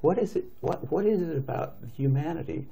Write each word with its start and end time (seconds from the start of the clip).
What 0.00 0.18
is 0.18 0.36
it? 0.36 0.44
What 0.60 0.90
what 0.90 1.06
is 1.06 1.20
it 1.20 1.36
about 1.36 1.76
humanity 1.96 2.66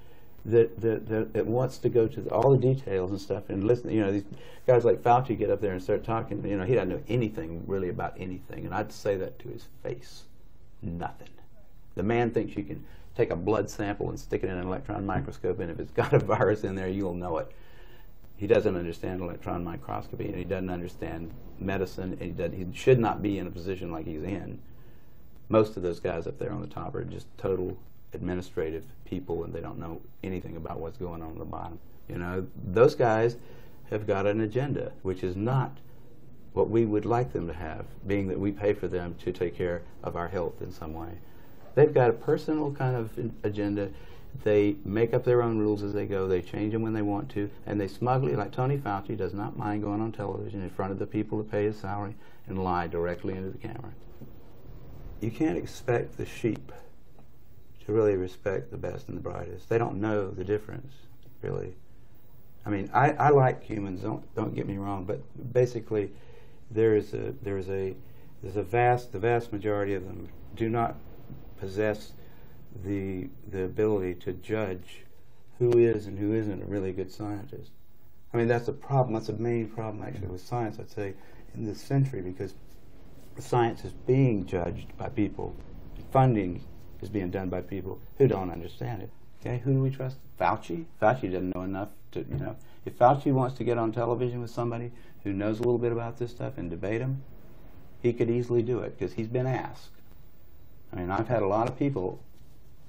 that 0.44 0.80
that, 0.80 1.09
that, 1.09 1.32
that 1.35 1.47
wants 1.47 1.78
to 1.78 1.89
go 1.89 2.06
to 2.08 2.28
all 2.31 2.51
the 2.51 2.58
details 2.58 3.10
and 3.10 3.20
stuff 3.20 3.48
and 3.48 3.65
listen? 3.65 3.90
You 3.90 4.01
know, 4.01 4.12
these 4.12 4.24
guys 4.66 4.85
like 4.85 5.03
Fauci 5.03 5.37
get 5.37 5.51
up 5.51 5.61
there 5.61 5.72
and 5.72 5.83
start 5.83 6.04
talking. 6.04 6.45
You 6.46 6.56
know, 6.56 6.64
he 6.64 6.75
doesn't 6.75 6.88
know 6.88 7.03
anything 7.09 7.64
really 7.67 7.91
about 7.91 8.14
anything, 8.19 8.64
and 8.64 8.75
I'd 8.75 8.93
say 8.93 9.17
that 9.17 9.38
to 9.41 9.49
his 9.49 9.67
face. 9.83 10.22
Nothing. 10.80 11.29
The 11.96 12.03
man 12.03 12.30
thinks 12.30 12.56
you 12.56 12.62
can 12.62 12.85
take 13.17 13.31
a 13.31 13.37
blood 13.37 13.69
sample 13.69 14.08
and 14.08 14.19
stick 14.19 14.45
it 14.45 14.49
in 14.49 14.56
an 14.56 14.67
electron 14.67 15.04
microscope, 15.04 15.58
and 15.58 15.71
if 15.71 15.81
it's 15.81 15.90
got 16.02 16.12
a 16.12 16.18
virus 16.18 16.64
in 16.64 16.74
there, 16.76 16.88
you'll 16.88 17.14
know 17.14 17.38
it. 17.38 17.52
He 18.36 18.46
doesn't 18.46 18.76
understand 18.76 19.20
electron 19.20 19.64
microscopy, 19.64 20.26
and 20.26 20.36
he 20.36 20.45
doesn't 20.45 20.70
understand 20.70 21.32
medicine, 21.58 22.16
and 22.20 22.54
he, 22.54 22.64
he 22.64 22.72
should 22.72 23.00
not 23.00 23.20
be 23.20 23.38
in 23.38 23.48
a 23.48 23.50
position 23.50 23.90
like 23.90 24.06
he's 24.06 24.22
in. 24.22 24.60
Most 25.48 25.76
of 25.76 25.82
those 25.82 26.00
guys 26.00 26.26
up 26.26 26.38
there 26.38 26.52
on 26.52 26.60
the 26.60 26.66
top 26.66 26.94
are 26.94 27.04
just 27.04 27.26
total 27.38 27.76
administrative 28.12 28.84
people, 29.04 29.45
and 29.45 29.52
they 29.52 29.60
don't 29.60 29.78
know 29.78 30.00
anything 30.23 30.56
about 30.56 30.80
what's 30.80 30.98
going 30.98 31.23
on 31.23 31.32
at 31.32 31.38
the 31.38 31.45
bottom. 31.45 31.78
You 32.09 32.18
know, 32.18 32.46
those 32.66 32.95
guys 32.95 33.36
have 33.90 34.06
got 34.06 34.26
an 34.26 34.40
agenda, 34.40 34.92
which 35.02 35.23
is 35.23 35.37
not 35.37 35.76
what 36.52 36.68
we 36.68 36.84
would 36.84 37.04
like 37.04 37.32
them 37.32 37.46
to 37.46 37.52
have, 37.54 37.84
being 38.06 38.28
that 38.28 38.38
we 38.38 38.52
pay 38.52 38.73
for 38.73 38.88
them 38.88 39.14
to 39.24 39.32
take 39.32 39.56
care 39.56 39.82
of 40.02 40.16
our 40.16 40.28
health 40.28 40.60
in 40.60 40.73
some 40.73 40.92
way. 40.95 41.18
They've 41.74 41.92
got 41.92 42.10
a 42.10 42.15
personal 42.15 42.73
kind 42.73 42.96
of 42.96 43.10
agenda. 43.45 43.90
They 44.45 44.76
make 44.84 45.15
up 45.15 45.24
their 45.24 45.42
own 45.42 45.59
rules 45.59 45.82
as 45.82 45.92
they 45.92 46.06
go. 46.06 46.26
They 46.26 46.42
change 46.42 46.73
them 46.73 46.82
when 46.82 46.92
they 46.92 47.02
want 47.02 47.30
to, 47.30 47.51
and 47.66 47.80
they 47.80 47.88
smugly, 47.88 48.34
like 48.37 48.52
Tony 48.52 48.76
Fauci, 48.76 49.16
does 49.16 49.32
not 49.32 49.56
mind 49.56 49.82
going 49.82 50.01
on 50.01 50.12
television 50.12 50.62
in 50.62 50.70
front 50.70 50.92
of 50.92 50.98
the 50.98 51.06
people 51.06 51.38
that 51.38 51.51
pay 51.51 51.65
his 51.65 51.78
salary 51.78 52.15
and 52.46 52.62
lie 52.62 52.87
directly 52.87 53.34
into 53.34 53.51
the 53.51 53.59
camera. 53.59 53.92
You 55.20 55.30
can't 55.30 55.58
expect 55.58 56.16
the 56.16 56.27
sheep 56.27 56.72
to 57.84 57.92
really 57.92 58.16
respect 58.16 58.70
the 58.70 58.76
best 58.76 59.09
and 59.09 59.16
the 59.16 59.22
brightest. 59.22 59.68
They 59.68 59.78
don't 59.78 60.00
know 60.00 60.30
the 60.30 60.45
difference, 60.45 60.93
really. 61.43 61.74
I 62.65 62.70
mean, 62.70 62.90
I, 62.93 63.12
I 63.12 63.28
like 63.30 63.62
humans. 63.65 64.03
Don't 64.03 64.23
don't 64.34 64.55
get 64.55 64.67
me 64.67 64.77
wrong, 64.77 65.05
but 65.05 65.20
basically, 65.53 66.11
there 66.70 66.95
is 66.95 67.15
a 67.15 67.33
there 67.43 67.56
is 67.56 67.69
a 67.70 67.95
there's 68.43 68.56
a 68.56 68.62
vast 68.62 69.12
the 69.12 69.19
vast 69.19 69.53
majority 69.53 69.95
of 69.95 70.05
them 70.05 70.28
do 70.55 70.69
not 70.69 70.97
possess 71.59 72.12
the 72.84 73.28
the 73.50 73.65
ability 73.65 74.15
to 74.15 74.33
judge 74.34 75.05
who 75.59 75.73
is 75.78 76.06
and 76.06 76.19
who 76.19 76.34
isn't 76.34 76.62
a 76.62 76.67
really 76.67 76.93
good 76.93 77.11
scientist. 77.11 77.71
I 78.33 78.37
mean, 78.37 78.48
that's 78.48 78.69
a 78.69 78.73
problem. 78.73 79.15
That's 79.15 79.31
a 79.31 79.33
main 79.33 79.69
problem 79.69 80.05
actually 80.05 80.28
with 80.28 80.47
science. 80.47 80.78
I'd 80.78 80.91
say 80.91 81.15
in 81.55 81.65
this 81.65 81.81
century 81.81 82.21
because 82.21 82.55
science 83.42 83.84
is 83.84 83.92
being 83.92 84.47
judged 84.47 84.97
by 84.97 85.08
people, 85.08 85.55
funding 86.11 86.62
is 87.00 87.08
being 87.08 87.31
done 87.31 87.48
by 87.48 87.61
people 87.61 88.00
who 88.19 88.27
don't 88.27 88.50
understand 88.50 89.03
it. 89.03 89.11
Okay, 89.41 89.58
who 89.58 89.72
do 89.72 89.83
we 89.83 89.91
trust? 89.91 90.17
Fauci. 90.39 90.84
Fauci 91.00 91.31
doesn't 91.31 91.55
know 91.55 91.62
enough 91.62 91.89
to 92.12 92.20
you 92.20 92.36
know. 92.36 92.56
If 92.84 92.98
Fauci 92.98 93.33
wants 93.33 93.56
to 93.59 93.64
get 93.64 93.78
on 93.78 93.92
television 93.92 94.41
with 94.41 94.50
somebody 94.50 94.91
who 95.25 95.33
knows 95.33 95.59
a 95.59 95.62
little 95.62 95.78
bit 95.78 95.92
about 95.92 96.19
this 96.19 96.31
stuff 96.31 96.59
and 96.59 96.70
debate 96.70 97.00
him, 97.00 97.22
he 98.00 98.12
could 98.12 98.31
easily 98.31 98.62
do 98.62 98.81
it 98.81 98.98
because 98.98 99.14
he's 99.14 99.28
been 99.28 99.47
asked. 99.47 99.91
I 100.92 100.97
mean, 100.97 101.11
I've 101.11 101.28
had 101.28 101.42
a 101.42 101.47
lot 101.47 101.69
of 101.69 101.78
people, 101.78 102.20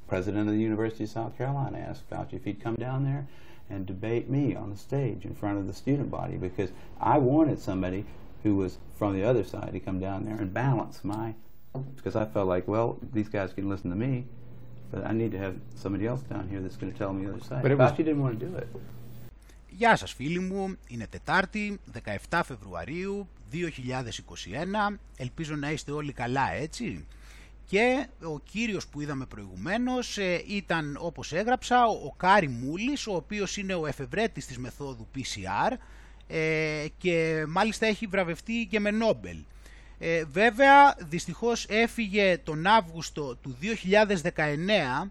president 0.07 0.47
of 0.47 0.53
the 0.53 0.61
University 0.61 1.03
of 1.03 1.09
South 1.09 1.37
Carolina 1.37 1.77
ask 1.79 2.07
Fauci 2.09 2.33
if 2.33 2.45
he'd 2.45 2.61
come 2.63 2.75
down 2.75 3.03
there 3.03 3.27
and 3.69 3.85
debate 3.85 4.29
me 4.29 4.55
on 4.55 4.69
the 4.69 4.77
stage 4.77 5.25
in 5.25 5.35
front 5.35 5.57
of 5.57 5.67
the 5.67 5.73
student 5.73 6.09
body 6.09 6.37
because 6.37 6.71
I 6.99 7.17
wanted 7.17 7.59
somebody 7.59 8.05
who 8.43 8.55
was 8.55 8.77
from 8.97 9.13
the 9.17 9.23
other 9.23 9.43
side 9.43 9.71
to 9.73 9.79
come 9.79 9.99
down 9.99 10.25
there 10.25 10.35
and 10.35 10.53
balance 10.53 10.97
my, 11.03 11.27
because 11.95 12.15
I 12.15 12.25
felt 12.25 12.47
like, 12.47 12.65
well, 12.67 12.97
these 13.13 13.29
guys 13.29 13.49
can 13.53 13.69
listen 13.69 13.89
to 13.89 13.95
me, 13.95 14.25
but 14.91 15.05
I 15.05 15.11
need 15.11 15.31
to 15.31 15.39
have 15.45 15.55
somebody 15.83 16.05
else 16.11 16.21
down 16.33 16.47
here 16.51 16.61
that's 16.63 16.77
going 16.81 16.91
to 16.93 16.97
tell 16.97 17.11
me 17.13 17.25
the 17.25 17.31
other 17.33 17.43
side. 17.49 17.61
But 17.63 17.71
Fauci 17.71 17.97
didn't 17.97 18.21
want 18.21 18.39
to 18.39 18.45
do 18.45 18.55
it. 18.57 18.67
Γεια 19.71 19.95
σας 19.95 20.13
φίλοι 20.13 20.39
μου, 20.39 20.75
είναι 20.87 21.07
Τετάρτη, 21.07 21.79
17 22.29 22.41
Φεβρουαρίου 22.45 23.27
2021, 23.51 24.97
ελπίζω 25.17 25.55
να 25.55 25.71
είστε 25.71 25.91
όλοι 25.91 26.13
καλά 26.13 26.51
έτσι 26.51 27.05
και 27.69 28.07
ο 28.23 28.39
κύριος 28.39 28.87
που 28.87 29.01
είδαμε 29.01 29.25
προηγουμένως 29.25 30.17
ε, 30.17 30.43
ήταν 30.47 30.97
όπως 30.99 31.33
έγραψα 31.33 31.85
ο 31.85 32.13
Κάρι 32.17 32.47
Μούλης 32.47 33.07
ο 33.07 33.15
οποίος 33.15 33.57
είναι 33.57 33.73
ο 33.73 33.85
εφευρέτης 33.85 34.45
της 34.45 34.57
μεθόδου 34.57 35.07
PCR 35.15 35.71
ε, 36.31 36.85
και 36.97 37.45
μάλιστα 37.47 37.85
έχει 37.85 38.05
βραβευτεί 38.05 38.67
και 38.69 38.79
με 38.79 38.91
Νόμπελ. 38.91 39.37
Ε, 39.99 40.23
βέβαια 40.31 40.95
δυστυχώς 40.99 41.65
έφυγε 41.69 42.37
τον 42.43 42.65
Αύγουστο 42.65 43.35
του 43.35 43.57
2019 45.03 45.09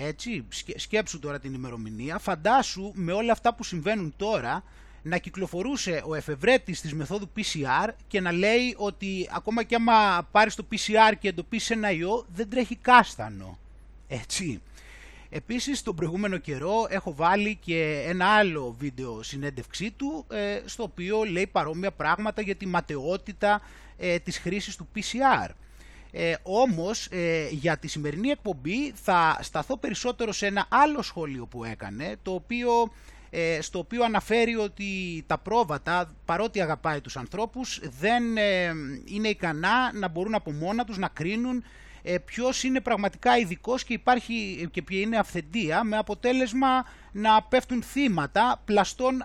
έτσι, 0.00 0.44
σκέψου 0.76 1.18
τώρα 1.18 1.38
την 1.38 1.54
ημερομηνία, 1.54 2.18
φαντάσου 2.18 2.92
με 2.94 3.12
όλα 3.12 3.32
αυτά 3.32 3.54
που 3.54 3.64
συμβαίνουν 3.64 4.14
τώρα 4.16 4.62
να 5.02 5.18
κυκλοφορούσε 5.18 6.02
ο 6.06 6.14
εφευρέτης 6.14 6.80
της 6.80 6.94
μεθόδου 6.94 7.28
PCR 7.36 7.88
και 8.06 8.20
να 8.20 8.32
λέει 8.32 8.74
ότι 8.76 9.28
ακόμα 9.32 9.62
και 9.62 9.74
άμα 9.74 10.28
πάρεις 10.30 10.54
το 10.54 10.66
PCR 10.72 11.14
και 11.18 11.28
εντοπίσεις 11.28 11.70
ένα 11.70 11.90
ιό 11.90 12.26
δεν 12.34 12.50
τρέχει 12.50 12.76
κάστανο. 12.76 13.58
Έτσι. 14.08 14.60
Επίσης 15.30 15.82
τον 15.82 15.94
προηγούμενο 15.94 16.36
καιρό 16.36 16.86
έχω 16.88 17.14
βάλει 17.14 17.58
και 17.64 18.04
ένα 18.06 18.26
άλλο 18.26 18.76
βίντεο 18.78 19.22
συνέντευξή 19.22 19.90
του 19.90 20.26
ε, 20.30 20.60
στο 20.64 20.82
οποίο 20.82 21.22
λέει 21.22 21.46
παρόμοια 21.46 21.90
πράγματα 21.90 22.42
για 22.42 22.54
τη 22.54 22.66
ματαιότητα 22.66 23.60
ε, 23.96 24.18
της 24.18 24.38
χρήσης 24.38 24.76
του 24.76 24.88
PCR. 24.94 25.50
Ε, 26.10 26.34
όμως 26.42 27.06
ε, 27.10 27.48
για 27.50 27.78
τη 27.78 27.88
σημερινή 27.88 28.28
εκπομπή 28.28 28.92
θα 28.94 29.38
σταθώ 29.42 29.76
περισσότερο 29.76 30.32
σε 30.32 30.46
ένα 30.46 30.66
άλλο 30.68 31.02
σχόλιο 31.02 31.46
που 31.46 31.64
έκανε 31.64 32.16
το 32.22 32.34
οποίο 32.34 32.70
ε, 33.30 33.58
στο 33.60 33.78
οποίο 33.78 34.04
αναφέρει 34.04 34.56
ότι 34.56 35.24
τα 35.26 35.38
πρόβατα, 35.38 36.10
παρότι 36.24 36.60
αγαπάει 36.60 37.00
τους 37.00 37.16
ανθρώπους, 37.16 37.80
δεν 38.00 38.36
ε, 38.36 38.72
είναι 39.04 39.28
ικανά 39.28 39.92
να 39.92 40.08
μπορούν 40.08 40.34
από 40.34 40.52
μόνα 40.52 40.84
τους 40.84 40.98
να 40.98 41.08
κρίνουν 41.08 41.64
ε, 42.10 42.18
ποιος 42.18 42.62
είναι 42.62 42.80
πραγματικά 42.80 43.38
ειδικός 43.38 43.84
και 43.84 43.92
υπάρχει 43.92 44.68
και 44.72 44.82
ποια 44.82 45.00
είναι 45.00 45.18
αυθεντία, 45.18 45.84
με 45.84 45.96
αποτέλεσμα 45.96 46.84
να 47.12 47.42
πέφτουν 47.42 47.82
θύματα 47.82 48.62
πλαστών 48.64 49.24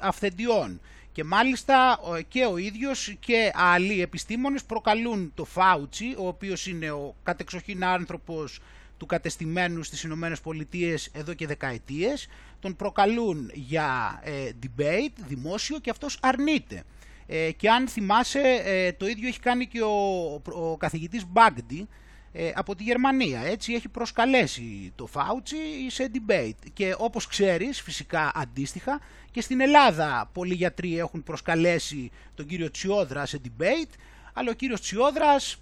αυθεντιών. 0.00 0.80
Και 1.12 1.24
μάλιστα 1.24 1.98
και 2.28 2.44
ο 2.44 2.56
ίδιος 2.56 3.16
και 3.20 3.50
άλλοι 3.54 4.02
επιστήμονες 4.02 4.64
προκαλούν 4.64 5.32
το 5.34 5.44
Φάουτσι, 5.44 6.14
ο 6.18 6.26
οποίος 6.26 6.66
είναι 6.66 6.90
ο 6.90 7.16
κατεξοχήν 7.22 7.84
άνθρωπος 7.84 8.60
του 8.96 9.06
κατεστημένου 9.06 9.82
στις 9.82 10.02
Ηνωμένες 10.02 10.40
Πολιτείες 10.40 11.10
εδώ 11.12 11.34
και 11.34 11.46
δεκαετίες, 11.46 12.28
τον 12.60 12.76
προκαλούν 12.76 13.50
για 13.54 14.20
ε, 14.24 14.50
debate 14.62 15.22
δημόσιο 15.26 15.78
και 15.78 15.90
αυτός 15.90 16.18
αρνείται. 16.22 16.82
Ε, 17.26 17.52
και 17.52 17.70
αν 17.70 17.88
θυμάσαι, 17.88 18.62
ε, 18.64 18.92
το 18.92 19.06
ίδιο 19.06 19.28
έχει 19.28 19.40
κάνει 19.40 19.66
και 19.66 19.82
ο, 19.82 20.32
ο 20.44 20.76
καθηγητής 20.76 21.26
Μπάγκντι 21.26 21.88
ε, 22.32 22.52
από 22.54 22.74
τη 22.74 22.82
Γερμανία. 22.82 23.40
Έτσι 23.40 23.72
έχει 23.72 23.88
προσκαλέσει 23.88 24.92
το 24.96 25.06
Φάουτσι 25.06 25.56
σε 25.88 26.10
debate. 26.14 26.68
Και 26.72 26.94
όπως 26.98 27.26
ξέρεις, 27.26 27.80
φυσικά 27.80 28.32
αντίστοιχα, 28.34 29.00
και 29.30 29.40
στην 29.40 29.60
Ελλάδα 29.60 30.30
πολλοί 30.32 30.54
γιατροί 30.54 30.98
έχουν 30.98 31.22
προσκαλέσει 31.22 32.10
τον 32.34 32.46
κύριο 32.46 32.70
Τσιόδρα 32.70 33.26
σε 33.26 33.40
debate, 33.44 33.92
αλλά 34.32 34.50
ο 34.50 34.54
κύριος 34.54 34.80
Τσιόδρας 34.80 35.56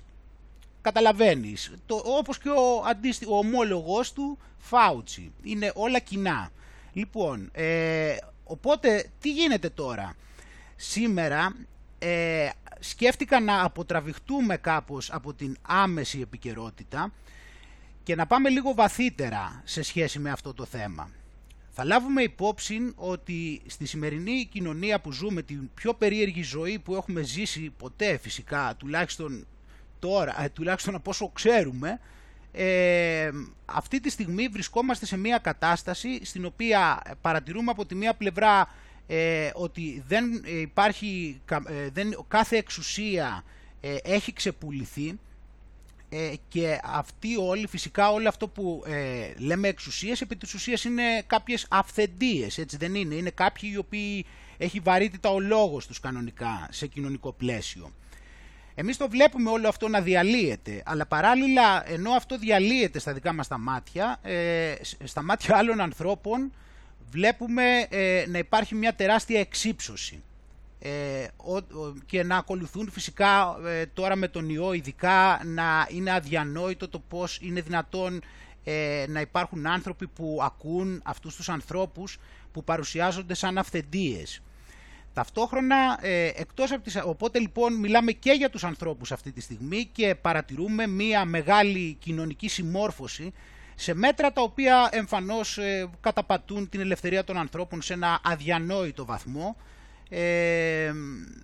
καταλαβαίνεις, 0.80 1.72
το, 1.86 2.02
όπως 2.04 2.38
και 2.38 2.48
ο, 2.48 2.84
αντίστη, 2.86 3.24
ο 3.24 3.38
ομόλογος 3.38 4.12
του 4.12 4.38
Φάουτσι. 4.58 5.32
Είναι 5.42 5.72
όλα 5.74 5.98
κοινά. 5.98 6.50
Λοιπόν, 6.92 7.50
ε, 7.52 8.16
οπότε 8.44 9.10
τι 9.20 9.32
γίνεται 9.32 9.68
τώρα; 9.68 10.16
Σήμερα 10.76 11.56
ε, 11.98 12.48
σκέφτηκα 12.78 13.40
να 13.40 13.64
αποτραβηχτούμε 13.64 14.56
κάπως 14.56 15.12
από 15.12 15.34
την 15.34 15.56
άμεση 15.62 16.20
επικαιρότητα 16.20 17.12
και 18.02 18.14
να 18.14 18.26
πάμε 18.26 18.48
λίγο 18.48 18.74
βαθύτερα 18.74 19.62
σε 19.64 19.82
σχέση 19.82 20.18
με 20.18 20.30
αυτό 20.30 20.54
το 20.54 20.64
θέμα. 20.64 21.10
Θα 21.70 21.84
λάβουμε 21.84 22.22
υπόψη 22.22 22.92
ότι 22.96 23.62
στη 23.66 23.86
σημερινή 23.86 24.48
κοινωνία 24.52 25.00
που 25.00 25.12
ζούμε, 25.12 25.42
την 25.42 25.70
πιο 25.74 25.94
περίεργη 25.94 26.42
ζωή 26.42 26.78
που 26.78 26.94
έχουμε 26.94 27.22
ζήσει 27.22 27.72
ποτέ 27.78 28.18
φυσικά, 28.18 28.74
τουλάχιστον 28.78 29.46
τώρα, 29.98 30.42
ε, 30.42 30.48
τουλάχιστον 30.48 30.94
από 30.94 31.10
όσο 31.10 31.28
ξέρουμε, 31.28 32.00
ε, 32.52 33.30
αυτή 33.64 34.00
τη 34.00 34.10
στιγμή 34.10 34.48
βρισκόμαστε 34.48 35.06
σε 35.06 35.16
μια 35.16 35.38
κατάσταση 35.38 36.24
στην 36.24 36.44
οποία 36.44 37.02
παρατηρούμε 37.20 37.70
από 37.70 37.86
τη 37.86 37.94
μία 37.94 38.14
πλευρά 38.14 38.68
ε, 39.06 39.50
ότι 39.54 40.04
δεν 40.06 40.42
υπάρχει, 40.60 41.40
ε, 41.50 41.88
δεν, 41.92 42.24
κάθε 42.28 42.56
εξουσία 42.56 43.44
ε, 43.80 43.96
έχει 44.02 44.32
ξεπουληθεί 44.32 45.18
και 46.48 46.80
αυτοί 46.84 47.36
όλοι, 47.36 47.66
φυσικά 47.66 48.10
όλο 48.10 48.28
αυτό 48.28 48.48
που 48.48 48.84
λέμε 49.38 49.68
εξουσίες, 49.68 50.20
επί 50.20 50.36
της 50.36 50.54
ουσίας 50.54 50.84
είναι 50.84 51.22
κάποιες 51.26 51.66
αυθεντίες, 51.70 52.58
έτσι 52.58 52.76
δεν 52.76 52.94
είναι, 52.94 53.14
είναι 53.14 53.30
κάποιοι 53.30 53.70
οι 53.72 53.76
οποίοι 53.76 54.26
έχει 54.56 54.80
βαρύτητα 54.80 55.28
ο 55.28 55.40
λόγος 55.40 55.86
τους 55.86 56.00
κανονικά 56.00 56.68
σε 56.70 56.86
κοινωνικό 56.86 57.32
πλαίσιο. 57.32 57.92
Εμείς 58.78 58.96
το 58.96 59.08
βλέπουμε 59.08 59.50
όλο 59.50 59.68
αυτό 59.68 59.88
να 59.88 60.00
διαλύεται, 60.00 60.82
αλλά 60.84 61.06
παράλληλα 61.06 61.90
ενώ 61.90 62.10
αυτό 62.10 62.38
διαλύεται 62.38 62.98
στα 62.98 63.12
δικά 63.12 63.32
μας 63.32 63.48
τα 63.48 63.58
μάτια, 63.58 64.18
ε, 64.22 64.74
στα 65.04 65.22
μάτια 65.22 65.56
άλλων 65.56 65.80
ανθρώπων 65.80 66.52
βλέπουμε 67.10 67.86
ε, 67.88 68.24
να 68.28 68.38
υπάρχει 68.38 68.74
μια 68.74 68.94
τεράστια 68.94 69.40
εξύψωση. 69.40 70.22
Ε, 70.78 71.26
και 72.06 72.22
να 72.22 72.36
ακολουθούν 72.36 72.90
φυσικά 72.90 73.56
ε, 73.66 73.86
τώρα 73.86 74.16
με 74.16 74.28
τον 74.28 74.48
ιό 74.48 74.72
ειδικά 74.72 75.40
να 75.44 75.86
είναι 75.90 76.12
αδιανόητο 76.12 76.88
το 76.88 76.98
πώς 77.08 77.38
είναι 77.42 77.60
δυνατόν 77.60 78.22
ε, 78.64 79.04
να 79.08 79.20
υπάρχουν 79.20 79.66
άνθρωποι 79.66 80.06
που 80.06 80.38
ακούν 80.42 81.00
αυτούς 81.04 81.36
τους 81.36 81.48
ανθρώπους 81.48 82.18
που 82.52 82.64
παρουσιάζονται 82.64 83.34
σαν 83.34 83.58
αυθεντίες. 83.58 84.40
Ταυτόχρονα, 85.12 85.98
ε, 86.00 86.30
εκτός 86.34 86.72
από 86.72 86.82
τις, 86.82 87.00
οπότε 87.04 87.38
λοιπόν 87.38 87.74
μιλάμε 87.74 88.12
και 88.12 88.32
για 88.32 88.50
τους 88.50 88.64
ανθρώπους 88.64 89.12
αυτή 89.12 89.32
τη 89.32 89.40
στιγμή 89.40 89.88
και 89.92 90.14
παρατηρούμε 90.14 90.86
μία 90.86 91.24
μεγάλη 91.24 91.94
κοινωνική 91.94 92.48
συμμόρφωση 92.48 93.32
σε 93.78 93.94
μέτρα 93.94 94.32
τα 94.32 94.42
οποία 94.42 94.88
εμφανώς 94.92 95.58
ε, 95.58 95.88
καταπατούν 96.00 96.68
την 96.68 96.80
ελευθερία 96.80 97.24
των 97.24 97.36
ανθρώπων 97.38 97.82
σε 97.82 97.92
ένα 97.92 98.20
αδιανόητο 98.24 99.04
βαθμό 99.04 99.56
ε, 100.08 100.92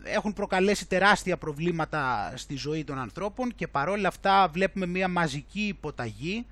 έχουν 0.05 0.33
προκαλέσει 0.33 0.87
τεράστια 0.87 1.37
προβλήματα 1.37 2.33
στη 2.37 2.57
ζωή 2.57 2.85
των 2.85 2.99
ανθρώπων 2.99 3.55
και 3.55 3.69
παρόλα 3.69 4.09
αυτά 4.09 4.49
βλέπουμε 4.53 4.87
μια 4.87 5.09
μαζική 5.09 5.67
υποταγή 5.67 6.47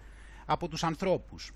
από 0.47 0.69
τους 0.69 0.85
ανθρώπους. 0.85 1.53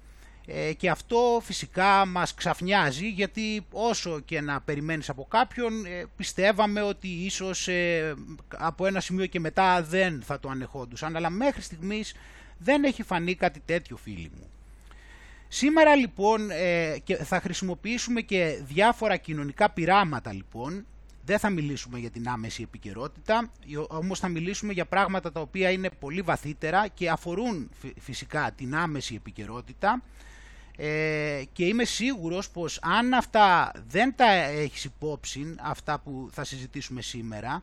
Ε, 0.47 0.73
και 0.73 0.91
αυτό 0.91 1.41
φυσικά 1.43 2.07
μας 2.07 2.35
ξαφνιάζει 2.35 3.09
γιατί 3.09 3.67
όσο 3.71 4.21
και 4.21 4.41
να 4.41 4.61
περιμένεις 4.61 5.09
από 5.09 5.27
κάποιον 5.31 5.87
ε, 5.87 6.05
πιστεύαμε 6.17 6.83
ότι 6.83 7.09
ίσως 7.09 7.69
ε, 7.69 8.15
από 8.57 8.87
ένα 8.87 9.01
σημείο 9.01 9.27
και 9.27 9.41
μετά 9.41 9.83
δεν 9.83 10.23
θα 10.23 10.41
το 10.41 10.49
ανεχόντουσαν 10.49 11.17
αλλά 11.17 11.31
μέχρι 11.31 11.63
στιγμής 11.63 12.15
δεν 12.59 12.85
έχει 12.85 13.03
φανεί 13.03 13.35
κάτι 13.35 13.61
τέτοιο 13.65 13.97
φίλοι 13.97 14.31
μου. 14.37 14.49
Σήμερα 15.49 15.95
λοιπόν 15.95 16.51
ε, 16.51 16.99
και 17.05 17.17
θα 17.17 17.41
χρησιμοποιήσουμε 17.41 18.21
και 18.21 18.59
διάφορα 18.65 19.17
κοινωνικά 19.17 19.71
πειράματα 19.71 20.33
λοιπόν. 20.33 20.87
Δεν 21.27 21.39
θα 21.39 21.51
μιλήσουμε 21.51 21.99
για 21.99 22.11
την 22.11 22.29
άμεση 22.29 22.63
επικαιρότητα, 22.63 23.51
όμως 23.89 24.19
θα 24.19 24.29
μιλήσουμε 24.29 24.73
για 24.73 24.87
πράγματα 24.87 25.33
τα 25.33 25.41
οποία 25.41 25.71
είναι 25.71 25.91
πολύ 25.99 26.21
βαθύτερα 26.21 26.89
και 26.89 27.11
αφορούν 27.11 27.71
φυσικά 27.99 28.53
την 28.57 28.75
άμεση 28.75 29.15
επικαιρότητα 29.15 30.03
ε, 30.77 31.43
και 31.53 31.65
είμαι 31.65 31.85
σίγουρος 31.85 32.51
πως 32.51 32.79
αν 32.83 33.15
αυτά 33.15 33.73
δεν 33.89 34.15
τα 34.17 34.33
έχεις 34.33 34.85
υπόψη, 34.85 35.55
αυτά 35.61 35.99
που 35.99 36.29
θα 36.33 36.45
συζητήσουμε 36.45 37.03
σήμερα, 37.03 37.63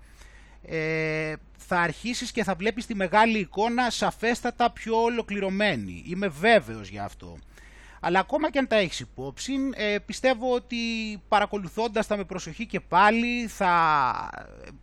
ε, 0.62 1.34
θα 1.58 1.80
αρχίσεις 1.80 2.31
και 2.31 2.44
θα 2.44 2.56
βλέπεις 2.56 2.86
τη 2.86 2.96
μεγάλη 2.96 3.40
εικόνα 3.40 3.90
σαφέστατα 3.90 4.72
πιο 4.72 5.04
ολοκληρωμένη. 5.04 6.04
Είμαι 6.08 6.28
βέβαιος 6.28 6.90
για 6.90 7.04
αυτό. 7.04 7.38
Αλλά 8.04 8.19
ακόμα 8.19 8.52
και 8.52 8.60
αν 8.60 8.68
τα 8.68 8.75
έχεις 8.75 9.00
υπόψη, 9.00 9.54
ε, 9.74 9.98
πιστεύω 10.06 10.54
ότι 10.54 10.78
παρακολουθώντας 11.28 12.08
τα 12.08 12.18
με 12.18 12.24
προσοχή 12.24 12.66
και 12.66 12.80
πάλι 12.80 13.48
θα, 13.48 14.30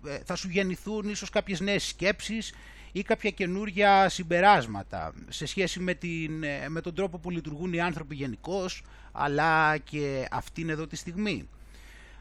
ε, 0.07 0.19
θα 0.25 0.35
σου 0.35 0.49
γεννηθούν 0.49 1.09
ίσως 1.09 1.31
κάποιες 1.31 1.61
νέες 1.61 1.87
σκέψεις 1.87 2.55
ή 2.93 3.03
κάποια 3.03 3.31
καινούργια 3.31 4.09
συμπεράσματα 4.09 5.13
σε 5.29 5.47
σχέση 5.47 5.81
με, 5.81 5.95
την, 5.95 6.43
ε, 6.43 6.69
με 6.69 6.81
τον 6.81 6.95
τρόπο 6.95 7.19
που 7.19 7.31
λειτουργούν 7.31 7.73
οι 7.73 7.81
άνθρωποι 7.81 8.15
γενικώς, 8.15 8.83
αλλά 9.13 9.77
και 9.79 10.29
αυτήν 10.31 10.69
εδώ 10.69 10.87
τη 10.87 10.97
στιγμή. 10.97 11.49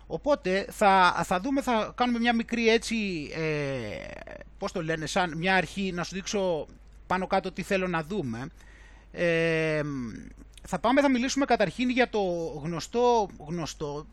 Οπότε 0.08 0.68
θα, 0.70 1.22
θα 1.26 1.40
δούμε, 1.40 1.62
θα 1.62 1.94
κάνουμε 1.96 2.20
μια 2.20 2.36
μικρή 2.36 2.70
έτσι, 2.70 3.30
ε, 3.36 4.42
πώς 4.58 4.72
το 4.72 4.84
λένε, 4.84 5.06
σαν 5.06 5.38
μια 5.38 5.56
αρχή 5.56 5.92
να 5.92 6.04
σου 6.04 6.16
δείξω 6.16 6.68
πάνω 7.08 7.28
κάτω 7.28 7.52
τι 7.52 7.62
θέλω 7.62 7.88
να 7.88 8.04
δούμε. 8.04 8.50
Ε, 9.12 9.82
θα 10.68 10.80
πάμε, 10.80 11.02
θα 11.02 11.10
μιλήσουμε 11.10 11.46
καταρχήν 11.46 11.90
για 11.90 12.10
το 12.10 12.22
γνωστό, 12.64 13.30
γνωστό, 13.48 14.06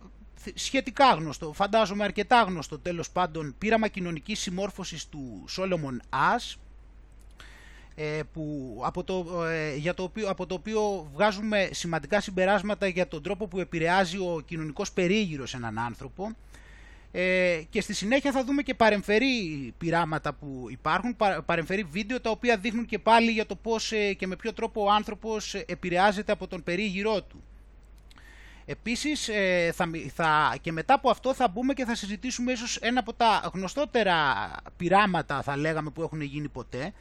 σχετικά 0.54 1.14
γνωστό, 1.14 1.52
φαντάζομαι 1.52 2.04
αρκετά 2.04 2.42
γνωστό 2.42 2.78
τέλος 2.78 3.10
πάντων, 3.10 3.54
πείραμα 3.58 3.88
κοινωνικής 3.88 4.40
συμμόρφωσης 4.40 5.08
του 5.08 5.44
Solomon 5.56 5.96
Ash, 6.10 6.54
ε, 6.54 6.58
που, 8.32 8.80
από, 8.84 9.04
το, 9.04 9.44
ε, 9.44 9.76
για 9.76 9.94
το 9.94 10.02
οποίο, 10.02 10.30
από 10.30 10.46
το 10.46 10.54
οποίο 10.54 11.10
βγάζουμε 11.12 11.68
σημαντικά 11.72 12.20
συμπεράσματα 12.20 12.86
για 12.86 13.08
τον 13.08 13.22
τρόπο 13.22 13.46
που 13.46 13.60
επηρεάζει 13.60 14.16
ο 14.16 14.42
κοινωνικός 14.46 14.92
περίγυρος 14.92 15.54
έναν 15.54 15.78
άνθρωπο 15.78 16.30
ε, 17.16 17.62
και 17.70 17.80
στη 17.80 17.94
συνέχεια 17.94 18.32
θα 18.32 18.44
δούμε 18.44 18.62
και 18.62 18.74
παρεμφερή 18.74 19.74
πειράματα 19.78 20.32
που 20.32 20.66
υπάρχουν, 20.70 21.16
παρεμφερή 21.46 21.82
βίντεο 21.82 22.20
τα 22.20 22.30
οποία 22.30 22.56
δείχνουν 22.56 22.86
και 22.86 22.98
πάλι 22.98 23.30
για 23.30 23.46
το 23.46 23.56
πώς 23.56 23.92
ε, 23.92 24.12
και 24.12 24.26
με 24.26 24.36
ποιο 24.36 24.52
τρόπο 24.52 24.84
ο 24.84 24.90
άνθρωπος 24.90 25.54
επηρεάζεται 25.54 26.32
από 26.32 26.46
τον 26.46 26.62
περίγυρό 26.62 27.22
του. 27.22 27.42
Επίσης 28.66 29.28
ε, 29.28 29.72
θα, 29.74 29.90
θα, 30.14 30.56
και 30.60 30.72
μετά 30.72 30.94
από 30.94 31.10
αυτό 31.10 31.34
θα 31.34 31.48
μπούμε 31.48 31.72
και 31.72 31.84
θα 31.84 31.94
συζητήσουμε 31.94 32.52
ίσως 32.52 32.76
ένα 32.76 33.00
από 33.00 33.12
τα 33.12 33.50
γνωστότερα 33.54 34.14
πειράματα 34.76 35.42
θα 35.42 35.56
λέγαμε 35.56 35.90
που 35.90 36.02
έχουν 36.02 36.20
γίνει 36.20 36.48
ποτέ 36.48 36.92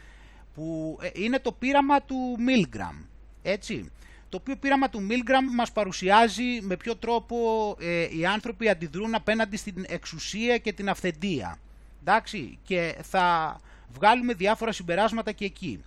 που 0.54 0.98
είναι 1.14 1.40
το 1.40 1.52
πείραμα 1.52 2.02
του 2.02 2.38
Milgram. 2.48 3.06
Έτσι 3.42 3.92
το 4.34 4.40
οποίο 4.42 4.56
πείραμα 4.56 4.90
του 4.90 5.08
Milgram 5.10 5.54
μας 5.56 5.72
παρουσιάζει 5.72 6.62
με 6.62 6.78
ποιο 6.78 6.96
τρόπο 6.96 7.38
ε, 7.80 8.18
οι 8.18 8.26
άνθρωποι 8.26 8.70
αντιδρούν 8.70 9.16
απέναντι 9.16 9.58
στην 9.58 9.86
εξουσία 9.88 10.58
και 10.58 10.74
την 10.74 10.90
αυθεντία. 10.90 11.60
Εντάξει, 12.02 12.58
και 12.64 12.96
θα 13.02 13.58
βγάλουμε 13.94 14.34
διάφορα 14.34 14.72
συμπεράσματα 14.72 15.32
και 15.32 15.46
εκεί. 15.46 15.84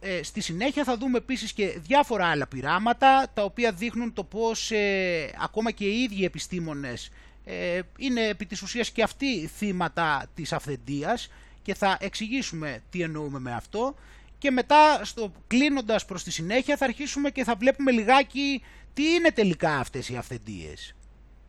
Ε, 0.00 0.22
στη 0.22 0.40
συνέχεια 0.40 0.84
θα 0.84 0.96
δούμε 0.96 1.18
επίσης 1.18 1.52
και 1.52 1.78
διάφορα 1.78 2.26
άλλα 2.26 2.46
πειράματα 2.46 3.30
τα 3.34 3.42
οποία 3.42 3.72
δείχνουν 3.72 4.12
το 4.12 4.24
πώς 4.24 4.70
ε, 4.70 5.30
ακόμα 5.40 5.70
και 5.70 5.84
οι 5.84 6.02
ίδιοι 6.02 6.24
επιστήμονες 6.24 7.10
ε, 7.44 7.80
είναι 7.98 8.28
επί 8.28 8.46
της 8.46 8.62
ουσίας 8.62 8.90
και 8.90 9.02
αυτοί 9.02 9.46
θύματα 9.46 10.26
της 10.34 10.52
αυθεντίας 10.52 11.30
και 11.64 11.74
θα 11.74 11.96
εξηγήσουμε 12.00 12.82
τι 12.90 13.02
εννοούμε 13.02 13.38
με 13.38 13.54
αυτό 13.54 13.94
και 14.38 14.50
μετά 14.50 15.04
στο, 15.04 15.32
κλείνοντας 15.46 16.04
προς 16.04 16.22
τη 16.22 16.30
συνέχεια 16.30 16.76
θα 16.76 16.84
αρχίσουμε 16.84 17.30
και 17.30 17.44
θα 17.44 17.54
βλέπουμε 17.54 17.90
λιγάκι 17.90 18.62
τι 18.94 19.12
είναι 19.12 19.30
τελικά 19.30 19.78
αυτές 19.78 20.08
οι 20.08 20.16
αυθεντίες. 20.16 20.94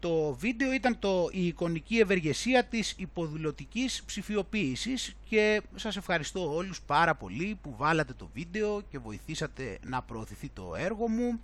Το 0.05 0.35
βίντεο 0.39 0.73
ήταν 0.73 0.99
το, 0.99 1.29
η 1.33 1.47
εικονική 1.47 1.99
ευεργεσία 1.99 2.65
της 2.65 2.95
υποδηλωτικής 2.97 4.03
ψηφιοποίησης 4.07 5.17
και 5.29 5.63
σας 5.75 5.97
ευχαριστώ 5.97 6.55
όλους 6.55 6.83
πάρα 6.83 7.15
πολύ 7.15 7.59
που 7.63 7.75
βάλατε 7.77 8.13
το 8.13 8.29
βίντεο 8.35 8.81
και 8.91 8.99
βοηθήσατε 8.99 9.79
να 9.87 10.03
προωθηθεί 10.03 10.49
το 10.49 10.75
έργο 10.77 11.09
μου. 11.09 11.41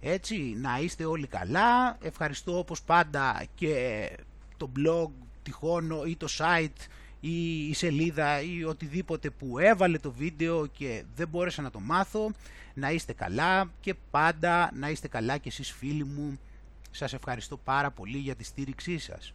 Έτσι, 0.00 0.36
να 0.56 0.78
είστε 0.80 1.04
όλοι 1.04 1.26
καλά. 1.26 1.98
Ευχαριστώ 2.02 2.58
όπως 2.58 2.82
πάντα 2.82 3.44
και 3.54 4.10
το 4.56 4.70
blog 4.76 5.10
τυχόν 5.42 5.90
ή 6.06 6.16
το 6.16 6.26
site 6.38 6.86
ή 7.20 7.66
η 7.68 7.74
σελίδα 7.74 8.40
ή 8.42 8.64
οτιδήποτε 8.64 9.30
που 9.30 9.58
έβαλε 9.58 9.98
το 9.98 10.12
βίντεο 10.12 10.66
και 10.66 11.04
δεν 11.14 11.28
μπόρεσα 11.28 11.62
να 11.62 11.70
το 11.70 11.80
μάθω. 11.80 12.30
Να 12.74 12.90
είστε 12.90 13.12
καλά 13.12 13.70
και 13.80 13.94
πάντα 14.10 14.70
να 14.74 14.90
είστε 14.90 15.08
καλά 15.08 15.36
και 15.38 15.48
εσείς 15.48 15.72
φίλοι 15.72 16.04
μου. 16.04 16.38
Σας 16.90 17.12
ευχαριστώ 17.12 17.56
πάρα 17.56 17.90
πολύ 17.90 18.18
για 18.18 18.34
τη 18.34 18.44
στήριξή 18.44 18.98
σας. 18.98 19.34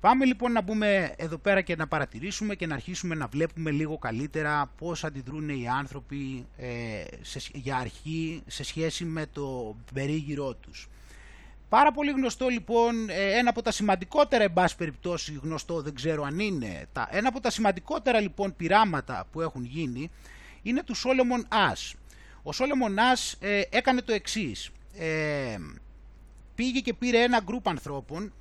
Πάμε 0.00 0.24
λοιπόν 0.24 0.52
να 0.52 0.60
μπούμε 0.62 1.14
εδώ 1.16 1.38
πέρα 1.38 1.60
και 1.60 1.76
να 1.76 1.86
παρατηρήσουμε 1.86 2.54
και 2.54 2.66
να 2.66 2.74
αρχίσουμε 2.74 3.14
να 3.14 3.26
βλέπουμε 3.26 3.70
λίγο 3.70 3.98
καλύτερα 3.98 4.70
πώς 4.78 5.04
αντιδρούν 5.04 5.48
οι 5.48 5.68
άνθρωποι 5.68 6.46
ε, 6.56 7.04
σε, 7.20 7.40
για 7.54 7.76
αρχή 7.76 8.42
σε 8.46 8.64
σχέση 8.64 9.04
με 9.04 9.26
το 9.32 9.76
περίγυρό 9.94 10.54
τους. 10.54 10.88
Πάρα 11.68 11.92
πολύ 11.92 12.10
γνωστό 12.10 12.48
λοιπόν, 12.48 13.08
ε, 13.08 13.38
ένα 13.38 13.50
από 13.50 13.62
τα 13.62 13.70
σημαντικότερα 13.70 14.44
εν 14.44 14.52
πάση 14.52 14.76
περιπτώσει 14.76 15.38
γνωστό, 15.42 15.82
δεν 15.82 15.94
ξέρω 15.94 16.22
αν 16.22 16.38
είναι, 16.38 16.86
τα, 16.92 17.08
ένα 17.10 17.28
από 17.28 17.40
τα 17.40 17.50
σημαντικότερα 17.50 18.20
λοιπόν 18.20 18.56
πειράματα 18.56 19.26
που 19.32 19.40
έχουν 19.40 19.64
γίνει 19.64 20.10
είναι 20.62 20.82
του 20.82 20.94
Σόλεμον 20.94 21.46
Άς. 21.48 21.94
Ο 22.42 22.52
Σόλεμον 22.52 22.98
Άς 22.98 23.36
ε, 23.40 23.62
έκανε 23.70 24.02
το 24.02 24.12
εξής, 24.12 24.70
ε, 24.98 25.56
πήγε 26.58 26.80
και 26.80 26.94
πήρε 26.94 27.22
ένα 27.22 27.40
γκρουπ 27.40 27.68
ανθρώπων, 27.68 28.32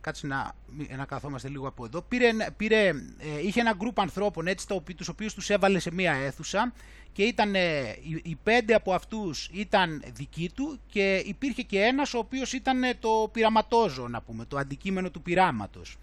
κάτσε 0.00 0.26
να, 0.26 0.52
να 0.96 1.04
καθόμαστε 1.04 1.48
λίγο 1.48 1.68
από 1.68 1.84
εδώ, 1.84 2.02
πήρε, 2.02 2.30
πήρε, 2.56 2.88
ε, 3.18 3.40
είχε 3.42 3.60
ένα 3.60 3.72
γκρουπ 3.72 4.00
ανθρώπων 4.00 4.46
έτσι, 4.46 4.66
το, 4.66 4.82
τους 4.96 5.08
οποίους 5.08 5.34
τους 5.34 5.50
έβαλε 5.50 5.78
σε 5.78 5.92
μία 5.92 6.12
αίθουσα 6.12 6.72
και 7.12 7.22
ήταν, 7.22 7.54
οι, 7.54 8.20
οι 8.22 8.36
πέντε 8.42 8.74
από 8.74 8.92
αυτούς 8.92 9.50
ήταν 9.52 10.02
δικοί 10.14 10.50
του 10.54 10.80
και 10.86 11.22
υπήρχε 11.26 11.62
και 11.62 11.80
ένας 11.80 12.14
ο 12.14 12.18
οποίος 12.18 12.52
ήταν 12.52 12.82
το 13.00 13.28
πειραματόζω 13.32 14.08
να 14.08 14.20
πούμε, 14.22 14.44
το 14.44 14.56
αντικείμενο 14.56 15.10
του 15.10 15.22
πειράματος. 15.22 15.98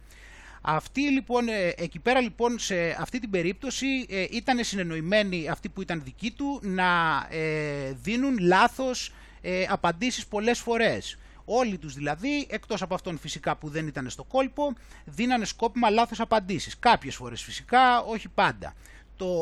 Αυτοί 0.62 1.02
λοιπόν, 1.02 1.48
ε, 1.48 1.74
εκεί 1.78 2.00
πέρα 2.00 2.22
λοιπόν 2.22 2.60
σε 2.60 2.96
αυτή 3.00 3.20
την 3.20 3.30
περίπτωση 3.30 4.06
ε, 4.10 4.26
ήταν 4.32 4.64
συνεννοημένοι 4.64 5.50
αυτοί 5.50 5.70
που 5.70 5.82
ήταν 5.82 6.02
δικοί 6.04 6.32
του 6.32 6.60
να 6.64 7.28
ε, 7.30 7.92
δίνουν 7.92 8.38
λάθος 8.40 9.12
ε, 9.50 9.66
απαντήσεις 9.70 10.27
πολλές 10.27 10.60
φορές. 10.60 11.18
Όλοι 11.46 11.77
τους 11.77 11.94
δηλαδή, 11.94 12.48
εκτός 12.50 12.82
από 12.82 12.94
αυτόν 12.94 13.18
φυσικά 13.18 13.56
που 13.56 13.70
δεν 13.70 13.88
ήταν 13.88 14.10
στο 14.10 14.24
κόλπο, 14.24 14.74
δίνανε 15.06 15.46
σκόπιμα 15.46 15.89
λάθος 15.89 16.20
απαντήσεις. 16.20 16.80
Κάποιες 16.80 17.16
φορές 17.16 17.42
φυσικά, 17.42 18.01
όχι 18.01 18.30
πάντα. 18.30 18.74
Το, 19.16 19.36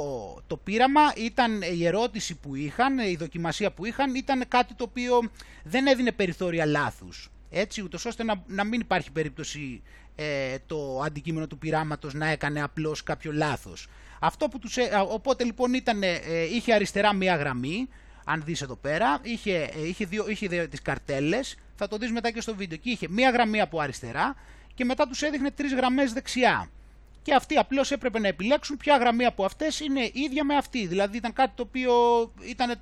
το 0.47 0.57
πείραμα 0.57 1.01
ήταν 1.15 1.61
η 1.61 1.85
ερώτηση 1.85 2.35
που 2.35 2.55
είχαν, 2.55 2.99
η 2.99 3.15
δοκιμασία 3.15 3.71
που 3.71 3.85
είχαν, 3.85 4.15
ήταν 4.15 4.45
κάτι 4.47 4.73
το 4.73 4.83
οποίο 4.83 5.19
δεν 5.63 5.87
έδινε 5.87 6.11
περιθώρια 6.11 6.65
λάθους. 6.65 7.31
Έτσι, 7.49 7.81
ούτως 7.81 8.05
ώστε 8.05 8.23
να, 8.23 8.43
να 8.47 8.63
μην 8.63 8.79
υπάρχει 8.79 9.11
περίπτωση 9.11 9.81
ε, 10.15 10.55
το 10.65 11.01
αντικείμενο 11.05 11.47
του 11.47 11.57
πειράματος 11.57 12.13
να 12.13 12.27
έκανε 12.27 12.61
απλώς 12.61 13.03
κάποιο 13.03 13.31
λάθος. 13.31 13.87
Αυτό 14.19 14.47
που 14.47 14.59
τους, 14.59 14.77
οπότε 15.09 15.43
λοιπόν 15.43 15.73
ήταν, 15.73 16.03
ε, 16.03 16.19
είχε 16.51 16.73
αριστερά 16.73 17.13
μία 17.13 17.35
γραμμή, 17.35 17.87
αν 18.25 18.41
δεις 18.45 18.61
εδώ 18.61 18.75
πέρα, 18.75 19.19
είχε, 19.21 19.71
ε, 19.75 19.87
είχε, 19.87 20.05
δύο, 20.05 20.29
είχε 20.29 20.47
δύο, 20.47 20.69
τις 20.69 20.81
καρτέλες, 20.81 21.57
θα 21.75 21.87
το 21.87 21.97
δεις 21.97 22.11
μετά 22.11 22.31
και 22.31 22.41
στο 22.41 22.55
βίντεο, 22.55 22.77
και 22.77 22.89
είχε 22.89 23.07
μία 23.09 23.29
γραμμή 23.29 23.61
από 23.61 23.79
αριστερά 23.79 24.35
και 24.73 24.85
μετά 24.85 25.07
τους 25.07 25.21
έδειχνε 25.21 25.51
τρεις 25.51 25.73
γραμμές 25.73 26.13
δεξιά. 26.13 26.69
Και 27.21 27.33
αυτοί 27.33 27.57
απλώς 27.57 27.91
έπρεπε 27.91 28.19
να 28.19 28.27
επιλέξουν 28.27 28.77
ποια 28.77 28.97
γραμμή 28.97 29.25
από 29.25 29.45
αυτές 29.45 29.79
είναι 29.79 30.09
ίδια 30.13 30.43
με 30.43 30.55
αυτή. 30.55 30.87
Δηλαδή 30.87 31.17
ήταν 31.17 31.33
κάτι 31.33 31.51
το 31.55 31.63
οποίο 31.63 31.93
ήταν 32.41 32.75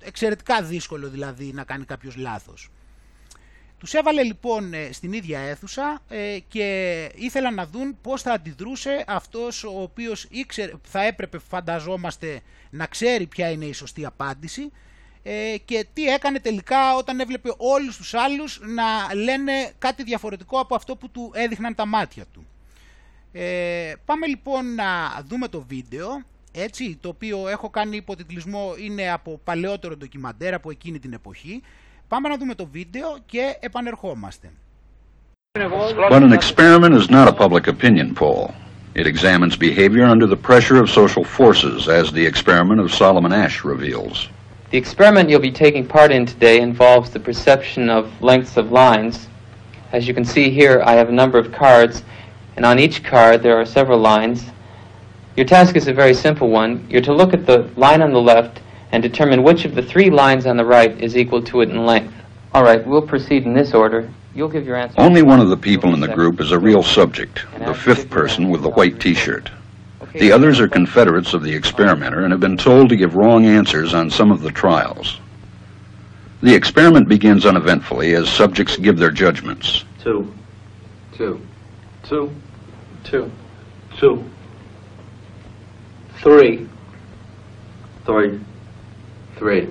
εξαιρετικά 0.00 0.62
δύσκολο 0.62 1.08
δηλαδή 1.08 1.52
να 1.52 1.64
κάνει 1.64 1.84
κάποιος 1.84 2.16
λάθος. 2.16 2.70
Τους 3.80 3.94
έβαλε 3.94 4.22
λοιπόν 4.22 4.74
ε, 4.74 4.92
στην 4.92 5.12
ίδια 5.12 5.38
αίθουσα 5.40 6.02
ε, 6.08 6.38
και 6.48 7.08
ήθελαν 7.14 7.54
να 7.54 7.66
δουν 7.66 7.96
πώς 8.02 8.22
θα 8.22 8.32
αντιδρούσε 8.32 9.04
αυτός 9.06 9.64
ο 9.64 9.82
οποίος 9.82 10.26
ήξερε, 10.30 10.72
θα 10.82 11.02
έπρεπε 11.02 11.38
φανταζόμαστε 11.38 12.40
να 12.70 12.86
ξέρει 12.86 13.26
ποια 13.26 13.50
είναι 13.50 13.64
η 13.64 13.72
σωστή 13.72 14.04
απάντηση 14.04 14.70
ε, 15.22 15.54
και 15.64 15.86
τι 15.92 16.04
έκανε 16.04 16.40
τελικά 16.40 16.96
όταν 16.96 17.20
έβλεπε 17.20 17.54
όλους 17.56 17.96
τους 17.96 18.14
άλλους 18.14 18.60
να 18.62 19.14
λένε 19.14 19.72
κάτι 19.78 20.02
διαφορετικό 20.02 20.60
από 20.60 20.74
αυτό 20.74 20.96
που 20.96 21.10
του 21.10 21.30
έδειχναν 21.34 21.74
τα 21.74 21.86
μάτια 21.86 22.24
του. 22.32 22.46
Ε, 23.32 23.92
πάμε 24.04 24.26
λοιπόν 24.26 24.74
να 24.74 25.22
δούμε 25.26 25.48
το 25.48 25.64
βίντεο, 25.68 26.22
έτσι, 26.52 26.98
το 27.00 27.08
οποίο 27.08 27.48
έχω 27.48 27.70
κάνει 27.70 27.96
υποτιτλισμό, 27.96 28.74
είναι 28.78 29.10
από 29.10 29.40
παλαιότερο 29.44 29.96
ντοκιμαντέρ 29.96 30.54
από 30.54 30.70
εκείνη 30.70 30.98
την 30.98 31.12
εποχή. 31.12 31.62
Πάμε 32.09 32.29
να 32.29 32.37
δούμε 32.37 32.55
το 32.55 32.67
βίντεο 32.71 33.17
και 33.25 33.57
επανερχόμαστε. 33.59 34.51
But 35.57 36.23
an 36.23 36.33
experiment 36.33 36.93
is 37.01 37.09
not 37.09 37.27
a 37.27 37.33
public 37.33 37.67
opinion 37.67 38.13
poll. 38.13 38.53
It 38.93 39.07
examines 39.07 39.55
behavior 39.57 40.05
under 40.05 40.27
the 40.27 40.41
pressure 40.49 40.77
of 40.81 40.89
social 40.89 41.23
forces, 41.23 41.87
as 41.87 42.11
the 42.11 42.25
experiment 42.25 42.79
of 42.81 42.93
Solomon 42.93 43.33
Ash 43.33 43.63
reveals. 43.63 44.29
The 44.71 44.77
experiment 44.77 45.29
you'll 45.29 45.49
be 45.51 45.51
taking 45.51 45.85
part 45.85 46.11
in 46.11 46.25
today 46.25 46.59
involves 46.59 47.09
the 47.09 47.19
perception 47.19 47.89
of 47.89 48.03
lengths 48.21 48.57
of 48.57 48.71
lines. 48.71 49.27
As 49.91 50.07
you 50.07 50.13
can 50.13 50.25
see 50.25 50.49
here, 50.49 50.81
I 50.85 50.93
have 50.99 51.09
a 51.09 51.19
number 51.21 51.37
of 51.37 51.51
cards, 51.51 52.03
and 52.55 52.65
on 52.65 52.79
each 52.79 53.03
card 53.03 53.43
there 53.43 53.57
are 53.59 53.65
several 53.65 53.99
lines. 53.99 54.45
Your 55.37 55.45
task 55.45 55.75
is 55.75 55.87
a 55.87 55.93
very 55.93 56.13
simple 56.13 56.49
one. 56.49 56.85
You're 56.89 57.01
to 57.09 57.13
look 57.13 57.33
at 57.33 57.45
the 57.45 57.69
line 57.75 58.01
on 58.01 58.11
the 58.11 58.21
left 58.21 58.61
and 58.92 59.02
determine 59.02 59.42
which 59.42 59.64
of 59.64 59.74
the 59.74 59.82
three 59.82 60.10
lines 60.10 60.46
on 60.46 60.56
the 60.56 60.64
right 60.64 61.00
is 61.02 61.16
equal 61.16 61.42
to 61.42 61.60
it 61.60 61.70
in 61.70 61.86
length. 61.86 62.14
All 62.52 62.64
right, 62.64 62.84
we'll 62.84 63.06
proceed 63.06 63.44
in 63.44 63.54
this 63.54 63.74
order. 63.74 64.10
You'll 64.34 64.48
give 64.48 64.66
your 64.66 64.76
answer. 64.76 65.00
Only 65.00 65.22
one 65.22 65.40
of 65.40 65.48
the 65.48 65.56
people 65.56 65.94
in 65.94 66.00
the 66.00 66.08
group 66.08 66.40
is 66.40 66.52
a 66.52 66.58
real 66.58 66.82
subject, 66.82 67.44
the 67.58 67.74
fifth 67.74 68.10
person 68.10 68.48
with 68.48 68.62
the 68.62 68.70
white 68.70 69.00
t-shirt. 69.00 69.50
The 70.12 70.32
others 70.32 70.58
are 70.58 70.68
confederates 70.68 71.34
of 71.34 71.42
the 71.42 71.54
experimenter 71.54 72.22
and 72.22 72.32
have 72.32 72.40
been 72.40 72.56
told 72.56 72.88
to 72.88 72.96
give 72.96 73.14
wrong 73.14 73.46
answers 73.46 73.94
on 73.94 74.10
some 74.10 74.32
of 74.32 74.40
the 74.40 74.50
trials. 74.50 75.18
The 76.42 76.54
experiment 76.54 77.08
begins 77.08 77.44
uneventfully 77.44 78.14
as 78.14 78.28
subjects 78.28 78.76
give 78.76 78.96
their 78.96 79.10
judgments. 79.10 79.84
Two. 80.02 80.32
Two. 81.12 81.40
Two. 82.02 82.34
Two. 83.04 83.30
Two. 83.98 84.24
Three. 86.22 86.66
Three. 88.04 88.40
Three. 89.40 89.66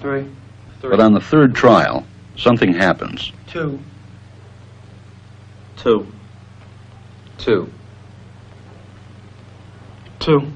Three. 0.00 0.24
But 0.80 1.00
on 1.00 1.12
the 1.12 1.20
third 1.20 1.52
trial, 1.52 2.06
something 2.36 2.72
happens. 2.72 3.32
Two. 3.48 3.80
Two. 5.76 6.06
Two. 7.38 7.68
Two. 10.20 10.46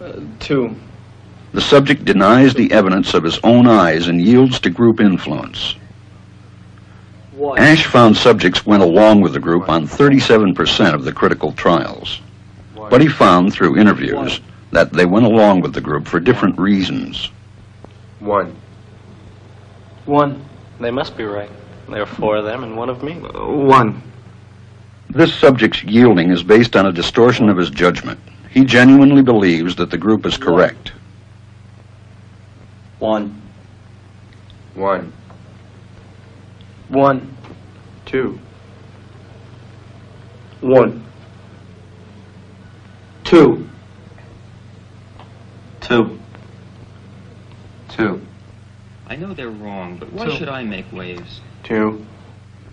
Uh, 0.00 0.14
two. 0.40 0.74
The 1.52 1.60
subject 1.60 2.04
denies 2.04 2.54
the 2.54 2.72
evidence 2.72 3.14
of 3.14 3.22
his 3.22 3.38
own 3.44 3.68
eyes 3.68 4.08
and 4.08 4.20
yields 4.20 4.58
to 4.60 4.70
group 4.70 4.98
influence. 5.00 5.76
One. 7.36 7.60
Ash 7.60 7.86
found 7.86 8.16
subjects 8.16 8.66
went 8.66 8.82
along 8.82 9.20
with 9.20 9.32
the 9.32 9.38
group 9.38 9.68
on 9.68 9.86
37% 9.86 10.92
of 10.92 11.04
the 11.04 11.12
critical 11.12 11.52
trials. 11.52 12.20
But 12.74 13.00
he 13.00 13.06
found 13.06 13.52
through 13.52 13.78
interviews 13.78 14.40
that 14.72 14.92
they 14.92 15.06
went 15.06 15.26
along 15.26 15.60
with 15.60 15.74
the 15.74 15.80
group 15.80 16.08
for 16.08 16.18
different 16.18 16.58
reasons. 16.58 17.30
One. 18.18 18.56
One. 20.06 20.44
They 20.80 20.90
must 20.90 21.16
be 21.16 21.24
right. 21.24 21.50
There 21.88 22.02
are 22.02 22.06
four 22.06 22.36
of 22.36 22.44
them 22.44 22.64
and 22.64 22.76
one 22.76 22.88
of 22.88 23.02
me. 23.02 23.12
Uh, 23.12 23.46
one. 23.46 24.02
This 25.10 25.34
subject's 25.34 25.84
yielding 25.84 26.30
is 26.30 26.42
based 26.42 26.74
on 26.74 26.86
a 26.86 26.92
distortion 26.92 27.48
of 27.48 27.56
his 27.58 27.70
judgment. 27.70 28.18
He 28.50 28.64
genuinely 28.64 29.22
believes 29.22 29.76
that 29.76 29.90
the 29.90 29.98
group 29.98 30.24
is 30.24 30.36
correct. 30.38 30.92
One. 32.98 33.40
One. 34.74 35.12
One. 36.88 37.36
Two. 38.06 38.38
One. 40.60 41.04
Two. 43.24 43.68
Two. 45.92 46.18
Two. 47.90 48.20
I 49.08 49.16
know 49.16 49.34
they're 49.34 49.50
wrong, 49.50 49.98
but 49.98 50.10
why 50.10 50.24
Two. 50.24 50.36
should 50.36 50.48
I 50.48 50.62
make 50.64 50.90
waves? 50.90 51.42
Two. 51.64 52.06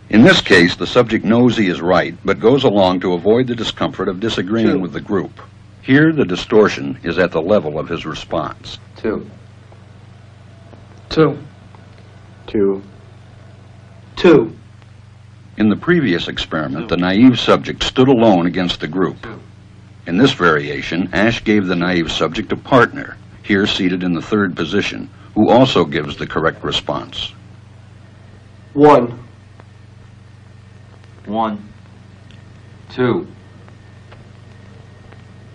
In 0.09 0.21
this 0.21 0.39
case, 0.39 0.77
the 0.77 0.87
subject 0.87 1.25
knows 1.25 1.57
he 1.57 1.67
is 1.67 1.81
right, 1.81 2.15
but 2.23 2.39
goes 2.39 2.63
along 2.63 3.01
to 3.01 3.13
avoid 3.13 3.47
the 3.47 3.55
discomfort 3.55 4.07
of 4.07 4.21
disagreeing 4.21 4.67
Two. 4.67 4.79
with 4.79 4.93
the 4.93 5.01
group. 5.01 5.41
Here, 5.81 6.13
the 6.13 6.23
distortion 6.23 6.97
is 7.03 7.19
at 7.19 7.31
the 7.31 7.41
level 7.41 7.77
of 7.77 7.89
his 7.89 8.05
response. 8.05 8.77
Two. 8.95 9.29
Two. 11.09 11.37
Two. 12.47 12.81
Two. 14.15 14.55
In 15.57 15.67
the 15.67 15.75
previous 15.75 16.29
experiment, 16.29 16.87
the 16.87 16.95
naive 16.95 17.37
subject 17.37 17.83
stood 17.83 18.07
alone 18.07 18.45
against 18.45 18.79
the 18.79 18.87
group. 18.87 19.17
In 20.09 20.17
this 20.17 20.33
variation, 20.33 21.07
Ash 21.13 21.43
gave 21.43 21.67
the 21.67 21.75
naive 21.75 22.11
subject 22.11 22.51
a 22.51 22.55
partner, 22.55 23.15
here 23.43 23.67
seated 23.67 24.01
in 24.01 24.11
the 24.13 24.23
third 24.23 24.55
position, 24.55 25.07
who 25.35 25.49
also 25.49 25.85
gives 25.85 26.17
the 26.17 26.25
correct 26.25 26.63
response. 26.63 27.31
One. 28.73 29.19
One. 31.27 31.63
Two. 32.89 33.27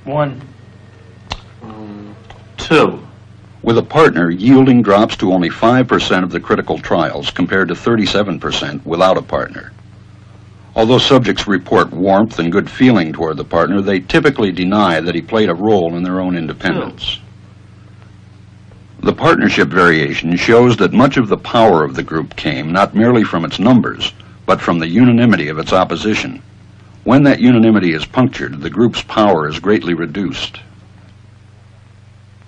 One. 0.04 0.40
Um, 1.60 2.14
two. 2.56 3.04
With 3.62 3.76
a 3.76 3.82
partner, 3.82 4.30
yielding 4.30 4.82
drops 4.82 5.16
to 5.16 5.32
only 5.32 5.50
5% 5.50 6.22
of 6.22 6.30
the 6.30 6.38
critical 6.38 6.78
trials 6.78 7.28
compared 7.28 7.66
to 7.68 7.74
37% 7.74 8.86
without 8.86 9.18
a 9.18 9.22
partner. 9.22 9.72
Although 10.76 10.98
subjects 10.98 11.46
report 11.46 11.92
warmth 11.92 12.38
and 12.38 12.50
good 12.50 12.68
feeling 12.68 13.12
toward 13.12 13.36
the 13.36 13.44
partner, 13.44 13.80
they 13.80 14.00
typically 14.00 14.50
deny 14.50 15.00
that 15.00 15.14
he 15.14 15.22
played 15.22 15.48
a 15.48 15.54
role 15.54 15.94
in 15.94 16.02
their 16.02 16.20
own 16.20 16.36
independence. 16.36 17.20
The 19.00 19.12
partnership 19.12 19.68
variation 19.68 20.34
shows 20.36 20.76
that 20.78 20.92
much 20.92 21.16
of 21.16 21.28
the 21.28 21.36
power 21.36 21.84
of 21.84 21.94
the 21.94 22.02
group 22.02 22.34
came 22.36 22.72
not 22.72 22.94
merely 22.94 23.22
from 23.22 23.44
its 23.44 23.58
numbers, 23.58 24.12
but 24.46 24.60
from 24.60 24.78
the 24.78 24.88
unanimity 24.88 25.48
of 25.48 25.58
its 25.58 25.72
opposition. 25.72 26.42
When 27.04 27.22
that 27.24 27.38
unanimity 27.38 27.92
is 27.92 28.06
punctured, 28.06 28.60
the 28.60 28.70
group's 28.70 29.02
power 29.02 29.46
is 29.46 29.60
greatly 29.60 29.94
reduced. 29.94 30.60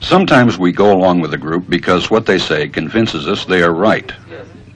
Sometimes 0.00 0.58
we 0.58 0.72
go 0.72 0.92
along 0.92 1.20
with 1.20 1.34
a 1.34 1.38
group 1.38 1.68
because 1.68 2.10
what 2.10 2.26
they 2.26 2.38
say 2.38 2.68
convinces 2.68 3.28
us 3.28 3.44
they 3.44 3.62
are 3.62 3.74
right. 3.74 4.10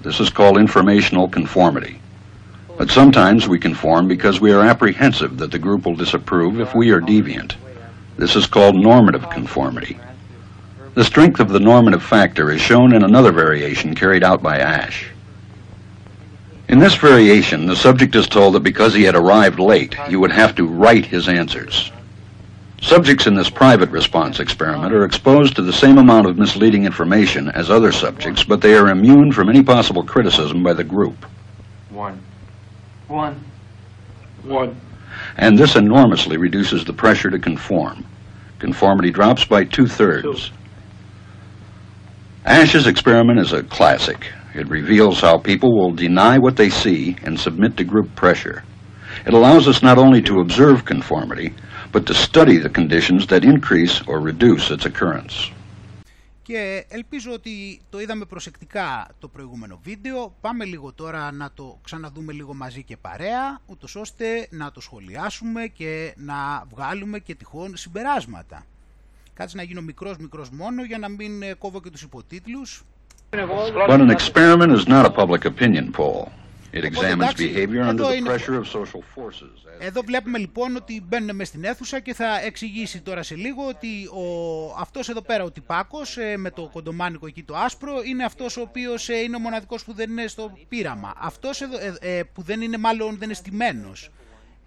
This 0.03 0.21
is 0.21 0.31
called 0.31 0.59
informational 0.59 1.29
conformity. 1.29 2.01
But 2.81 2.91
sometimes 2.91 3.47
we 3.47 3.59
conform 3.59 4.09
because 4.09 4.41
we 4.41 4.53
are 4.53 4.65
apprehensive 4.65 5.37
that 5.37 5.51
the 5.51 5.59
group 5.59 5.85
will 5.85 5.97
disapprove 5.97 6.61
if 6.61 6.75
we 6.75 6.93
are 6.93 7.01
deviant. 7.03 7.57
This 8.17 8.35
is 8.35 8.47
called 8.47 8.75
normative 8.75 9.29
conformity. 9.29 9.99
The 10.95 11.05
strength 11.05 11.41
of 11.41 11.51
the 11.51 11.61
normative 11.61 12.03
factor 12.03 12.51
is 12.51 12.63
shown 12.63 12.95
in 12.95 13.05
another 13.05 13.33
variation 13.33 13.95
carried 13.95 14.25
out 14.25 14.43
by 14.43 14.61
Ash. 14.61 15.11
In 16.71 16.79
this 16.79 16.95
variation, 16.95 17.67
the 17.67 17.77
subject 17.77 18.15
is 18.15 18.27
told 18.27 18.55
that 18.55 18.63
because 18.63 18.95
he 18.95 19.03
had 19.03 19.15
arrived 19.15 19.59
late, 19.59 19.93
he 20.09 20.17
would 20.17 20.33
have 20.33 20.55
to 20.55 20.67
write 20.67 21.05
his 21.05 21.29
answers. 21.29 21.93
Subjects 22.81 23.27
in 23.27 23.35
this 23.35 23.51
private 23.51 23.91
response 23.91 24.41
experiment 24.41 24.95
are 24.95 25.05
exposed 25.05 25.55
to 25.57 25.61
the 25.61 25.71
same 25.71 25.99
amount 25.99 26.29
of 26.29 26.39
misleading 26.39 26.87
information 26.87 27.51
as 27.51 27.69
other 27.69 27.93
subjects, 27.93 28.43
but 28.43 28.63
they 28.63 28.73
are 28.73 28.89
immune 28.89 29.33
from 29.33 29.51
any 29.51 29.63
possible 29.63 30.03
criticism 30.03 30.63
by 30.63 30.73
the 30.73 30.83
group. 30.83 31.27
One. 31.91 32.23
One. 33.11 33.45
One. 34.45 34.81
And 35.37 35.59
this 35.59 35.75
enormously 35.75 36.37
reduces 36.37 36.85
the 36.85 36.93
pressure 36.93 37.29
to 37.29 37.41
conform. 37.41 38.07
Conformity 38.61 39.11
drops 39.11 39.45
by 39.45 39.65
two 39.65 39.89
thirds. 39.89 40.53
Ash's 42.45 42.87
experiment 42.87 43.41
is 43.41 43.53
a 43.53 43.65
classic. 43.65 44.33
It 44.55 44.69
reveals 44.69 45.21
how 45.21 45.39
people 45.39 45.77
will 45.77 45.91
deny 45.91 46.39
what 46.39 46.57
they 46.57 46.71
see 46.71 47.17
and 47.25 47.39
submit 47.39 47.77
to 47.79 47.85
group 47.85 48.15
pressure. 48.15 48.63
It 49.27 49.35
allows 49.35 49.67
us 49.67 49.83
not 49.83 49.99
only 49.99 50.23
to 50.23 50.39
observe 50.39 50.85
conformity, 50.85 51.53
but 51.91 52.07
to 52.07 52.15
study 52.15 52.59
the 52.59 52.69
conditions 52.69 53.27
that 53.27 53.45
increase 53.45 54.01
or 54.07 54.21
reduce 54.21 54.71
its 54.71 54.87
occurrence. 54.87 55.51
Και 56.53 56.85
ελπίζω 56.89 57.33
ότι 57.33 57.81
το 57.91 58.01
είδαμε 58.01 58.25
προσεκτικά 58.25 59.09
το 59.19 59.29
προηγούμενο 59.29 59.81
βίντεο. 59.83 60.35
Πάμε 60.41 60.65
λίγο 60.65 60.93
τώρα 60.93 61.33
να 61.33 61.51
το 61.55 61.79
ξαναδούμε 61.83 62.33
λίγο 62.33 62.55
μαζί 62.55 62.83
και 62.83 62.97
παρέα, 62.97 63.61
ούτως 63.67 63.97
ώστε 63.97 64.49
να 64.51 64.73
το 64.73 64.81
σχολιάσουμε 64.81 65.67
και 65.67 66.15
να 66.17 66.65
βγάλουμε 66.75 67.19
και 67.19 67.35
τυχόν 67.35 67.77
συμπεράσματα. 67.77 68.67
Κάτσε 69.35 69.57
να 69.57 69.63
γίνω 69.63 69.81
μικρός 69.81 70.17
μικρός 70.17 70.51
μόνο 70.51 70.85
για 70.85 70.99
να 70.99 71.09
μην 71.09 71.43
ε, 71.43 71.55
κόβω 71.55 71.81
και 71.81 71.91
τους 71.91 72.03
υποτίτλους. 72.03 72.85
But 73.89 74.01
an 74.01 74.11
experiment 74.11 74.73
is 74.79 74.87
not 74.89 75.05
a 75.07 75.11
public 75.11 75.45
opinion 75.45 75.93
poll. 75.97 76.40
It 76.73 76.77
Οπότε, 76.77 77.09
examines 77.09 77.13
εντάξει, 77.13 77.53
behavior 77.55 77.83
under 77.85 77.89
εδώ 77.89 78.09
the 78.09 78.15
είναι- 78.17 78.31
pressure 78.35 78.61
of 78.61 78.81
social 78.81 79.03
forces. 79.17 79.81
as 79.81 79.83
Εδώ 79.87 80.03
βλέπουμε 80.03 80.39
λοιπόν 80.39 80.77
ότι 80.77 81.03
μπαίνουν 81.09 81.37
μέσα 81.37 81.51
στην 81.51 81.65
αίθουσα 81.65 82.01
και 82.01 82.15
θα 82.15 82.41
εξηγήσει 82.41 83.01
τώρα 83.01 83.23
σε 83.23 83.35
λίγο 83.35 83.67
ότι 83.69 84.07
ο, 84.07 84.25
αυτός 84.79 85.09
εδώ 85.09 85.23
πέρα 85.23 85.45
ο 85.45 85.51
τυπάκος 85.51 86.17
ε, 86.17 86.37
με 86.37 86.51
το 86.51 86.69
κοντομάνικο 86.73 87.27
εκεί 87.27 87.43
το 87.43 87.57
άσπρο 87.57 87.93
είναι 88.05 88.25
αυτός 88.25 88.57
ο 88.57 88.61
οποίος 88.61 89.09
ε, 89.09 89.17
είναι 89.17 89.37
ο 89.37 89.39
μοναδικός 89.39 89.85
που 89.85 89.93
δεν 89.95 90.11
είναι 90.11 90.27
στο 90.27 90.59
πείραμα. 90.69 91.13
Αυτός 91.19 91.61
εδώ, 91.61 91.77
ε, 92.01 92.19
ε, 92.19 92.23
που 92.23 92.43
δεν 92.43 92.61
είναι 92.61 92.79
μάλλον 92.79 93.11
δεν 93.11 93.23
είναι 93.23 93.35
στημένος. 93.35 94.11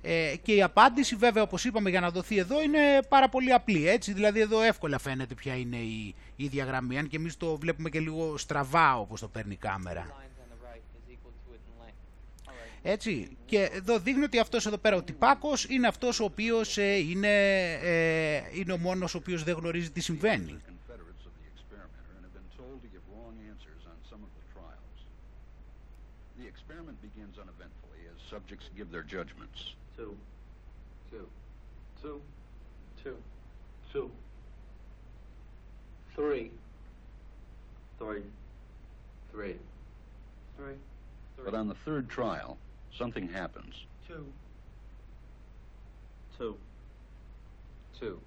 Ε, 0.05 0.33
και 0.41 0.53
η 0.53 0.61
απάντηση 0.63 1.15
βέβαια 1.15 1.43
όπως 1.43 1.65
είπαμε 1.65 1.89
για 1.89 1.99
να 1.99 2.09
δοθεί 2.09 2.37
εδώ 2.37 2.61
είναι 2.61 2.79
πάρα 3.09 3.29
πολύ 3.29 3.53
απλή 3.53 3.89
έτσι 3.89 4.13
δηλαδή 4.13 4.39
εδώ 4.39 4.61
εύκολα 4.61 4.99
φαίνεται 4.99 5.33
ποια 5.33 5.55
είναι 5.55 5.75
η, 5.77 6.15
η 6.35 6.47
διαγραμμή 6.47 6.97
αν 6.97 7.07
και 7.07 7.15
εμείς 7.17 7.37
το 7.37 7.57
βλέπουμε 7.57 7.89
και 7.89 7.99
λίγο 7.99 8.37
στραβά 8.37 8.97
όπως 8.99 9.19
το 9.19 9.27
παίρνει 9.27 9.53
η 9.53 9.57
κάμερα. 9.57 10.07
Έτσι, 12.85 13.37
και 13.45 13.69
εδώ 13.71 13.99
δείχνει 13.99 14.23
ότι 14.23 14.39
αυτός 14.39 14.65
εδώ 14.65 14.77
πέρα 14.77 14.95
ο 14.95 15.03
τυπάκος 15.03 15.65
είναι 15.69 15.87
αυτός 15.87 16.19
ο 16.19 16.23
οποίος 16.23 16.77
ε, 16.77 16.95
είναι, 16.95 17.27
ε, 17.73 18.41
είναι 18.53 18.73
ο 18.73 18.77
μόνος 18.77 19.15
ο 19.15 19.17
οποίος 19.17 19.43
δεν 19.43 19.55
γνωρίζει 19.55 19.91
τι 19.91 20.01
συμβαίνει. 20.01 20.61
Confederates 20.67 21.25
of 21.29 21.33
the 21.39 21.47
experimenter 21.53 22.11
and 22.15 22.23
have 22.27 22.35
been 22.39 22.51
told 22.61 22.77
to 22.83 22.87
give 22.93 23.03
wrong 23.13 23.35
answers 23.51 23.83
on 23.91 23.97
some 24.11 24.21
of 24.27 24.31
the 24.37 24.43
trials. 24.55 24.97
The 26.39 26.47
experiment 26.53 26.97
begins 27.07 27.35
uneventfully 27.43 28.01
as 28.11 28.17
subjects 28.33 28.65
give 28.77 28.87
their 28.93 29.05
judgments. 29.15 29.59
Two. 29.97 30.13
Two. 31.11 31.27
Two. 32.01 32.17
Two. 33.03 33.17
Two. 33.93 34.07
Three. 36.15 36.47
Three. 37.99 38.25
Three. 39.31 39.57
Three. 40.57 40.77
But 41.45 41.55
on 41.61 41.67
the 41.73 41.79
third 41.85 42.05
trial, 42.17 42.57
something 43.01 43.27
happens. 43.41 43.73
Two. 44.07 44.25
Two. 46.37 46.53
Two. 47.99 48.17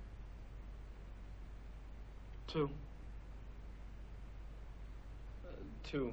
Two. 2.52 2.68
Uh, 5.44 5.48
two. 5.90 6.06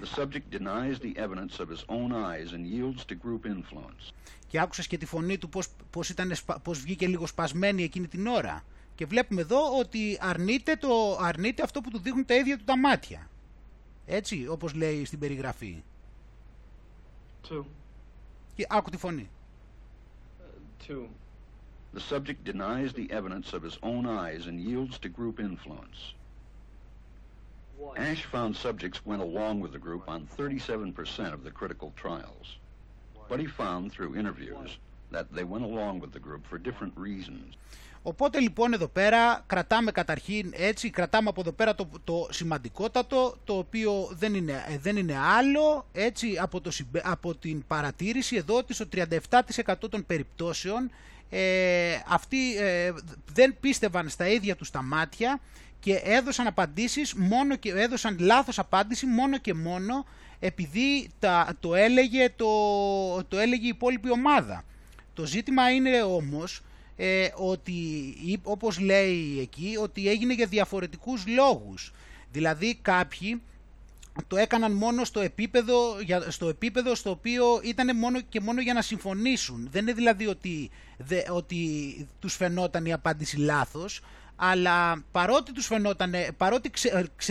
The 0.00 0.06
subject 0.18 0.46
denies 0.58 0.96
the 1.06 1.14
evidence 1.24 1.54
of 1.62 1.68
his 1.74 1.82
own 1.98 2.10
eyes 2.12 2.48
and 2.54 2.62
yields 2.74 3.02
to 3.08 3.14
group 3.14 3.44
influence. 3.46 4.12
Και 4.48 4.60
άκουσες 4.60 4.86
και 4.86 4.98
τη 4.98 5.06
φωνή 5.06 5.38
του 5.38 5.48
πώς, 5.48 5.68
πώς, 5.90 6.08
ήταν, 6.08 6.34
σπα- 6.34 6.58
πώς 6.60 6.78
βγήκε 6.80 7.06
λίγο 7.06 7.26
σπασμένη 7.26 7.82
εκείνη 7.82 8.08
την 8.08 8.26
ώρα. 8.26 8.64
Και 8.94 9.06
βλέπουμε 9.06 9.40
εδώ 9.40 9.78
ότι 9.78 10.18
αρνείται, 10.20 10.76
το, 10.76 11.16
αρνείται 11.20 11.62
αυτό 11.62 11.80
που 11.80 11.90
του 11.90 11.98
δείχνουν 11.98 12.24
τα 12.24 12.34
ίδια 12.34 12.58
του 12.58 12.64
τα 12.64 12.78
μάτια. 12.78 13.30
Έτσι, 14.06 14.46
όπως 14.48 14.74
λέει 14.74 15.04
στην 15.04 15.18
περιγραφή. 15.18 15.82
Two. 17.47 17.65
Και 18.55 18.67
άκου 18.69 18.89
τη 18.89 18.97
φωνή. 18.97 19.29
Two. 20.87 21.07
The 21.93 21.99
subject 21.99 22.43
denies 22.43 22.93
the 22.93 23.11
evidence 23.11 23.53
of 23.53 23.61
his 23.61 23.77
own 23.83 24.05
eyes 24.05 24.47
and 24.47 24.59
yields 24.59 24.97
to 24.99 25.09
group 25.09 25.39
influence. 25.39 26.13
Ash 27.95 28.23
found 28.23 28.55
subjects 28.55 29.05
went 29.05 29.21
along 29.21 29.59
with 29.59 29.73
the 29.73 29.79
group 29.79 30.09
on 30.09 30.27
37% 30.37 31.33
of 31.33 31.43
the 31.43 31.51
critical 31.51 31.93
trials. 31.95 32.57
But 33.29 33.39
he 33.39 33.45
found 33.45 33.91
through 33.91 34.15
interviews 34.15 34.77
that 35.11 35.31
they 35.31 35.43
went 35.43 35.63
along 35.63 35.99
with 35.99 36.11
the 36.11 36.19
group 36.19 36.45
for 36.47 36.57
different 36.57 36.97
reasons. 36.97 37.55
Οπότε 38.02 38.40
λοιπόν 38.40 38.72
εδώ 38.72 38.88
πέρα 38.88 39.44
κρατάμε 39.46 39.90
καταρχήν 39.90 40.52
έτσι, 40.56 40.90
κρατάμε 40.90 41.28
από 41.28 41.40
εδώ 41.40 41.52
πέρα 41.52 41.74
το, 41.74 41.88
το 42.04 42.28
σημαντικότατο 42.30 43.36
το 43.44 43.58
οποίο 43.58 44.08
δεν 44.12 44.34
είναι, 44.34 44.64
ε, 44.68 44.78
δεν 44.78 44.96
είναι 44.96 45.18
άλλο 45.18 45.86
έτσι 45.92 46.38
από, 46.40 46.60
το, 46.60 46.70
συμπε- 46.70 47.06
από 47.06 47.34
την 47.34 47.66
παρατήρηση 47.66 48.36
εδώ 48.36 48.56
ότι 48.56 48.74
στο 48.74 48.84
37% 49.64 49.74
των 49.90 50.06
περιπτώσεων 50.06 50.90
ε, 51.30 51.94
αυτοί 52.08 52.56
ε, 52.56 52.92
δεν 53.32 53.56
πίστευαν 53.60 54.08
στα 54.08 54.28
ίδια 54.28 54.56
τους 54.56 54.70
τα 54.70 54.82
μάτια 54.82 55.40
και 55.80 55.94
έδωσαν 55.94 56.46
απαντήσεις 56.46 57.14
μόνο 57.14 57.56
και 57.56 57.70
έδωσαν 57.70 58.16
λάθος 58.20 58.58
απάντηση 58.58 59.06
μόνο 59.06 59.38
και 59.38 59.54
μόνο 59.54 60.04
επειδή 60.38 61.10
τα, 61.18 61.56
το, 61.60 61.74
έλεγε, 61.74 62.32
το, 62.36 62.46
το 63.28 63.38
έλεγε 63.38 63.64
η 63.64 63.68
υπόλοιπη 63.68 64.10
ομάδα. 64.10 64.64
Το 65.14 65.26
ζήτημα 65.26 65.70
είναι 65.70 66.02
όμως 66.02 66.62
ε, 67.00 67.28
ότι 67.36 67.72
ή- 68.24 68.40
όπως 68.42 68.78
λέει 68.78 69.38
εκεί 69.40 69.76
ότι 69.82 70.08
έγινε 70.08 70.34
για 70.34 70.46
διαφορετικούς 70.46 71.26
λόγους. 71.26 71.92
Δηλαδή 72.32 72.78
κάποιοι 72.82 73.42
το 74.26 74.36
έκαναν 74.36 74.72
μόνο 74.72 75.04
στο 75.04 75.20
επίπεδο, 75.20 75.96
στο 76.28 76.48
επίπεδο 76.48 76.94
στο 76.94 77.10
οποίο 77.10 77.60
ήταν 77.62 77.96
μόνο 77.96 78.20
και 78.20 78.40
μόνο 78.40 78.60
για 78.60 78.72
να 78.74 78.82
συμφωνήσουν. 78.82 79.68
Δεν 79.70 79.82
είναι 79.82 79.92
δηλαδή 79.92 80.26
ότι, 80.26 80.70
δε, 80.98 81.22
ότι 81.30 81.58
τους 82.18 82.34
φαινόταν 82.36 82.84
η 82.86 82.92
απάντηση 82.92 83.36
λάθος, 83.36 84.00
αλλά 84.36 85.04
παρότι 85.12 85.52
τους 85.52 85.66
φαινόταν, 85.66 86.14
παρότι 86.36 86.70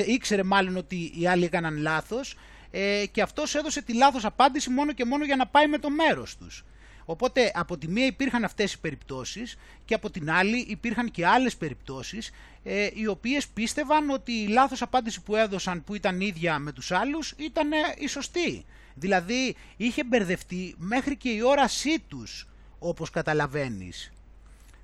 ήξερε 0.05 0.43
μάλλον 0.43 0.77
ότι 0.77 1.11
οι 1.19 1.27
άλλοι 1.27 1.45
έκαναν 1.45 1.77
λάθος, 1.77 2.35
ε, 2.71 3.03
και 3.11 3.21
αυτός 3.21 3.55
έδωσε 3.55 3.81
τη 3.81 3.93
λάθος 3.93 4.25
απάντηση 4.25 4.69
μόνο 4.69 4.93
και 4.93 5.05
μόνο 5.05 5.25
για 5.25 5.35
να 5.35 5.47
πάει 5.47 5.67
με 5.67 5.77
το 5.77 5.89
μέρος 5.89 6.37
τους. 6.37 6.65
Οπότε 7.09 7.51
από 7.53 7.77
τη 7.77 7.87
μία 7.87 8.05
υπήρχαν 8.05 8.43
αυτές 8.43 8.73
οι 8.73 8.79
περιπτώσεις 8.79 9.57
και 9.85 9.93
από 9.93 10.09
την 10.09 10.31
άλλη 10.31 10.57
υπήρχαν 10.57 11.11
και 11.11 11.25
άλλες 11.27 11.57
περιπτώσεις 11.57 12.31
ε, 12.63 12.89
οι 12.93 13.07
οποίες 13.07 13.47
πίστευαν 13.47 14.09
ότι 14.09 14.31
η 14.31 14.47
λάθος 14.47 14.81
απάντηση 14.81 15.21
που 15.21 15.35
έδωσαν 15.35 15.83
που 15.83 15.95
ήταν 15.95 16.21
ίδια 16.21 16.59
με 16.59 16.71
τους 16.71 16.91
άλλους 16.91 17.33
ήταν 17.37 17.71
ε, 17.71 17.77
η 17.97 18.07
σωστή. 18.07 18.65
Δηλαδή 18.95 19.55
είχε 19.77 20.03
μπερδευτεί 20.03 20.75
μέχρι 20.77 21.17
και 21.17 21.29
η 21.29 21.41
όρασή 21.41 21.99
τους 21.99 22.47
όπως 22.79 23.09
καταλαβαίνεις. 23.09 24.11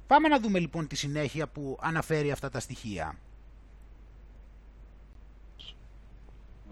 Πάμε 0.07 0.27
να 0.27 0.39
δούμε 0.39 0.59
λοιπόν 0.59 0.88
τη 0.88 0.95
συνέχεια 0.95 1.47
που 1.47 1.77
αναφέρει 1.81 2.31
αυτά 2.31 2.49
τα 2.49 2.59
στοιχεία. 2.59 3.17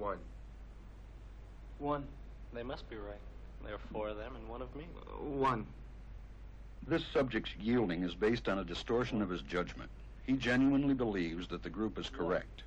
One. 0.02 0.22
One. 1.94 2.04
They 2.54 2.64
must 2.64 2.84
be 2.90 2.96
right. 2.96 3.31
There 3.72 3.80
are 3.80 3.94
four 3.98 4.10
of 4.14 4.18
them 4.24 4.34
and 4.38 4.46
one 4.56 4.62
of 4.68 4.72
me. 4.80 4.86
One. 5.52 5.62
This 6.92 7.04
subject's 7.18 7.54
yielding 7.68 8.02
is 8.10 8.14
based 8.28 8.46
on 8.52 8.58
a 8.64 8.66
distortion 8.74 9.18
of 9.26 9.30
his 9.34 9.42
judgment. 9.56 9.90
He 10.28 10.34
genuinely 10.50 10.96
believes 11.06 11.44
that 11.52 11.62
the 11.64 11.74
group 11.78 11.94
is 12.04 12.10
correct. 12.20 12.64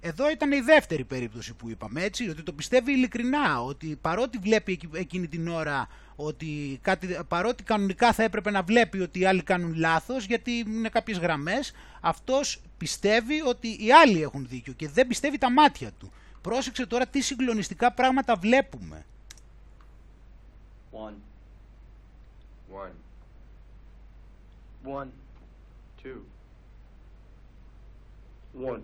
Εδώ 0.00 0.30
ήταν 0.30 0.52
η 0.52 0.60
δεύτερη 0.60 1.04
περίπτωση 1.04 1.54
που 1.54 1.68
είπαμε 1.68 2.02
έτσι, 2.02 2.28
ότι 2.28 2.42
το 2.42 2.52
πιστεύει 2.52 2.92
ειλικρινά, 2.92 3.62
ότι 3.62 3.98
παρότι 4.00 4.38
βλέπει 4.38 4.80
εκείνη 4.92 5.28
την 5.28 5.48
ώρα, 5.48 5.88
ότι 6.16 6.78
κάτι, 6.82 7.18
παρότι 7.28 7.62
κανονικά 7.62 8.12
θα 8.12 8.22
έπρεπε 8.22 8.50
να 8.50 8.62
βλέπει 8.62 9.00
ότι 9.00 9.20
οι 9.20 9.24
άλλοι 9.24 9.42
κάνουν 9.42 9.74
λάθος, 9.74 10.24
γιατί 10.24 10.50
είναι 10.50 10.88
κάποιες 10.88 11.18
γραμμές, 11.18 11.72
αυτός 12.00 12.60
πιστεύει 12.78 13.40
ότι 13.40 13.68
οι 13.68 13.92
άλλοι 13.92 14.22
έχουν 14.22 14.46
δίκιο 14.48 14.72
και 14.72 14.88
δεν 14.88 15.06
πιστεύει 15.06 15.38
τα 15.38 15.50
μάτια 15.50 15.90
του. 15.98 16.12
Πρόσεξε 16.40 16.86
τώρα 16.86 17.06
τι 17.06 17.20
συγκλονιστικά 17.20 17.92
πράγματα 17.92 18.36
βλέπουμε. 18.36 19.04
One. 20.90 21.20
One. 22.68 22.92
One. 24.82 25.12
Two. 26.02 26.24
One. 28.52 28.82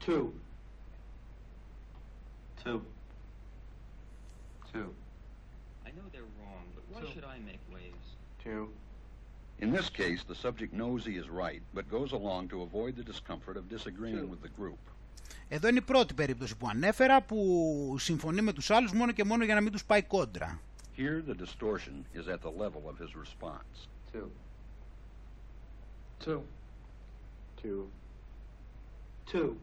Two. 0.00 0.32
Two. 2.62 2.82
Two. 4.72 4.94
I 5.84 5.90
know 5.90 6.02
they're 6.12 6.22
wrong, 6.22 6.64
but 6.74 6.84
why 6.90 7.00
Two. 7.00 7.14
should 7.14 7.24
I 7.24 7.38
make 7.38 7.58
waves? 7.72 8.16
Two. 8.42 8.68
In 9.60 9.72
this 9.72 9.88
case, 9.88 10.24
the 10.24 10.34
subject 10.34 10.72
knows 10.72 11.06
he 11.06 11.16
is 11.16 11.28
right, 11.28 11.62
but 11.72 11.88
goes 11.88 12.12
along 12.12 12.48
to 12.48 12.62
avoid 12.62 12.96
the 12.96 13.02
discomfort 13.04 13.56
of 13.56 13.68
disagreeing 13.68 14.28
with 14.28 14.42
the 14.42 14.48
group. 14.48 14.78
Εδώ 15.48 15.68
είναι 15.68 15.78
η 15.78 15.82
πρώτη 15.82 16.14
περίπτωση 16.14 16.56
που 16.56 16.68
ανέφερα 16.68 17.22
που 17.22 17.96
συμφωνεί 17.98 18.40
με 18.40 18.52
τους 18.52 18.70
άλλους 18.70 18.92
μόνο 18.92 19.12
και 19.12 19.24
μόνο 19.24 19.44
για 19.44 19.54
να 19.54 19.60
μην 19.60 19.72
τους 19.72 19.84
πάει 19.84 20.02
κόντρα. 20.02 20.60
Here, 20.96 21.22
the 21.22 21.34
distortion 21.34 22.04
is 22.14 22.28
at 22.28 22.40
the 22.40 22.54
level 22.62 22.82
of 22.88 22.96
his 22.98 23.16
response. 23.16 23.88
Two. 24.12 24.30
Two. 26.24 26.42
Two. 27.60 27.90
Two. 29.32 29.56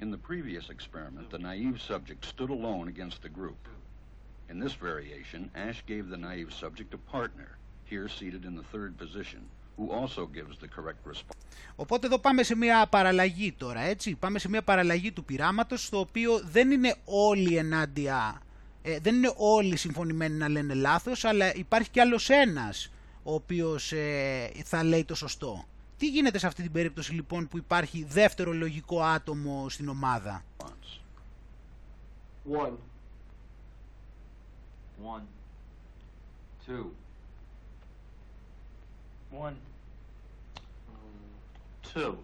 In 0.00 0.10
the 0.10 0.18
previous 0.18 0.68
experiment, 0.68 1.30
the 1.30 1.38
naive 1.38 1.80
subject 1.80 2.24
stood 2.24 2.50
alone 2.50 2.88
against 2.88 3.22
the 3.22 3.28
group. 3.28 3.62
In 4.50 4.58
this 4.58 4.74
variation, 4.74 5.50
Ash 5.54 5.82
gave 5.86 6.08
the 6.08 6.16
naive 6.16 6.52
subject 6.52 6.92
a 6.94 6.98
partner, 6.98 7.56
here 7.84 8.08
seated 8.08 8.44
in 8.44 8.56
the 8.56 8.68
third 8.72 8.98
position, 8.98 9.42
who 9.76 9.90
also 9.90 10.26
gives 10.26 10.56
the 10.58 10.68
correct 10.68 11.06
response. 11.06 11.36
Οπότε 11.76 12.06
εδώ 12.06 12.18
πάμε 12.18 12.42
σε 12.42 12.56
μια 12.56 12.86
παραλλαγή 12.86 13.52
τώρα, 13.52 13.80
έτσι. 13.80 14.14
Πάμε 14.14 14.38
σε 14.38 14.48
μια 14.48 14.62
παραλλαγή 14.62 15.12
του 15.12 15.24
πειράματος, 15.24 15.84
στο 15.84 15.98
οποίο 15.98 16.40
δεν 16.40 16.70
είναι 16.70 16.94
όλοι 17.04 17.56
ενάντια, 17.56 18.40
ε, 18.82 18.98
δεν 18.98 19.14
είναι 19.14 19.32
όλοι 19.36 19.76
συμφωνημένοι 19.76 20.36
να 20.36 20.48
λένε 20.48 20.74
λάθος, 20.74 21.24
αλλά 21.24 21.54
υπάρχει 21.54 21.90
κι 21.90 22.00
άλλος 22.00 22.30
ένας, 22.30 22.90
ο 23.22 23.34
οποίος 23.34 23.92
ε, 23.92 24.50
θα 24.64 24.84
λέει 24.84 25.04
το 25.04 25.14
σωστό. 25.14 25.64
Τι 25.98 26.08
γίνεται 26.08 26.38
σε 26.38 26.46
αυτή 26.46 26.62
την 26.62 26.72
περίπτωση 26.72 27.12
λοιπόν 27.12 27.48
που 27.48 27.56
υπάρχει 27.56 28.04
δεύτερο 28.08 28.52
λογικό 28.52 29.02
άτομο 29.02 29.68
στην 29.68 29.88
ομάδα; 29.88 30.44
One. 32.48 32.76
One. 35.02 35.26
Two. 36.66 36.84
One. 39.32 39.56
Two. 41.96 42.18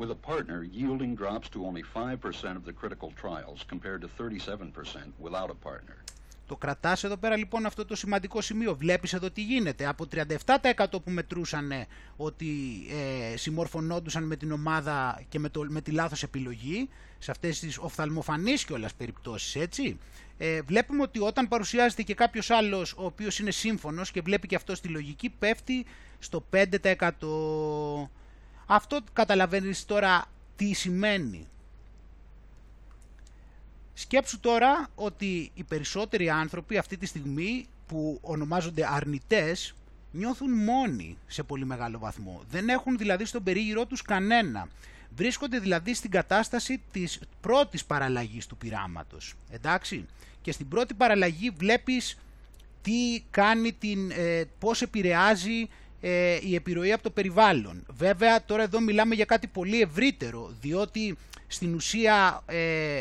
With 0.00 0.10
a 0.18 0.20
partner, 0.30 0.58
yielding 0.78 1.12
drops 1.14 1.46
to 1.54 1.58
only 1.68 1.82
5% 1.82 2.56
of 2.60 2.64
the 2.68 2.74
critical 2.80 3.10
trials 3.22 3.58
compared 3.72 4.00
to 4.04 4.08
37% 4.08 5.12
without 5.20 5.50
a 5.50 5.58
partner. 5.68 5.96
Το 6.46 6.56
κρατάς 6.56 7.04
εδώ 7.04 7.16
πέρα 7.16 7.36
λοιπόν 7.36 7.66
αυτό 7.66 7.84
το 7.84 7.96
σημαντικό 7.96 8.40
σημείο. 8.40 8.76
Βλέπεις 8.76 9.12
εδώ 9.12 9.30
τι 9.30 9.42
γίνεται. 9.42 9.86
Από 9.86 10.06
37% 10.46 10.84
που 10.90 11.10
μετρούσαν 11.10 11.72
ότι 12.16 12.46
ε, 13.32 13.36
συμμορφωνόντουσαν 13.36 14.24
με 14.24 14.36
την 14.36 14.52
ομάδα 14.52 15.22
και 15.28 15.38
με, 15.38 15.48
το, 15.48 15.66
με 15.68 15.80
τη 15.80 15.90
λάθος 15.90 16.22
επιλογή, 16.22 16.88
σε 17.18 17.30
αυτές 17.30 17.58
τις 17.58 17.78
οφθαλμοφανείς 17.78 18.64
κιόλας 18.64 18.94
περιπτώσεις, 18.94 19.56
έτσι. 19.56 19.98
Ε, 20.38 20.62
βλέπουμε 20.62 21.02
ότι 21.02 21.18
όταν 21.18 21.48
παρουσιάζεται 21.48 22.02
και 22.02 22.14
κάποιος 22.14 22.50
άλλος 22.50 22.92
ο 22.92 23.04
οποίος 23.04 23.38
είναι 23.38 23.50
σύμφωνος 23.50 24.10
και 24.10 24.20
βλέπει 24.20 24.46
και 24.46 24.56
αυτό 24.56 24.72
τη 24.72 24.88
λογική, 24.88 25.30
πέφτει 25.30 25.86
στο 26.18 26.44
5%. 26.50 28.08
Αυτό 28.66 29.00
καταλαβαίνεις 29.12 29.84
τώρα 29.84 30.24
τι 30.56 30.72
σημαίνει. 30.72 31.46
Σκέψου 33.94 34.40
τώρα 34.40 34.88
ότι 34.94 35.50
οι 35.54 35.62
περισσότεροι 35.62 36.30
άνθρωποι 36.30 36.78
αυτή 36.78 36.96
τη 36.96 37.06
στιγμή 37.06 37.66
που 37.86 38.18
ονομάζονται 38.22 38.88
αρνητές 38.92 39.74
νιώθουν 40.12 40.50
μόνοι 40.50 41.16
σε 41.26 41.42
πολύ 41.42 41.64
μεγάλο 41.64 41.98
βαθμό. 41.98 42.42
Δεν 42.50 42.68
έχουν 42.68 42.98
δηλαδή 42.98 43.24
στον 43.24 43.42
περίγυρό 43.42 43.86
τους 43.86 44.02
κανένα. 44.02 44.68
Βρίσκονται 45.16 45.58
δηλαδή 45.58 45.94
στην 45.94 46.10
κατάσταση 46.10 46.82
της 46.92 47.20
πρώτης 47.40 47.84
παραλλαγής 47.84 48.46
του 48.46 48.56
πειράματος. 48.56 49.34
Εντάξει. 49.50 50.06
Και 50.42 50.52
στην 50.52 50.68
πρώτη 50.68 50.94
παραλλαγή 50.94 51.50
βλέπεις 51.50 52.18
τι 52.82 53.24
κάνει, 53.30 53.72
την, 53.72 54.10
ε, 54.10 54.44
πώς 54.58 54.82
επηρεάζει 54.82 55.68
ε, 56.06 56.38
η 56.42 56.54
επιρροή 56.54 56.92
από 56.92 57.02
το 57.02 57.10
περιβάλλον. 57.10 57.86
Βέβαια 57.96 58.44
τώρα 58.44 58.62
εδώ 58.62 58.80
μιλάμε 58.80 59.14
για 59.14 59.24
κάτι 59.24 59.46
πολύ 59.46 59.80
ευρύτερο, 59.80 60.52
διότι 60.60 61.16
στην 61.46 61.74
ουσία 61.74 62.42
ε, 62.46 63.00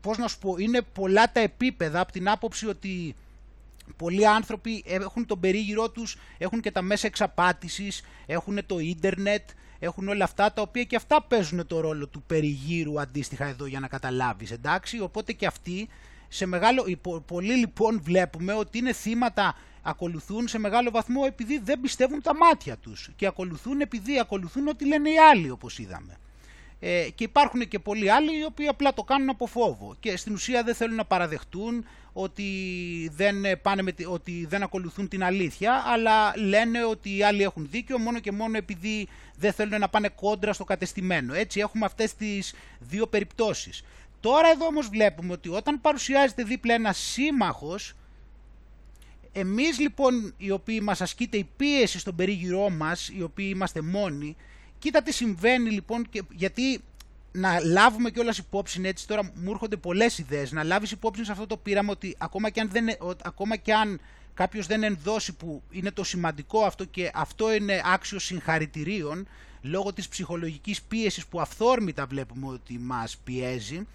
πώς 0.00 0.18
να 0.18 0.28
σου 0.28 0.38
πω, 0.38 0.56
είναι 0.58 0.82
πολλά 0.82 1.32
τα 1.32 1.40
επίπεδα 1.40 2.00
από 2.00 2.12
την 2.12 2.28
άποψη 2.28 2.66
ότι 2.66 3.14
πολλοί 3.96 4.26
άνθρωποι 4.26 4.84
έχουν 4.86 5.26
τον 5.26 5.40
περίγυρό 5.40 5.90
τους, 5.90 6.16
έχουν 6.38 6.60
και 6.60 6.70
τα 6.70 6.82
μέσα 6.82 7.06
εξαπάτησης, 7.06 8.02
έχουν 8.26 8.66
το 8.66 8.78
ίντερνετ, 8.78 9.48
έχουν 9.78 10.08
όλα 10.08 10.24
αυτά 10.24 10.52
τα 10.52 10.62
οποία 10.62 10.84
και 10.84 10.96
αυτά 10.96 11.22
παίζουν 11.22 11.66
το 11.66 11.80
ρόλο 11.80 12.06
του 12.06 12.22
περιγύρου 12.26 13.00
αντίστοιχα 13.00 13.46
εδώ 13.46 13.66
για 13.66 13.80
να 13.80 13.88
καταλάβεις, 13.88 14.50
εντάξει, 14.50 15.00
οπότε 15.00 15.32
και 15.32 15.46
αυτοί 15.46 15.88
σε 16.28 16.46
μεγάλο, 16.46 16.86
πολλοί 17.26 17.54
λοιπόν 17.54 18.00
βλέπουμε 18.02 18.52
ότι 18.52 18.78
είναι 18.78 18.92
θύματα, 18.92 19.56
ακολουθούν 19.86 20.48
σε 20.48 20.58
μεγάλο 20.58 20.90
βαθμό 20.90 21.22
επειδή 21.26 21.58
δεν 21.58 21.80
πιστεύουν 21.80 22.22
τα 22.22 22.36
μάτια 22.36 22.76
τους 22.76 23.10
και 23.16 23.26
ακολουθούν 23.26 23.80
επειδή 23.80 24.18
ακολουθούν 24.18 24.68
ό,τι 24.68 24.86
λένε 24.86 25.10
οι 25.10 25.18
άλλοι 25.18 25.50
όπως 25.50 25.78
είδαμε. 25.78 26.18
Ε, 26.80 27.08
και 27.14 27.24
υπάρχουν 27.24 27.68
και 27.68 27.78
πολλοί 27.78 28.10
άλλοι 28.10 28.38
οι 28.38 28.44
οποίοι 28.44 28.66
απλά 28.66 28.94
το 28.94 29.02
κάνουν 29.02 29.28
από 29.28 29.46
φόβο 29.46 29.96
και 30.00 30.16
στην 30.16 30.34
ουσία 30.34 30.62
δεν 30.62 30.74
θέλουν 30.74 30.96
να 30.96 31.04
παραδεχτούν 31.04 31.84
ότι 32.12 32.44
δεν, 33.14 33.36
πάνε 33.62 33.82
με, 33.82 33.94
ότι 34.06 34.46
δεν 34.48 34.62
ακολουθούν 34.62 35.08
την 35.08 35.24
αλήθεια 35.24 35.82
αλλά 35.86 36.32
λένε 36.36 36.84
ότι 36.84 37.16
οι 37.16 37.22
άλλοι 37.22 37.42
έχουν 37.42 37.66
δίκιο 37.70 37.98
μόνο 37.98 38.18
και 38.18 38.32
μόνο 38.32 38.56
επειδή 38.56 39.08
δεν 39.36 39.52
θέλουν 39.52 39.80
να 39.80 39.88
πάνε 39.88 40.08
κόντρα 40.08 40.52
στο 40.52 40.64
κατεστημένο. 40.64 41.34
Έτσι 41.34 41.60
έχουμε 41.60 41.84
αυτές 41.84 42.14
τις 42.14 42.54
δύο 42.78 43.06
περιπτώσεις. 43.06 43.84
Τώρα 44.20 44.48
εδώ 44.48 44.66
όμως 44.66 44.88
βλέπουμε 44.88 45.32
ότι 45.32 45.48
όταν 45.48 45.80
παρουσιάζεται 45.80 46.42
δίπλα 46.42 46.74
ένας 46.74 46.98
σύμμαχος 46.98 47.94
εμείς 49.34 49.78
λοιπόν 49.78 50.34
οι 50.36 50.50
οποίοι 50.50 50.80
μας 50.82 51.00
ασκείται 51.00 51.36
η 51.36 51.48
πίεση 51.56 51.98
στον 51.98 52.16
περίγυρό 52.16 52.70
μας, 52.70 53.08
οι 53.08 53.22
οποίοι 53.22 53.50
είμαστε 53.54 53.80
μόνοι, 53.80 54.36
Κοίτα 54.84 55.02
τι 55.02 55.12
συμβαίνει 55.12 55.70
λοιπόν, 55.70 56.08
και, 56.10 56.22
γιατί 56.30 56.80
να 57.32 57.60
λάβουμε 57.60 58.10
κιόλας 58.10 58.38
υπόψη, 58.38 58.80
έτσι 58.84 59.06
τώρα 59.06 59.32
μου 59.34 59.50
έρχονται 59.50 59.76
πολλές 59.76 60.18
ιδέες, 60.18 60.52
να 60.52 60.64
λάβεις 60.64 60.90
υπόψη 60.90 61.24
σε 61.24 61.32
αυτό 61.32 61.46
το 61.46 61.56
πείραμα 61.56 61.92
ότι 61.92 62.16
ακόμα 62.18 62.50
και 62.50 62.60
αν, 62.60 62.68
δεν, 62.68 62.86
ακόμα 63.22 63.56
και 63.56 63.74
αν 63.74 64.00
κάποιος 64.34 64.66
δεν 64.66 64.82
ενδώσει 64.82 65.32
που 65.32 65.62
είναι 65.70 65.90
το 65.90 66.04
σημαντικό 66.04 66.64
αυτό 66.64 66.84
και 66.84 67.10
αυτό 67.14 67.54
είναι 67.54 67.82
άξιο 67.84 68.18
συγχαρητηρίων 68.18 69.26
λόγω 69.62 69.92
της 69.92 70.08
ψυχολογικής 70.08 70.82
πίεσης 70.82 71.26
που 71.26 71.40
αυθόρμητα 71.40 72.06
βλέπουμε 72.06 72.46
ότι 72.46 72.78
μας 72.78 73.16
πιέζει 73.24 73.86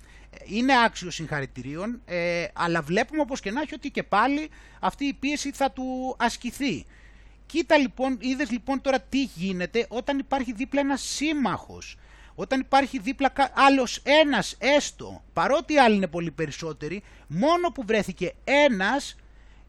είναι 0.45 0.73
άξιος 0.85 1.15
συγχαρητηρίων 1.15 2.01
ε, 2.05 2.45
αλλά 2.53 2.81
βλέπουμε 2.81 3.21
όπως 3.21 3.39
και 3.39 3.51
να 3.51 3.61
έχει 3.61 3.73
ότι 3.73 3.91
και 3.91 4.03
πάλι 4.03 4.49
αυτή 4.79 5.05
η 5.05 5.13
πίεση 5.13 5.51
θα 5.51 5.71
του 5.71 6.15
ασκηθεί. 6.19 6.85
Κοίτα 7.45 7.77
λοιπόν, 7.77 8.17
είδες 8.19 8.51
λοιπόν 8.51 8.81
τώρα 8.81 8.99
τι 8.99 9.23
γίνεται 9.23 9.85
όταν 9.89 10.19
υπάρχει 10.19 10.53
δίπλα 10.53 10.79
ένας 10.79 11.01
σύμμαχος 11.01 11.97
όταν 12.39 12.59
υπάρχει 12.59 12.99
δίπλα 12.99 13.31
άλλος 13.53 14.01
ένας 14.03 14.55
έστω, 14.59 15.23
παρότι 15.33 15.73
οι 15.73 15.79
άλλοι 15.79 15.95
είναι 15.95 16.07
πολύ 16.07 16.31
περισσότεροι, 16.31 17.03
μόνο 17.27 17.71
που 17.71 17.83
βρέθηκε 17.85 18.33
ένας, 18.43 19.15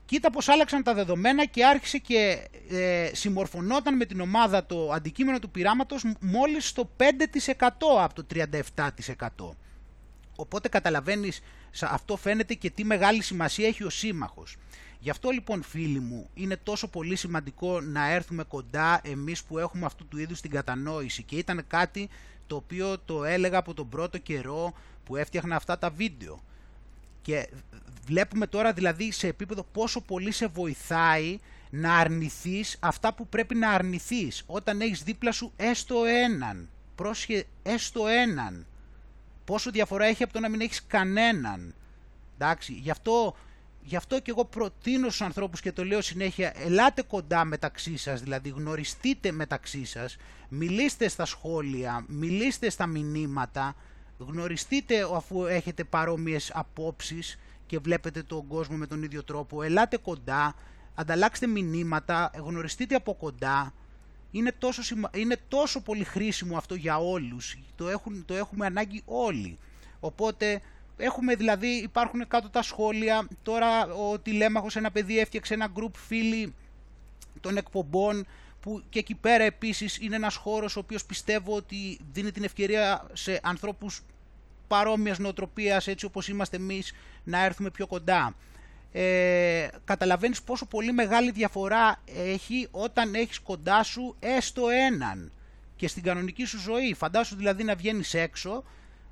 κοίτα 0.05 0.31
πως 0.31 0.49
άλλαξαν 0.49 0.83
τα 0.83 0.95
δεδομένα 0.95 1.45
και 1.45 1.65
άρχισε 1.65 1.99
και 1.99 2.49
ε, 2.71 3.11
συμμορφωνόταν 3.13 3.97
με 3.97 4.05
την 4.05 4.21
ομάδα 4.21 4.67
το 4.67 4.91
αντικείμενο 4.93 5.39
του 5.39 5.51
πειράματος 5.51 6.05
μόλις 6.21 6.69
στο 6.69 6.91
5% 6.97 7.05
από 8.01 8.15
το 8.15 8.27
37%. 8.75 9.51
Οπότε 10.41 10.69
καταλαβαίνεις, 10.69 11.41
αυτό 11.81 12.17
φαίνεται 12.17 12.55
και 12.55 12.71
τι 12.71 12.85
μεγάλη 12.85 13.23
σημασία 13.23 13.67
έχει 13.67 13.85
ο 13.85 13.91
σύμμαχος. 13.91 14.57
Γι' 14.99 15.11
αυτό 15.11 15.31
λοιπόν 15.31 15.63
φίλοι 15.63 16.01
μου 16.01 16.31
είναι 16.35 16.57
τόσο 16.57 16.89
πολύ 16.89 17.17
σημαντικό 17.17 17.81
να 17.81 18.11
έρθουμε 18.11 18.45
κοντά 18.45 19.01
εμείς 19.05 19.45
που 19.45 19.59
έχουμε 19.59 19.87
αυτού 19.87 20.07
του 20.09 20.19
είδους 20.19 20.41
την 20.41 20.51
κατανόηση 20.51 21.23
και 21.23 21.37
ήταν 21.37 21.65
κάτι 21.67 22.09
το 22.47 22.57
οποίο 22.57 22.99
το 22.99 23.25
έλεγα 23.25 23.59
από 23.59 23.75
τον 23.75 23.89
πρώτο 23.89 24.19
καιρό 24.19 24.73
που 25.05 25.17
έφτιαχνα 25.17 25.57
αυτά 25.57 25.79
τα 25.79 25.91
βίντεο. 25.91 26.41
Και 27.23 27.49
βλέπουμε 28.05 28.47
τώρα 28.47 28.73
δηλαδή 28.73 29.13
σε 29.13 29.27
επίπεδο 29.27 29.67
πόσο 29.73 30.01
πολύ 30.01 30.31
σε 30.31 30.47
βοηθάει 30.47 31.39
να 31.71 31.95
αρνηθείς 31.95 32.77
αυτά 32.81 33.15
που 33.15 33.29
πρέπει 33.29 33.55
να 33.55 33.71
αρνηθείς 33.71 34.43
όταν 34.47 34.81
έχεις 34.81 35.03
δίπλα 35.03 35.33
σου 35.33 35.53
έστω 35.57 36.05
έναν. 36.05 36.69
Πρόσχε 36.95 37.47
έστω 37.63 38.07
έναν. 38.07 38.67
Πόσο 39.45 39.71
διαφορά 39.71 40.05
έχει 40.05 40.23
από 40.23 40.33
το 40.33 40.41
να 40.41 40.49
μην 40.49 40.61
έχεις 40.61 40.87
κανέναν. 40.87 41.75
Εντάξει, 42.35 42.73
γι' 42.73 42.91
αυτό 42.91 43.35
Γι' 43.83 43.97
αυτό 43.97 44.21
και 44.21 44.31
εγώ 44.31 44.45
προτείνω 44.45 45.07
στους 45.07 45.23
ανθρώπους 45.23 45.61
και 45.61 45.73
το 45.73 45.85
λέω 45.85 46.01
συνέχεια, 46.01 46.53
ελάτε 46.57 47.03
κοντά 47.03 47.45
μεταξύ 47.45 47.97
σας, 47.97 48.21
δηλαδή 48.23 48.49
γνωριστείτε 48.49 49.33
μεταξύ 49.33 49.85
σας, 49.85 50.17
μιλήστε 50.49 51.09
στα 51.09 51.25
σχόλια, 51.25 52.05
μιλήστε 52.09 52.71
στα 52.71 52.87
μηνύματα, 52.87 53.75
γνωριστείτε 54.19 55.07
αφού 55.15 55.45
έχετε 55.47 55.85
παρόμοιες 55.85 56.51
απόψεις 56.55 57.39
και 57.67 57.79
βλέπετε 57.79 58.23
τον 58.23 58.47
κόσμο 58.47 58.77
με 58.77 58.87
τον 58.87 59.03
ίδιο 59.03 59.25
τρόπο, 59.25 59.63
ελάτε 59.63 59.97
κοντά, 59.97 60.55
ανταλλάξτε 60.95 61.47
μηνύματα, 61.47 62.31
γνωριστείτε 62.45 62.95
από 62.95 63.15
κοντά, 63.15 63.75
είναι 64.31 64.53
τόσο, 64.59 64.83
είναι 65.15 65.37
τόσο 65.49 65.81
πολύ 65.81 66.05
χρήσιμο 66.05 66.57
αυτό 66.57 66.75
για 66.75 66.99
όλους, 66.99 67.59
το, 67.77 67.89
έχουν, 67.89 68.25
το 68.27 68.35
έχουμε 68.35 68.67
ανάγκη 68.67 69.03
όλοι. 69.05 69.59
Οπότε 70.01 70.61
Έχουμε 71.01 71.35
δηλαδή, 71.35 71.67
υπάρχουν 71.67 72.29
κάτω 72.29 72.49
τα 72.49 72.63
σχόλια, 72.63 73.29
τώρα 73.43 73.87
ο 73.87 74.19
Τηλέμαχος 74.19 74.77
ένα 74.77 74.91
παιδί 74.91 75.19
έφτιαξε 75.19 75.55
ένα 75.55 75.69
group 75.75 75.91
φίλοι 75.95 76.55
των 77.41 77.57
εκπομπών 77.57 78.27
που 78.61 78.83
και 78.89 78.99
εκεί 78.99 79.15
πέρα 79.15 79.45
επίσης 79.45 79.99
είναι 79.99 80.17
ένας 80.17 80.37
χώρος 80.37 80.77
ο 80.77 80.81
οποίος 80.81 81.05
πιστεύω 81.05 81.57
ότι 81.57 81.99
δίνει 82.13 82.31
την 82.33 82.45
ευκαιρία 82.45 83.07
σε 83.13 83.41
ανθρώπους 83.43 84.03
παρόμοιας 84.69 85.19
νοοτροπίας 85.19 85.87
έτσι 85.87 86.05
όπως 86.05 86.29
είμαστε 86.29 86.57
εμείς 86.57 86.93
να 87.25 87.45
έρθουμε 87.45 87.71
πιο 87.71 87.87
κοντά. 87.87 88.35
Ε, 88.93 89.69
καταλαβαίνεις 89.85 90.43
πόσο 90.43 90.67
πολύ 90.67 90.93
μεγάλη 90.93 91.31
διαφορά 91.31 92.03
έχει 92.15 92.69
όταν 92.71 93.15
έχεις 93.15 93.39
κοντά 93.39 93.83
σου 93.83 94.17
έστω 94.21 94.69
έναν 94.69 95.33
και 95.77 95.89
στην 95.89 96.03
κανονική 96.03 96.45
σου 96.45 96.59
ζωή. 96.59 96.95
Φαντάσου 96.95 97.37
δηλαδή 97.37 97.65
να 97.65 97.75
βγαίνεις 97.75 98.15
έξω 98.15 98.65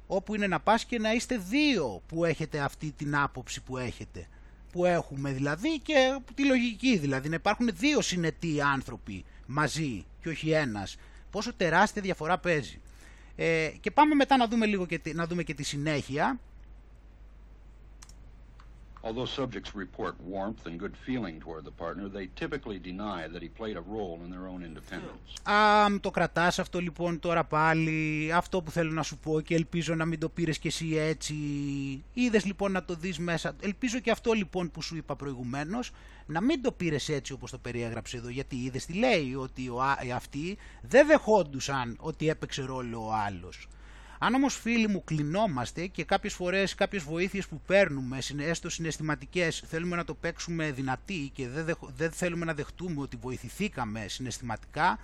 όπου 0.06 0.34
είναι 0.34 0.46
να 0.46 0.60
πας 0.60 0.84
και 0.84 0.98
να 0.98 1.12
είστε 1.12 1.36
δύο 1.48 2.02
που 2.06 2.24
έχετε 2.24 2.58
αυτή 2.58 2.94
την 2.96 3.16
άποψη 3.16 3.62
που 3.62 3.78
έχετε. 3.78 4.28
Που 4.72 4.84
έχουμε 4.84 5.32
δηλαδή 5.32 5.78
και 5.78 6.18
τη 6.34 6.46
λογική 6.46 6.98
δηλαδή, 6.98 7.28
να 7.28 7.34
υπάρχουν 7.34 7.70
δύο 7.74 8.00
συνετοί 8.00 8.60
άνθρωποι 8.60 9.24
μαζί 9.46 10.04
και 10.22 10.28
όχι 10.28 10.50
ένας. 10.50 10.96
Πόσο 11.30 11.54
τεράστια 11.54 12.02
διαφορά 12.02 12.38
παίζει. 12.38 12.80
Ε, 13.36 13.70
και 13.80 13.90
πάμε 13.90 14.14
μετά 14.14 14.36
να 14.36 14.48
δούμε 14.48 14.66
λίγο 14.66 14.86
και, 14.86 15.00
να 15.14 15.26
δούμε 15.26 15.42
και 15.42 15.54
τη 15.54 15.62
συνέχεια 15.62 16.38
Although 19.06 19.28
subjects 19.40 19.70
report 19.84 20.14
warmth 20.34 20.62
and 20.68 20.74
good 20.84 20.96
feeling 21.06 21.36
toward 21.44 21.62
the 21.68 21.76
partner, 21.84 22.06
they 22.16 22.26
typically 22.42 22.78
deny 22.90 23.20
that 23.32 23.42
he 23.46 23.50
played 23.60 23.76
a 23.82 23.84
role 23.96 24.18
in 24.24 24.28
their 24.34 24.46
own 24.52 24.62
independence. 24.70 25.50
Α, 25.50 26.00
το 26.00 26.10
κρατάς 26.10 26.58
αυτό 26.58 26.78
λοιπόν 26.80 27.18
τώρα 27.20 27.44
πάλι, 27.44 28.32
αυτό 28.32 28.62
που 28.62 28.70
θέλω 28.70 28.92
να 28.92 29.02
σου 29.02 29.18
πω 29.18 29.40
και 29.40 29.54
ελπίζω 29.54 29.94
να 29.94 30.04
μην 30.04 30.18
το 30.18 30.28
πήρες 30.28 30.58
και 30.58 30.68
εσύ 30.68 30.96
έτσι. 30.96 31.34
Είδες 32.12 32.44
λοιπόν 32.44 32.72
να 32.72 32.84
το 32.84 32.94
δεις 32.94 33.18
μέσα. 33.18 33.56
Ελπίζω 33.60 33.98
και 33.98 34.10
αυτό 34.10 34.32
λοιπόν 34.32 34.70
που 34.70 34.82
σου 34.82 34.96
είπα 34.96 35.16
προηγουμένως, 35.16 35.90
να 36.26 36.40
μην 36.40 36.62
το 36.62 36.72
πήρες 36.72 37.08
έτσι 37.08 37.32
όπως 37.32 37.50
το 37.50 37.58
περιέγραψε 37.58 38.16
εδώ, 38.16 38.28
γιατί 38.28 38.56
είδες 38.56 38.86
τι 38.86 38.92
λέει, 38.92 39.34
ότι 39.34 39.68
ο, 39.68 39.82
αυτοί 40.14 40.56
δεν 40.82 41.06
δεχόντουσαν 41.06 41.96
ότι 42.00 42.28
έπαιξε 42.28 42.62
ρόλο 42.62 43.06
ο 43.06 43.12
άλλος. 43.26 43.68
Αν 44.18 44.34
όμως 44.34 44.56
φίλοι 44.56 44.88
μου 44.88 45.04
κλεινόμαστε 45.04 45.86
και 45.86 46.04
κάποιες 46.04 46.34
φορές 46.34 46.74
κάποιες 46.74 47.02
βοήθειες 47.02 47.48
που 47.48 47.60
παίρνουμε, 47.66 48.18
έστω 48.38 48.70
συναισθηματικές, 48.70 49.62
θέλουμε 49.66 49.96
να 49.96 50.04
το 50.04 50.14
παίξουμε 50.14 50.70
δυνατή 50.70 51.30
και 51.34 51.48
δεν, 51.48 51.76
δεν 51.96 52.10
θέλουμε 52.10 52.44
να 52.44 52.54
δεχτούμε 52.54 53.00
ότι 53.00 53.16
βοηθηθήκαμε 53.20 54.08
συναισθηματικά, 54.08 54.98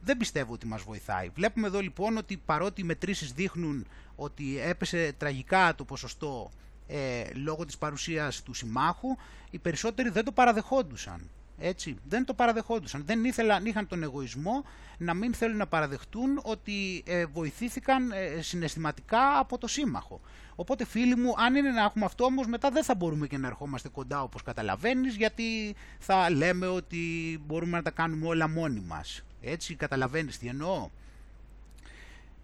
δεν 0.00 0.16
πιστεύω 0.16 0.52
ότι 0.52 0.66
μας 0.66 0.82
βοηθάει. 0.82 1.28
Βλέπουμε 1.34 1.66
εδώ 1.66 1.80
λοιπόν 1.80 2.16
ότι 2.16 2.36
παρότι 2.36 2.80
οι 2.80 2.84
μετρήσεις 2.84 3.32
δείχνουν 3.32 3.86
ότι 4.16 4.60
έπεσε 4.60 5.12
τραγικά 5.18 5.74
το 5.74 5.84
ποσοστό 5.84 6.50
ε, 6.86 7.24
λόγω 7.34 7.64
της 7.64 7.78
παρουσίας 7.78 8.42
του 8.42 8.54
συμμάχου, 8.54 9.16
οι 9.50 9.58
περισσότεροι 9.58 10.08
δεν 10.08 10.24
το 10.24 10.32
παραδεχόντουσαν. 10.32 11.30
Έτσι, 11.58 11.96
δεν 12.08 12.24
το 12.24 12.34
παραδεχόντουσαν. 12.34 13.02
Δεν 13.06 13.24
ήθελαν, 13.24 13.64
είχαν 13.64 13.86
τον 13.86 14.02
εγωισμό 14.02 14.64
να 14.98 15.14
μην 15.14 15.34
θέλουν 15.34 15.56
να 15.56 15.66
παραδεχτούν 15.66 16.40
ότι 16.42 17.02
ε, 17.06 17.26
βοηθήθηκαν 17.26 18.12
ε, 18.12 18.42
συναισθηματικά 18.42 19.38
από 19.38 19.58
το 19.58 19.66
σύμμαχο. 19.66 20.20
Οπότε 20.56 20.84
φίλοι 20.84 21.16
μου, 21.16 21.34
αν 21.36 21.54
είναι 21.54 21.70
να 21.70 21.82
έχουμε 21.82 22.04
αυτό 22.04 22.24
όμως 22.24 22.46
μετά 22.46 22.70
δεν 22.70 22.84
θα 22.84 22.94
μπορούμε 22.94 23.26
και 23.26 23.38
να 23.38 23.46
ερχόμαστε 23.46 23.88
κοντά 23.88 24.22
όπως 24.22 24.42
καταλαβαίνεις 24.42 25.14
γιατί 25.16 25.74
θα 25.98 26.30
λέμε 26.30 26.66
ότι 26.66 26.98
μπορούμε 27.46 27.76
να 27.76 27.82
τα 27.82 27.90
κάνουμε 27.90 28.26
όλα 28.26 28.48
μόνοι 28.48 28.80
μας. 28.80 29.22
Έτσι, 29.40 29.74
καταλαβαίνεις 29.74 30.38
τι 30.38 30.46
εννοώ. 30.46 30.88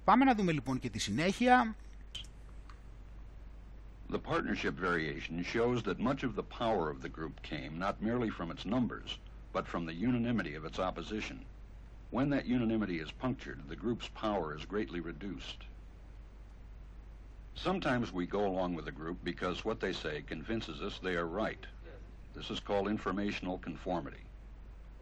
Πάμε 0.04 0.24
να 0.24 0.34
δούμε 0.34 0.52
λοιπόν 0.52 0.78
και 0.78 0.90
τη 0.90 0.98
συνέχεια. 0.98 1.74
The 4.11 4.19
partnership 4.19 4.75
variation 4.75 5.43
shows 5.43 5.83
that 5.83 5.99
much 5.99 6.23
of 6.23 6.35
the 6.35 6.43
power 6.43 6.89
of 6.89 7.01
the 7.01 7.09
group 7.09 7.41
came 7.41 7.77
not 7.77 8.01
merely 8.01 8.29
from 8.29 8.51
its 8.51 8.65
numbers, 8.65 9.17
but 9.51 9.67
from 9.67 9.85
the 9.85 9.93
unanimity 9.93 10.55
of 10.55 10.65
its 10.65 10.79
opposition. 10.79 11.43
When 12.09 12.29
that 12.29 12.45
unanimity 12.45 12.99
is 12.99 13.11
punctured, 13.11 13.59
the 13.67 13.75
group's 13.75 14.07
power 14.09 14.55
is 14.55 14.65
greatly 14.65 15.01
reduced. 15.01 15.63
Sometimes 17.55 18.13
we 18.13 18.25
go 18.25 18.45
along 18.45 18.75
with 18.75 18.85
the 18.85 18.91
group 18.91 19.17
because 19.23 19.65
what 19.65 19.79
they 19.79 19.91
say 19.91 20.23
convinces 20.25 20.81
us 20.81 20.99
they 20.99 21.15
are 21.15 21.25
right. 21.25 21.65
This 22.35 22.49
is 22.49 22.59
called 22.59 22.87
informational 22.87 23.57
conformity. 23.57 24.23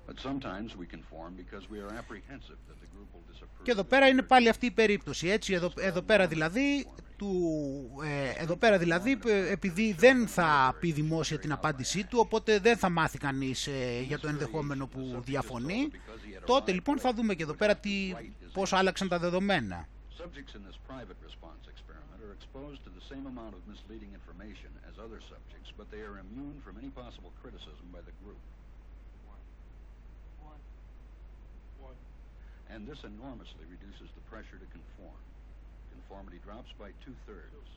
But 0.07 0.19
sometimes 0.19 0.75
we 0.77 0.85
conform 0.85 1.33
because 1.35 1.69
we 1.69 1.79
are 1.79 1.91
apprehensive 2.01 2.57
that 2.67 2.79
the 2.79 2.87
group 2.93 3.07
will 3.13 3.25
disapprove. 3.31 3.63
Και 3.63 3.71
εδώ 3.71 3.83
πέρα 3.83 4.07
είναι 4.07 4.21
πάλι 4.21 4.49
αυτή 4.49 4.65
η 4.65 4.71
περίπτωση, 4.71 5.29
έτσι, 5.29 5.53
εδώ, 5.53 5.71
εδώ 5.77 6.01
πέρα 6.01 6.27
δηλαδή 6.27 6.87
του, 7.20 7.90
ε, 8.04 8.42
εδώ 8.42 8.56
πέρα 8.56 8.78
δηλαδή 8.78 9.18
επειδή 9.50 9.92
δεν 9.92 10.26
θα 10.26 10.76
πει 10.80 10.92
δημόσια 10.92 11.38
την 11.38 11.52
απάντησή 11.52 12.04
του 12.04 12.18
οπότε 12.20 12.58
δεν 12.58 12.76
θα 12.76 12.88
μάθει 12.88 13.18
κανείς 13.18 13.66
ε, 13.66 14.00
για 14.06 14.18
το 14.18 14.28
ενδεχόμενο 14.28 14.86
που 14.86 15.20
διαφωνεί 15.24 15.90
τότε 16.46 16.72
λοιπόν 16.72 16.98
θα 16.98 17.12
δούμε 17.12 17.34
και 17.34 17.42
εδώ 17.42 17.54
πέρα 17.54 17.76
τι, 17.76 18.14
πώς 18.52 18.72
άλλαξαν 18.72 19.08
τα 19.08 19.18
δεδομένα 19.18 19.88
exposed 22.40 22.80
to 22.86 22.92
the 22.98 23.06
same 23.12 23.26
amount 23.32 23.52
of 23.58 23.62
misleading 23.72 24.12
information 24.20 24.70
as 24.88 24.94
other 25.04 25.20
subjects, 25.32 25.70
but 25.78 25.86
they 25.92 26.02
are 26.08 26.16
immune 26.24 26.56
from 26.64 26.74
any 26.82 26.90
possible 27.02 27.32
criticism 27.42 27.86
by 27.96 28.02
the 28.08 28.14
group. 28.22 28.42
And 32.72 32.80
this 32.90 33.02
enormously 33.12 33.64
reduces 33.74 34.08
the 34.18 34.24
pressure 34.32 34.58
to 34.64 34.68
conform. 34.76 35.22
Conformity 36.00 36.40
drops 36.40 36.72
by 36.80 36.96
two-thirds. 37.04 37.68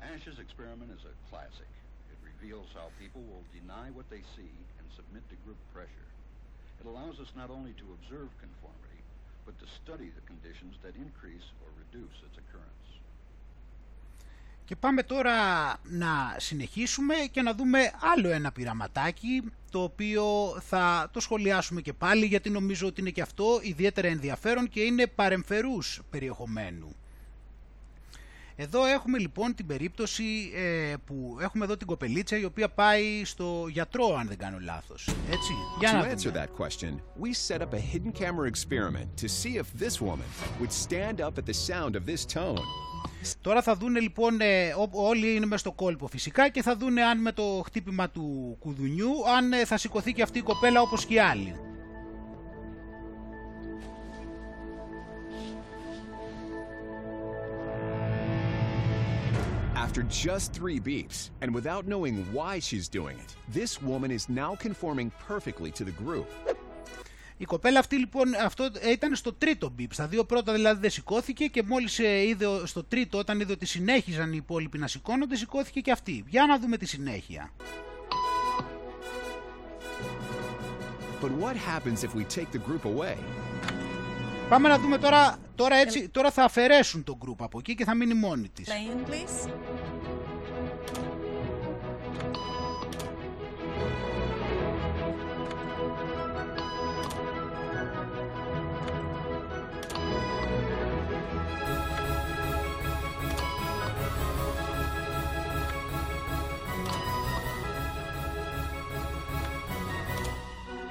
Ash's 0.00 0.40
experiment 0.40 0.88
is 0.88 1.04
a 1.04 1.12
classic. 1.28 1.68
It 2.08 2.16
reveals 2.24 2.72
how 2.72 2.88
people 2.96 3.20
will 3.28 3.44
deny 3.52 3.92
what 3.92 4.08
they 4.08 4.24
see 4.32 4.48
and 4.80 4.88
submit 4.96 5.20
to 5.28 5.36
group 5.44 5.60
pressure. 5.76 6.08
It 6.80 6.88
allows 6.88 7.20
us 7.20 7.28
not 7.36 7.52
only 7.52 7.76
to 7.76 7.96
observe 8.00 8.32
conformity, 8.40 9.04
but 9.44 9.52
to 9.60 9.68
study 9.84 10.08
the 10.16 10.24
conditions 10.24 10.80
that 10.80 10.96
increase 10.96 11.44
or 11.60 11.68
reduce 11.76 12.16
its 12.24 12.40
occurrence. 12.40 13.03
Και 14.64 14.76
πάμε 14.76 15.02
τώρα 15.02 15.32
να 15.82 16.34
συνεχίσουμε 16.36 17.14
και 17.30 17.42
να 17.42 17.54
δούμε 17.54 17.90
άλλο 18.14 18.30
ένα 18.30 18.52
πειραματάκι 18.52 19.42
το 19.70 19.82
οποίο 19.82 20.24
θα 20.68 21.08
το 21.12 21.20
σχολιάσουμε 21.20 21.80
και 21.80 21.92
πάλι 21.92 22.26
γιατί 22.26 22.50
νομίζω 22.50 22.86
ότι 22.86 23.00
είναι 23.00 23.10
και 23.10 23.22
αυτό 23.22 23.60
ιδιαίτερα 23.62 24.08
ενδιαφέρον 24.08 24.68
και 24.68 24.80
είναι 24.80 25.06
παρεμφερούς 25.06 26.00
περιεχομένου. 26.10 26.96
Εδώ 28.56 28.84
έχουμε 28.84 29.18
λοιπόν 29.18 29.54
την 29.54 29.66
περίπτωση 29.66 30.24
ε, 30.54 30.94
που 31.06 31.36
έχουμε 31.40 31.64
εδώ 31.64 31.76
την 31.76 31.86
κοπελίτσα 31.86 32.36
η 32.38 32.44
οποία 32.44 32.68
πάει 32.68 33.24
στο 33.24 33.66
γιατρό 33.70 34.16
αν 34.18 34.28
δεν 34.28 34.36
κάνω 34.38 34.58
λάθος. 34.60 35.08
Έτσι, 35.30 35.52
για 35.78 35.90
To 35.90 35.94
να 35.94 36.12
answer 36.12 36.16
δούμε. 36.16 36.46
that 36.46 36.62
question, 36.64 36.92
we 37.22 37.30
set 37.48 37.60
up 37.60 37.72
a 37.74 37.80
hidden 37.92 38.12
camera 38.22 38.48
experiment 38.54 39.08
to 39.22 39.28
see 39.28 39.56
if 39.56 39.82
this 39.82 40.00
woman 40.00 40.28
would 40.60 40.72
stand 40.86 41.20
up 41.26 41.38
at 41.38 41.46
the 41.46 41.56
sound 41.68 41.94
of 41.94 42.04
this 42.12 42.24
tone. 42.38 42.58
Τώρα 43.40 43.62
θα 43.62 43.74
δούνε 43.76 44.00
λοιπόν, 44.00 44.40
ε, 44.40 44.66
ό- 44.68 44.90
όλοι 45.08 45.34
είναι 45.34 45.46
μέσα 45.46 45.58
στο 45.58 45.72
κόλπο 45.72 46.06
φυσικά 46.06 46.48
και 46.48 46.62
θα 46.62 46.76
δούνε 46.76 47.02
αν 47.02 47.20
με 47.20 47.32
το 47.32 47.62
χτύπημα 47.64 48.10
του 48.10 48.56
κουδουνιού 48.60 49.10
αν 49.36 49.52
ε, 49.52 49.64
θα 49.64 49.76
σηκωθεί 49.78 50.12
και 50.12 50.22
αυτή 50.22 50.38
η 50.38 50.42
κοπέλα 50.42 50.80
όπως 50.80 51.04
και 51.06 51.14
οι 51.14 51.18
άλλοι. 51.18 51.54
After 59.84 60.02
just 60.26 60.46
three 60.58 60.80
beeps, 60.90 61.18
and 61.42 61.50
without 61.58 61.82
knowing 61.92 62.14
why 62.36 62.52
she's 62.66 62.86
doing 62.98 63.16
it, 63.24 63.30
this 63.58 63.72
woman 63.90 64.10
is 64.18 64.24
now 64.42 64.50
conforming 64.66 65.08
perfectly 65.28 65.70
to 65.78 65.84
the 65.84 65.94
group. 66.04 66.26
Η 67.36 67.44
κοπέλα 67.44 67.78
αυτή 67.78 67.96
λοιπόν 67.98 68.34
αυτό 68.44 68.68
ε, 68.80 68.90
ήταν 68.90 69.14
στο 69.14 69.32
τρίτο 69.32 69.68
μπιπ. 69.68 69.92
Στα 69.92 70.06
δύο 70.06 70.24
πρώτα 70.24 70.52
δηλαδή 70.52 70.80
δεν 70.80 70.90
σηκώθηκε 70.90 71.46
και 71.46 71.62
μόλις 71.62 71.98
ε, 71.98 72.26
είδε 72.26 72.46
ο- 72.46 72.66
στο 72.66 72.84
τρίτο 72.84 73.18
όταν 73.18 73.40
είδε 73.40 73.52
ότι 73.52 73.66
συνέχιζαν 73.66 74.32
οι 74.32 74.36
υπόλοιποι 74.36 74.78
να 74.78 74.86
σηκώνονται 74.86 75.36
σηκώθηκε 75.36 75.80
και 75.80 75.90
αυτή. 75.90 76.24
Για 76.28 76.46
να 76.46 76.58
δούμε 76.58 76.76
τη 76.76 76.86
συνέχεια. 76.86 77.50
But 81.22 81.30
what 81.44 81.56
happens 81.56 81.98
if 82.04 82.14
we 82.14 82.24
take 82.38 82.50
the 82.52 82.62
group 82.68 82.84
away? 82.84 83.16
Πάμε 84.48 84.68
να 84.68 84.78
δούμε 84.78 84.98
τώρα, 84.98 85.36
τώρα 85.54 85.76
έτσι, 85.76 86.08
τώρα 86.08 86.30
θα 86.30 86.44
αφαιρέσουν 86.44 87.04
τον 87.04 87.18
group 87.24 87.36
από 87.38 87.58
εκεί 87.58 87.74
και 87.74 87.84
θα 87.84 87.94
μείνει 87.94 88.14
μόνη 88.14 88.48
της. 88.48 88.68
Playing, 88.68 89.08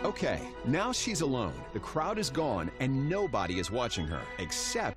Okay, 0.04 0.40
now 0.64 0.92
she's 0.92 1.22
alone. 1.22 1.54
The 1.72 1.80
crowd 1.80 2.18
is 2.18 2.30
gone, 2.30 2.70
and 2.80 2.90
nobody 3.08 3.58
is 3.58 3.68
watching 3.70 4.06
her, 4.06 4.22
except. 4.38 4.96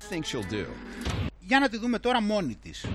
I 0.00 0.04
think 0.10 0.24
she'll 0.24 0.50
do. 0.60 0.66
Για 1.40 1.58
να 1.58 1.68
τη 1.68 1.78
δούμε 1.78 1.98
τώρα 1.98 2.20
μόνη 2.20 2.54
της. 2.54 2.86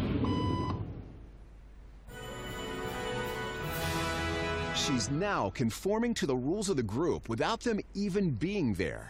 She's 4.75 5.09
now 5.09 5.51
conforming 5.63 6.13
to 6.13 6.25
the 6.25 6.35
rules 6.35 6.69
of 6.69 6.75
the 6.77 6.87
group 6.95 7.21
without 7.27 7.61
them 7.61 7.79
even 7.93 8.25
being 8.47 8.73
there. 8.73 9.05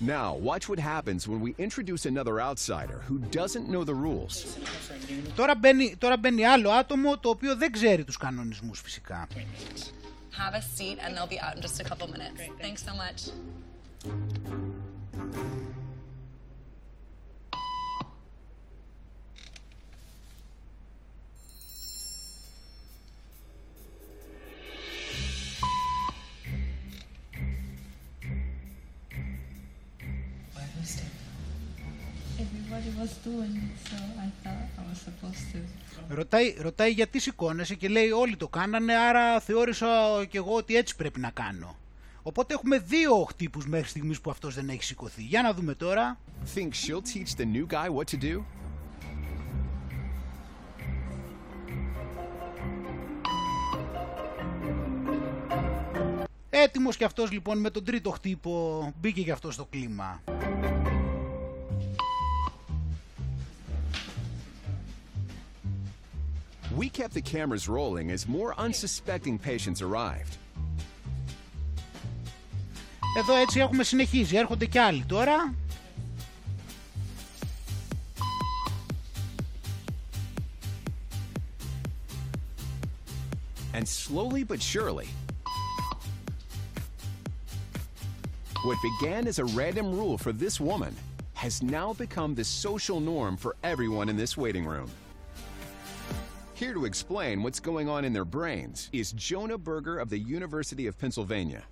Now, 0.00 0.28
watch 0.34 0.68
what 0.70 0.78
happens 0.78 1.28
when 1.28 1.40
we 1.40 1.54
introduce 1.58 2.06
another 2.06 2.40
outsider 2.40 2.98
who 3.08 3.18
doesn't 3.18 3.68
know 3.68 3.84
the 3.84 3.94
rules. 3.94 4.46
Τώρα 5.36 5.54
μπαίνει, 5.54 5.96
τώρα 5.98 6.16
μπαίνει 6.16 6.46
άλλο 6.46 6.70
άτομο 6.70 7.18
το 7.18 7.28
οποίο 7.28 7.56
δεν 7.56 7.72
ξέρει 7.72 8.04
τους 8.04 8.16
κανονισμούς 8.16 8.80
φυσικά. 8.80 9.28
Have 10.37 10.53
a 10.53 10.61
seat, 10.61 10.99
and 11.01 11.15
they'll 11.15 11.27
be 11.27 11.39
out 11.39 11.55
in 11.55 11.61
just 11.61 11.79
a 11.79 11.83
couple 11.83 12.07
minutes. 12.09 12.41
Thanks 12.59 12.83
so 12.83 12.93
much. 12.93 13.29
Everybody 32.85 33.07
was 33.07 33.15
doing 33.29 33.55
it, 33.65 33.77
so 33.89 33.97
I 34.25 34.27
thought 34.41 34.69
I 34.77 34.83
was 34.89 34.99
supposed 35.07 35.51
to. 35.51 35.59
Ρωτάει, 36.15 36.55
ρωτάει 36.59 36.91
γιατί 36.91 37.19
σηκώνεσαι 37.19 37.75
και 37.75 37.87
λέει 37.87 38.11
όλοι 38.11 38.35
το 38.35 38.47
κάνανε 38.47 38.95
άρα 38.95 39.39
θεώρησα 39.39 39.87
και 40.29 40.37
εγώ 40.37 40.55
ότι 40.55 40.75
έτσι 40.75 40.95
πρέπει 40.95 41.19
να 41.19 41.29
κάνω. 41.29 41.75
Οπότε 42.23 42.53
έχουμε 42.53 42.79
δύο 42.79 43.15
χτύπους 43.15 43.67
μέχρι 43.67 43.89
στιγμής 43.89 44.21
που 44.21 44.29
αυτός 44.29 44.55
δεν 44.55 44.69
έχει 44.69 44.83
σηκωθεί. 44.83 45.23
Για 45.23 45.41
να 45.41 45.53
δούμε 45.53 45.73
τώρα. 45.73 46.19
Think 46.55 46.69
she'll 46.69 47.01
teach 47.01 47.41
the 47.41 47.45
new 47.45 47.73
guy 47.73 47.89
what 47.95 48.15
to 48.15 48.23
do? 48.23 48.43
Έτοιμος 56.49 56.97
και 56.97 57.03
αυτός 57.03 57.31
λοιπόν 57.31 57.59
με 57.59 57.69
τον 57.69 57.83
τρίτο 57.83 58.09
χτύπο 58.09 58.93
μπήκε 58.99 59.21
και 59.21 59.31
αυτός 59.31 59.53
στο 59.53 59.65
κλίμα. 59.65 60.21
We 66.76 66.88
kept 66.88 67.14
the 67.14 67.22
cameras 67.22 67.68
rolling 67.68 68.10
as 68.10 68.28
more 68.28 68.54
unsuspecting 68.58 69.38
patients 69.38 69.82
arrived. 69.82 70.36
Εδώ 73.16 73.34
έτσι 73.34 73.60
έχουμε 73.60 73.82
συνεχίζει, 73.82 74.36
έρχονται 74.36 74.66
και 74.66 74.80
άλλοι 74.80 75.04
τώρα. 75.04 75.54
And 83.72 83.88
slowly 83.88 84.44
but 84.44 84.60
surely, 84.60 85.08
what 88.66 88.76
began 88.90 89.26
as 89.26 89.38
a 89.38 89.44
random 89.44 89.88
rule 89.98 90.18
for 90.18 90.32
this 90.32 90.60
woman 90.60 90.94
has 91.34 91.62
now 91.62 91.94
become 91.94 92.34
the 92.34 92.44
social 92.44 93.00
norm 93.00 93.36
for 93.38 93.56
everyone 93.62 94.08
in 94.10 94.16
this 94.18 94.36
waiting 94.36 94.66
room. 94.66 94.90
Here 96.55 96.73
to 96.73 96.85
explain 96.85 97.43
what's 97.43 97.59
going 97.59 97.89
on 97.89 98.05
in 98.05 98.13
their 98.13 98.23
brains 98.23 98.89
is 98.93 99.11
Jonah 99.11 99.57
Berger 99.57 99.99
of 99.99 100.09
the 100.09 100.17
University 100.17 100.87
of 100.87 100.97
Pennsylvania. 100.97 101.63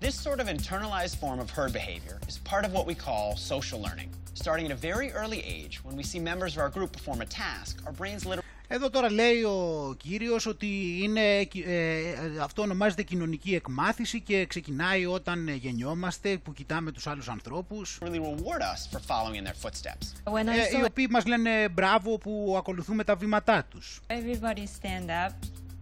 This 0.00 0.18
sort 0.18 0.40
of 0.40 0.46
internalized 0.46 1.16
form 1.16 1.40
of 1.40 1.50
herd 1.50 1.74
behavior 1.74 2.18
is 2.26 2.38
part 2.38 2.64
of 2.64 2.72
what 2.72 2.86
we 2.86 2.94
call 2.94 3.36
social 3.36 3.82
learning. 3.82 4.08
Starting 4.32 4.64
at 4.64 4.72
a 4.72 4.76
very 4.76 5.12
early 5.12 5.44
age, 5.44 5.84
when 5.84 5.94
we 5.94 6.02
see 6.02 6.18
members 6.18 6.54
of 6.54 6.62
our 6.62 6.70
group 6.70 6.90
perform 6.90 7.20
a 7.20 7.26
task, 7.26 7.82
our 7.84 7.92
brains 7.92 8.24
literally 8.24 8.46
Εδώ 8.72 8.90
τώρα 8.90 9.10
λέει 9.12 9.42
ο 9.42 9.94
κύριος 9.96 10.46
ότι 10.46 10.98
είναι, 11.02 11.48
ε, 11.66 12.14
αυτό 12.42 12.62
ονομάζεται 12.62 13.02
κοινωνική 13.02 13.54
εκμάθηση 13.54 14.20
και 14.20 14.46
ξεκινάει 14.46 15.06
όταν 15.06 15.48
γεννιόμαστε 15.48 16.36
που 16.36 16.52
κοιτάμε 16.52 16.92
τους 16.92 17.06
άλλους 17.06 17.28
ανθρώπους 17.28 17.98
reward 18.02 18.62
us 18.62 18.96
for 18.96 19.00
following 19.00 19.34
in 19.34 19.44
their 19.44 19.66
footsteps. 19.66 20.32
When 20.32 20.46
I 20.46 20.58
ε, 20.58 20.76
οι 20.76 20.80
saw 20.82 20.86
οποίοι 20.86 21.06
μας 21.10 21.26
λένε 21.26 21.68
μπράβο 21.68 22.18
που 22.18 22.54
ακολουθούμε 22.58 23.04
τα 23.04 23.16
βήματά 23.16 23.64
τους. 23.70 24.00
everybody 24.08 24.64
stand 24.80 25.08
up, 25.08 25.32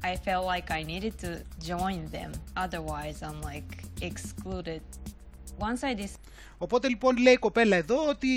I 0.02 0.16
felt 0.26 0.44
like 0.54 0.70
I 0.70 0.82
needed 0.82 1.14
to 1.24 1.30
join 1.70 2.00
them. 2.16 2.30
Otherwise, 2.64 3.22
I'm 3.22 3.40
like 3.52 3.70
excluded. 4.00 4.82
Once 5.58 5.92
I 5.92 6.00
dis- 6.02 6.14
Οπότε 6.58 6.88
λοιπόν 6.88 7.16
λέει 7.16 7.32
η 7.32 7.36
κοπέλα 7.36 7.76
εδώ 7.76 8.08
ότι 8.08 8.28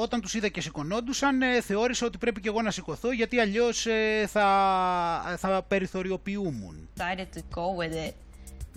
όταν 0.00 0.20
τους 0.20 0.34
είδα 0.34 0.48
και 0.48 0.60
σηκωνόντουσαν 0.60 1.42
ε, 1.42 1.60
θεώρησε 1.60 2.04
ότι 2.04 2.18
πρέπει 2.18 2.40
και 2.40 2.48
εγώ 2.48 2.62
να 2.62 2.70
σηκωθώ 2.70 3.12
γιατί 3.12 3.38
αλλιώς 3.38 3.86
ε, 3.86 4.26
θα, 4.28 5.36
θα 5.38 5.62
περιθωριοποιούμουν. 5.68 6.88
decided 6.96 7.38
to 7.38 7.40
go 7.58 7.82
with 7.82 7.94
it, 8.08 8.12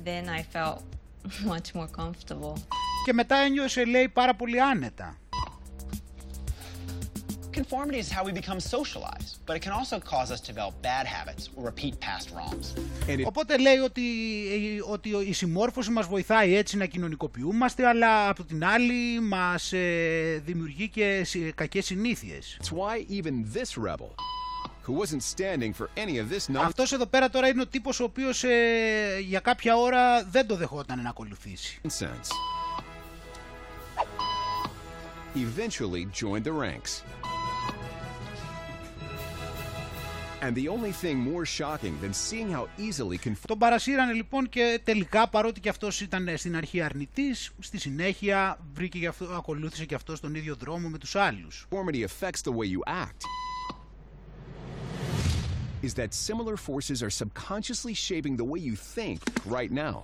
then 0.05 0.23
I 0.39 0.55
felt 0.55 0.77
much 1.53 1.79
more 1.81 1.87
comfortable. 2.03 2.53
Και 3.05 3.13
μετά 3.13 3.35
ένιωσε 3.35 3.85
λέει 3.85 4.09
πάρα 4.09 4.35
πολύ 4.35 4.61
άνετα. 4.61 5.17
Conformity 7.63 7.99
is 8.05 8.09
how 8.17 8.23
we 8.29 8.31
become 8.43 8.59
socialized, 8.77 9.31
but 9.45 9.53
it 9.57 9.61
can 9.65 9.73
also 9.79 9.97
cause 10.13 10.29
us 10.33 10.39
to 10.43 10.47
develop 10.53 10.73
bad 10.91 11.05
habits 11.17 11.43
or 11.55 11.61
repeat 11.71 11.93
past 11.99 12.25
wrongs. 12.35 12.65
And 13.09 13.19
it 13.19 13.25
Οπότε 13.27 13.57
λέει 13.57 13.77
ότι, 13.77 14.01
ότι 14.89 15.09
η 15.09 15.33
συμμόρφωση 15.33 15.91
μας 15.91 16.07
βοηθάει 16.07 16.55
έτσι 16.55 16.77
να 16.77 16.85
κοινωνικοποιούμαστε, 16.85 17.87
αλλά 17.87 18.29
από 18.29 18.43
την 18.43 18.65
άλλη 18.65 19.19
μας 19.21 19.73
ε, 19.73 20.41
δημιουργεί 20.45 20.89
και 20.89 21.21
συ- 21.25 21.51
κακές 21.55 21.85
συνήθειες. 21.85 22.57
It's 22.61 22.67
why 22.77 23.11
even 23.21 23.57
this 23.57 23.77
rebel, 23.77 24.09
who 24.87 24.93
wasn't 25.03 25.23
standing 25.35 25.73
for 25.73 25.87
any 25.97 26.17
of 26.17 26.29
this 26.35 26.47
nonsense, 26.55 26.63
Αυτός 26.65 26.91
εδώ 26.91 27.05
πέρα 27.05 27.29
τώρα 27.29 27.47
είναι 27.47 27.61
ο 27.61 27.67
τύπος 27.67 27.99
ο 27.99 28.03
οποίος 28.03 28.43
ε, 28.43 29.19
για 29.27 29.39
κάποια 29.39 29.75
ώρα 29.77 30.23
δεν 30.23 30.47
το 30.47 30.55
δεχόταν 30.55 31.01
να 31.01 31.09
ακολουθήσει. 31.09 31.81
eventually 35.35 36.03
joined 36.21 36.43
the 36.49 36.55
ranks. 36.65 36.91
And 40.41 40.55
the 40.55 40.69
only 40.69 40.93
thing 40.93 41.17
more 41.17 41.45
shocking 41.45 41.95
than 42.01 42.13
seeing 42.13 42.49
how 42.51 42.67
easily 42.77 43.33
Τον 43.47 43.57
παρασύρανε 43.57 44.13
λοιπόν 44.13 44.49
και 44.49 44.79
τελικά 44.83 45.29
παρότι 45.29 45.59
και 45.59 45.69
αυτός 45.69 46.01
ήταν 46.01 46.29
στην 46.37 46.55
αρχή 46.55 46.81
αρνητής, 46.81 47.51
στη 47.59 47.79
συνέχεια 47.79 48.59
βρήκε 48.73 48.99
και 48.99 49.07
αυτό, 49.07 49.25
ακολούθησε 49.25 49.85
και 49.85 49.95
αυτός 49.95 50.19
τον 50.19 50.35
ίδιο 50.35 50.55
δρόμο 50.55 50.89
με 50.89 50.97
τους 50.97 51.15
άλλους. 51.15 51.67
conformity 51.69 52.03
affects 52.03 52.41
the 52.43 52.51
way 52.51 52.65
you 52.65 52.81
act 52.87 53.23
is 55.81 55.93
that 55.93 56.13
similar 56.13 56.57
forces 56.57 57.01
are 57.03 57.09
subconsciously 57.09 57.93
shaping 57.93 58.35
the 58.37 58.47
way 58.51 58.59
you 58.59 58.75
think 58.95 59.17
right 59.49 59.71
now. 59.71 60.03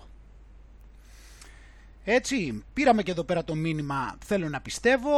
Έτσι, 2.04 2.64
πήραμε 2.74 3.04
και 3.04 3.12
εδώ 3.12 3.24
πέρα 3.24 3.44
το 3.44 3.56
μήνυμα, 3.56 4.18
θέλω 4.26 4.50
να 4.50 4.62
πιστεύω, 4.62 5.12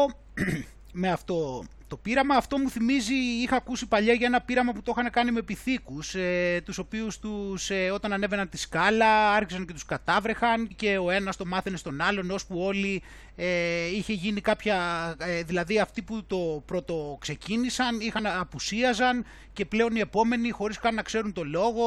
με 0.94 1.12
αυτό 1.12 1.64
το 1.88 1.98
πείραμα. 1.98 2.36
Αυτό 2.36 2.58
μου 2.58 2.70
θυμίζει, 2.70 3.14
είχα 3.14 3.56
ακούσει 3.56 3.88
παλιά 3.88 4.14
για 4.14 4.28
ένα 4.28 4.42
πείραμα 4.42 4.72
που 4.74 4.82
το 4.82 4.94
είχαν 4.98 5.12
κάνει 5.12 5.32
με 5.32 5.42
πυθίκους, 5.42 6.16
ε, 6.16 6.62
τους 6.66 6.78
οποίους 6.78 7.20
τους, 7.20 7.70
ε, 7.70 7.92
όταν 7.92 8.14
ανέβαιναν 8.14 8.50
τη 8.50 8.58
σκάλα 8.58 9.32
άρχισαν 9.32 9.66
και 9.66 9.74
τους 9.74 9.86
κατάβρεχαν 9.86 10.68
και 10.76 10.98
ο 10.98 11.10
ένας 11.10 11.36
το 11.38 11.46
μάθαινε 11.46 11.78
στον 11.78 12.02
άλλον, 12.02 12.32
ώσπου 12.32 12.60
όλοι 12.60 13.04
ε, 13.36 13.86
είχε 13.96 14.14
γίνει 14.14 14.42
κάποια, 14.42 15.16
ε, 15.20 15.44
δηλαδή 15.44 15.80
αυτοί 15.80 16.02
που 16.02 16.24
το 16.24 16.64
πρώτο 16.66 17.18
ξεκίνησαν 17.20 18.00
είχαν 18.00 18.26
απουσίαζαν 18.26 19.26
και 19.54 19.66
πλέον 19.66 19.96
οι 19.96 20.00
επόμενοι 20.00 20.50
χωρίς 20.50 20.80
καν 20.80 20.96
να 20.96 21.02
ξέρουν 21.02 21.34
το 21.34 21.44
λόγο 21.44 21.86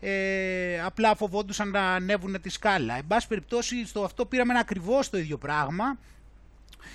ε, 0.00 0.80
απλά 0.80 1.14
φοβόντουσαν 1.14 1.70
να 1.70 1.80
ανέβουν 1.80 2.40
τη 2.40 2.48
σκάλα. 2.48 2.96
Εν 2.96 3.06
πάση 3.06 3.28
περιπτώσει 3.28 3.86
στο 3.86 4.04
αυτό 4.04 4.26
πήραμε 4.26 4.52
ένα 4.52 4.60
ακριβώς 4.60 5.10
το 5.10 5.18
ίδιο 5.18 5.38
πράγμα 5.38 5.98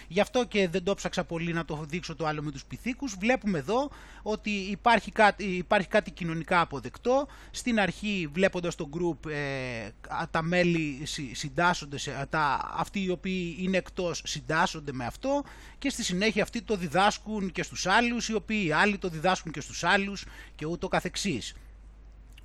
Γι' 0.08 0.20
αυτό 0.20 0.46
και 0.46 0.68
δεν 0.68 0.84
το 0.84 0.94
ψάξα 0.94 1.24
πολύ 1.24 1.54
να 1.54 1.66
το 1.66 1.86
δείξω 1.90 2.16
το 2.16 2.26
άλλο 2.26 2.42
με 2.42 2.52
τους 2.52 2.66
πυθίκους. 2.66 3.16
Βλέπουμε 3.20 3.58
εδώ 3.58 3.90
ότι 4.22 4.50
υπάρχει 4.50 5.12
κάτι, 5.12 5.44
υπάρχει 5.44 5.88
κάτι 5.88 6.12
κοινωνικά 6.12 6.62
αποδεκτό. 6.62 7.28
Στην 7.52 7.80
αρχή 7.80 8.30
βλέποντας 8.34 8.76
το 8.76 8.90
group 8.94 9.30
ε, 9.30 9.90
τα 10.32 10.42
μέλη 10.42 11.02
συντάσσονται, 11.32 11.98
σε, 11.98 12.28
τα, 12.30 12.72
αυτοί 12.76 13.04
οι 13.04 13.10
οποίοι 13.10 13.56
είναι 13.60 13.78
εκτός 13.78 14.22
συντάσσονται 14.26 14.92
με 14.92 15.06
αυτό 15.06 15.44
και 15.78 15.90
στη 15.90 16.04
συνέχεια 16.04 16.44
αυτοί 16.44 16.62
το 16.62 16.76
διδάσκουν 16.76 17.52
και 17.52 17.64
στους 17.64 17.86
άλλους, 17.86 18.30
οι 18.30 18.34
οποίοι 18.34 18.72
άλλοι 18.72 18.98
το 18.98 19.10
διδάσκουν 19.10 19.52
και 19.52 19.62
στους 19.62 19.84
άλλους 19.84 20.26
και 20.56 20.66
ούτω 20.66 20.88
καθεξής. 20.88 21.56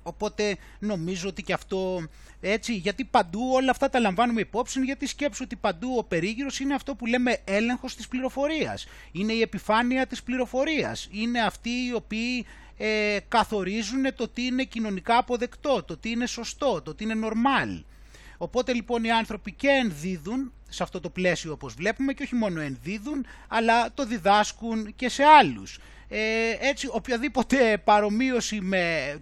Οπότε 0.07 0.57
νομίζω 0.79 1.27
ότι 1.29 1.43
και 1.43 1.53
αυτό 1.53 2.07
έτσι, 2.41 2.73
γιατί 2.73 3.05
παντού 3.05 3.49
όλα 3.53 3.71
αυτά 3.71 3.89
τα 3.89 3.99
λαμβάνουμε 3.99 4.41
υπόψη, 4.41 4.79
γιατί 4.79 5.07
σκέψου 5.07 5.41
ότι 5.43 5.55
παντού 5.55 5.95
ο 5.97 6.03
περίγυρος 6.03 6.59
είναι 6.59 6.73
αυτό 6.73 6.95
που 6.95 7.05
λέμε 7.05 7.37
έλεγχος 7.43 7.95
της 7.95 8.07
πληροφορίας. 8.07 8.87
Είναι 9.11 9.33
η 9.33 9.41
επιφάνεια 9.41 10.07
της 10.07 10.23
πληροφορίας. 10.23 11.07
Είναι 11.11 11.41
αυτοί 11.41 11.69
οι 11.69 11.93
οποίοι 11.93 12.45
ε, 12.77 13.17
καθορίζουν 13.27 14.15
το 14.15 14.27
τι 14.27 14.45
είναι 14.45 14.63
κοινωνικά 14.63 15.17
αποδεκτό, 15.17 15.83
το 15.83 15.97
τι 15.97 16.09
είναι 16.09 16.25
σωστό, 16.25 16.81
το 16.81 16.95
τι 16.95 17.03
είναι 17.03 17.15
normal. 17.23 17.83
Οπότε 18.37 18.73
λοιπόν 18.73 19.03
οι 19.03 19.11
άνθρωποι 19.11 19.51
και 19.51 19.67
ενδίδουν 19.67 20.51
σε 20.69 20.83
αυτό 20.83 20.99
το 20.99 21.09
πλαίσιο 21.09 21.51
όπως 21.51 21.73
βλέπουμε 21.73 22.13
και 22.13 22.23
όχι 22.23 22.35
μόνο 22.35 22.61
ενδίδουν 22.61 23.25
αλλά 23.47 23.93
το 23.93 24.05
διδάσκουν 24.05 24.95
και 24.95 25.09
σε 25.09 25.23
άλλους. 25.23 25.79
Ε, 26.09 26.19
έτσι 26.59 26.87
οποιαδήποτε 26.91 27.77
παρομοίωση 27.83 28.61
με, 28.61 29.15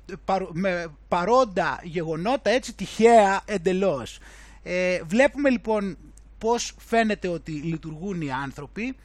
με 0.51 0.87
παρόντα 1.07 1.79
γεγονότα 1.83 2.49
έτσι 2.49 2.73
τυχαία 2.73 3.41
εντελώς. 3.45 4.19
Ε, 4.63 5.01
βλέπουμε 5.05 5.49
λοιπόν 5.49 5.97
πώς 6.37 6.75
φαίνεται 6.77 7.27
ότι 7.27 7.51
λειτουργούν 7.51 8.21
οι 8.21 8.31
άνθρωποι 8.31 8.95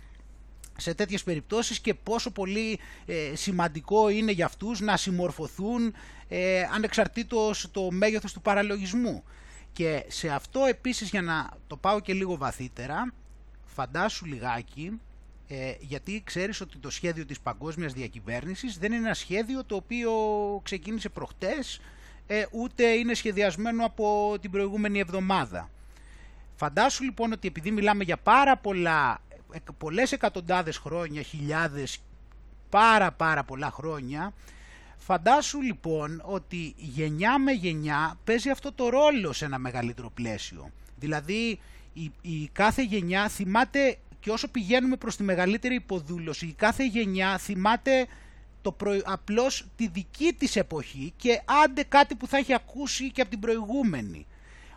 σε 0.76 0.94
τέτοιες 0.94 1.22
περιπτώσεις 1.22 1.80
και 1.80 1.94
πόσο 1.94 2.30
πολύ 2.30 2.78
ε, 3.06 3.34
σημαντικό 3.34 4.08
είναι 4.08 4.32
για 4.32 4.44
αυτούς 4.46 4.80
να 4.80 4.96
συμμορφωθούν 4.96 5.94
ε, 6.28 6.62
ανεξαρτήτως 6.72 7.68
το 7.70 7.90
μέγεθος 7.90 8.32
του 8.32 8.40
παραλογισμού. 8.40 9.24
Και 9.72 10.04
σε 10.08 10.28
αυτό 10.28 10.64
επίσης 10.64 11.10
για 11.10 11.22
να 11.22 11.50
το 11.66 11.76
πάω 11.76 12.00
και 12.00 12.12
λίγο 12.12 12.36
βαθύτερα, 12.36 13.12
φαντάσου 13.64 14.24
λιγάκι, 14.24 15.00
ε, 15.52 15.74
γιατί 15.80 16.22
ξέρεις 16.24 16.60
ότι 16.60 16.78
το 16.78 16.90
σχέδιο 16.90 17.26
της 17.26 17.40
παγκόσμιας 17.40 17.92
διακυβέρνησης 17.92 18.78
δεν 18.78 18.92
είναι 18.92 19.04
ένα 19.04 19.14
σχέδιο 19.14 19.64
το 19.64 19.74
οποίο 19.74 20.12
ξεκίνησε 20.62 21.08
προχτές, 21.08 21.80
ε, 22.26 22.44
ούτε 22.50 22.84
είναι 22.84 23.14
σχεδιασμένο 23.14 23.84
από 23.84 24.36
την 24.40 24.50
προηγούμενη 24.50 24.98
εβδομάδα. 24.98 25.70
Φαντάσου 26.56 27.04
λοιπόν 27.04 27.32
ότι 27.32 27.48
επειδή 27.48 27.70
μιλάμε 27.70 28.04
για 28.04 28.16
πάρα 28.16 28.56
πολλά, 28.56 29.22
πολλές 29.78 30.12
εκατοντάδες 30.12 30.76
χρόνια, 30.76 31.22
χιλιάδες, 31.22 31.98
πάρα 32.68 33.12
πάρα 33.12 33.44
πολλά 33.44 33.70
χρόνια, 33.70 34.32
Φαντάσου 34.96 35.62
λοιπόν 35.62 36.22
ότι 36.24 36.74
γενιά 36.76 37.38
με 37.38 37.52
γενιά 37.52 38.18
παίζει 38.24 38.50
αυτό 38.50 38.72
το 38.72 38.88
ρόλο 38.88 39.32
σε 39.32 39.44
ένα 39.44 39.58
μεγαλύτερο 39.58 40.10
πλαίσιο. 40.10 40.70
Δηλαδή 40.96 41.60
η, 41.92 42.12
η 42.20 42.48
κάθε 42.52 42.82
γενιά 42.82 43.28
θυμάται 43.28 43.98
και 44.20 44.30
όσο 44.30 44.48
πηγαίνουμε 44.48 44.96
προς 44.96 45.16
τη 45.16 45.22
μεγαλύτερη 45.22 45.74
υποδούλωση, 45.74 46.46
η 46.46 46.52
κάθε 46.52 46.86
γενιά 46.86 47.38
θυμάται 47.38 48.06
το 48.62 48.72
προ... 48.72 49.00
απλώς 49.04 49.66
τη 49.76 49.88
δική 49.88 50.32
της 50.38 50.56
εποχή 50.56 51.12
και 51.16 51.40
άντε 51.64 51.82
κάτι 51.82 52.14
που 52.14 52.26
θα 52.26 52.36
έχει 52.36 52.54
ακούσει 52.54 53.10
και 53.10 53.20
από 53.20 53.30
την 53.30 53.40
προηγούμενη. 53.40 54.26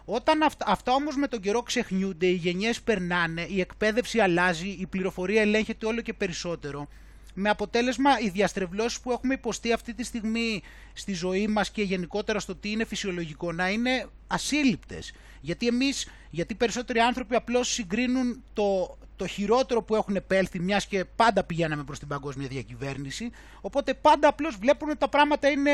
Όταν 0.06 0.42
αυτά, 0.42 0.66
αυτά 0.68 0.94
όμως 0.94 1.16
με 1.16 1.28
τον 1.28 1.40
καιρό 1.40 1.62
ξεχνιούνται, 1.62 2.26
οι 2.26 2.34
γενιές 2.34 2.82
περνάνε, 2.82 3.46
η 3.50 3.60
εκπαίδευση 3.60 4.20
αλλάζει, 4.20 4.68
η 4.68 4.86
πληροφορία 4.86 5.42
ελέγχεται 5.42 5.86
όλο 5.86 6.02
και 6.02 6.14
περισσότερο 6.14 6.88
με 7.34 7.50
αποτέλεσμα 7.50 8.20
οι 8.20 8.30
διαστρεβλώσεις 8.30 9.00
που 9.00 9.12
έχουμε 9.12 9.34
υποστεί 9.34 9.74
αυτή 9.74 9.94
τη 9.94 10.04
στιγμή 10.04 10.62
στη 10.94 11.14
ζωή 11.14 11.48
μας 11.48 11.72
και 11.72 11.82
γενικότερα 11.82 12.40
στο 12.40 12.56
τι 12.56 12.72
είναι 12.72 12.86
φυσιολογικό 12.86 13.52
να 13.52 13.70
είναι 13.70 14.08
ασύλληπτες. 14.28 15.14
Γιατί 15.42 15.68
εμείς, 15.68 16.08
γιατί 16.30 16.56
περισσότεροι 16.56 17.00
άνθρωποι 17.00 17.36
απλώς 17.36 17.74
συγκρίνουν 17.74 18.44
το, 18.54 18.98
το 19.16 19.28
χειρότερο 19.28 19.84
που 19.84 19.96
έχουν 19.96 20.16
επέλθει 20.16 20.60
μιας 20.60 20.86
και 20.86 21.06
πάντα 21.06 21.44
πηγαίναμε 21.44 21.84
προς 21.84 22.00
την 22.00 22.08
παγκόσμια 22.08 22.48
διακυβέρνηση, 22.48 23.32
οπότε 23.62 23.94
πάντα 23.94 24.28
απλώς 24.28 24.56
βλέπουν 24.56 24.90
ότι 24.90 24.98
τα 24.98 25.10
πράγματα 25.10 25.50
είναι 25.50 25.72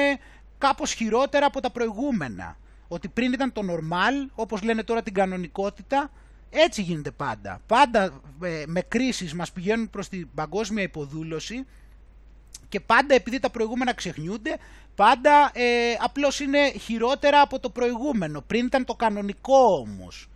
κάπως 0.58 0.94
χειρότερα 0.94 1.46
από 1.46 1.60
τα 1.62 1.72
προηγούμενα. 1.72 2.58
Ότι 2.88 3.08
πριν 3.08 3.34
ήταν 3.34 3.52
το 3.52 3.62
normal, 3.70 4.30
όπως 4.36 4.62
λένε 4.62 4.84
τώρα 4.84 5.04
την 5.04 5.14
κανονικότητα, 5.14 6.12
έτσι 6.50 6.82
γίνεται 6.82 7.12
πάντα. 7.12 7.62
Πάντα 7.68 8.22
ε, 8.44 8.64
με 8.68 8.82
κρίσεις 8.82 9.34
μας 9.34 9.52
πηγαίνουν 9.52 9.90
προς 9.90 10.10
την 10.10 10.30
παγκόσμια 10.36 10.84
υποδούλωση 10.84 11.66
και 12.70 12.80
πάντα 12.80 13.16
επειδή 13.16 13.40
τα 13.40 13.50
προηγούμενα 13.50 13.94
ξεχνιούνται, 13.94 14.58
πάντα 14.96 15.52
ε, 15.54 15.96
απλώς 16.00 16.40
είναι 16.40 16.72
χειρότερα 16.72 17.42
από 17.42 17.60
το 17.60 17.70
προηγούμενο. 17.70 18.42
Πριν 18.42 18.66
ήταν 18.66 18.86
το 18.86 18.94
κανονικό 18.94 19.86
όμως. 19.88 20.30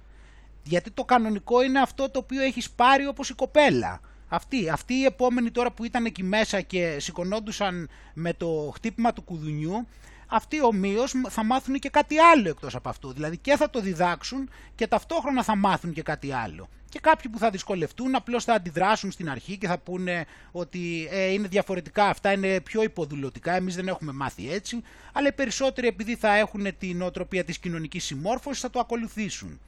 Γιατί 0.64 0.91
το 0.91 1.03
κανονικό 1.03 1.64
είναι 1.64 1.80
αυτό 1.80 2.09
το 2.09 2.20
οποίο 2.20 2.41
έχεις 2.41 2.72
πάρει 2.72 3.07
όπως 3.07 3.30
η 3.30 3.34
κοπέλα. 3.34 3.99
Αυτοί, 4.28 4.70
αυτοί 4.70 4.93
οι 4.93 5.03
επόμενοι 5.03 5.51
τώρα 5.51 5.72
που 5.72 5.84
ήταν 5.86 6.05
εκεί 6.05 6.24
μέσα 6.24 6.61
και 6.61 6.97
σηκωνόντουσαν 6.99 7.89
με 8.14 8.34
το 8.34 8.72
χτύπημα 8.76 9.14
του 9.14 9.22
κουδουνιού, 9.22 9.88
αυτοί 10.28 10.64
ομοίως 10.64 11.14
θα 11.30 11.43
μάθουν 11.43 11.80
και 11.80 11.89
κάτι 11.89 12.18
άλλο 12.18 12.49
εκτός 12.49 12.76
από 12.76 12.89
αυτό. 12.89 13.11
Δηλαδή 13.11 13.38
και 13.38 13.55
θα 13.55 13.70
το 13.70 13.82
διδάξουν 13.82 14.49
και 14.76 14.88
ταυτόχρονα 14.88 15.43
θα 15.43 15.55
μάθουν 15.55 15.93
και 15.93 16.01
κάτι 16.01 16.32
άλλο. 16.32 16.70
Και 16.89 16.99
κάποιοι 16.99 17.32
που 17.32 17.38
θα 17.38 17.49
δυσκολευτούν 17.49 18.16
απλώς 18.16 18.43
θα 18.43 18.53
αντιδράσουν 18.53 19.11
στην 19.11 19.30
αρχή 19.30 19.57
και 19.57 19.68
θα 19.68 19.78
πούνε 19.78 20.26
ότι 20.51 21.07
ε, 21.11 21.32
είναι 21.32 21.47
διαφορετικά 21.47 22.05
αυτά, 22.05 22.32
είναι 22.32 22.61
πιο 22.61 22.84
υποδουλωτικά, 22.84 23.55
εμείς 23.55 23.76
δεν 23.76 23.88
έχουμε 23.88 24.11
μάθει 24.11 24.51
έτσι. 24.51 24.82
Αλλά 25.14 25.28
οι 25.28 25.32
περισσότεροι 25.32 25.88
επειδή 25.88 26.16
θα 26.16 26.36
έχουν 26.36 26.78
την 26.78 27.01
οτροπία 27.01 27.43
της 27.43 27.57
κοινωνικής 27.59 28.03
συμμόρφωσης 28.03 28.61
θα 28.61 28.70
το 28.70 28.80
ακολουθήσουν. 28.80 29.59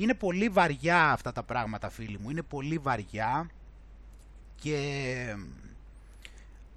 Είναι 0.00 0.14
πολύ 0.14 0.48
βαριά 0.48 1.10
αυτά 1.10 1.32
τα 1.32 1.42
πράγματα 1.42 1.90
φίλοι 1.90 2.18
μου, 2.18 2.30
είναι 2.30 2.42
πολύ 2.42 2.78
βαριά 2.78 3.50
και 4.54 5.36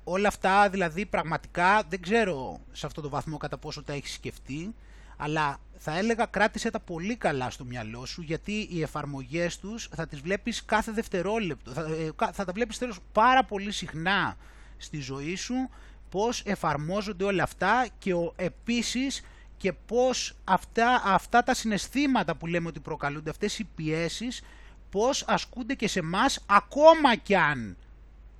όλα 0.03 0.27
αυτά 0.27 0.69
δηλαδή 0.69 1.05
πραγματικά 1.05 1.83
δεν 1.89 2.01
ξέρω 2.01 2.59
σε 2.71 2.85
αυτό 2.85 3.01
το 3.01 3.09
βαθμό 3.09 3.37
κατά 3.37 3.57
πόσο 3.57 3.83
τα 3.83 3.93
έχεις 3.93 4.13
σκεφτεί 4.13 4.75
αλλά 5.17 5.57
θα 5.77 5.97
έλεγα 5.97 6.25
κράτησε 6.25 6.69
τα 6.71 6.79
πολύ 6.79 7.15
καλά 7.15 7.49
στο 7.49 7.63
μυαλό 7.63 8.05
σου 8.05 8.21
γιατί 8.21 8.67
οι 8.71 8.81
εφαρμογές 8.81 9.57
τους 9.59 9.89
θα 9.95 10.07
τις 10.07 10.19
βλέπεις 10.19 10.65
κάθε 10.65 10.91
δευτερόλεπτο, 10.91 11.71
θα, 11.71 11.81
ε, 11.81 12.31
θα 12.33 12.45
τα 12.45 12.51
βλέπεις 12.53 12.77
τέλος 12.77 12.99
πάρα 13.11 13.43
πολύ 13.43 13.71
συχνά 13.71 14.37
στη 14.77 14.99
ζωή 14.99 15.35
σου 15.35 15.69
πώς 16.09 16.41
εφαρμόζονται 16.45 17.23
όλα 17.23 17.43
αυτά 17.43 17.87
και 17.97 18.13
ο, 18.13 18.33
επίσης 18.35 19.21
και 19.61 19.73
πώς 19.73 20.35
αυτά, 20.43 21.01
αυτά 21.05 21.43
τα 21.43 21.53
συναισθήματα 21.53 22.35
που 22.35 22.47
λέμε 22.47 22.67
ότι 22.67 22.79
προκαλούνται, 22.79 23.29
αυτές 23.29 23.59
οι 23.59 23.63
πιέσεις, 23.75 24.41
πώς 24.89 25.23
ασκούνται 25.27 25.73
και 25.73 25.87
σε 25.87 26.01
μας 26.01 26.43
ακόμα 26.45 27.15
κι 27.15 27.35
αν 27.35 27.77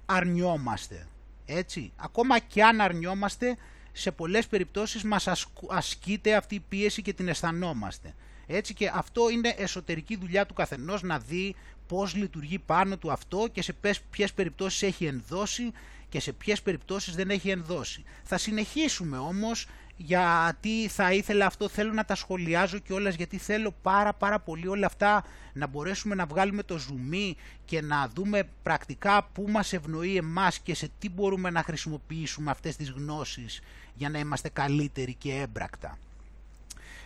αρνιόμαστε. 0.06 1.08
Έτσι, 1.46 1.92
ακόμα 1.96 2.40
και 2.40 2.64
αν 2.64 2.82
αρνιόμαστε, 2.82 3.58
σε 3.92 4.12
πολλές 4.12 4.48
περιπτώσεις 4.48 5.04
μας 5.04 5.28
ασκείται 5.70 6.36
αυτή 6.36 6.56
η 6.56 6.64
πίεση 6.70 7.02
και 7.02 7.14
την 7.14 7.28
αισθανόμαστε. 7.28 8.16
Έτσι 8.48 8.74
και 8.74 8.92
αυτό 8.94 9.30
είναι 9.30 9.56
εσωτερική 9.58 10.18
δουλειά 10.18 10.46
του 10.46 10.54
καθενός 10.54 11.02
να 11.02 11.20
δει 11.20 11.56
πώς 11.88 12.16
λειτουργεί 12.16 12.60
πάνω 12.60 12.98
του 12.98 13.12
αυτό 13.12 13.48
και 13.52 13.62
σε 13.62 13.74
ποιες 14.10 14.34
περιπτώσεις 14.34 14.82
έχει 14.82 15.06
ενδώσει 15.06 15.72
και 16.10 16.20
σε 16.20 16.32
ποιες 16.32 16.62
περιπτώσεις 16.62 17.16
δεν 17.16 17.30
έχει 17.30 17.50
ενδώσει. 17.50 18.04
Θα 18.24 18.38
συνεχίσουμε 18.38 19.18
όμως 19.18 19.68
γιατί 20.06 20.88
θα 20.88 21.14
ήθελα 21.14 21.46
αυτό, 21.46 21.70
θέλω 21.70 21.94
να 21.94 22.06
τα 22.06 22.16
σχολιάζω 22.16 22.78
και 22.78 22.94
όλες 22.94 23.16
γιατί 23.16 23.38
θέλω 23.38 23.74
πάρα 23.82 24.14
πάρα 24.14 24.40
πολύ 24.40 24.68
όλα 24.68 24.86
αυτά 24.86 25.24
να 25.54 25.68
μπορέσουμε 25.68 26.16
να 26.16 26.26
βγάλουμε 26.26 26.64
το 26.64 26.78
ζουμί 26.78 27.36
και 27.66 27.82
να 27.82 28.10
δούμε 28.16 28.44
πρακτικά 28.64 29.30
πού 29.34 29.46
μας 29.50 29.74
ευνοεί 29.74 30.16
εμάς 30.16 30.60
και 30.60 30.76
σε 30.76 30.90
τι 31.00 31.10
μπορούμε 31.10 31.50
να 31.50 31.64
χρησιμοποιήσουμε 31.64 32.52
αυτές 32.52 32.76
τις 32.76 32.90
γνώσεις 32.90 33.62
για 33.94 34.10
να 34.10 34.20
είμαστε 34.20 34.50
καλύτεροι 34.50 35.14
και 35.14 35.34
έμπρακτα. 35.34 35.98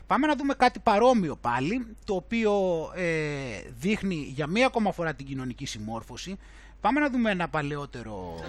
Πάμε 0.08 0.28
να 0.28 0.36
δούμε 0.36 0.54
κάτι 0.54 0.80
παρόμοιο 0.80 1.36
πάλι, 1.36 1.86
το 2.06 2.16
οποίο 2.16 2.54
ε, 2.96 3.62
δείχνει 3.80 4.16
για 4.16 4.48
μία 4.48 4.66
ακόμα 4.66 4.92
φορά 4.92 5.14
την 5.14 5.26
κοινωνική 5.26 5.66
συμμόρφωση. 5.66 6.38
Πάμε 6.82 7.00
να 7.00 7.10
δούμε 7.10 7.32
ένα 7.32 7.48
παλαιότερο 7.48 8.40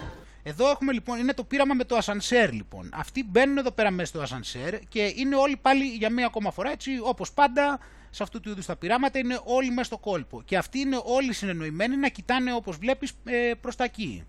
εδώ 0.47 0.69
έχουμε 0.69 0.93
λοιπόν, 0.93 1.19
είναι 1.19 1.33
το 1.33 1.43
πείραμα 1.43 1.73
με 1.73 1.83
το 1.83 1.95
ασανσέρ 1.95 2.53
λοιπόν. 2.53 2.89
Αυτοί 2.93 3.23
μπαίνουν 3.23 3.57
εδώ 3.57 3.71
πέρα 3.71 3.91
μέσα 3.91 4.09
στο 4.09 4.21
ασανσέρ 4.21 4.79
και 4.79 5.13
είναι 5.15 5.35
όλοι 5.35 5.57
πάλι 5.57 5.85
για 5.85 6.09
μία 6.09 6.25
ακόμα 6.25 6.51
φορά 6.51 6.71
έτσι, 6.71 6.99
όπως 7.03 7.31
πάντα 7.31 7.79
σε 8.09 8.23
αυτού 8.23 8.39
του 8.39 8.49
είδους 8.49 8.65
τα 8.65 8.75
πειράματα 8.75 9.19
είναι 9.19 9.39
όλοι 9.43 9.69
μέσα 9.69 9.83
στο 9.83 9.97
κόλπο. 9.97 10.41
Και 10.41 10.57
αυτοί 10.57 10.79
είναι 10.79 11.01
όλοι 11.03 11.33
συνεννοημένοι 11.33 11.95
να 11.95 12.07
κοιτάνε 12.07 12.53
όπως 12.53 12.77
βλέπεις 12.77 13.13
ε, 13.23 13.53
προς 13.61 13.75
τα 13.75 13.83
εκεί. 13.83 14.23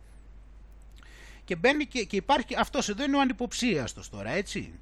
Και 1.45 1.57
μπαίνει 1.57 1.87
και, 1.87 2.05
και 2.05 2.17
υπάρχει, 2.17 2.55
αυτός 2.57 2.89
εδώ 2.89 3.05
είναι 3.05 3.17
ο 3.17 3.21
ανυποψίαστος 3.21 4.09
τώρα 4.09 4.31
έτσι. 4.31 4.73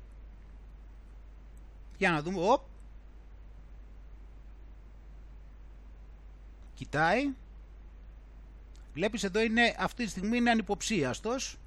Για 1.99 2.11
να 2.11 2.23
δούμε, 2.23 2.39
οπ. 2.41 2.61
Κοιτάει. 6.75 7.33
Βλέπεις 8.97 9.25
εδώ 9.25 9.41
είναι, 9.41 9.75
αυτή 9.79 10.05
τη 10.05 10.11
στιγμή 10.11 10.37
είναι 10.37 10.51
ανυποψίαστος 10.51 11.59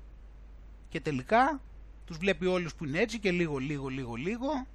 και 0.90 1.00
τελικά 1.02 1.62
τους 2.06 2.18
βλέπει 2.18 2.46
όλους 2.46 2.76
που 2.76 2.86
είναι 2.86 3.00
έτσι 3.00 3.20
και 3.20 3.32
λίγο, 3.32 3.58
λίγο, 3.58 3.88
λίγο, 3.88 4.16
λίγο. 4.16 4.68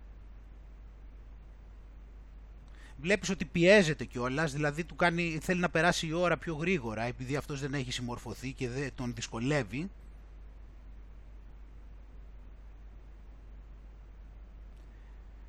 Βλέπεις 3.00 3.30
ότι 3.30 3.44
πιέζεται 3.44 4.04
κιόλας, 4.04 4.52
δηλαδή 4.52 4.84
του 4.84 4.96
κάνει, 4.96 5.38
θέλει 5.42 5.60
να 5.60 5.70
περάσει 5.70 6.06
η 6.06 6.12
ώρα 6.12 6.36
πιο 6.36 6.54
γρήγορα 6.54 7.02
επειδή 7.02 7.36
αυτός 7.36 7.60
δεν 7.60 7.74
έχει 7.74 7.92
συμμορφωθεί 7.92 8.52
και 8.52 8.68
δεν 8.68 8.90
τον 8.94 9.14
δυσκολεύει. 9.14 9.90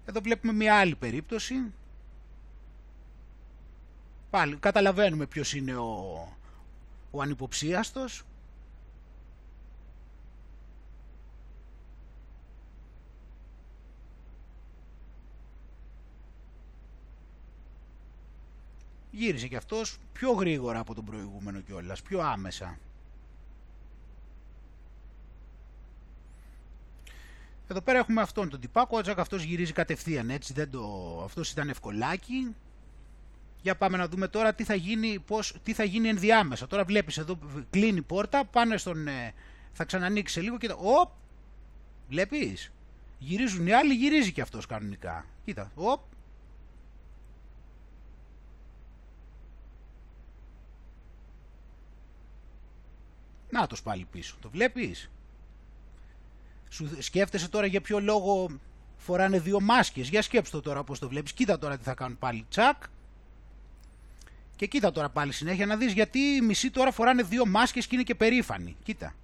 Εδώ 0.06 0.22
βλέπουμε 0.22 0.54
μια 0.54 0.76
άλλη 0.76 0.96
περίπτωση. 0.96 1.56
Πάλι 4.30 4.56
καταλαβαίνουμε 4.56 5.26
ποιος 5.26 5.54
είναι 5.54 5.76
ο, 5.76 6.36
ο 7.16 7.22
ανυποψίαστος 7.22 8.24
γύρισε 19.12 19.48
και 19.48 19.56
αυτός 19.56 19.98
πιο 20.14 20.32
γρήγορα 20.32 20.80
από 20.80 20.96
τον 20.96 21.06
προηγούμενο 21.06 21.60
κιόλας, 21.60 22.02
πιο 22.02 22.20
άμεσα. 22.20 22.78
Εδώ 27.68 27.82
πέρα 27.82 28.00
έχουμε 28.00 28.22
αυτόν 28.22 28.50
τον 28.50 28.60
τυπάκο, 28.60 29.00
έτσι 29.00 29.14
αυτός 29.18 29.44
γυρίζει 29.44 29.74
κατευθείαν, 29.74 30.30
έτσι 30.30 30.54
δεν 30.54 30.70
το... 30.72 31.22
αυτός 31.24 31.52
ήταν 31.52 31.70
ευκολάκι. 31.70 32.56
Για 33.66 33.76
πάμε 33.76 33.98
να 33.98 34.08
δούμε 34.08 34.28
τώρα 34.28 34.54
τι 34.54 34.64
θα 34.64 34.76
γίνει, 34.76 35.20
πώς, 35.20 35.56
τι 35.64 35.74
θα 35.74 35.84
γίνει 35.84 36.08
ενδιάμεσα. 36.08 36.68
Τώρα 36.68 36.84
βλέπεις 36.84 37.18
εδώ 37.18 37.40
κλείνει 37.70 37.98
η 37.98 38.02
πόρτα, 38.02 38.46
πάνε 38.46 38.78
στον... 38.78 39.08
Ε, 39.08 39.34
θα 39.72 39.86
ξανανοίξει 39.86 40.40
λίγο 40.40 40.58
και... 40.58 40.72
Οπ! 40.78 41.12
Βλέπεις; 42.08 42.72
Γυρίζουν 43.20 43.68
οι 43.68 43.72
άλλοι, 43.72 43.94
γυρίζει 43.94 44.32
και 44.32 44.42
αυτός 44.42 44.66
κανονικά. 44.66 45.26
Κοίτα, 45.46 45.72
οπ! 45.76 46.00
Να 53.50 53.68
το 53.68 53.76
πάλι 53.84 54.08
πίσω. 54.12 54.36
Το 54.42 54.50
βλέπεις; 54.50 55.10
Σου 56.70 57.02
σκέφτεσαι 57.02 57.50
τώρα 57.50 57.66
για 57.66 57.82
ποιο 57.82 58.00
λόγο 58.00 58.60
φοράνε 58.98 59.40
δύο 59.40 59.62
μάσκες; 59.62 60.10
Για 60.10 60.22
σκέψτε 60.22 60.60
τώρα 60.60 60.84
πώς 60.84 61.00
το 61.00 61.10
βλέπεις. 61.10 61.34
Κοίτα 61.34 61.58
τώρα 61.60 61.78
τι 61.78 61.84
θα 61.84 61.94
κάνουν 61.94 62.18
πάλι. 62.18 62.46
Τσακ. 62.50 62.84
Και 64.56 64.66
κοίτα 64.66 64.92
τώρα 64.92 65.10
πάλι 65.10 65.34
συνέχεια 65.34 65.66
να 65.66 65.76
δεις 65.76 65.94
γιατί 65.94 66.20
οι 66.20 66.42
μισοί 66.42 66.72
τώρα 66.72 66.92
φοράνε 66.92 67.24
δύο 67.24 67.46
μάσκες 67.46 67.88
και 67.88 67.96
είναι 67.96 68.04
και 68.04 68.16
περήφανοι. 68.16 68.76
Κοίτα. 68.84 69.16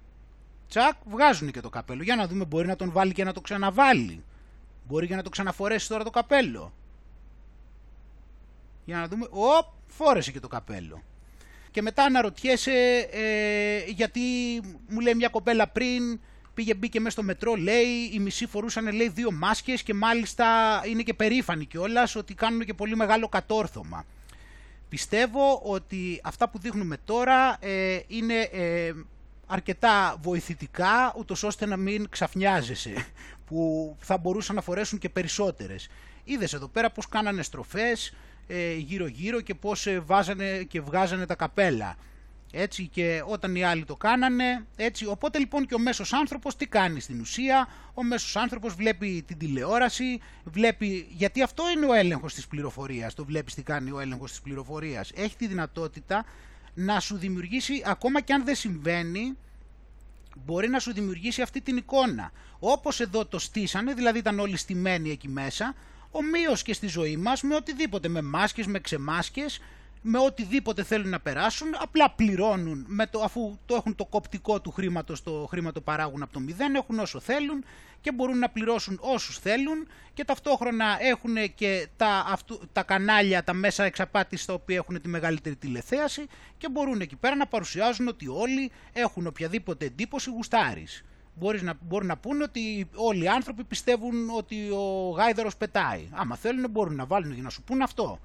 Τσακ, 0.68 0.94
βγάζουν 1.04 1.50
και 1.50 1.60
το 1.60 1.68
καπέλο. 1.68 2.02
Για 2.02 2.16
να 2.16 2.26
δούμε, 2.26 2.44
μπορεί 2.44 2.66
να 2.66 2.76
τον 2.76 2.92
βάλει 2.92 3.12
και 3.12 3.24
να 3.24 3.32
το 3.32 3.40
ξαναβάλει. 3.40 4.24
Μπορεί 4.88 5.06
και 5.06 5.16
να 5.16 5.22
το 5.22 5.28
ξαναφορέσει 5.28 5.88
τώρα 5.88 6.04
το 6.04 6.10
καπέλο. 6.10 6.72
Για 8.84 8.96
να 8.96 9.08
δούμε. 9.08 9.26
Οπ, 9.30 9.66
φόρεσε 9.86 10.32
και 10.32 10.40
το 10.40 10.48
καπέλο. 10.48 11.02
Και 11.70 11.82
μετά 11.82 12.02
αναρωτιέσαι 12.02 13.08
ε, 13.10 13.90
γιατί 13.90 14.20
μου 14.88 15.00
λέει 15.00 15.14
μια 15.14 15.28
κοπέλα 15.28 15.68
πριν 15.68 16.20
πήγε 16.54 16.74
μπήκε 16.74 17.00
μέσα 17.00 17.10
στο 17.10 17.22
μετρό 17.22 17.54
λέει 17.54 18.10
οι 18.12 18.18
μισοί 18.18 18.46
φορούσαν 18.46 18.92
λέει 18.92 19.08
δύο 19.08 19.32
μάσκες 19.32 19.82
και 19.82 19.94
μάλιστα 19.94 20.46
είναι 20.86 21.02
και 21.02 21.14
περήφανοι 21.14 21.64
κιόλας 21.66 22.16
ότι 22.16 22.34
κάνουν 22.34 22.64
και 22.64 22.74
πολύ 22.74 22.96
μεγάλο 22.96 23.28
κατόρθωμα. 23.28 24.04
Πιστεύω 24.92 25.60
ότι 25.64 26.20
αυτά 26.24 26.48
που 26.48 26.58
δείχνουμε 26.58 26.96
τώρα 27.04 27.56
ε, 27.60 27.98
είναι 28.06 28.34
ε, 28.52 28.92
αρκετά 29.46 30.16
βοηθητικά, 30.22 31.14
ούτως 31.18 31.42
ώστε 31.42 31.66
να 31.66 31.76
μην 31.76 32.08
ξαφνιάζεσαι, 32.08 33.06
που 33.46 33.96
θα 34.00 34.18
μπορούσαν 34.18 34.54
να 34.54 34.62
φορέσουν 34.62 34.98
και 34.98 35.08
περισσότερες. 35.08 35.88
Είδες 36.24 36.52
εδώ 36.52 36.68
πέρα 36.68 36.90
πώς 36.90 37.08
κάνανε 37.08 37.42
στροφές 37.42 38.14
ε, 38.46 38.74
γύρω-γύρω 38.74 39.40
και 39.40 39.54
πώς 39.54 39.86
ε, 39.86 40.00
βάζανε 40.00 40.62
και 40.62 40.80
βγάζανε 40.80 41.26
τα 41.26 41.34
καπέλα 41.34 41.96
έτσι 42.54 42.86
και 42.86 43.22
όταν 43.26 43.54
οι 43.56 43.64
άλλοι 43.64 43.84
το 43.84 43.96
κάνανε, 43.96 44.66
έτσι, 44.76 45.06
οπότε 45.06 45.38
λοιπόν 45.38 45.66
και 45.66 45.74
ο 45.74 45.78
μέσος 45.78 46.12
άνθρωπος 46.12 46.56
τι 46.56 46.66
κάνει 46.66 47.00
στην 47.00 47.20
ουσία, 47.20 47.68
ο 47.94 48.02
μέσος 48.02 48.36
άνθρωπος 48.36 48.74
βλέπει 48.74 49.24
την 49.26 49.38
τηλεόραση, 49.38 50.20
βλέπει, 50.44 51.06
γιατί 51.10 51.42
αυτό 51.42 51.62
είναι 51.76 51.86
ο 51.86 51.92
έλεγχος 51.92 52.34
της 52.34 52.46
πληροφορίας, 52.46 53.14
το 53.14 53.24
βλέπεις 53.24 53.54
τι 53.54 53.62
κάνει 53.62 53.90
ο 53.90 54.00
έλεγχος 54.00 54.30
της 54.30 54.40
πληροφορίας, 54.40 55.10
έχει 55.14 55.36
τη 55.36 55.46
δυνατότητα 55.46 56.24
να 56.74 57.00
σου 57.00 57.16
δημιουργήσει, 57.16 57.82
ακόμα 57.86 58.20
και 58.20 58.32
αν 58.32 58.44
δεν 58.44 58.54
συμβαίνει, 58.54 59.36
μπορεί 60.44 60.68
να 60.68 60.78
σου 60.78 60.92
δημιουργήσει 60.92 61.42
αυτή 61.42 61.60
την 61.60 61.76
εικόνα. 61.76 62.32
Όπως 62.58 63.00
εδώ 63.00 63.26
το 63.26 63.38
στήσανε, 63.38 63.94
δηλαδή 63.94 64.18
ήταν 64.18 64.38
όλοι 64.38 64.56
στημένοι 64.56 65.10
εκεί 65.10 65.28
μέσα, 65.28 65.74
ομοίως 66.10 66.62
και 66.62 66.72
στη 66.72 66.86
ζωή 66.86 67.16
μας, 67.16 67.42
με 67.42 67.54
οτιδήποτε, 67.54 68.08
με 68.08 68.22
μάσκες, 68.22 68.66
με 68.66 68.78
ξεμάσκες, 68.78 69.60
με 70.02 70.18
οτιδήποτε 70.18 70.82
θέλουν 70.82 71.08
να 71.08 71.20
περάσουν, 71.20 71.68
απλά 71.80 72.10
πληρώνουν 72.10 72.84
με 72.88 73.06
το, 73.06 73.20
αφού 73.20 73.58
το 73.66 73.74
έχουν 73.74 73.94
το 73.94 74.04
κοπτικό 74.04 74.60
του 74.60 74.70
χρήματος, 74.70 75.22
το 75.22 75.46
χρήμα 75.50 75.72
το 75.72 75.80
παράγουν 75.80 76.22
από 76.22 76.32
το 76.32 76.40
μηδέν, 76.40 76.74
έχουν 76.74 76.98
όσο 76.98 77.20
θέλουν 77.20 77.64
και 78.00 78.12
μπορούν 78.12 78.38
να 78.38 78.48
πληρώσουν 78.48 78.98
όσους 79.00 79.38
θέλουν 79.38 79.88
και 80.14 80.24
ταυτόχρονα 80.24 80.96
έχουν 81.00 81.54
και 81.54 81.88
τα, 81.96 82.24
αυτού, 82.28 82.60
τα 82.72 82.82
κανάλια, 82.82 83.44
τα 83.44 83.52
μέσα 83.52 83.84
εξαπάτηση 83.84 84.46
τα 84.46 84.52
οποία 84.52 84.76
έχουν 84.76 85.00
τη 85.00 85.08
μεγαλύτερη 85.08 85.56
τηλεθέαση 85.56 86.26
και 86.58 86.68
μπορούν 86.68 87.00
εκεί 87.00 87.16
πέρα 87.16 87.36
να 87.36 87.46
παρουσιάζουν 87.46 88.08
ότι 88.08 88.28
όλοι 88.28 88.70
έχουν 88.92 89.26
οποιαδήποτε 89.26 89.84
εντύπωση 89.84 90.30
γουστάρης. 90.30 91.04
Μπορείς 91.34 91.62
να, 91.62 91.74
μπορούν 91.80 92.06
να 92.06 92.16
πούνε 92.16 92.42
ότι 92.42 92.88
όλοι 92.94 93.24
οι 93.24 93.28
άνθρωποι 93.28 93.64
πιστεύουν 93.64 94.30
ότι 94.36 94.70
ο 94.70 95.10
γάιδαρος 95.10 95.56
πετάει. 95.56 96.08
Άμα 96.10 96.36
θέλουν 96.36 96.70
μπορούν 96.70 96.94
να 96.94 97.06
βάλουν 97.06 97.32
για 97.32 97.42
να 97.42 97.50
σου 97.50 97.62
πούνε 97.62 97.82
αυτό 97.82 98.18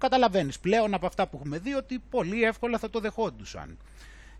καταλαβαίνεις 0.00 0.58
πλέον 0.58 0.94
από 0.94 1.06
αυτά 1.06 1.26
που 1.26 1.36
έχουμε 1.36 1.58
δει 1.58 1.74
ότι 1.74 2.02
πολύ 2.10 2.42
εύκολα 2.42 2.78
θα 2.78 2.90
το 2.90 3.00
δεχόντουσαν. 3.00 3.78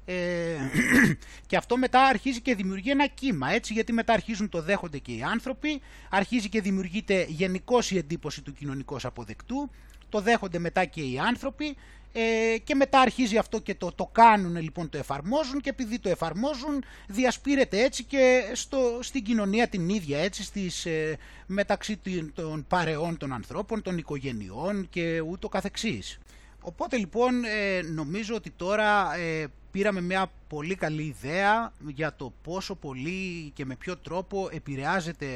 Ε, 0.04 0.56
και 1.48 1.56
αυτό 1.56 1.76
μετά 1.76 2.02
αρχίζει 2.02 2.40
και 2.40 2.54
δημιουργεί 2.54 2.90
ένα 2.90 3.06
κύμα, 3.06 3.50
έτσι, 3.50 3.72
γιατί 3.72 3.92
μετά 3.92 4.12
αρχίζουν 4.12 4.48
το 4.48 4.62
δέχονται 4.62 4.98
και 4.98 5.12
οι 5.12 5.22
άνθρωποι, 5.22 5.80
αρχίζει 6.10 6.48
και 6.48 6.60
δημιουργείται 6.60 7.26
γενικώς 7.28 7.90
η 7.90 7.98
εντύπωση 7.98 8.42
του 8.42 8.52
κοινωνικού 8.52 8.96
αποδεκτού, 9.02 9.70
το 10.08 10.20
δέχονται 10.20 10.58
μετά 10.58 10.84
και 10.84 11.00
οι 11.00 11.18
άνθρωποι 11.18 11.76
ε, 12.12 12.58
και 12.64 12.74
μετά 12.74 13.00
αρχίζει 13.00 13.36
αυτό 13.36 13.60
και 13.60 13.74
το, 13.74 13.92
το 13.92 14.08
κάνουν 14.12 14.56
λοιπόν 14.56 14.88
το 14.88 14.98
εφαρμόζουν 14.98 15.60
και 15.60 15.70
επειδή 15.70 15.98
το 15.98 16.08
εφαρμόζουν 16.08 16.84
διασπείρεται 17.06 17.82
έτσι 17.82 18.04
και 18.04 18.42
στο, 18.52 18.98
στην 19.02 19.22
κοινωνία 19.22 19.68
την 19.68 19.88
ίδια 19.88 20.18
έτσι 20.18 20.42
στις, 20.42 20.86
ε, 20.86 21.18
μεταξύ 21.46 22.00
των 22.34 22.64
παρεών 22.68 23.16
των 23.16 23.32
ανθρώπων, 23.32 23.82
των 23.82 23.98
οικογενειών 23.98 24.88
και 24.90 25.20
ούτω 25.20 25.48
καθεξής. 25.48 26.18
Οπότε 26.60 26.96
λοιπόν 26.96 27.44
ε, 27.44 27.82
νομίζω 27.82 28.34
ότι 28.34 28.50
τώρα 28.50 29.14
ε, 29.16 29.46
πήραμε 29.70 30.00
μια 30.00 30.32
πολύ 30.48 30.74
καλή 30.74 31.02
ιδέα 31.02 31.72
για 31.86 32.14
το 32.16 32.32
πόσο 32.42 32.74
πολύ 32.74 33.50
και 33.54 33.64
με 33.64 33.76
ποιο 33.76 33.96
τρόπο 33.96 34.48
επηρεάζεται 34.52 35.26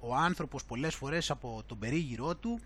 ο 0.00 0.14
άνθρωπος 0.14 0.64
πολλές 0.64 0.94
φορές 0.94 1.30
από 1.30 1.62
τον 1.66 1.78
περίγυρό 1.78 2.34
του 2.34 2.60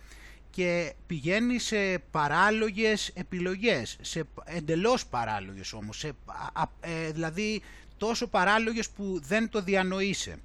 και 0.52 0.94
πηγαίνει 1.06 1.58
σε 1.58 1.98
παράλογες 2.10 3.08
επιλογές, 3.14 3.96
σε 4.00 4.24
εντελώς 4.44 5.06
παράλογες 5.06 5.72
όμως, 5.72 5.98
σε, 5.98 6.12
ε, 6.80 7.10
δηλαδή 7.12 7.62
τόσο 7.96 8.26
παράλογες 8.26 8.90
που 8.90 9.20
δεν 9.26 9.48
το 9.48 9.62
διανοείσαι. 9.62 10.38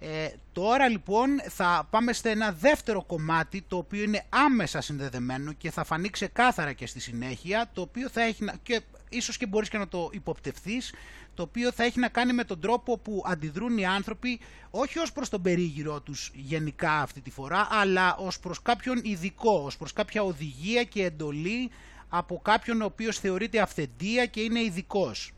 Ε, 0.00 0.28
τώρα 0.52 0.88
λοιπόν 0.88 1.28
θα 1.48 1.86
πάμε 1.90 2.12
σε 2.12 2.30
ένα 2.30 2.52
δεύτερο 2.52 3.04
κομμάτι 3.04 3.64
το 3.68 3.76
οποίο 3.76 4.02
είναι 4.02 4.24
άμεσα 4.28 4.80
συνδεδεμένο 4.80 5.52
και 5.52 5.70
θα 5.70 5.84
φανεί 5.84 6.08
ξεκάθαρα 6.08 6.72
και 6.72 6.86
στη 6.86 7.00
συνέχεια 7.00 7.70
το 7.72 7.80
οποίο 7.80 8.08
θα 8.08 8.22
έχει 8.22 8.44
και 8.62 8.80
ίσως 9.08 9.36
και 9.36 9.46
μπορείς 9.46 9.68
και 9.68 9.78
να 9.78 9.88
το 9.88 10.10
υποπτευθείς 10.12 10.94
το 11.34 11.42
οποίο 11.42 11.72
θα 11.72 11.84
έχει 11.84 11.98
να 11.98 12.08
κάνει 12.08 12.32
με 12.32 12.44
τον 12.44 12.60
τρόπο 12.60 12.98
που 12.98 13.22
αντιδρούν 13.26 13.78
οι 13.78 13.86
άνθρωποι 13.86 14.40
όχι 14.70 14.98
ως 14.98 15.12
προς 15.12 15.28
τον 15.28 15.42
περίγυρό 15.42 16.00
τους 16.00 16.30
γενικά 16.34 16.92
αυτή 16.92 17.20
τη 17.20 17.30
φορά 17.30 17.68
αλλά 17.70 18.16
ως 18.16 18.38
προς 18.38 18.62
κάποιον 18.62 19.00
ειδικό, 19.02 19.62
ως 19.64 19.76
προς 19.76 19.92
κάποια 19.92 20.22
οδηγία 20.22 20.84
και 20.84 21.04
εντολή 21.04 21.70
από 22.08 22.40
κάποιον 22.44 22.80
ο 22.80 22.84
οποίος 22.84 23.18
θεωρείται 23.18 23.60
αυθεντία 23.60 24.26
και 24.26 24.40
είναι 24.40 24.60
ειδικός. 24.60 25.32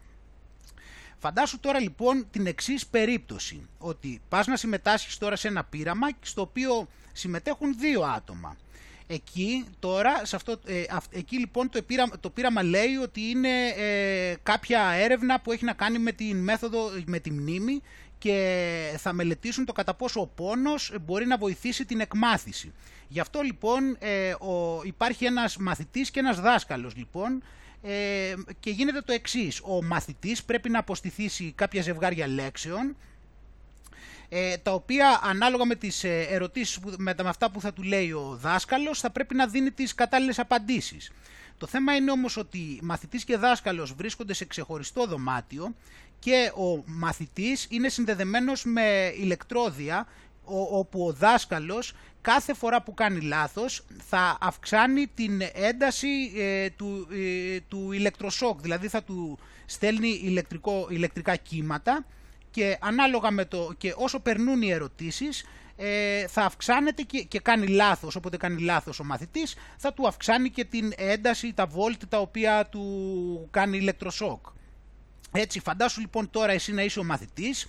Φαντάσου 1.23 1.61
τώρα 1.61 1.81
λοιπόν 1.81 2.27
την 2.31 2.47
εξής 2.47 2.87
περίπτωση, 2.87 3.69
ότι 3.79 4.21
πας 4.29 4.47
να 4.47 4.57
συμμετάσχεις 4.57 5.19
τώρα 5.19 5.37
σε 5.37 5.49
ένα 5.49 5.65
πείραμα 5.65 6.09
στο 6.21 6.41
οποίο 6.43 6.89
συμμετέχουν 7.13 7.75
δύο 7.79 8.03
άτομα. 8.03 8.57
Εκεί 9.07 9.65
τώρα, 9.79 10.25
σε 10.25 10.37
αυτό, 10.37 10.61
ε, 10.67 10.83
εκεί 11.11 11.39
λοιπόν 11.39 11.71
το 11.71 11.83
πείραμα, 11.83 12.19
το 12.21 12.31
πείραμα 12.31 12.63
λέει 12.63 12.95
ότι 13.03 13.21
είναι 13.21 13.67
ε, 13.77 14.35
κάποια 14.43 14.81
έρευνα 14.83 15.41
που 15.41 15.53
έχει 15.53 15.65
να 15.65 15.73
κάνει 15.73 15.99
με 15.99 16.13
την 16.13 16.37
μέθοδο, 16.37 16.91
με 17.07 17.19
τη 17.19 17.31
μνήμη 17.31 17.83
και 18.19 18.95
θα 18.99 19.13
μελετήσουν 19.13 19.65
το 19.65 19.73
κατά 19.73 19.95
πόσο 19.95 20.21
ο 20.21 20.27
πόνος 20.27 20.95
μπορεί 21.01 21.27
να 21.27 21.37
βοηθήσει 21.37 21.85
την 21.85 22.01
εκμάθηση. 22.01 22.73
Γι' 23.09 23.21
αυτό 23.21 23.41
λοιπόν 23.41 23.97
ε, 23.99 24.31
ο, 24.33 24.81
υπάρχει 24.85 25.25
ένας 25.25 25.57
μαθητής 25.57 26.11
και 26.11 26.19
ένας 26.19 26.41
δάσκαλος 26.41 26.97
λοιπόν 26.97 27.43
ε, 27.83 28.35
και 28.61 28.71
γίνεται 28.71 29.01
το 29.01 29.13
εξής. 29.13 29.61
Ο 29.65 29.83
μαθητής 29.83 30.45
πρέπει 30.45 30.69
να 30.69 30.79
αποστηθήσει 30.79 31.53
κάποια 31.57 31.83
ζευγάρια 31.83 32.27
λέξεων 32.27 32.97
ε, 34.29 34.57
τα 34.57 34.73
οποία 34.73 35.21
ανάλογα 35.23 35.65
με 35.65 35.75
τις 35.75 36.05
ε, 36.05 36.27
ερωτήσεις, 36.31 36.79
με, 36.79 37.15
με 37.23 37.29
αυτά 37.29 37.51
που 37.51 37.61
θα 37.61 37.73
του 37.73 37.83
λέει 37.83 38.13
ο 38.13 38.39
δάσκαλος, 38.41 39.01
θα 39.01 39.11
πρέπει 39.11 39.35
να 39.35 39.47
δίνει 39.47 39.71
τις 39.71 39.95
κατάλληλες 39.95 40.39
απαντήσεις. 40.39 41.13
Το 41.59 41.67
θέμα 41.67 41.95
είναι 41.95 42.11
όμως 42.11 42.37
ότι 42.37 42.79
μαθητής 42.83 43.25
και 43.25 43.37
δάσκαλος 43.37 43.93
βρίσκονται 43.93 44.33
σε 44.33 44.45
ξεχωριστό 44.45 45.07
δωμάτιο 45.07 45.75
και 46.19 46.53
ο 46.57 46.83
μαθητής 46.87 47.67
είναι 47.71 47.89
συνδεδεμένος 47.89 48.65
με 48.65 49.13
ηλεκτρόδια 49.17 50.07
όπου 50.71 51.07
ο 51.07 51.13
δάσκαλος 51.13 51.93
κάθε 52.21 52.55
φορά 52.55 52.83
που 52.83 52.95
κάνει 52.95 53.21
λάθος 53.21 53.85
θα 54.09 54.39
αυξάνει 54.41 55.07
την 55.15 55.41
ένταση 55.53 56.33
ε, 56.37 56.71
του, 56.71 57.09
ε, 57.11 57.61
του 57.69 57.93
ηλεκτροσόκ, 57.93 58.61
δηλαδή 58.61 58.89
θα 58.89 59.03
του 59.03 59.39
στέλνει 59.67 60.21
ηλεκτρικό, 60.23 60.87
ηλεκτρικά 60.91 61.37
κύματα 61.37 62.07
και 62.51 62.79
ανάλογα 62.81 63.31
με 63.31 63.45
το 63.45 63.73
και 63.79 63.95
όσο 63.97 64.21
περνούν 64.21 64.63
οι 64.63 64.71
ερωτήσεις 64.71 65.45
ε, 65.77 66.27
θα 66.27 66.43
αυξάνεται 66.43 67.03
και, 67.03 67.23
και 67.23 67.41
κάνει 67.41 67.67
λάθος, 67.67 68.17
όποτε 68.17 68.37
κάνει 68.37 68.61
λάθος 68.63 69.01
ο 69.01 69.05
μαθητής 69.05 69.57
θα 69.77 69.93
του 69.93 70.07
αυξάνει 70.07 70.51
και 70.51 70.65
την 70.65 70.93
ένταση, 70.97 71.53
τα 71.53 71.67
βόλτ 71.67 72.03
τα 72.09 72.19
οποία 72.19 72.67
του 72.67 73.49
κάνει 73.51 73.77
ηλεκτροσόκ. 73.77 74.47
Έτσι 75.33 75.61
φαντάσου 75.61 76.01
λοιπόν 76.01 76.31
τώρα 76.31 76.53
εσύ 76.53 76.73
να 76.73 76.83
είσαι 76.83 76.99
ο 76.99 77.05
μαθητής 77.05 77.69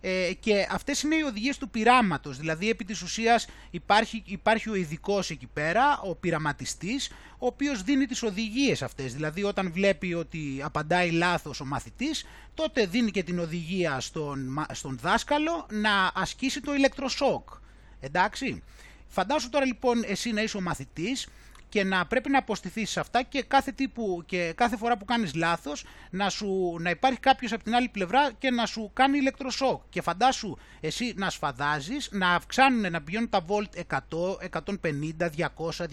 ε, 0.00 0.32
και 0.40 0.66
αυτές 0.70 1.02
είναι 1.02 1.16
οι 1.16 1.22
οδηγίες 1.22 1.58
του 1.58 1.68
πειράματος, 1.68 2.38
δηλαδή 2.38 2.68
επί 2.70 2.84
της 2.84 3.02
ουσίας 3.02 3.46
υπάρχει, 3.70 4.22
υπάρχει 4.26 4.70
ο 4.70 4.74
ειδικός 4.74 5.30
εκεί 5.30 5.46
πέρα, 5.46 6.00
ο 6.00 6.14
πειραματιστής, 6.14 7.08
ο 7.38 7.46
οποίος 7.46 7.82
δίνει 7.82 8.06
τις 8.06 8.22
οδηγίες 8.22 8.82
αυτές, 8.82 9.14
δηλαδή 9.14 9.42
όταν 9.42 9.72
βλέπει 9.72 10.14
ότι 10.14 10.60
απαντάει 10.62 11.10
λάθος 11.10 11.60
ο 11.60 11.64
μαθητής, 11.64 12.24
τότε 12.54 12.86
δίνει 12.86 13.10
και 13.10 13.22
την 13.22 13.38
οδηγία 13.38 14.00
στον, 14.00 14.66
στον 14.72 14.98
δάσκαλο 15.02 15.66
να 15.70 16.10
ασκήσει 16.14 16.60
το 16.60 16.74
ηλεκτροσόκ. 16.74 17.48
Εντάξει. 18.00 18.62
Φαντάσου 19.08 19.48
τώρα 19.48 19.64
λοιπόν 19.64 20.02
εσύ 20.06 20.32
να 20.32 20.42
είσαι 20.42 20.56
ο 20.56 20.60
μαθητής 20.60 21.28
και 21.68 21.84
να 21.84 22.06
πρέπει 22.06 22.30
να 22.30 22.38
αποστηθείς 22.38 22.90
σε 22.90 23.00
αυτά 23.00 23.22
και 23.22 23.42
κάθε, 23.42 23.72
τύπου, 23.72 24.22
και 24.26 24.52
κάθε 24.56 24.76
φορά 24.76 24.96
που 24.96 25.04
κάνεις 25.04 25.34
λάθος 25.34 25.84
να, 26.10 26.28
σου, 26.28 26.76
να 26.80 26.90
υπάρχει 26.90 27.20
κάποιος 27.20 27.52
από 27.52 27.64
την 27.64 27.74
άλλη 27.74 27.88
πλευρά 27.88 28.32
και 28.38 28.50
να 28.50 28.66
σου 28.66 28.90
κάνει 28.92 29.18
ηλεκτροσόκ. 29.18 29.82
Και 29.88 30.02
φαντάσου 30.02 30.56
εσύ 30.80 31.12
να 31.16 31.30
σφαδάζεις, 31.30 32.08
να 32.12 32.34
αυξάνουν, 32.34 32.92
να 32.92 33.02
πηγαίνουν 33.02 33.28
τα 33.28 33.40
βολτ 33.40 33.72
100, 33.88 33.98
150, 34.50 35.30
200, 35.36 35.84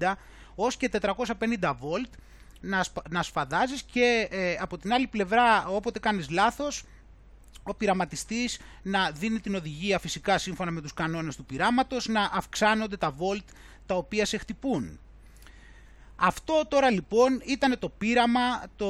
250 0.00 0.12
ως 0.54 0.76
και 0.76 0.90
450 1.60 1.74
βολτ 1.78 2.12
να, 2.60 2.84
να 3.10 3.22
σφαδάζεις 3.22 3.82
και 3.82 4.28
ε, 4.30 4.56
από 4.60 4.78
την 4.78 4.92
άλλη 4.92 5.06
πλευρά 5.06 5.66
όποτε 5.66 5.98
κάνεις 5.98 6.30
λάθος 6.30 6.84
ο 7.62 7.74
πειραματιστής 7.74 8.60
να 8.82 9.10
δίνει 9.10 9.40
την 9.40 9.54
οδηγία 9.54 9.98
φυσικά 9.98 10.38
σύμφωνα 10.38 10.70
με 10.70 10.80
τους 10.80 10.94
κανόνες 10.94 11.36
του 11.36 11.44
πειράματος 11.44 12.08
να 12.08 12.30
αυξάνονται 12.32 12.96
τα 12.96 13.10
βολτ 13.10 13.48
τα 13.86 13.94
οποία 13.94 14.24
σε 14.24 14.36
χτυπούν. 14.36 14.98
Αυτό 16.16 16.62
τώρα 16.68 16.90
λοιπόν 16.90 17.42
ήταν 17.44 17.78
το 17.78 17.88
πείραμα 17.88 18.62
το 18.76 18.86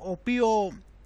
οποίο 0.00 0.46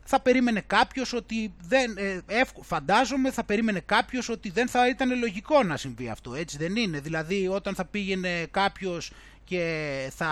θα 0.05 0.21
περίμενε 0.21 0.61
κάποιος 0.67 1.13
ότι 1.13 1.55
δεν, 1.61 1.97
ε, 2.27 2.43
φαντάζομαι 2.63 3.31
θα 3.31 3.45
περίμενε 3.45 3.81
κάποιος 3.81 4.29
ότι 4.29 4.51
δεν 4.51 4.69
θα 4.69 4.89
ήταν 4.89 5.19
λογικό 5.19 5.63
να 5.63 5.77
συμβεί 5.77 6.09
αυτό, 6.09 6.35
έτσι 6.35 6.57
δεν 6.57 6.77
είναι; 6.77 7.01
Δηλαδή 7.01 7.49
όταν 7.49 7.75
θα 7.75 7.85
πήγαινε 7.85 8.47
κάποιος 8.51 9.13
και 9.45 10.11
θα, 10.15 10.31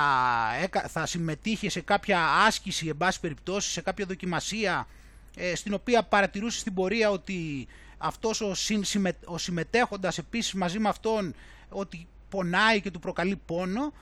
θα 0.88 1.06
συμμετείχε 1.06 1.70
σε 1.70 1.80
κάποια 1.80 2.20
άσκηση, 2.46 2.88
εν 2.88 2.96
πάση 2.96 3.20
περιπτώσει, 3.20 3.70
σε 3.70 3.80
κάποια 3.80 4.06
δοκιμασία 4.06 4.86
ε, 5.36 5.54
στην 5.54 5.74
οποία 5.74 6.02
παρατηρούσε 6.02 6.58
στην 6.58 6.74
πορεία 6.74 7.10
ότι 7.10 7.66
αυτός 7.98 8.40
ο, 8.40 8.54
συμμε, 8.54 9.16
ο 9.24 9.38
συμμετέχοντας 9.38 10.18
επίσης 10.18 10.52
μαζί 10.52 10.78
με 10.78 10.88
αυτόν 10.88 11.34
ότι 11.68 12.06
πονάει 12.34 12.80
και 12.80 12.90
του 12.90 12.98
προκαλεί 12.98 13.36
πόνο, 13.46 13.92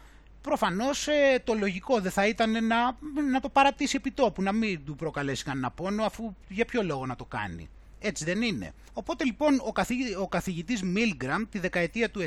προφανώς 0.41 1.09
ε, 1.09 1.41
το 1.45 1.55
λογικό 1.55 2.01
δεν 2.01 2.11
θα 2.11 2.27
ήταν 2.27 2.51
να, 2.51 2.99
να 3.31 3.41
το 3.41 3.49
παρατήσει 3.49 3.97
επί 3.97 4.11
τόπου, 4.11 4.43
να 4.43 4.53
μην 4.53 4.85
του 4.85 4.97
προκαλέσει 4.97 5.45
κανένα 5.45 5.71
πόνο, 5.71 6.05
αφού 6.05 6.35
για 6.49 6.65
ποιο 6.65 6.83
λόγο 6.83 7.07
να 7.07 7.17
το 7.17 7.25
κάνει. 7.25 7.69
Έτσι 7.99 8.25
δεν 8.25 8.43
είναι. 8.43 8.73
Οπότε 8.93 9.25
λοιπόν 9.25 9.61
ο, 9.65 9.73
καθηγη, 9.73 10.15
ο 10.15 10.29
καθηγητής 10.29 10.83
Μίλγκραμ 10.83 11.49
τη 11.49 11.59
δεκαετία 11.59 12.11
του 12.11 12.21
60 12.21 12.27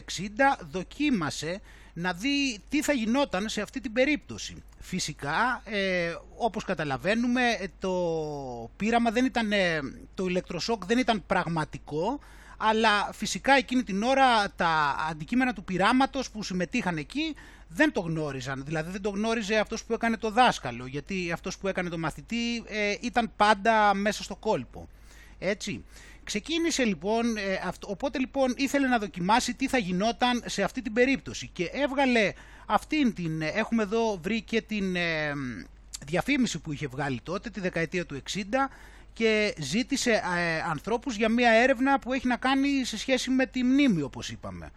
δοκίμασε 0.72 1.62
να 1.94 2.14
δει 2.14 2.60
τι 2.70 2.82
θα 2.82 2.94
γινόταν 2.94 3.50
σε 3.50 3.62
αυτή 3.62 3.82
την 3.82 3.94
περίπτωση. 3.94 4.64
Φυσικά, 4.80 5.62
ε, 5.66 6.14
όπως 6.38 6.64
καταλαβαίνουμε, 6.64 7.42
το 7.80 7.92
πείραμα 8.78 9.12
δεν 9.12 9.26
ήταν, 9.26 9.52
ε, 9.52 9.80
το 10.14 10.26
ηλεκτροσόκ 10.26 10.86
δεν 10.86 10.98
ήταν 10.98 11.24
πραγματικό, 11.28 12.20
αλλά 12.70 13.10
φυσικά 13.14 13.54
εκείνη 13.54 13.84
την 13.84 14.04
ώρα 14.04 14.52
τα 14.56 14.96
αντικείμενα 15.10 15.54
του 15.54 15.64
πειράματος 15.64 16.32
που 16.32 16.44
συμμετείχαν 16.44 16.98
εκεί 16.98 17.36
δεν 17.68 17.92
το 17.92 18.00
γνώριζαν. 18.00 18.64
Δηλαδή 18.66 18.92
δεν 18.92 19.02
το 19.02 19.10
γνώριζε 19.10 19.58
αυτός 19.58 19.84
που 19.84 19.94
έκανε 19.94 20.18
το 20.18 20.32
δάσκαλο, 20.32 20.86
γιατί 20.86 21.32
αυτός 21.32 21.58
που 21.58 21.68
έκανε 21.68 21.90
το 21.90 21.98
μαθητή 21.98 22.64
ε, 22.68 22.96
ήταν 23.02 23.32
πάντα 23.36 23.94
μέσα 23.94 24.24
στο 24.24 24.36
κόλπο. 24.36 24.88
Έτσι. 25.40 25.84
Ξεκίνησε 26.24 26.84
λοιπόν, 26.84 27.38
ε, 27.38 27.62
αυτό, 27.66 27.88
οπότε 27.92 28.20
λοιπόν 28.20 28.54
ήθελε 28.58 28.88
να 28.88 28.98
δοκιμάσει 28.98 29.54
τι 29.54 29.68
θα 29.68 29.78
γινόταν 29.78 30.44
σε 30.46 30.64
αυτή 30.64 30.82
την 30.82 30.94
περίπτωση 30.94 31.50
και 31.54 31.70
έβγαλε 31.74 32.34
αυτήν 32.66 33.14
την, 33.14 33.42
έχουμε 33.42 33.84
εδώ 33.84 34.20
βρει 34.22 34.42
και 34.42 34.62
την 34.62 34.96
ε, 34.96 35.34
διαφήμιση 36.06 36.60
που 36.60 36.72
είχε 36.72 36.88
βγάλει 36.88 37.20
τότε, 37.24 37.50
τη 37.50 37.60
δεκαετία 37.60 38.06
του 38.06 38.22
60, 38.34 38.40
και 39.16 39.54
ζήτησε 39.58 40.12
ε, 40.12 40.62
ανθρώπους 40.70 41.16
για 41.16 41.30
μια 41.30 41.52
έρευνα 41.52 42.00
που 42.00 42.14
έχει 42.14 42.28
να 42.28 42.38
κάνει 42.38 42.84
σε 42.84 42.98
σχέση 42.98 43.30
με 43.30 43.46
τη 43.46 43.64
μνήμη 43.64 44.02
όπως 44.02 44.30
είπαμε. 44.30 44.72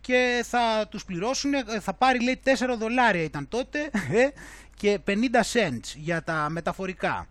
Και 0.00 0.44
θα 0.44 0.86
τους 0.90 1.04
πληρώσουν, 1.04 1.54
ε, 1.54 1.64
θα 1.80 1.94
πάρει 1.94 2.22
λέει 2.22 2.40
4 2.44 2.50
δολάρια 2.78 3.22
ήταν 3.22 3.48
τότε 3.48 3.90
ε, 3.92 4.28
και 4.76 4.98
50 5.06 5.12
cents 5.52 5.94
για 5.96 6.22
τα 6.22 6.48
μεταφορικά. 6.50 7.26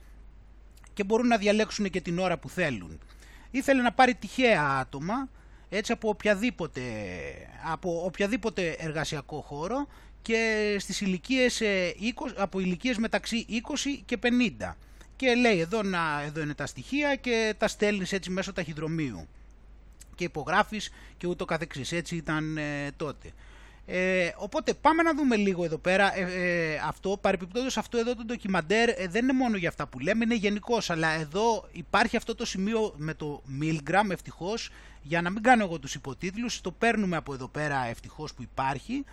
Και 0.94 1.04
μπορούν 1.04 1.28
να 1.28 1.38
διαλέξουν 1.38 1.90
και 1.90 2.02
την 2.02 2.20
ώρα 2.20 2.38
που 2.38 2.50
θέλουν. 2.50 3.00
Ήθελε 3.52 3.82
να 3.82 3.92
πάρει 3.92 4.16
τυχαία 4.16 4.78
άτομα, 4.80 5.30
έτσι 5.70 5.92
από 5.92 6.10
οποιαδήποτε, 6.10 6.82
από 7.72 8.04
οποιαδήποτε 8.06 8.76
εργασιακό 8.80 9.42
χώρο 9.42 9.88
και 10.22 10.76
στις 10.80 11.02
ηλικίες, 11.02 11.62
20, 11.62 12.34
από 12.38 12.60
ηλικίες 12.60 12.98
μεταξύ 12.98 13.46
20 13.50 14.02
και 14.06 14.18
50 14.24 14.76
και 15.24 15.36
λέει 15.36 15.60
εδώ, 15.60 15.84
να, 15.84 16.22
εδώ 16.26 16.42
είναι 16.42 16.54
τα 16.54 16.66
στοιχεία 16.66 17.16
και 17.16 17.56
τα 17.58 17.68
στέλνεις 17.68 18.12
έτσι 18.12 18.30
μέσω 18.30 18.54
ταχυδρομείου 18.54 19.28
και 20.16 20.24
υπογράφεις 20.24 20.92
και 21.18 21.28
ούτω 21.28 21.46
καθεξής. 21.46 21.92
Έτσι 21.92 22.16
ήταν 22.16 22.58
ε, 22.58 22.92
τότε. 22.98 23.32
Ε, 23.86 24.30
οπότε 24.38 24.74
πάμε 24.74 25.04
να 25.04 25.16
δούμε 25.16 25.36
λίγο 25.36 25.64
εδώ 25.64 25.78
πέρα 25.78 26.18
ε, 26.18 26.22
ε 26.22 26.80
αυτό, 26.88 27.18
παρεπιπτόντως 27.22 27.78
αυτό 27.78 27.98
εδώ 27.98 28.16
το 28.16 28.24
ντοκιμαντέρ 28.24 28.90
ε, 28.90 29.08
δεν 29.10 29.24
είναι 29.24 29.34
μόνο 29.34 29.58
για 29.58 29.70
αυτά 29.70 29.88
που 29.88 30.00
λέμε, 30.00 30.24
είναι 30.24 30.36
γενικώς, 30.36 30.90
αλλά 30.90 31.10
εδώ 31.10 31.68
υπάρχει 31.72 32.18
αυτό 32.18 32.36
το 32.36 32.46
σημείο 32.46 32.94
με 32.98 33.14
το 33.14 33.44
Milgram 33.62 34.10
ευτυχώς 34.10 34.70
Για 35.02 35.22
να 35.22 35.30
μην 35.30 35.44
κάνω 35.44 35.64
εγώ 35.64 35.80
τους 35.80 35.96
υποτίτλους, 35.96 36.62
το 36.62 36.72
παίρνουμε 36.72 37.16
από 37.16 37.34
εδώ 37.34 37.48
πέρα 37.48 37.86
ευτυχώς 37.86 38.34
που 38.34 38.42
υπάρχει 38.42 39.06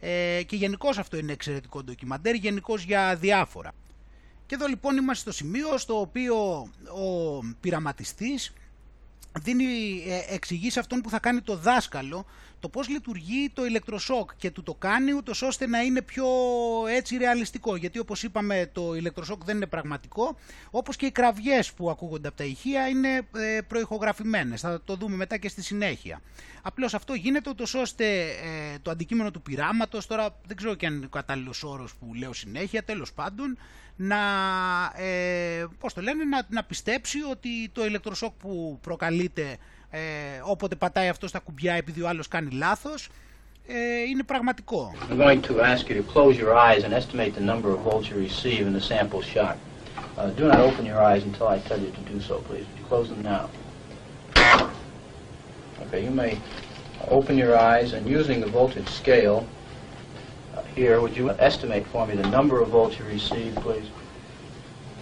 ε, 0.00 0.42
και 0.42 0.56
γενικώς 0.56 0.98
αυτό 0.98 1.16
είναι 1.16 1.32
εξαιρετικό 1.32 1.82
ντοκιμαντέρ, 1.82 2.34
γενικώς 2.34 2.82
για 2.82 3.16
διάφορα. 3.16 3.72
Και 4.46 4.54
εδώ 4.54 4.66
λοιπόν 4.66 4.96
είμαστε 4.96 5.30
στο 5.30 5.44
σημείο 5.44 5.78
στο 5.78 6.00
οποίο 6.00 6.36
ο 6.96 7.38
πειραματιστής 7.60 8.52
δίνει, 9.40 9.64
ε, 10.06 10.34
εξηγεί 10.34 10.70
σε 10.70 10.80
αυτόν 10.80 11.00
που 11.00 11.10
θα 11.10 11.18
κάνει 11.18 11.40
το 11.40 11.56
δάσκαλο 11.56 12.26
το 12.66 12.72
πώς 12.72 12.88
λειτουργεί 12.88 13.50
το 13.52 13.64
ηλεκτροσόκ 13.64 14.30
και 14.36 14.50
του 14.50 14.62
το 14.62 14.74
κάνει 14.74 15.12
ούτως 15.12 15.42
ώστε 15.42 15.66
να 15.66 15.80
είναι 15.80 16.02
πιο 16.02 16.26
έτσι 16.88 17.16
ρεαλιστικό. 17.16 17.76
Γιατί 17.76 17.98
όπως 17.98 18.22
είπαμε 18.22 18.70
το 18.72 18.94
ηλεκτροσόκ 18.94 19.44
δεν 19.44 19.56
είναι 19.56 19.66
πραγματικό 19.66 20.36
όπως 20.70 20.96
και 20.96 21.06
οι 21.06 21.10
κραυγές 21.10 21.72
που 21.72 21.90
ακούγονται 21.90 22.28
από 22.28 22.36
τα 22.36 22.44
ηχεία 22.44 22.88
είναι 22.88 23.28
ε, 23.36 23.60
προηχογραφημένες. 23.60 24.60
Θα 24.60 24.80
το 24.84 24.96
δούμε 24.96 25.16
μετά 25.16 25.36
και 25.36 25.48
στη 25.48 25.62
συνέχεια. 25.62 26.20
Απλώς 26.62 26.94
αυτό 26.94 27.14
γίνεται 27.14 27.50
ούτως 27.50 27.74
ώστε 27.74 28.20
ε, 28.22 28.78
το 28.82 28.90
αντικείμενο 28.90 29.30
του 29.30 29.42
πειράματος 29.42 30.06
τώρα 30.06 30.38
δεν 30.46 30.56
ξέρω 30.56 30.74
και 30.74 30.86
αν 30.86 30.94
είναι 30.94 31.06
ο 31.06 31.08
κατάλληλος 31.08 31.62
όρος 31.62 31.94
που 31.94 32.14
λέω 32.14 32.32
συνέχεια 32.32 32.84
τέλος 32.84 33.12
πάντων 33.12 33.58
να, 33.96 34.18
ε, 34.96 35.64
πώς 35.78 35.94
το 35.94 36.00
λένε, 36.00 36.24
να, 36.24 36.46
να 36.48 36.64
πιστέψει 36.64 37.22
ότι 37.30 37.68
το 37.72 37.84
ηλεκτροσόκ 37.84 38.32
που 38.32 38.78
προκαλείται 38.82 39.56
ε, 39.90 39.98
όποτε 40.42 40.74
πατάει 40.74 41.08
αυτό 41.08 41.28
στα 41.28 41.38
κουμπιά 41.38 41.74
επειδή 41.74 42.02
ο 42.02 42.08
άλλος 42.08 42.28
κάνει 42.28 42.50
λάθος 42.50 43.08
ε, 43.66 44.02
είναι 44.08 44.22
πραγματικό. 44.22 44.94
I'm 45.10 45.16
going 45.16 45.42
to 45.42 45.60
ask 45.60 45.88
you 45.88 45.94
to 45.94 46.02
close 46.02 46.36
your 46.38 46.54
eyes 46.54 46.84
and 46.84 46.92
estimate 46.94 47.34
the 47.34 47.46
number 47.52 47.70
of 47.70 47.80
volts 47.80 48.08
you 48.08 48.16
receive 48.16 48.66
in 48.66 48.72
the 48.72 48.80
sample 48.80 49.22
shock. 49.22 49.56
Uh, 50.18 50.30
do 50.40 50.44
not 50.48 50.60
open 50.68 50.84
your 50.86 51.00
eyes 51.10 51.22
until 51.24 51.48
I 51.48 51.58
tell 51.68 51.80
you 51.84 51.90
to 51.98 52.02
do 52.12 52.20
so, 52.28 52.34
please. 52.48 52.66
Would 52.68 52.78
you 52.80 52.86
close 52.92 53.08
them 53.12 53.22
now? 53.22 53.44
Okay, 55.82 56.00
you 56.06 56.10
may 56.10 56.32
open 57.08 57.34
your 57.44 57.54
eyes 57.72 57.92
and 57.92 58.02
using 58.18 58.40
the 58.40 58.50
voltage 58.58 58.88
scale 58.88 59.46
uh, 60.56 60.62
here, 60.74 61.00
would 61.02 61.16
you 61.16 61.30
estimate 61.30 61.86
for 61.86 62.06
me 62.06 62.14
the 62.16 62.28
number 62.30 62.62
of 62.62 62.68
volts 62.68 62.98
you 62.98 63.04
receive, 63.04 63.54
please? 63.56 63.88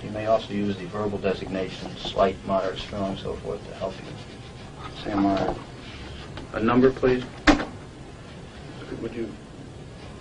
You 0.02 0.10
may 0.10 0.26
also 0.26 0.52
use 0.52 0.76
the 0.76 0.86
verbal 0.86 1.18
designations, 1.18 2.00
slight, 2.00 2.36
moderate, 2.44 2.78
strong, 2.78 3.16
so 3.16 3.34
forth, 3.34 3.64
to 3.68 3.74
help 3.76 3.94
you. 3.98 4.12
Moderate. 5.12 5.56
A 6.54 6.60
number, 6.60 6.90
please? 6.90 7.24
Would 9.00 9.14
you? 9.14 9.28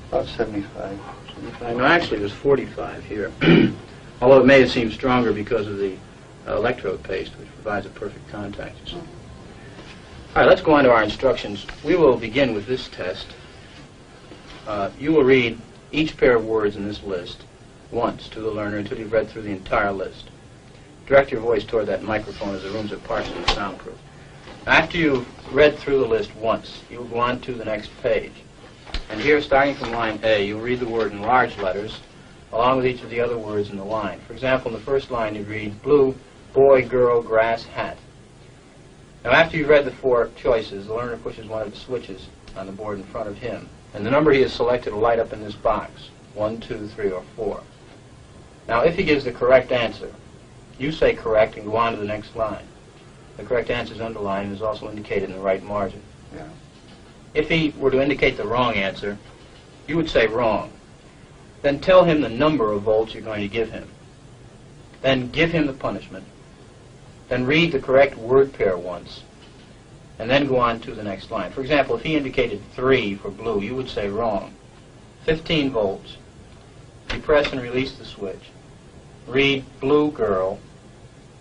About 0.10 0.28
75. 0.28 1.00
75. 1.36 1.78
No, 1.78 1.86
actually, 1.86 2.18
it 2.18 2.24
was 2.24 2.34
45 2.34 3.06
here. 3.06 3.32
Although 4.22 4.42
it 4.42 4.46
may 4.46 4.60
have 4.60 4.72
seemed 4.72 4.92
stronger 4.94 5.32
because 5.32 5.68
of 5.68 5.78
the 5.78 5.96
uh, 6.48 6.56
electrode 6.56 7.02
paste, 7.04 7.32
which 7.40 7.48
provides 7.56 7.86
a 7.86 7.90
perfect 7.90 8.30
contact. 8.30 8.94
All 8.94 9.02
right, 10.36 10.48
let's 10.48 10.62
go 10.62 10.74
on 10.74 10.84
to 10.84 10.92
our 10.92 11.04
instructions. 11.04 11.66
We 11.84 11.96
will 11.96 12.18
begin 12.18 12.54
with 12.54 12.66
this 12.66 12.90
test. 12.90 13.28
Uh, 14.68 14.90
you 15.00 15.14
will 15.14 15.24
read 15.24 15.60
each 15.92 16.18
pair 16.18 16.36
of 16.36 16.46
words 16.46 16.76
in 16.76 16.86
this 16.86 17.04
list 17.04 17.44
once 17.92 18.28
to 18.30 18.42
the 18.42 18.50
learner 18.50 18.78
until 18.78 18.98
you've 18.98 19.12
read 19.12 19.30
through 19.30 19.44
the 19.44 19.52
entire 19.52 19.92
list. 19.92 20.30
Direct 21.06 21.32
your 21.32 21.42
voice 21.42 21.64
toward 21.64 21.86
that 21.86 22.04
microphone 22.04 22.56
as 22.56 22.64
the 22.64 22.70
rooms 22.70 22.92
are 22.92 22.98
partially 22.98 23.46
soundproof. 23.48 23.98
After 24.66 24.98
you've 24.98 25.54
read 25.54 25.78
through 25.78 26.00
the 26.00 26.08
list 26.08 26.34
once, 26.38 26.84
you 26.90 27.00
will 27.00 27.06
go 27.06 27.20
on 27.20 27.42
to 27.42 27.54
the 27.54 27.66
next 27.66 27.90
page. 28.02 28.32
And 29.10 29.20
here, 29.20 29.42
starting 29.42 29.76
from 29.76 29.92
line 29.92 30.22
A, 30.24 30.46
you'll 30.46 30.62
read 30.62 30.80
the 30.80 30.88
word 30.88 31.12
in 31.12 31.22
large 31.22 31.58
letters, 31.58 32.00
along 32.54 32.78
with 32.78 32.86
each 32.86 33.02
of 33.02 33.10
the 33.10 33.20
other 33.20 33.38
words 33.38 33.72
in 33.72 33.78
the 33.78 33.84
line. 33.84 34.22
For 34.22 34.32
example, 34.32 34.72
in 34.72 34.78
the 34.78 34.84
first 34.86 35.12
line, 35.12 35.36
you 35.36 35.44
read 35.44 35.82
blue, 35.84 36.16
boy, 36.54 36.88
girl, 36.88 37.22
grass, 37.22 37.66
hat. 37.66 37.98
Now, 39.26 39.32
after 39.32 39.58
you've 39.58 39.68
read 39.68 39.84
the 39.84 39.92
four 39.92 40.30
choices, 40.38 40.88
the 40.88 40.94
learner 40.94 41.18
pushes 41.18 41.46
one 41.46 41.64
of 41.64 41.72
the 41.72 41.78
switches 41.78 42.28
on 42.56 42.66
the 42.66 42.72
board 42.72 43.00
in 43.00 43.04
front 43.04 43.28
of 43.28 43.38
him. 43.38 43.68
And 43.94 44.06
the 44.06 44.12
number 44.12 44.32
he 44.32 44.44
has 44.44 44.54
selected 44.54 44.94
will 44.94 45.02
light 45.02 45.20
up 45.20 45.34
in 45.34 45.42
this 45.42 45.56
box, 45.56 46.10
one, 46.36 46.62
two, 46.62 46.88
three, 46.88 47.12
or 47.12 47.24
four. 47.36 47.62
Now, 48.70 48.82
if 48.84 48.96
he 48.96 49.04
gives 49.04 49.26
the 49.26 49.34
correct 49.34 49.74
answer, 49.74 50.14
you 50.80 50.94
say 50.94 51.14
correct 51.14 51.58
and 51.58 51.66
go 51.66 51.76
on 51.76 51.92
to 51.92 52.00
the 52.00 52.06
next 52.06 52.34
line. 52.38 52.66
The 53.38 53.44
correct 53.44 53.70
answer 53.70 53.94
is 53.94 54.02
underlined 54.02 54.48
and 54.48 54.56
is 54.56 54.62
also 54.62 54.90
indicated 54.90 55.30
in 55.30 55.36
the 55.36 55.42
right 55.42 55.64
margin. 55.64 56.02
Yeah. 56.36 56.48
If 57.34 57.50
he 57.50 57.74
were 57.78 57.92
to 57.92 58.02
indicate 58.02 58.38
the 58.38 58.48
wrong 58.48 58.76
answer, 58.76 59.18
you 59.88 59.98
would 59.98 60.10
say 60.10 60.28
wrong. 60.28 60.72
Then 61.62 61.80
tell 61.80 62.04
him 62.04 62.22
the 62.22 62.30
number 62.30 62.72
of 62.72 62.84
volts 62.84 63.14
you're 63.14 63.24
going 63.24 63.42
to 63.42 63.48
give 63.48 63.72
him. 63.72 63.90
Then 65.02 65.32
give 65.32 65.52
him 65.52 65.66
the 65.66 65.74
punishment. 65.74 66.26
Then 67.30 67.46
read 67.46 67.72
the 67.72 67.80
correct 67.80 68.18
word 68.18 68.54
pair 68.54 68.78
once. 68.78 69.24
And 70.20 70.30
then 70.30 70.48
go 70.48 70.58
on 70.58 70.80
to 70.82 70.94
the 70.94 71.04
next 71.04 71.32
line. 71.32 71.52
For 71.52 71.62
example, 71.62 71.96
if 71.96 72.04
he 72.04 72.16
indicated 72.16 72.62
3 72.76 73.16
for 73.16 73.32
blue, 73.32 73.62
you 73.62 73.76
would 73.76 73.90
say 73.90 74.10
wrong. 74.10 74.54
15 75.26 75.72
volts. 75.72 76.18
You 77.14 77.20
press 77.20 77.52
and 77.52 77.62
release 77.62 77.94
the 77.94 78.06
switch. 78.06 78.52
Read 79.26 79.66
blue 79.80 80.12
girl, 80.12 80.60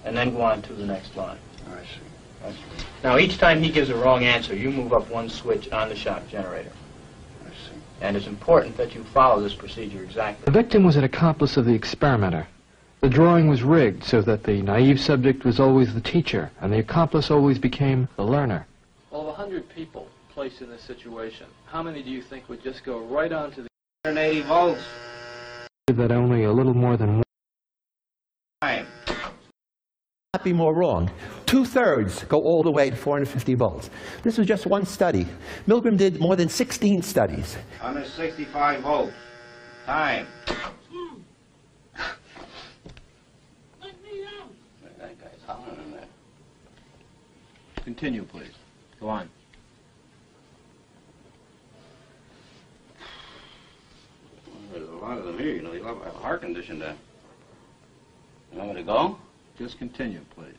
and 0.04 0.16
then 0.16 0.32
go 0.34 0.42
on 0.42 0.62
to 0.62 0.72
the 0.72 0.86
next 0.86 1.16
line. 1.16 1.38
I 1.68 1.82
see. 1.82 2.44
I 2.44 2.50
see. 2.50 2.86
Now, 3.02 3.18
each 3.18 3.38
time 3.38 3.62
he 3.62 3.70
gives 3.70 3.90
a 3.90 3.96
wrong 3.96 4.24
answer, 4.24 4.54
you 4.54 4.70
move 4.70 4.92
up 4.92 5.08
one 5.10 5.28
switch 5.28 5.70
on 5.70 5.88
the 5.88 5.96
shock 5.96 6.28
generator. 6.28 6.72
I 7.44 7.50
see. 7.50 7.80
And 8.00 8.16
it's 8.16 8.26
important 8.26 8.76
that 8.76 8.94
you 8.94 9.04
follow 9.04 9.40
this 9.42 9.54
procedure 9.54 10.02
exactly. 10.02 10.44
The 10.44 10.50
victim 10.50 10.84
was 10.84 10.96
an 10.96 11.04
accomplice 11.04 11.56
of 11.56 11.64
the 11.64 11.74
experimenter. 11.74 12.46
The 13.00 13.08
drawing 13.08 13.48
was 13.48 13.62
rigged 13.62 14.04
so 14.04 14.22
that 14.22 14.44
the 14.44 14.62
naive 14.62 15.00
subject 15.00 15.44
was 15.44 15.58
always 15.58 15.92
the 15.92 16.00
teacher, 16.00 16.50
and 16.60 16.72
the 16.72 16.78
accomplice 16.78 17.30
always 17.30 17.58
became 17.58 18.08
the 18.16 18.24
learner. 18.24 18.66
Well, 19.10 19.22
of 19.22 19.26
100 19.26 19.68
people 19.68 20.08
placed 20.32 20.62
in 20.62 20.70
this 20.70 20.82
situation, 20.82 21.46
how 21.66 21.82
many 21.82 22.02
do 22.02 22.10
you 22.10 22.22
think 22.22 22.48
would 22.48 22.62
just 22.62 22.84
go 22.84 23.00
right 23.00 23.32
on 23.32 23.50
to 23.52 23.62
the 23.62 23.68
180 24.04 24.48
volts. 24.48 24.82
That 25.86 26.10
only 26.10 26.42
a 26.42 26.50
little 26.50 26.74
more 26.74 26.96
than 26.96 27.16
one 27.16 27.22
Time. 28.60 28.86
Not 30.42 30.44
be 30.44 30.52
more 30.52 30.74
wrong. 30.74 31.08
Two-thirds 31.46 32.24
go 32.24 32.42
all 32.42 32.64
the 32.64 32.70
way 32.70 32.90
to 32.90 32.96
450 32.96 33.54
volts. 33.54 33.90
This 34.24 34.38
was 34.38 34.46
just 34.48 34.66
one 34.66 34.84
study. 34.84 35.26
Milgram 35.68 35.96
did 35.96 36.18
more 36.18 36.34
than 36.34 36.48
16 36.48 37.02
studies. 37.02 37.54
165 37.80 38.80
volts. 38.80 39.12
Time. 39.86 40.26
That 44.98 45.20
guy's 45.20 45.30
hollering 45.46 45.78
in 45.84 45.92
there. 45.92 46.06
Continue, 47.84 48.24
please. 48.24 48.54
Go 49.00 49.08
on. 49.08 49.28
There's 54.72 54.88
a 54.88 54.92
lot 54.92 55.18
of 55.18 55.24
them 55.24 55.38
here, 55.38 55.54
you 55.54 55.62
know, 55.62 55.70
they 55.72 55.82
have 55.82 56.00
a 56.00 56.10
heart 56.18 56.40
condition 56.40 56.80
there. 56.80 56.96
You 58.52 58.58
want 58.58 58.70
me 58.70 58.76
to 58.76 58.82
go? 58.82 59.18
Just 59.58 59.78
continue, 59.78 60.20
please. 60.34 60.54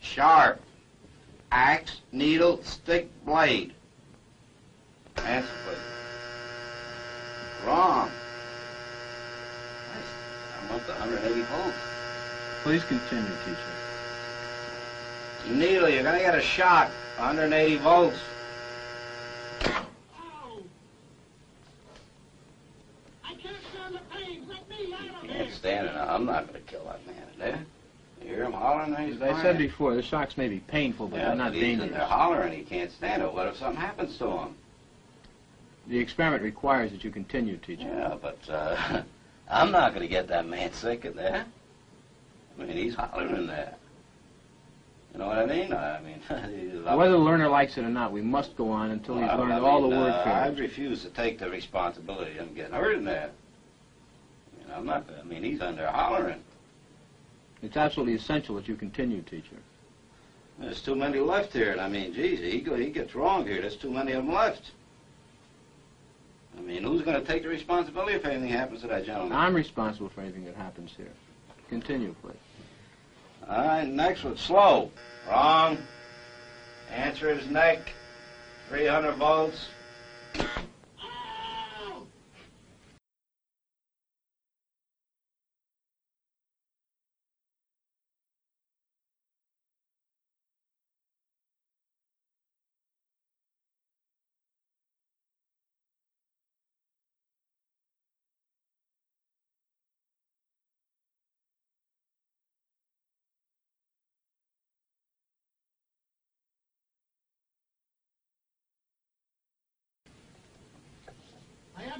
Sharp. 0.00 0.60
Axe, 1.50 2.00
needle, 2.12 2.62
stick, 2.62 3.08
blade. 3.24 3.72
Answer, 5.16 5.48
please. 5.64 5.78
Wrong. 7.66 8.10
Nice. 9.94 10.12
I 10.58 10.72
want 10.72 10.86
the 10.86 10.92
180 10.92 11.40
volts. 11.42 11.76
Please 12.62 12.84
continue, 12.84 13.32
teacher. 13.44 13.58
Needle, 15.50 15.88
you're 15.88 16.02
gonna 16.02 16.18
get 16.18 16.34
a 16.34 16.40
shock. 16.40 16.90
180 17.16 17.76
volts. 17.76 18.18
You 25.64 25.68
can't 25.70 25.84
stand 25.86 25.96
it. 25.96 26.10
I'm 26.10 26.24
not 26.26 26.46
gonna 26.46 26.60
kill 26.60 26.84
that 26.84 27.06
man 27.06 27.22
in 27.34 27.38
there. 27.38 27.64
You 28.22 28.28
hear 28.28 28.44
him 28.44 28.52
hollering? 28.52 28.94
He's 29.12 29.20
I 29.20 29.40
said 29.42 29.58
before, 29.58 29.94
the 29.94 30.02
shocks 30.02 30.36
may 30.36 30.48
be 30.48 30.60
painful, 30.60 31.08
but 31.08 31.18
Yeah, 31.18 31.28
they're 31.28 31.36
not 31.36 31.52
dangerous. 31.52 31.90
he's 31.90 31.98
there 31.98 32.06
hollering. 32.06 32.52
He 32.52 32.62
can't 32.64 32.90
stand 32.92 33.22
it. 33.22 33.32
What 33.32 33.48
if 33.48 33.56
something 33.56 33.80
happens 33.80 34.16
to 34.18 34.26
him? 34.30 34.54
The 35.88 35.98
experiment 35.98 36.42
requires 36.44 36.92
that 36.92 37.02
you 37.02 37.10
continue, 37.10 37.56
teacher. 37.56 37.82
Yeah, 37.82 38.14
but 38.20 38.38
uh, 38.48 39.02
I'm 39.50 39.72
not 39.72 39.90
going 39.92 40.02
to 40.02 40.08
get 40.08 40.28
that 40.28 40.46
man 40.46 40.72
sick 40.72 41.04
in 41.04 41.16
there. 41.16 41.44
I 42.58 42.62
mean, 42.64 42.76
he's 42.76 42.94
hollering 42.94 43.34
in 43.34 43.46
there. 43.48 43.74
You 45.12 45.18
know 45.18 45.26
what 45.26 45.38
I 45.38 45.46
mean? 45.46 45.72
I 45.72 46.00
mean, 46.00 46.20
he's 46.70 46.84
Whether 46.84 47.10
the 47.12 47.18
learner 47.18 47.48
likes 47.48 47.76
it 47.76 47.84
or 47.84 47.88
not, 47.88 48.12
we 48.12 48.22
must 48.22 48.56
go 48.56 48.70
on 48.70 48.92
until 48.92 49.16
he's 49.18 49.26
Well, 49.26 49.38
learned 49.38 49.52
I 49.54 49.58
all 49.58 49.82
the 49.82 49.88
mean, 49.88 49.98
word 50.00 50.10
uh, 50.12 50.20
I 50.20 50.24
pairs. 50.24 50.60
refuse 50.60 51.02
to 51.02 51.10
take 51.10 51.40
the 51.40 51.50
responsibility 51.50 52.38
of 52.38 52.54
getting 52.54 52.72
hurt 52.74 52.94
in 52.96 53.04
there. 53.04 53.30
I'm 54.74 54.86
not. 54.86 55.06
I 55.18 55.24
mean, 55.24 55.42
he's 55.42 55.60
under 55.60 55.86
hollering. 55.86 56.42
It's 57.62 57.76
absolutely 57.76 58.14
essential 58.14 58.56
that 58.56 58.68
you 58.68 58.74
continue, 58.74 59.22
teacher. 59.22 59.56
There's 60.58 60.82
too 60.82 60.94
many 60.94 61.18
left 61.18 61.52
here, 61.52 61.72
and 61.72 61.80
I 61.80 61.88
mean, 61.88 62.12
geez, 62.12 62.40
he 62.40 62.60
go, 62.60 62.76
he 62.76 62.90
gets 62.90 63.14
wrong 63.14 63.46
here. 63.46 63.60
There's 63.60 63.76
too 63.76 63.90
many 63.90 64.12
of 64.12 64.24
them 64.24 64.34
left. 64.34 64.72
I 66.56 66.60
mean, 66.60 66.82
who's 66.82 67.02
going 67.02 67.18
to 67.18 67.26
take 67.26 67.42
the 67.42 67.48
responsibility 67.48 68.14
if 68.14 68.24
anything 68.24 68.48
happens 68.48 68.82
to 68.82 68.88
that 68.88 69.06
gentleman? 69.06 69.36
I'm 69.36 69.54
responsible 69.54 70.10
for 70.10 70.20
anything 70.20 70.44
that 70.44 70.54
happens 70.54 70.92
here. 70.96 71.10
Continue, 71.68 72.14
please. 72.22 72.36
All 73.48 73.64
right, 73.64 73.88
next 73.88 74.24
one, 74.24 74.36
slow. 74.36 74.90
Wrong. 75.28 75.78
Answer 76.90 77.30
is 77.30 77.46
neck. 77.48 77.92
300 78.68 79.12
volts. 79.16 79.68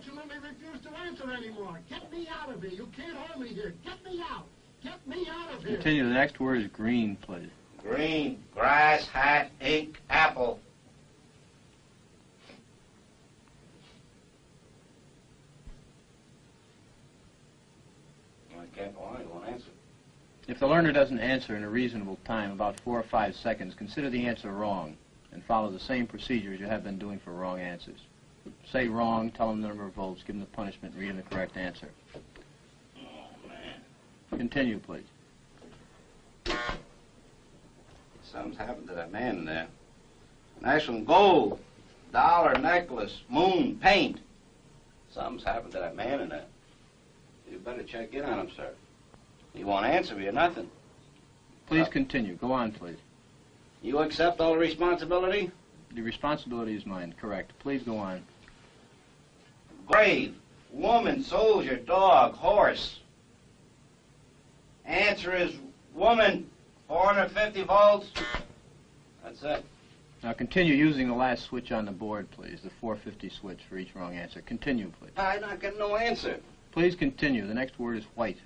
I 0.03 0.09
absolutely 0.09 0.49
refuse 0.49 0.81
to 0.83 0.99
answer 1.01 1.31
anymore. 1.31 1.79
Get 1.89 2.11
me 2.13 2.29
out 2.29 2.53
of 2.53 2.63
here. 2.63 2.71
You 2.71 2.89
can't 2.97 3.17
hold 3.17 3.45
me 3.45 3.55
here. 3.55 3.75
Get 3.85 4.05
me 4.05 4.23
out. 4.31 4.47
Get 4.83 5.07
me 5.07 5.27
out 5.31 5.55
of 5.55 5.65
here. 5.65 5.77
Continue. 5.77 6.05
The 6.05 6.15
next 6.15 6.41
word 6.41 6.61
is 6.61 6.69
green, 6.69 7.17
please. 7.17 7.51
Green, 7.79 8.43
grass, 8.55 9.07
hat, 9.07 9.51
ink, 9.61 10.01
apple. 10.11 10.61
I 18.53 18.77
can't, 18.77 18.95
well, 18.99 19.17
I 19.19 19.23
won't 19.25 19.49
answer. 19.49 19.67
If 20.49 20.59
the 20.59 20.67
learner 20.67 20.93
doesn't 20.93 21.19
answer 21.19 21.57
in 21.57 21.65
a 21.65 21.69
reasonable 21.69 22.19
time, 22.25 22.53
about 22.53 22.79
four 22.81 22.99
or 22.99 23.05
five 23.05 23.37
seconds, 23.37 23.75
consider 23.75 24.11
the 24.11 24.27
answer 24.27 24.51
wrong 24.51 24.97
and 25.33 25.45
follow 25.45 25.71
the 25.71 25.81
same 25.81 26.07
procedures 26.07 26.61
you 26.61 26.67
have 26.67 26.85
been 26.85 26.99
doing 26.99 27.19
for 27.19 27.33
wrong 27.33 27.61
answers. 27.61 28.01
Say 28.71 28.89
wrong, 28.89 29.31
tell 29.31 29.49
them 29.51 29.61
the 29.61 29.69
number 29.69 29.85
of 29.85 29.93
volts, 29.93 30.23
give 30.23 30.35
them 30.35 30.41
the 30.41 30.47
punishment, 30.47 30.95
read 30.97 31.11
them 31.11 31.17
the 31.17 31.23
correct 31.23 31.57
answer. 31.57 31.89
Oh 32.97 33.49
man. 33.49 34.39
Continue, 34.39 34.79
please. 34.79 35.05
Something's 38.25 38.57
happened 38.57 38.89
to 38.89 38.95
that 38.95 39.13
man 39.13 39.39
in 39.39 39.45
there. 39.45 39.67
One, 40.61 41.05
gold, 41.05 41.61
dollar 42.13 42.59
necklace, 42.59 43.21
moon, 43.29 43.79
paint. 43.83 44.21
Something's 45.13 45.45
happened 45.45 45.73
to 45.73 45.81
that 45.81 45.95
man 45.95 46.21
in 46.21 46.29
there. 46.31 46.47
You 47.51 47.59
better 47.59 47.83
check 47.83 48.15
in 48.15 48.25
on 48.25 48.39
him, 48.39 48.51
sir. 48.57 48.71
He 49.53 49.65
won't 49.65 49.85
answer 49.85 50.15
me 50.15 50.27
or 50.27 50.33
nothing. 50.33 50.71
Please 51.67 51.87
uh, 51.87 51.91
continue. 51.91 52.37
Go 52.37 52.53
on, 52.53 52.73
please. 52.73 52.97
You 53.83 53.99
accept 53.99 54.41
all 54.41 54.53
the 54.53 54.59
responsibility? 54.59 55.51
The 55.95 56.01
responsibility 56.01 56.75
is 56.75 56.87
mine, 56.87 57.15
correct. 57.21 57.53
Please 57.59 57.83
go 57.83 57.99
on. 57.99 58.23
Grave, 59.93 60.35
woman, 60.73 61.23
soldier, 61.23 61.77
dog, 61.77 62.35
horse. 62.35 63.01
Answer 64.87 65.37
is 65.37 65.53
woman, 65.95 66.49
450 66.89 67.63
volts. 67.65 68.11
That's 69.23 69.43
it. 69.43 69.65
Now 70.23 70.33
continue 70.33 70.75
using 70.75 71.09
the 71.09 71.15
last 71.15 71.45
switch 71.45 71.73
on 71.73 71.85
the 71.85 71.93
board, 71.93 72.31
please, 72.31 72.61
the 72.63 72.71
450 72.81 73.29
switch 73.29 73.61
for 73.69 73.77
each 73.77 73.95
wrong 73.95 74.15
answer. 74.17 74.41
Continue, 74.41 74.91
please. 74.99 75.11
I 75.19 75.39
not 75.39 75.61
getting 75.61 75.79
no 75.79 75.97
answer. 75.97 76.41
Please 76.71 76.95
continue. 76.95 77.47
The 77.47 77.53
next 77.53 77.79
word 77.79 77.99
is 77.99 78.05
white. 78.15 78.39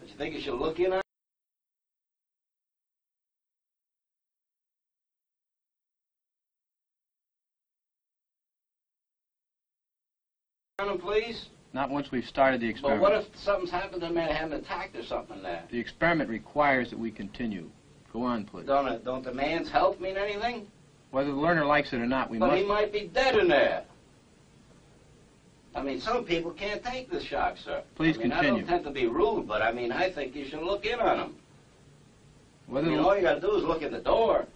Don't 0.00 0.10
you 0.10 0.16
think 0.16 0.34
you 0.34 0.40
should 0.40 0.58
look 0.58 0.80
in 0.80 0.92
on 0.92 1.00
please? 10.98 11.46
Not 11.72 11.90
once 11.90 12.10
we've 12.10 12.26
started 12.26 12.60
the 12.60 12.68
experiment. 12.68 13.02
But 13.02 13.12
what 13.12 13.20
if 13.20 13.36
something's 13.36 13.70
happened 13.70 14.02
to 14.02 14.08
the 14.08 14.12
man, 14.12 14.34
had 14.34 14.46
an 14.46 14.54
attack 14.54 14.90
or 14.96 15.04
something 15.04 15.42
there? 15.42 15.62
The 15.70 15.78
experiment 15.78 16.28
requires 16.28 16.90
that 16.90 16.98
we 16.98 17.10
continue. 17.10 17.70
Go 18.12 18.22
on, 18.24 18.44
please. 18.44 18.66
Don't, 18.66 18.88
it, 18.88 19.04
don't 19.04 19.24
the 19.24 19.32
man's 19.32 19.68
health 19.68 20.00
mean 20.00 20.16
anything? 20.16 20.66
Whether 21.12 21.30
the 21.30 21.36
learner 21.36 21.64
likes 21.64 21.92
it 21.92 22.00
or 22.00 22.06
not, 22.06 22.30
we 22.30 22.38
but 22.38 22.48
must. 22.48 22.60
he 22.60 22.66
might 22.66 22.92
be 22.92 23.10
dead 23.12 23.36
in 23.36 23.48
there. 23.48 23.84
I 25.74 25.82
mean, 25.82 26.00
some 26.00 26.24
people 26.24 26.50
can't 26.50 26.84
take 26.84 27.10
the 27.10 27.22
shock, 27.22 27.56
sir. 27.56 27.82
Please 27.94 28.16
I 28.18 28.22
mean, 28.22 28.32
I 28.32 28.42
don't 28.42 28.66
tend 28.66 28.84
to 28.84 28.90
be 28.90 29.06
rude, 29.06 29.46
but 29.46 29.62
I 29.62 29.70
mean, 29.70 29.92
I 29.92 30.10
think 30.10 30.34
you 30.34 30.44
should 30.44 30.62
look 30.62 30.84
in 30.84 30.98
on 30.98 31.18
him. 31.18 31.34
Whether 32.66 32.88
I 32.88 32.90
mean, 32.90 33.00
all 33.00 33.16
you 33.16 33.22
got 33.22 33.34
to 33.34 33.40
do 33.40 33.54
is 33.54 33.64
look 33.64 33.82
at 33.82 33.92
the 33.92 34.00
door. 34.00 34.46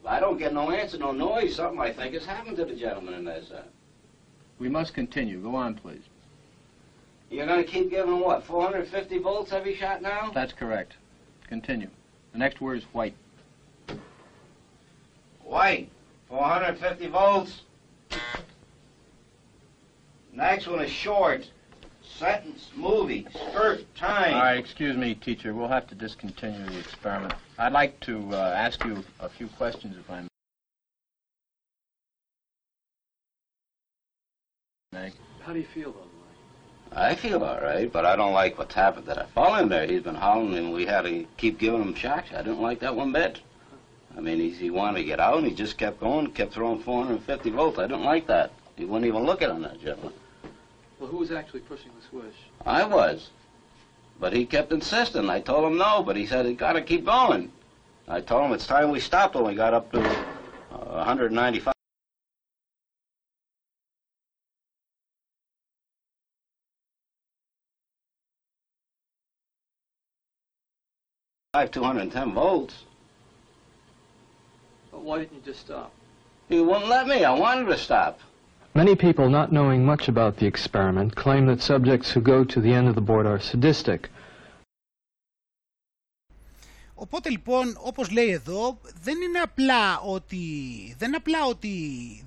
If 0.00 0.06
I 0.06 0.20
don't 0.20 0.38
get 0.38 0.54
no 0.54 0.70
answer, 0.70 0.98
no 0.98 1.10
noise, 1.10 1.56
something 1.56 1.80
I 1.80 1.92
think 1.92 2.14
has 2.14 2.24
happened 2.24 2.56
to 2.58 2.64
the 2.64 2.74
gentleman 2.74 3.14
in 3.14 3.24
there, 3.24 3.42
sir. 3.42 3.64
We 4.60 4.68
must 4.68 4.94
continue. 4.94 5.40
Go 5.40 5.56
on, 5.56 5.74
please. 5.74 6.02
You're 7.30 7.46
going 7.46 7.64
to 7.64 7.68
keep 7.68 7.90
giving 7.90 8.20
what, 8.20 8.44
450 8.44 9.18
volts 9.18 9.52
every 9.52 9.74
shot 9.74 10.02
now? 10.02 10.30
That's 10.34 10.52
correct. 10.52 10.94
Continue. 11.48 11.88
The 12.32 12.38
next 12.38 12.60
word 12.60 12.78
is 12.78 12.84
white. 12.92 13.14
White, 15.42 15.88
450 16.28 17.06
volts. 17.08 17.62
Next 20.32 20.68
one 20.68 20.80
is 20.80 20.90
short. 20.90 21.48
Sentence, 22.02 22.70
movie, 22.76 23.26
skirt, 23.32 23.82
time. 23.94 24.34
All 24.34 24.40
right, 24.40 24.58
excuse 24.58 24.96
me, 24.96 25.14
teacher. 25.14 25.54
We'll 25.54 25.68
have 25.68 25.86
to 25.88 25.94
discontinue 25.94 26.66
the 26.66 26.78
experiment. 26.78 27.34
I'd 27.58 27.72
like 27.72 27.98
to 28.00 28.28
uh, 28.32 28.54
ask 28.56 28.84
you 28.84 29.02
a 29.20 29.28
few 29.28 29.48
questions, 29.48 29.96
if 29.98 30.10
I 30.10 30.22
may. 30.22 30.29
How 34.92 35.52
do 35.52 35.60
you 35.60 35.66
feel, 35.66 35.92
though? 35.92 36.98
I 36.98 37.14
feel 37.14 37.44
all 37.44 37.60
right, 37.60 37.92
but 37.92 38.04
I 38.04 38.16
don't 38.16 38.32
like 38.32 38.58
what's 38.58 38.74
happened 38.74 39.06
that 39.06 39.18
I 39.18 39.26
fall 39.26 39.54
in 39.56 39.68
there. 39.68 39.86
He's 39.86 40.02
been 40.02 40.16
howling, 40.16 40.56
and 40.56 40.72
we 40.72 40.84
had 40.84 41.02
to 41.02 41.24
keep 41.36 41.60
giving 41.60 41.80
him 41.80 41.94
shocks. 41.94 42.30
I 42.32 42.38
didn't 42.38 42.60
like 42.60 42.80
that 42.80 42.96
one 42.96 43.12
bit. 43.12 43.40
I 44.16 44.20
mean, 44.20 44.38
he's, 44.38 44.58
he 44.58 44.70
wanted 44.70 44.98
to 44.98 45.04
get 45.04 45.20
out, 45.20 45.38
and 45.38 45.46
he 45.46 45.54
just 45.54 45.78
kept 45.78 46.00
going, 46.00 46.26
kept 46.32 46.52
throwing 46.52 46.80
450 46.80 47.50
volts. 47.50 47.78
I 47.78 47.82
didn't 47.86 48.02
like 48.02 48.26
that. 48.26 48.50
He 48.76 48.84
wouldn't 48.84 49.06
even 49.06 49.24
look 49.24 49.42
at 49.42 49.50
on 49.50 49.62
that 49.62 49.80
gentleman. 49.80 50.12
Well, 50.98 51.08
who 51.08 51.18
was 51.18 51.30
actually 51.30 51.60
pushing 51.60 51.92
the 52.00 52.08
switch? 52.08 52.34
I 52.66 52.84
was. 52.84 53.30
But 54.18 54.32
he 54.32 54.44
kept 54.44 54.72
insisting. 54.72 55.30
I 55.30 55.40
told 55.40 55.70
him 55.70 55.78
no, 55.78 56.02
but 56.02 56.16
he 56.16 56.26
said, 56.26 56.46
he 56.46 56.54
got 56.54 56.72
to 56.72 56.82
keep 56.82 57.04
going. 57.04 57.52
I 58.08 58.20
told 58.20 58.46
him 58.46 58.52
it's 58.52 58.66
time 58.66 58.90
we 58.90 58.98
stopped 58.98 59.36
when 59.36 59.44
we 59.44 59.54
got 59.54 59.72
up 59.72 59.92
to 59.92 60.00
uh, 60.00 61.04
195. 61.04 61.74
Five, 71.55 71.71
210 71.71 72.33
volts. 72.33 72.83
But 74.91 75.01
why 75.03 75.19
didn't 75.19 75.35
you 75.35 75.41
just 75.45 75.61
stop? 75.61 75.89
He 76.49 76.59
wouldn't 76.59 76.89
let 76.89 77.07
me. 77.07 77.23
I 77.23 77.31
wanted 77.31 77.67
to 77.67 77.77
stop. 77.77 78.19
Many 78.73 78.93
people, 78.95 79.29
not 79.29 79.53
knowing 79.53 79.85
much 79.85 80.09
about 80.09 80.35
the 80.35 80.45
experiment, 80.45 81.15
claim 81.15 81.45
that 81.45 81.61
subjects 81.61 82.11
who 82.11 82.19
go 82.19 82.43
to 82.43 82.59
the 82.59 82.73
end 82.73 82.89
of 82.89 82.95
the 82.95 83.05
board 83.09 83.25
are 83.25 83.39
sadistic. 83.39 84.09
Οπότε 86.95 87.29
λοιπόν, 87.29 87.77
όπως 87.79 88.11
λέει 88.11 88.29
εδώ, 88.29 88.77
δεν 89.01 89.21
είναι 89.21 89.39
απλά 89.39 89.99
ότι 89.99 90.39
δεν, 90.97 91.07
είναι 91.07 91.17
απλά 91.17 91.45
ότι 91.45 91.77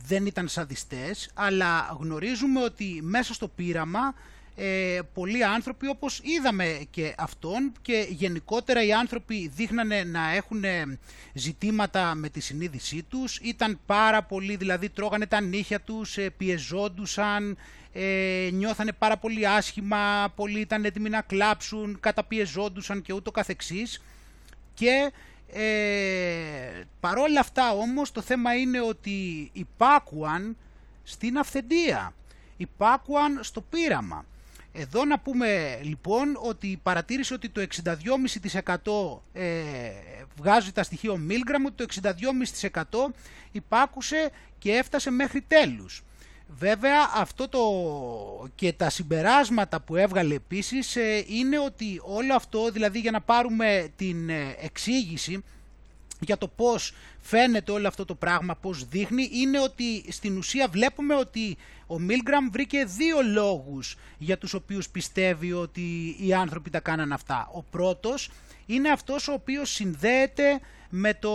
δεν 0.04 0.26
ήταν 0.26 0.48
σαδιστές, 0.48 1.30
αλλά 1.34 1.96
γνωρίζουμε 2.00 2.62
ότι 2.62 3.00
μέσα 3.02 3.34
στο 3.34 3.48
πείραμα 3.48 4.14
ε, 4.55 4.99
πολλοί 5.13 5.43
άνθρωποι, 5.43 5.87
όπως 5.87 6.21
είδαμε 6.23 6.85
και 6.89 7.15
αυτόν, 7.17 7.71
και 7.81 8.07
γενικότερα 8.09 8.83
οι 8.83 8.93
άνθρωποι 8.93 9.51
δείχνανε 9.55 10.03
να 10.03 10.31
έχουν 10.31 10.63
ζητήματα 11.33 12.15
με 12.15 12.29
τη 12.29 12.39
συνείδησή 12.39 13.03
τους, 13.03 13.39
ήταν 13.41 13.79
πάρα 13.85 14.23
πολύ, 14.23 14.55
δηλαδή 14.55 14.89
τρώγανε 14.89 15.25
τα 15.25 15.41
νύχια 15.41 15.81
τους, 15.81 16.17
ε, 16.17 16.29
πιεζόντουσαν, 16.29 17.57
ε, 17.93 18.49
νιώθανε 18.51 18.91
πάρα 18.91 19.17
πολύ 19.17 19.47
άσχημα, 19.47 20.33
πολλοί 20.35 20.59
ήταν 20.59 20.85
έτοιμοι 20.85 21.09
να 21.09 21.21
κλάψουν, 21.21 21.97
καταπιεζόντουσαν 21.99 23.01
και 23.01 23.13
ούτω 23.13 23.31
καθεξής. 23.31 24.01
Και 24.73 25.11
ε, 25.53 26.83
παρόλα 26.99 27.39
αυτά 27.39 27.71
όμως 27.71 28.11
το 28.11 28.21
θέμα 28.21 28.55
είναι 28.55 28.81
ότι 28.81 29.49
υπάκουαν 29.53 30.57
στην 31.03 31.37
αυθεντία, 31.37 32.13
υπάκουαν 32.57 33.39
στο 33.43 33.61
πείραμα. 33.61 34.25
Εδώ 34.75 35.05
να 35.05 35.19
πούμε 35.19 35.79
λοιπόν 35.81 36.37
ότι 36.41 36.79
παρατήρησε 36.83 37.33
ότι 37.33 37.49
το 37.49 37.65
62,5% 39.33 39.41
ε, 39.41 39.61
βγάζει 40.35 40.71
τα 40.71 40.83
στοιχεία 40.83 41.11
Milgram, 41.11 41.65
ότι 41.65 41.85
το 41.85 42.13
62,5% 42.71 43.13
υπάκουσε 43.51 44.29
και 44.57 44.71
έφτασε 44.71 45.11
μέχρι 45.11 45.41
τέλους. 45.41 46.03
Βέβαια 46.47 47.11
αυτό 47.15 47.47
το 47.49 47.61
και 48.55 48.73
τα 48.73 48.89
συμπεράσματα 48.89 49.81
που 49.81 49.95
έβγαλε 49.95 50.35
επίσης 50.35 50.95
ε, 50.95 51.23
είναι 51.27 51.59
ότι 51.59 52.01
όλο 52.03 52.35
αυτό, 52.35 52.71
δηλαδή 52.71 52.99
για 52.99 53.11
να 53.11 53.21
πάρουμε 53.21 53.87
την 53.95 54.29
ε, 54.29 54.55
εξήγηση 54.61 55.43
για 56.23 56.37
το 56.37 56.47
πώς 56.47 56.93
φαίνεται 57.21 57.71
όλο 57.71 57.87
αυτό 57.87 58.05
το 58.05 58.15
πράγμα, 58.15 58.55
πώς 58.55 58.87
δείχνει, 58.87 59.29
είναι 59.31 59.59
ότι 59.59 60.11
στην 60.11 60.37
ουσία 60.37 60.67
βλέπουμε 60.67 61.15
ότι 61.15 61.57
ο 61.87 61.99
Μίλγκραμ 61.99 62.49
βρήκε 62.49 62.85
δύο 62.85 63.21
λόγους 63.21 63.95
για 64.17 64.37
τους 64.37 64.53
οποίους 64.53 64.89
πιστεύει 64.89 65.53
ότι 65.53 66.15
οι 66.19 66.33
άνθρωποι 66.33 66.69
τα 66.69 66.79
κάναν 66.79 67.11
αυτά. 67.11 67.49
Ο 67.53 67.63
πρώτος 67.63 68.29
είναι 68.65 68.89
αυτός 68.89 69.27
ο 69.27 69.33
οποίος 69.33 69.69
συνδέεται 69.69 70.59
με 70.89 71.13
το, 71.13 71.31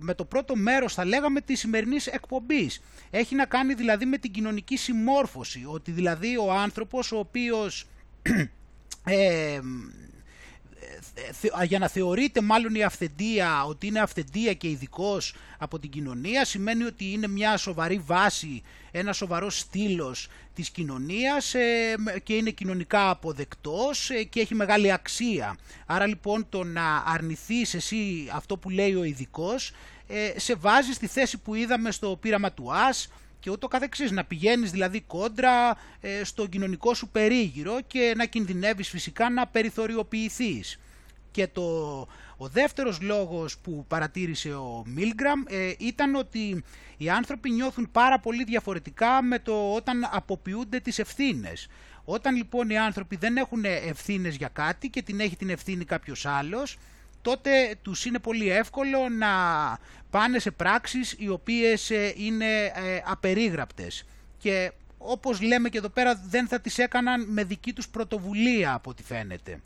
με 0.00 0.14
το 0.14 0.24
πρώτο 0.24 0.56
μέρος, 0.56 0.94
θα 0.94 1.04
λέγαμε, 1.04 1.40
της 1.40 1.58
σημερινής 1.58 2.06
εκπομπής. 2.06 2.82
Έχει 3.10 3.34
να 3.34 3.46
κάνει 3.46 3.74
δηλαδή 3.74 4.04
με 4.04 4.18
την 4.18 4.30
κοινωνική 4.30 4.76
συμμόρφωση, 4.76 5.64
ότι 5.66 5.90
δηλαδή 5.90 6.36
ο 6.36 6.52
άνθρωπος 6.52 7.12
ο 7.12 7.18
οποίος... 7.18 7.86
Ε, 9.04 9.60
για 11.64 11.78
να 11.78 11.88
θεωρείται 11.88 12.40
μάλλον 12.40 12.74
η 12.74 12.82
αυθεντία 12.82 13.64
ότι 13.64 13.86
είναι 13.86 14.00
αυθεντία 14.00 14.54
και 14.54 14.68
ειδικός 14.68 15.34
από 15.58 15.78
την 15.78 15.90
κοινωνία 15.90 16.44
σημαίνει 16.44 16.84
ότι 16.84 17.12
είναι 17.12 17.26
μια 17.26 17.56
σοβαρή 17.56 18.02
βάση, 18.06 18.62
ένα 18.90 19.12
σοβαρός 19.12 19.58
στήλος 19.58 20.28
της 20.54 20.70
κοινωνίας 20.70 21.54
ε, 21.54 21.94
και 22.22 22.34
είναι 22.34 22.50
κοινωνικά 22.50 23.10
αποδεκτός 23.10 24.10
ε, 24.10 24.22
και 24.22 24.40
έχει 24.40 24.54
μεγάλη 24.54 24.92
αξία. 24.92 25.56
Άρα 25.86 26.06
λοιπόν 26.06 26.46
το 26.48 26.64
να 26.64 26.96
αρνηθείς 27.06 27.74
εσύ 27.74 28.28
αυτό 28.32 28.56
που 28.56 28.70
λέει 28.70 28.94
ο 28.94 29.04
ειδικός 29.04 29.72
ε, 30.06 30.32
σε 30.36 30.54
βάζει 30.54 30.92
στη 30.92 31.06
θέση 31.06 31.38
που 31.38 31.54
είδαμε 31.54 31.90
στο 31.90 32.18
πείραμα 32.20 32.52
του 32.52 32.72
ΑΣ 32.74 33.08
και 33.40 33.50
ούτω 33.50 33.68
καθεξής, 33.68 34.10
να 34.10 34.24
πηγαίνεις 34.24 34.70
δηλαδή 34.70 35.00
κόντρα 35.00 35.76
στο 36.22 36.46
κοινωνικό 36.46 36.94
σου 36.94 37.08
περίγυρο 37.08 37.80
και 37.86 38.12
να 38.16 38.24
κινδυνεύεις 38.24 38.88
φυσικά 38.88 39.30
να 39.30 39.46
περιθωριοποιηθείς. 39.46 40.78
Και 41.32 41.46
το, 41.46 41.62
ο 42.36 42.48
δεύτερος 42.48 43.00
λόγος 43.00 43.58
που 43.58 43.84
παρατήρησε 43.88 44.54
ο 44.54 44.82
Μίλγκραμ 44.86 45.42
ε, 45.48 45.72
ήταν 45.78 46.14
ότι 46.14 46.64
οι 46.96 47.10
άνθρωποι 47.10 47.50
νιώθουν 47.50 47.88
πάρα 47.92 48.18
πολύ 48.18 48.44
διαφορετικά 48.44 49.22
με 49.22 49.38
το 49.38 49.74
όταν 49.74 50.08
αποποιούνται 50.12 50.80
τις 50.80 50.98
ευθύνες. 50.98 51.68
Όταν 52.04 52.36
λοιπόν 52.36 52.70
οι 52.70 52.78
άνθρωποι 52.78 53.16
δεν 53.16 53.36
έχουν 53.36 53.64
ευθύνες 53.64 54.36
για 54.36 54.48
κάτι 54.48 54.88
και 54.88 55.02
την 55.02 55.20
έχει 55.20 55.36
την 55.36 55.50
ευθύνη 55.50 55.84
κάποιος 55.84 56.26
άλλος, 56.26 56.78
τότε 57.22 57.50
τους 57.82 58.04
είναι 58.04 58.18
πολύ 58.18 58.50
εύκολο 58.50 59.08
να 59.08 59.28
πάνε 60.10 60.38
σε 60.38 60.50
πράξεις 60.50 61.14
οι 61.18 61.28
οποίες 61.28 61.90
ε, 61.90 62.14
είναι 62.16 62.64
ε, 62.64 63.02
απερίγραπτες. 63.04 64.04
Και 64.38 64.72
όπως 64.98 65.40
λέμε 65.40 65.68
και 65.68 65.78
εδώ 65.78 65.88
πέρα 65.88 66.22
δεν 66.28 66.48
θα 66.48 66.60
τις 66.60 66.78
έκαναν 66.78 67.26
με 67.28 67.44
δική 67.44 67.72
τους 67.72 67.88
πρωτοβουλία 67.88 68.74
από 68.74 68.90
ό,τι 68.90 69.02
φαίνεται 69.02 69.60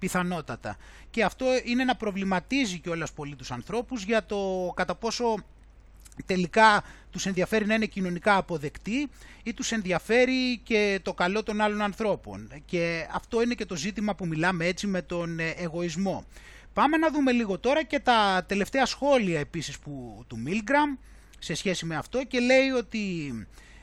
πιθανότατα. 0.00 0.76
Και 1.10 1.24
αυτό 1.24 1.46
είναι 1.64 1.84
να 1.84 1.96
προβληματίζει 1.96 2.78
κιόλας 2.78 3.12
πολύ 3.12 3.36
τους 3.36 3.50
ανθρώπους 3.50 4.02
για 4.04 4.24
το 4.26 4.72
κατά 4.76 4.94
πόσο 4.94 5.34
τελικά 6.26 6.84
τους 7.10 7.26
ενδιαφέρει 7.26 7.66
να 7.66 7.74
είναι 7.74 7.86
κοινωνικά 7.86 8.36
αποδεκτοί 8.36 9.08
ή 9.42 9.54
τους 9.54 9.72
ενδιαφέρει 9.72 10.58
και 10.58 11.00
το 11.02 11.14
καλό 11.14 11.42
των 11.42 11.60
άλλων 11.60 11.82
ανθρώπων. 11.82 12.50
Και 12.66 13.06
αυτό 13.12 13.42
είναι 13.42 13.54
και 13.54 13.66
το 13.66 13.76
ζήτημα 13.76 14.14
που 14.14 14.26
μιλάμε 14.26 14.66
έτσι 14.66 14.86
με 14.86 15.02
τον 15.02 15.38
ε, 15.38 15.48
εγωισμό. 15.48 16.24
Πάμε 16.72 16.96
να 16.96 17.10
δούμε 17.10 17.32
λίγο 17.32 17.58
τώρα 17.58 17.82
και 17.82 17.98
τα 17.98 18.44
τελευταία 18.48 18.86
σχόλια 18.86 19.40
επίσης 19.40 19.78
που, 19.78 20.24
του 20.26 20.38
Milgram 20.46 20.98
σε 21.38 21.54
σχέση 21.54 21.86
με 21.86 21.96
αυτό 21.96 22.24
και 22.24 22.40
λέει 22.40 22.68
ότι 22.68 23.00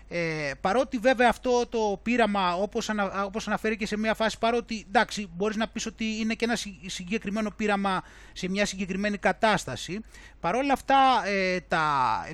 ε, 0.09 0.51
παρότι 0.61 0.97
βέβαια 0.97 1.29
αυτό 1.29 1.65
το 1.69 1.99
πείραμα 2.03 2.55
όπως, 2.55 2.89
ανα, 2.89 3.25
όπως 3.25 3.47
αναφέρει 3.47 3.77
και 3.77 3.85
σε 3.85 3.97
μια 3.97 4.13
φάση 4.13 4.37
παρότι 4.39 4.85
εντάξει 4.87 5.29
μπορείς 5.35 5.55
να 5.55 5.67
πεις 5.67 5.85
ότι 5.85 6.05
είναι 6.19 6.33
και 6.33 6.45
ένα 6.45 6.57
συγκεκριμένο 6.85 7.51
πείραμα 7.51 8.03
σε 8.33 8.49
μια 8.49 8.65
συγκεκριμένη 8.65 9.17
κατάσταση 9.17 9.99
παρόλα 10.39 10.73
αυτά 10.73 11.21
ε, 11.25 11.59
τα 11.67 11.85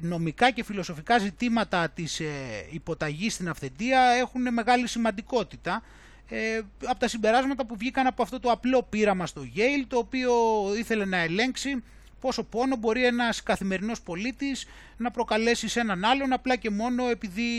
νομικά 0.01 0.51
και 0.51 0.63
φιλοσοφικά 0.63 1.17
ζητήματα 1.17 1.89
της 1.89 2.19
ε, 2.19 2.25
υποταγής 2.69 3.33
στην 3.33 3.49
αυθεντία 3.49 4.01
έχουν 4.01 4.53
μεγάλη 4.53 4.87
σημαντικότητα. 4.87 5.83
Ε, 6.29 6.61
από 6.85 6.99
τα 6.99 7.07
συμπεράσματα 7.07 7.65
που 7.65 7.75
βγήκαν 7.77 8.07
από 8.07 8.21
αυτό 8.21 8.39
το 8.39 8.51
απλό 8.51 8.83
πείραμα 8.89 9.25
στο 9.25 9.41
Yale 9.55 9.85
το 9.87 9.97
οποίο 9.97 10.33
ήθελε 10.77 11.05
να 11.05 11.17
ελέγξει 11.17 11.83
πόσο 12.23 12.43
πόνο 12.43 12.75
μπορεί 12.75 13.05
ένας 13.05 13.43
καθημερινός 13.43 14.01
πολίτης 14.01 14.65
να 14.97 15.11
προκαλέσει 15.11 15.67
σε 15.67 15.79
έναν 15.79 16.05
άλλον 16.05 16.33
απλά 16.33 16.55
και 16.55 16.69
μόνο 16.69 17.09
επειδή 17.09 17.51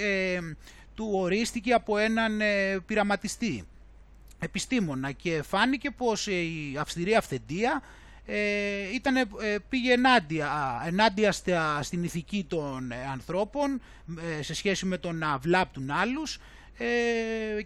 ε, 0.00 0.40
του 0.94 1.10
ορίστηκε 1.12 1.72
από 1.72 1.98
έναν 1.98 2.40
ε, 2.40 2.78
πειραματιστή 2.86 3.64
επιστήμονα. 4.38 5.12
Και 5.12 5.42
φάνηκε 5.42 5.90
πως 5.90 6.26
ε, 6.28 6.32
η 6.32 6.76
αυστηρή 6.78 7.14
αυθεντία 7.14 7.82
ε, 8.26 8.94
ήταν, 8.94 9.16
ε, 9.16 9.26
πήγε 9.68 9.92
ενάντια, 9.92 10.82
ενάντια 10.86 11.32
στην 11.82 12.04
ηθική 12.04 12.44
των 12.48 12.92
ανθρώπων 13.12 13.80
σε 14.40 14.54
σχέση 14.54 14.86
με 14.86 14.98
το 14.98 15.12
να 15.12 15.38
βλάπτουν 15.38 15.90
άλλους 15.90 16.38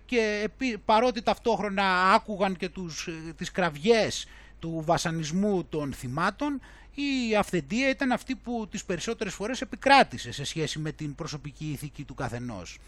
και 0.07 0.49
παρότι 0.85 1.23
ταυτόχρονα 1.23 2.13
άκουγαν 2.13 2.57
και 2.57 2.69
τους, 2.69 3.09
τις 3.37 3.51
κραυγές 3.51 4.27
του 4.59 4.83
βασανισμού 4.85 5.65
των 5.65 5.93
θυμάτων 5.93 6.61
η 6.97 7.37
αυθεντία 7.37 7.89
ήταν 7.89 8.13
αυτή 8.13 8.37
που 8.37 8.67
τις 8.71 8.85
περισσότερες 8.85 9.35
φορές 9.35 9.61
επικράτησε 9.61 10.33
σε 10.33 10.45
σχέση 10.45 10.79
με 10.79 10.93
την 10.93 11.15
προσωπική 11.15 11.71
ηθική 11.71 12.05
του 12.05 12.15
καθενός. 12.15 12.79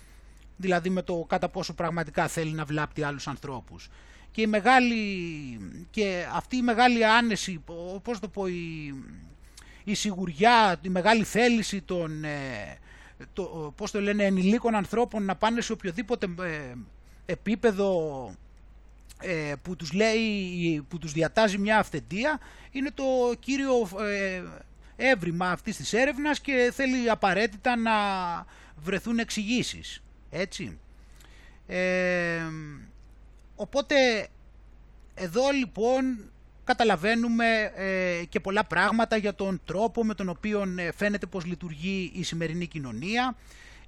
Δηλαδή 0.57 0.91
με 0.91 1.03
το 1.03 1.25
κατά 1.29 1.49
πόσο 1.49 1.75
πραγματικά 1.75 2.29
θέλει 2.29 2.53
να 2.53 2.65
βλάπτει 2.65 3.03
άλλους 3.03 3.29
ανθρώπους. 3.29 3.89
Και, 4.31 4.41
η 4.41 4.47
μεγάλη, 4.47 4.97
και 5.91 6.27
αυτή 6.35 6.57
η 6.57 6.63
μεγάλη 6.63 7.05
άνεση, 7.05 7.65
πώς 8.03 8.19
το 8.19 8.29
πω, 8.29 8.47
η, 8.47 8.95
η 9.85 9.95
σιγουριά, 9.95 10.79
η 10.83 10.89
μεγάλη 10.89 11.25
θέληση 11.25 11.83
των, 11.83 12.25
ε, 12.25 12.79
το, 13.33 13.73
πώς 13.77 13.91
το 13.91 14.01
λένε, 14.01 14.25
ενηλίκων 14.25 14.75
ανθρώπων 14.75 15.25
να 15.25 15.37
πάνε 15.37 15.61
σε 15.61 15.73
οποιοδήποτε 15.73 16.27
ε, 16.41 16.75
επίπεδο 17.27 18.31
ε, 18.31 18.35
που 19.63 19.77
τους 19.77 19.93
λέει, 19.93 20.87
που 20.89 20.99
τους 20.99 21.13
διατάζει 21.13 21.59
μια 21.59 21.79
αυθεντία 21.79 22.41
είναι 22.71 22.91
το 22.91 23.05
κύριο 23.41 23.89
ε, 24.01 24.43
έβριμα 24.97 25.51
αυτής 25.51 25.77
της 25.77 25.93
έρευνας 25.93 26.41
και 26.41 26.71
θέλει 26.75 27.11
απαραίτητα 27.11 27.77
να 27.77 27.93
βρεθούν 28.77 29.19
εξηγήσεις. 29.19 30.03
έτσι. 30.31 30.79
Ε, 31.67 32.43
οπότε 33.57 34.29
εδώ 35.15 35.51
λοιπόν 35.51 36.31
καταλαβαίνουμε 36.65 37.73
ε, 37.75 38.25
και 38.29 38.41
πολλά 38.41 38.65
πράγματα 38.65 39.17
για 39.17 39.35
τον 39.35 39.61
τρόπο 39.65 40.05
με 40.05 40.15
τον 40.15 40.29
οποίο 40.29 40.65
φαίνεται 40.95 41.27
πως 41.27 41.45
λειτουργεί 41.45 42.11
η 42.15 42.23
σημερινή 42.23 42.67
κοινωνία 42.67 43.37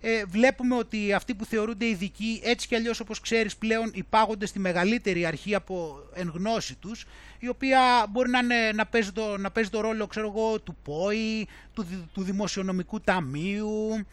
ε, 0.00 0.24
βλέπουμε 0.24 0.76
ότι 0.76 1.12
αυτοί 1.12 1.34
που 1.34 1.44
θεωρούνται 1.44 1.86
ειδικοί 1.86 2.40
έτσι 2.44 2.68
κι 2.68 2.74
αλλιώς 2.74 3.00
όπως 3.00 3.20
ξέρεις 3.20 3.56
πλέον 3.56 3.90
υπάγονται 3.94 4.46
στη 4.46 4.58
μεγαλύτερη 4.58 5.26
αρχή 5.26 5.54
από 5.54 6.02
εν 6.14 6.32
γνώση 6.34 6.74
τους 6.74 7.06
η 7.38 7.48
οποία 7.48 8.06
μπορεί 8.10 8.30
να, 8.30 8.42
να, 8.72 8.86
παίζει, 8.86 9.12
το, 9.12 9.36
να 9.36 9.50
παίζει 9.50 9.70
το 9.70 9.80
ρόλο 9.80 10.06
ξέρω 10.06 10.32
εγώ, 10.36 10.60
του 10.60 10.76
ΠΟΗ, 10.82 11.48
του, 11.74 11.86
του 12.14 12.22
Δημοσιονομικού 12.22 13.00
Ταμείου 13.00 14.06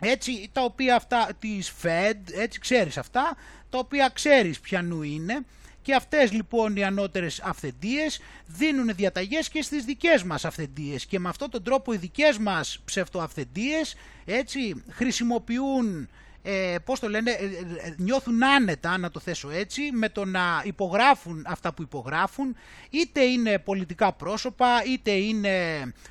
έτσι 0.00 0.48
τα 0.52 0.62
οποία 0.62 0.96
αυτά 0.96 1.28
της 1.38 1.70
ΦΕΔ, 1.70 2.16
έτσι 2.32 2.58
ξέρεις 2.58 2.98
αυτά 2.98 3.36
τα 3.70 3.78
οποία 3.78 4.10
ξέρεις 4.14 4.60
ποιανού 4.60 5.02
είναι 5.02 5.44
και 5.86 5.94
αυτές 5.94 6.32
λοιπόν 6.32 6.76
οι 6.76 6.84
ανώτερες 6.84 7.40
αυθεντίες 7.40 8.20
δίνουν 8.46 8.94
διαταγές 8.94 9.48
και 9.48 9.62
στις 9.62 9.84
δικές 9.84 10.22
μας 10.22 10.44
αυθεντίες. 10.44 11.06
Και 11.06 11.18
με 11.18 11.28
αυτόν 11.28 11.50
τον 11.50 11.62
τρόπο 11.62 11.92
οι 11.92 11.96
δικές 11.96 12.38
μας 12.38 12.80
ψευτοαυθεντίες 12.84 13.94
έτσι 14.24 14.84
χρησιμοποιούν 14.90 16.08
ε, 16.42 16.76
πώς 16.84 17.00
το 17.00 17.08
λένε, 17.08 17.30
ε, 17.30 17.44
ε, 17.44 17.94
νιώθουν 17.96 18.44
άνετα, 18.44 18.98
να 18.98 19.10
το 19.10 19.20
θέσω 19.20 19.50
έτσι, 19.50 19.90
με 19.92 20.08
το 20.08 20.24
να 20.24 20.62
υπογράφουν 20.64 21.44
αυτά 21.48 21.72
που 21.72 21.82
υπογράφουν, 21.82 22.56
είτε 22.90 23.24
είναι 23.24 23.58
πολιτικά 23.58 24.12
πρόσωπα, 24.12 24.82
είτε 24.86 25.10
είναι 25.10 25.54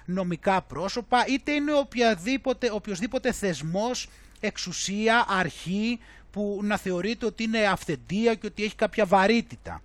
νομικά 0.06 0.62
πρόσωπα, 0.62 1.26
είτε 1.28 1.52
είναι 1.52 1.74
οποιαδήποτε, 1.74 2.72
οποιοδήποτε 2.72 3.32
θεσμός, 3.32 4.10
εξουσία, 4.40 5.26
αρχή, 5.30 6.00
που 6.36 6.60
να 6.64 6.78
θεωρείται 6.78 7.26
ότι 7.26 7.44
είναι 7.44 7.66
αυθεντία 7.66 8.34
και 8.34 8.48
ότι 8.48 8.64
έχει 8.64 8.76
κάποια 8.76 9.06
βαρύτητα. 9.06 9.82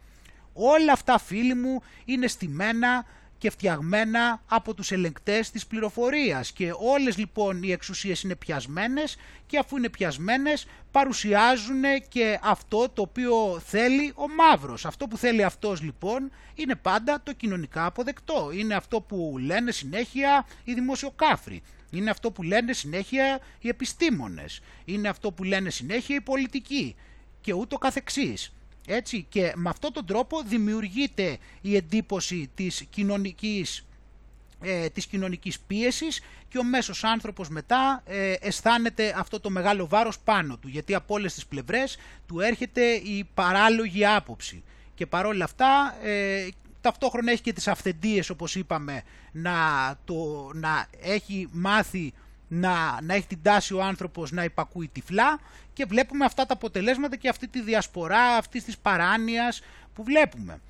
Όλα 0.53 0.92
αυτά 0.92 1.18
φίλοι 1.18 1.55
μου 1.55 1.82
είναι 2.05 2.26
στημένα 2.26 3.05
και 3.38 3.51
φτιαγμένα 3.51 4.42
από 4.46 4.74
τους 4.74 4.90
ελεγκτές 4.90 5.51
της 5.51 5.66
πληροφορίας 5.66 6.53
και 6.53 6.72
όλες 6.78 7.16
λοιπόν 7.16 7.62
οι 7.62 7.72
εξουσίες 7.72 8.22
είναι 8.22 8.34
πιασμένες 8.34 9.16
και 9.46 9.59
αφού 9.59 9.76
είναι 9.76 9.88
πιασμένες 9.88 10.66
παρουσιάζουν 10.90 11.82
και 12.09 12.38
αυτό 12.42 12.88
το 12.88 13.03
οποίο 13.03 13.61
θέλει 13.66 14.12
ο 14.14 14.28
μαύρος. 14.28 14.86
Αυτό 14.86 15.07
που 15.07 15.16
θέλει 15.16 15.44
αυτός 15.44 15.82
λοιπόν 15.82 16.30
είναι 16.55 16.74
πάντα 16.74 17.20
το 17.22 17.32
κοινωνικά 17.32 17.84
αποδεκτό. 17.86 18.51
Είναι 18.53 18.74
αυτό 18.74 19.01
που 19.01 19.36
λένε 19.40 19.70
συνέχεια 19.70 20.46
οι 20.64 20.74
δημοσιοκάφροι. 20.74 21.62
Είναι 21.91 22.11
αυτό 22.11 22.30
που 22.30 22.43
λένε 22.43 22.72
συνέχεια 22.72 23.41
οι 23.61 23.68
επιστήμονες. 23.68 24.61
Είναι 24.84 25.09
αυτό 25.09 25.32
που 25.32 25.45
λένε 25.45 25.70
συνέχεια 25.70 26.16
οι 26.16 26.20
πολιτικοί 26.20 26.97
και 27.41 27.53
ούτω 27.53 27.78
καθεξής. 27.78 28.53
Έτσι, 28.86 29.26
και 29.28 29.53
με 29.57 29.68
αυτόν 29.68 29.93
τον 29.93 30.07
τρόπο 30.07 30.43
δημιουργείται 30.43 31.38
η 31.61 31.76
εντύπωση 31.76 32.51
της 32.55 32.84
κοινωνικής, 32.91 33.86
ε, 34.62 34.88
της 34.88 35.07
κοινωνικής 35.07 35.61
πίεσης 35.61 36.20
και 36.49 36.59
ο 36.59 36.64
μέσος 36.64 37.05
άνθρωπος 37.05 37.49
μετά 37.49 38.03
ε, 38.07 38.32
αισθάνεται 38.41 39.14
αυτό 39.16 39.41
το 39.41 39.51
μεγάλο 39.51 39.86
βάρος 39.86 40.18
πάνω 40.18 40.57
του, 40.57 40.68
γιατί 40.68 40.95
από 40.95 41.14
όλες 41.14 41.34
τις 41.34 41.47
πλευρές 41.47 41.99
του 42.26 42.41
έρχεται 42.41 42.82
η 42.91 43.28
παράλογη 43.34 44.07
άποψη. 44.07 44.62
Και 44.95 45.07
παρόλα 45.07 45.45
αυτά, 45.45 45.97
ε, 46.03 46.49
ταυτόχρονα 46.81 47.31
έχει 47.33 47.43
και 47.43 47.53
τις 47.53 47.68
αυθεντίες, 47.68 48.31
όπως 48.31 48.55
είπαμε, 48.55 49.03
να, 49.33 49.53
το, 50.05 50.51
να 50.55 50.87
έχει 51.01 51.49
μάθει 51.53 52.12
να, 52.49 53.01
να 53.03 53.14
έχει 53.14 53.26
την 53.26 53.43
τάση 53.43 53.74
ο 53.74 53.83
άνθρωπος 53.83 54.31
να 54.31 54.45
υπακούει 54.45 54.89
τυφλά 54.89 55.41
και 55.72 55.85
βλέπουμε 55.89 56.24
αυτά 56.24 56.47
τα 56.47 56.55
αποτελέσματα 56.55 57.16
και 57.16 57.28
αυτή 57.28 57.49
τη 57.49 57.62
διασπορά 57.62 58.37
αυτής 58.37 58.64
της 58.64 58.78
παράνοιας 58.78 59.62
που 59.95 60.05
βλέπουμε. 60.05 60.61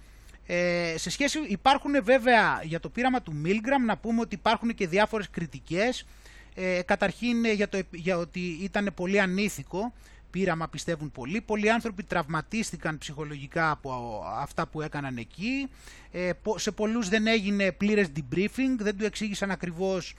Ε, 0.46 0.94
σε 0.96 1.10
σχέση 1.10 1.38
υπάρχουν 1.48 2.04
βέβαια 2.04 2.60
για 2.62 2.80
το 2.80 2.88
πείραμα 2.88 3.22
του 3.22 3.42
Milgram 3.44 3.84
να 3.86 3.96
πούμε 3.96 4.20
ότι 4.20 4.34
υπάρχουν 4.34 4.74
και 4.74 4.86
διάφορες 4.86 5.30
κριτικές 5.30 6.06
ε, 6.54 6.82
καταρχήν 6.82 7.44
για, 7.44 7.68
το, 7.68 7.80
για 7.90 8.16
ότι 8.16 8.40
ήταν 8.40 8.92
πολύ 8.94 9.20
ανήθικο 9.20 9.92
πείραμα 10.30 10.68
πιστεύουν 10.68 11.12
πολλοί. 11.12 11.40
Πολλοί 11.40 11.70
άνθρωποι 11.70 12.02
τραυματίστηκαν 12.02 12.98
ψυχολογικά 12.98 13.70
από 13.70 14.22
αυτά 14.38 14.66
που 14.66 14.80
έκαναν 14.80 15.16
εκεί. 15.16 15.68
Ε, 16.12 16.30
σε 16.54 16.70
πολλούς 16.70 17.08
δεν 17.08 17.26
έγινε 17.26 17.72
πλήρες 17.72 18.06
debriefing, 18.16 18.76
δεν 18.78 18.96
του 18.96 19.04
εξήγησαν 19.04 19.50
ακριβώς 19.50 20.14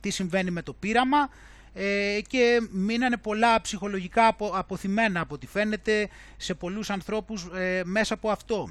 τι 0.00 0.10
συμβαίνει 0.10 0.50
με 0.50 0.62
το 0.62 0.72
πείραμα 0.72 1.28
ε, 1.74 2.18
και 2.28 2.68
μείνανε 2.70 3.16
πολλά 3.16 3.60
ψυχολογικά 3.60 4.36
αποθυμένα 4.52 5.20
από 5.20 5.34
ό,τι 5.34 5.46
φαίνεται 5.46 6.08
σε 6.36 6.54
πολλούς 6.54 6.90
ανθρώπους 6.90 7.48
ε, 7.54 7.82
μέσα 7.84 8.14
από 8.14 8.30
αυτό. 8.30 8.70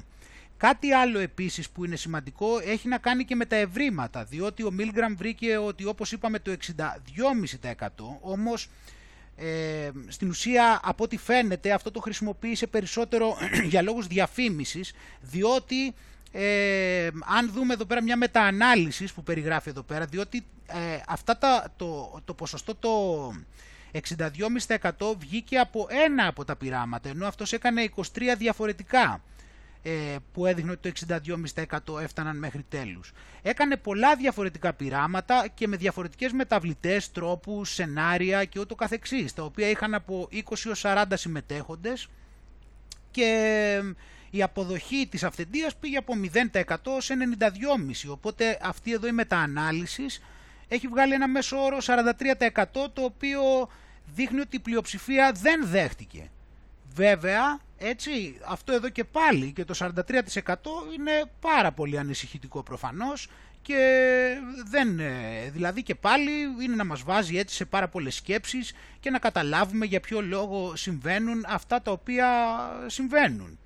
Κάτι 0.56 0.92
άλλο 0.92 1.18
επίσης 1.18 1.70
που 1.70 1.84
είναι 1.84 1.96
σημαντικό 1.96 2.58
έχει 2.64 2.88
να 2.88 2.98
κάνει 2.98 3.24
και 3.24 3.34
με 3.34 3.44
τα 3.44 3.56
ευρήματα, 3.56 4.24
διότι 4.24 4.62
ο 4.64 4.70
Μίλγραμ 4.70 5.16
βρήκε 5.16 5.56
ότι 5.56 5.84
όπως 5.84 6.12
είπαμε 6.12 6.38
το 6.38 6.56
62,5% 6.76 7.88
όμως 8.20 8.68
ε, 9.40 9.90
στην 10.08 10.28
ουσία 10.28 10.80
από 10.82 11.04
ό,τι 11.04 11.16
φαίνεται 11.16 11.72
αυτό 11.72 11.90
το 11.90 12.00
χρησιμοποίησε 12.00 12.66
περισσότερο 12.66 13.36
για 13.70 13.82
λόγους 13.82 14.06
διαφήμισης 14.06 14.92
διότι 15.20 15.94
ε, 16.32 17.08
αν 17.36 17.50
δούμε 17.52 17.72
εδώ 17.72 17.84
πέρα 17.84 18.02
μια 18.02 18.16
μεταανάλυσης 18.16 19.12
που 19.12 19.22
περιγράφει 19.22 19.68
εδώ 19.68 19.82
πέρα 19.82 20.04
διότι 20.04 20.44
ε, 20.66 21.00
αυτά 21.06 21.38
τα, 21.38 21.72
το, 21.76 22.20
το 22.24 22.34
ποσοστό 22.34 22.74
το 22.74 22.90
62,5% 24.68 25.16
βγήκε 25.18 25.58
από 25.58 25.86
ένα 26.06 26.26
από 26.26 26.44
τα 26.44 26.56
πειράματα 26.56 27.08
ενώ 27.08 27.26
αυτός 27.26 27.52
έκανε 27.52 27.88
23 27.96 28.02
διαφορετικά. 28.38 29.02
ε, 29.12 29.39
που 30.32 30.46
έδειχνε 30.46 30.70
ότι 30.70 30.92
το 30.92 31.20
62,5% 31.94 32.00
έφταναν 32.00 32.38
μέχρι 32.38 32.64
τέλους. 32.68 33.12
Έκανε 33.42 33.76
πολλά 33.76 34.16
διαφορετικά 34.16 34.72
πειράματα 34.72 35.48
και 35.54 35.68
με 35.68 35.76
διαφορετικές 35.76 36.32
μεταβλητές, 36.32 37.12
τρόπους, 37.12 37.74
σενάρια 37.74 38.44
και 38.44 38.60
ούτω 38.60 38.74
καθεξής, 38.74 39.32
τα 39.34 39.42
οποία 39.42 39.68
είχαν 39.70 39.94
από 39.94 40.28
20 40.30 40.70
ως 40.70 40.84
40 40.84 41.04
συμμετέχοντες 41.14 42.08
και 43.10 43.82
η 44.30 44.42
αποδοχή 44.42 45.06
της 45.10 45.24
αυθεντίας 45.24 45.76
πήγε 45.76 45.96
από 45.96 46.14
0% 46.14 46.76
σε 46.98 47.14
92,5% 47.38 48.08
οπότε 48.08 48.58
αυτή 48.62 48.92
εδώ 48.92 49.06
η 49.06 49.12
μεταανάλυσης 49.12 50.22
έχει 50.68 50.88
βγάλει 50.88 51.14
ένα 51.14 51.28
μέσο 51.28 51.64
όρο 51.64 51.78
43% 51.80 52.64
το 52.72 53.02
οποίο 53.02 53.68
δείχνει 54.14 54.40
ότι 54.40 54.56
η 54.56 54.60
πλειοψηφία 54.60 55.32
δεν 55.32 55.66
δέχτηκε. 55.66 56.30
Βέβαια, 57.00 57.60
έτσι, 57.78 58.36
αυτό 58.46 58.72
εδώ 58.72 58.88
και 58.88 59.04
πάλι 59.04 59.52
και 59.52 59.64
το 59.64 59.74
43% 59.78 59.92
είναι 60.94 61.24
πάρα 61.40 61.72
πολύ 61.72 61.98
ανησυχητικό 61.98 62.62
προφανώς 62.62 63.28
και 63.62 63.82
δεν, 64.70 65.00
ε, 65.00 65.50
δηλαδή 65.52 65.82
και 65.82 65.94
πάλι 65.94 66.30
είναι 66.62 66.74
να 66.74 66.84
μας 66.84 67.02
βάζει 67.02 67.38
έτσι 67.38 67.54
σε 67.54 67.64
πάρα 67.64 67.88
πολλές 67.88 68.14
σκέψεις 68.14 68.74
και 69.00 69.10
να 69.10 69.18
καταλάβουμε 69.18 69.86
για 69.86 70.00
ποιο 70.00 70.20
λόγο 70.20 70.76
συμβαίνουν 70.76 71.44
αυτά 71.48 71.82
τα 71.82 71.90
οποία 71.90 72.26
συμβαίνουν. 72.86 73.58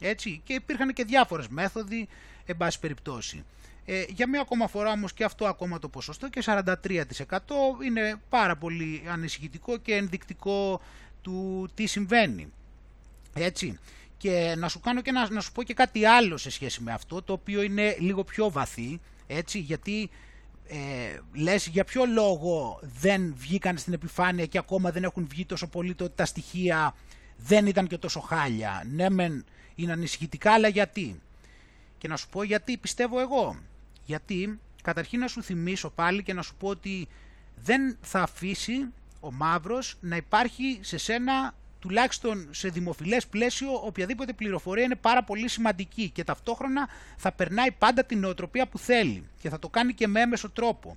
Έτσι, 0.00 0.40
και 0.44 0.52
υπήρχαν 0.52 0.92
και 0.92 1.04
διάφορες 1.04 1.48
μέθοδοι, 1.48 2.08
εν 2.46 2.56
πάση 2.56 2.78
περιπτώσει. 2.78 3.44
Ε, 3.84 4.04
για 4.08 4.28
μία 4.28 4.40
ακόμα 4.40 4.66
φορά 4.68 4.90
όμως 4.90 5.12
και 5.12 5.24
αυτό 5.24 5.46
ακόμα 5.46 5.78
το 5.78 5.88
ποσοστό 5.88 6.28
και 6.28 6.42
43% 6.46 6.64
είναι 7.84 8.14
πάρα 8.28 8.56
πολύ 8.56 9.02
ανησυχητικό 9.08 9.76
και 9.76 9.94
ενδεικτικό 9.94 10.80
του 11.22 11.68
τι 11.74 11.86
συμβαίνει. 11.86 12.52
Έτσι. 13.34 13.78
Και 14.16 14.54
να 14.58 14.68
σου, 14.68 14.80
κάνω 14.80 15.00
και 15.00 15.12
να, 15.12 15.30
να 15.30 15.40
σου 15.40 15.52
πω 15.52 15.62
και 15.62 15.74
κάτι 15.74 16.04
άλλο 16.04 16.36
σε 16.36 16.50
σχέση 16.50 16.82
με 16.82 16.92
αυτό, 16.92 17.22
το 17.22 17.32
οποίο 17.32 17.62
είναι 17.62 17.96
λίγο 17.98 18.24
πιο 18.24 18.50
βαθύ, 18.50 19.00
έτσι, 19.26 19.58
γιατί 19.58 20.10
ε, 20.66 21.18
λες 21.32 21.66
για 21.66 21.84
ποιο 21.84 22.04
λόγο 22.04 22.80
δεν 22.82 23.34
βγήκαν 23.36 23.78
στην 23.78 23.92
επιφάνεια 23.92 24.46
και 24.46 24.58
ακόμα 24.58 24.90
δεν 24.90 25.04
έχουν 25.04 25.26
βγει 25.30 25.46
τόσο 25.46 25.66
πολύ 25.66 25.94
το 25.94 26.04
ότι 26.04 26.16
τα 26.16 26.24
στοιχεία 26.24 26.94
δεν 27.36 27.66
ήταν 27.66 27.86
και 27.86 27.98
τόσο 27.98 28.20
χάλια. 28.20 28.82
Ναι 28.90 29.10
μεν 29.10 29.44
είναι 29.74 29.92
ανησυχητικά, 29.92 30.52
αλλά 30.52 30.68
γιατί; 30.68 31.20
Και 31.98 32.08
να 32.08 32.16
σου 32.16 32.28
πω 32.28 32.42
γιατί 32.42 32.76
πιστεύω 32.76 33.20
εγώ. 33.20 33.56
Γιατί 34.04 34.60
καταρχήν 34.82 35.18
να 35.18 35.28
σου 35.28 35.42
θυμίσω 35.42 35.90
πάλι 35.90 36.22
και 36.22 36.32
να 36.32 36.42
σου 36.42 36.54
πω 36.54 36.68
ότι 36.68 37.08
δεν 37.56 37.96
θα 38.00 38.20
αφήσει 38.22 38.86
ο 39.20 39.32
μαύρος 39.32 39.96
να 40.00 40.16
υπάρχει 40.16 40.78
σε 40.82 40.98
σένα 40.98 41.54
τουλάχιστον 41.82 42.48
σε 42.50 42.68
δημοφιλές 42.68 43.26
πλαίσιο, 43.26 43.72
οποιαδήποτε 43.84 44.32
πληροφορία 44.32 44.84
είναι 44.84 44.94
πάρα 44.94 45.24
πολύ 45.24 45.48
σημαντική 45.48 46.10
και 46.10 46.24
ταυτόχρονα 46.24 46.88
θα 47.16 47.32
περνάει 47.32 47.70
πάντα 47.70 48.04
την 48.04 48.18
νοοτροπία 48.20 48.66
που 48.66 48.78
θέλει 48.78 49.24
και 49.40 49.48
θα 49.48 49.58
το 49.58 49.68
κάνει 49.68 49.92
και 49.92 50.06
με 50.06 50.20
έμεσο 50.20 50.50
τρόπο. 50.50 50.96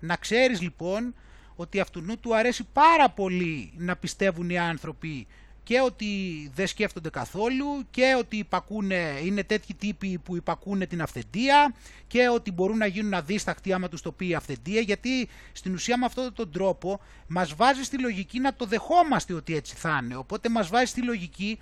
Να 0.00 0.16
ξέρεις 0.16 0.60
λοιπόν 0.60 1.14
ότι 1.56 1.80
αυτού 1.80 2.18
του 2.20 2.36
αρέσει 2.36 2.66
πάρα 2.72 3.10
πολύ 3.10 3.72
να 3.76 3.96
πιστεύουν 3.96 4.50
οι 4.50 4.58
άνθρωποι 4.58 5.26
και 5.68 5.80
ότι 5.80 6.06
δεν 6.54 6.66
σκέφτονται 6.66 7.10
καθόλου 7.10 7.66
και 7.90 8.14
ότι 8.18 8.36
υπακούνε, 8.36 9.20
είναι 9.24 9.44
τέτοιοι 9.44 9.74
τύποι 9.74 10.18
που 10.18 10.36
υπακούνε 10.36 10.86
την 10.86 11.02
αυθεντία 11.02 11.74
και 12.06 12.28
ότι 12.28 12.52
μπορούν 12.52 12.76
να 12.76 12.86
γίνουν 12.86 13.14
αδίστακτοι 13.14 13.72
άμα 13.72 13.88
τους 13.88 14.02
το 14.02 14.12
πει 14.12 14.28
η 14.28 14.34
αυθεντία 14.34 14.80
γιατί 14.80 15.28
στην 15.52 15.72
ουσία 15.74 15.98
με 15.98 16.04
αυτόν 16.04 16.32
τον 16.32 16.52
τρόπο 16.52 17.00
μας 17.26 17.54
βάζει 17.54 17.82
στη 17.82 18.00
λογική 18.00 18.40
να 18.40 18.54
το 18.54 18.64
δεχόμαστε 18.64 19.34
ότι 19.34 19.56
έτσι 19.56 19.74
θα 19.76 20.00
είναι. 20.02 20.16
Οπότε 20.16 20.48
μας 20.48 20.68
βάζει 20.68 20.90
στη 20.90 21.02
λογική 21.02 21.58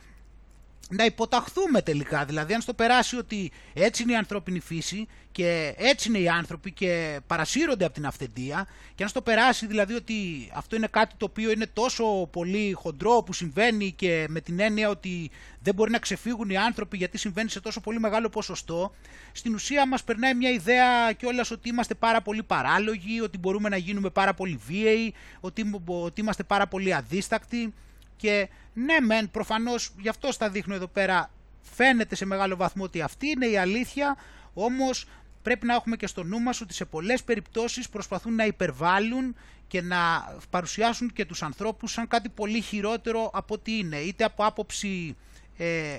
να 0.88 1.04
υποταχθούμε 1.04 1.82
τελικά. 1.82 2.24
Δηλαδή, 2.24 2.54
αν 2.54 2.60
στο 2.60 2.74
περάσει 2.74 3.16
ότι 3.16 3.50
έτσι 3.74 4.02
είναι 4.02 4.12
η 4.12 4.16
ανθρώπινη 4.16 4.60
φύση 4.60 5.06
και 5.32 5.74
έτσι 5.76 6.08
είναι 6.08 6.18
οι 6.18 6.28
άνθρωποι 6.28 6.72
και 6.72 7.20
παρασύρονται 7.26 7.84
από 7.84 7.94
την 7.94 8.06
αυθεντία, 8.06 8.66
και 8.94 9.02
αν 9.02 9.08
στο 9.08 9.22
περάσει 9.22 9.66
δηλαδή 9.66 9.94
ότι 9.94 10.14
αυτό 10.54 10.76
είναι 10.76 10.86
κάτι 10.86 11.14
το 11.16 11.24
οποίο 11.24 11.50
είναι 11.50 11.66
τόσο 11.66 12.28
πολύ 12.32 12.72
χοντρό 12.72 13.22
που 13.26 13.32
συμβαίνει 13.32 13.92
και 13.92 14.26
με 14.28 14.40
την 14.40 14.60
έννοια 14.60 14.88
ότι 14.88 15.30
δεν 15.60 15.74
μπορεί 15.74 15.90
να 15.90 15.98
ξεφύγουν 15.98 16.50
οι 16.50 16.56
άνθρωποι 16.56 16.96
γιατί 16.96 17.18
συμβαίνει 17.18 17.50
σε 17.50 17.60
τόσο 17.60 17.80
πολύ 17.80 18.00
μεγάλο 18.00 18.28
ποσοστό, 18.28 18.94
στην 19.32 19.54
ουσία 19.54 19.86
μας 19.86 20.04
περνάει 20.04 20.34
μια 20.34 20.50
ιδέα 20.50 21.12
κιόλας 21.12 21.50
ότι 21.50 21.68
είμαστε 21.68 21.94
πάρα 21.94 22.22
πολύ 22.22 22.42
παράλογοι, 22.42 23.20
ότι 23.20 23.38
μπορούμε 23.38 23.68
να 23.68 23.76
γίνουμε 23.76 24.10
πάρα 24.10 24.34
πολύ 24.34 24.60
βίαιοι, 24.66 25.14
ότι, 25.40 25.82
ότι 25.86 26.20
είμαστε 26.20 26.42
πάρα 26.42 26.66
πολύ 26.66 26.94
αδίστακτοι. 26.94 27.74
Και 28.16 28.48
ναι 28.72 29.00
μεν 29.00 29.30
προφανώς 29.30 29.94
γι' 29.98 30.08
αυτό 30.08 30.32
στα 30.32 30.50
δείχνω 30.50 30.74
εδώ 30.74 30.86
πέρα 30.86 31.30
φαίνεται 31.60 32.14
σε 32.14 32.24
μεγάλο 32.24 32.56
βαθμό 32.56 32.84
ότι 32.84 33.00
αυτή 33.00 33.26
είναι 33.26 33.46
η 33.46 33.58
αλήθεια 33.58 34.16
όμως 34.54 35.06
πρέπει 35.42 35.66
να 35.66 35.74
έχουμε 35.74 35.96
και 35.96 36.06
στο 36.06 36.22
νου 36.24 36.40
μας 36.40 36.60
ότι 36.60 36.74
σε 36.74 36.84
πολλές 36.84 37.22
περιπτώσεις 37.22 37.88
προσπαθούν 37.88 38.34
να 38.34 38.44
υπερβάλλουν 38.44 39.36
και 39.66 39.82
να 39.82 39.98
παρουσιάσουν 40.50 41.12
και 41.12 41.24
τους 41.24 41.42
ανθρώπους 41.42 41.92
σαν 41.92 42.08
κάτι 42.08 42.28
πολύ 42.28 42.60
χειρότερο 42.60 43.30
από 43.32 43.54
ό,τι 43.54 43.78
είναι 43.78 43.96
είτε 43.96 44.24
από 44.24 44.44
άποψη 44.44 45.16
ε, 45.56 45.98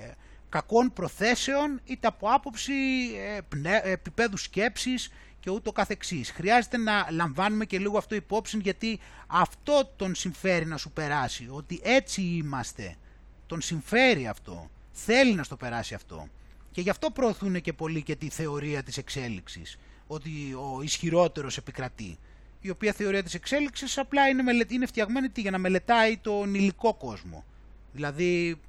κακών 0.50 0.94
προθέσεων 0.94 1.82
είτε 1.86 2.08
από 2.08 2.28
άποψη 2.30 2.74
ε, 3.64 3.92
επίπεδου 3.92 4.38
σκέψης 4.38 5.12
και 5.40 5.50
ούτω 5.50 5.72
καθεξής. 5.72 6.32
Χρειάζεται 6.32 6.78
να 6.78 7.08
λαμβάνουμε 7.12 7.66
και 7.66 7.80
λίγο 7.80 7.98
αυτό 7.98 8.16
υπόψη 8.16 8.58
γιατί 8.58 9.00
αυτό 9.28 9.92
τον 9.96 10.16
συμφέρει 10.16 10.66
να 10.66 10.78
σου 10.78 10.92
περάσει, 10.92 11.48
ότι 11.52 11.80
έτσι 11.84 12.22
είμαστε. 12.22 12.96
Τον 13.46 13.62
συμφέρει 13.62 14.28
αυτό. 14.28 14.70
Θέλει 14.92 15.34
να 15.34 15.44
στο 15.44 15.56
περάσει 15.56 15.94
αυτό. 15.94 16.28
Και 16.72 16.82
γι' 16.82 16.90
αυτό 16.90 17.12
προωθούν 17.12 17.62
και 17.62 17.74
πολύ 17.74 18.04
και 18.04 18.16
τη 18.16 18.30
θεωρία 18.30 18.84
της 18.84 18.98
εξέλιξης, 18.98 19.78
ότι 20.08 20.30
ο 20.54 20.82
ισχυρότερος 20.82 21.58
επικρατεί. 21.58 22.18
Η 22.62 22.70
οποία 22.70 22.94
θεωρία 22.94 23.24
της 23.24 23.34
εξέλιξης 23.34 23.98
απλά 23.98 24.28
είναι, 24.28 24.66
είναι 24.68 24.86
φτιαγμένη 24.86 25.30
για 25.36 25.52
να 25.52 25.58
μελετάει 25.58 26.18
τον 26.18 26.54
υλικό 26.54 26.94
κόσμο. 26.94 27.46
Δηλαδή, 27.92 28.60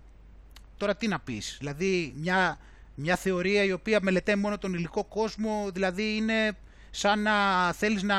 τώρα 0.77 0.97
τι 0.97 1.09
να 1.09 1.21
πεις, 1.21 1.57
δηλαδή 1.59 2.15
μια, 2.17 2.59
μια 3.01 3.17
θεωρία 3.17 3.65
η 3.65 3.73
οποία 3.73 3.99
μελετάει 4.03 4.37
μόνο 4.37 4.59
τον 4.59 4.75
υλικό 4.75 5.05
κόσμο, 5.05 5.71
δηλαδή 5.73 6.17
είναι 6.17 6.57
σαν 6.91 7.23
να 7.23 7.33
θέλεις 7.73 8.03
να, 8.03 8.17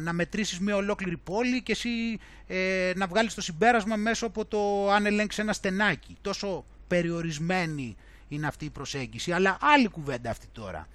να 0.00 0.12
μετρήσεις 0.12 0.58
μια 0.60 0.76
ολόκληρη 0.76 1.16
πόλη 1.16 1.62
και 1.62 1.72
εσύ 1.72 2.18
ε, 2.46 2.92
να 2.96 3.06
βγάλεις 3.06 3.34
το 3.34 3.40
συμπέρασμα 3.40 3.96
μέσω 3.96 4.26
από 4.26 4.44
το 4.44 4.90
αν 4.90 5.06
ελέγξεις 5.06 5.42
ένα 5.42 5.52
στενάκι. 5.52 6.16
Τόσο 6.20 6.64
περιορισμένη 6.86 7.96
είναι 8.28 8.46
αυτή 8.46 8.64
η 8.64 8.70
προσέγγιση, 8.70 9.32
αλλά 9.32 9.58
άλλη 9.60 9.88
κουβέντα 9.88 10.30
αυτή 10.30 10.46
τώρα. 10.52 10.88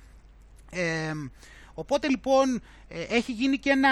Ε, 0.71 1.13
οπότε 1.73 2.09
λοιπόν 2.09 2.61
ε, 2.87 3.01
έχει 3.01 3.31
γίνει 3.31 3.57
και 3.57 3.69
ένα, 3.69 3.89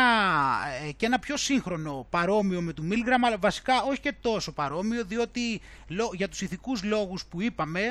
ε, 0.88 0.92
και 0.92 1.06
ένα 1.06 1.20
πιο 1.20 1.38
σύγχρονο 1.38 2.08
παρόμοιο 2.10 2.62
με 2.62 2.74
του 2.74 2.84
Μίλγραμ, 2.84 3.26
αλλά 3.26 3.38
βασικά 3.38 3.82
όχι 3.82 4.00
και 4.00 4.14
τόσο 4.22 4.52
παρόμοιο, 4.52 5.04
διότι 5.06 5.62
για 6.14 6.30
τους 6.30 6.42
ηθικούς 6.42 6.84
λόγους 6.84 7.26
που 7.26 7.42
είπαμε, 7.42 7.82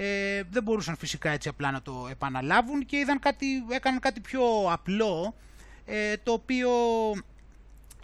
ε, 0.00 0.42
δεν 0.50 0.62
μπορούσαν 0.62 0.96
φυσικά 0.96 1.30
έτσι 1.30 1.48
απλά 1.48 1.70
να 1.70 1.82
το 1.82 2.08
επαναλάβουν 2.10 2.86
και 2.86 2.96
είδαν 2.96 3.18
κάτι, 3.18 3.46
έκαναν 3.70 4.00
κάτι 4.00 4.20
πιο 4.20 4.42
απλό, 4.70 5.34
ε, 5.84 6.16
το 6.22 6.32
οποίο 6.32 6.70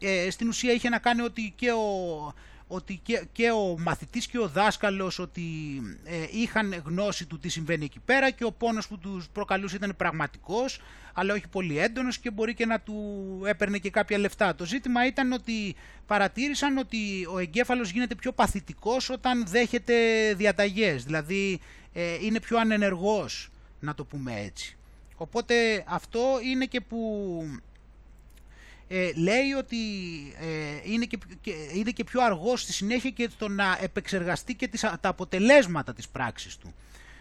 ε, 0.01 0.31
στην 0.31 0.49
ουσία 0.49 0.73
είχε 0.73 0.89
να 0.89 0.99
κάνει 0.99 1.21
ότι 1.21 1.53
και 1.57 1.71
ο, 1.71 2.35
ότι 2.66 3.01
και, 3.03 3.25
και 3.33 3.51
ο 3.51 3.79
μαθητής 3.79 4.27
και 4.27 4.39
ο 4.39 4.49
δάσκαλος 4.49 5.19
ότι 5.19 5.43
ε, 6.05 6.27
είχαν 6.31 6.83
γνώση 6.85 7.27
του 7.27 7.39
τι 7.39 7.49
συμβαίνει 7.49 7.85
εκεί 7.85 8.01
πέρα 8.05 8.31
και 8.31 8.45
ο 8.45 8.53
πόνος 8.53 8.89
που 8.89 8.99
τους 8.99 9.29
προκαλούσε 9.33 9.77
ήταν 9.77 9.95
πραγματικός 9.97 10.81
αλλά 11.15 11.35
όχι 11.35 11.49
πολύ 11.49 11.79
έντονος 11.79 12.19
και 12.19 12.31
μπορεί 12.31 12.55
και 12.55 12.66
να 12.66 12.81
του 12.81 12.95
έπαιρνε 13.47 13.79
και 13.79 13.91
κάποια 13.91 14.19
λεφτά. 14.19 14.55
Το 14.55 14.65
ζήτημα 14.65 15.07
ήταν 15.07 15.33
ότι 15.33 15.75
παρατήρησαν 16.07 16.79
ότι 16.79 17.27
ο 17.33 17.39
εγκέφαλος 17.39 17.91
γίνεται 17.91 18.15
πιο 18.15 18.33
παθητικός 18.33 19.11
όταν 19.11 19.47
δέχεται 19.47 19.95
διαταγές, 20.35 21.05
δηλαδή 21.05 21.61
ε, 21.95 22.16
είναι 22.21 22.41
πιο 22.41 22.59
ανενεργός 22.59 23.51
να 23.81 23.95
το 23.95 24.05
πούμε 24.05 24.41
έτσι. 24.41 24.77
Οπότε 25.16 25.85
αυτό 25.87 26.39
είναι 26.43 26.66
και 26.66 26.81
που 26.81 26.99
ε, 28.89 29.12
λέει 29.12 29.53
ότι 29.59 29.77
ε, 30.41 30.91
είναι, 30.93 31.05
και, 31.05 31.19
είναι 31.75 31.91
και 31.91 32.05
πιο 32.05 32.23
αργός 32.23 32.61
στη 32.61 32.73
συνέχεια 32.73 33.11
και 33.11 33.31
το 33.39 33.49
να 33.49 33.79
επεξεργαστεί 33.81 34.55
και 34.55 34.69
τις, 34.69 34.81
τα 34.81 35.09
αποτελέσματα 35.09 35.93
της 35.93 36.09
πράξης 36.09 36.57
του. 36.57 36.75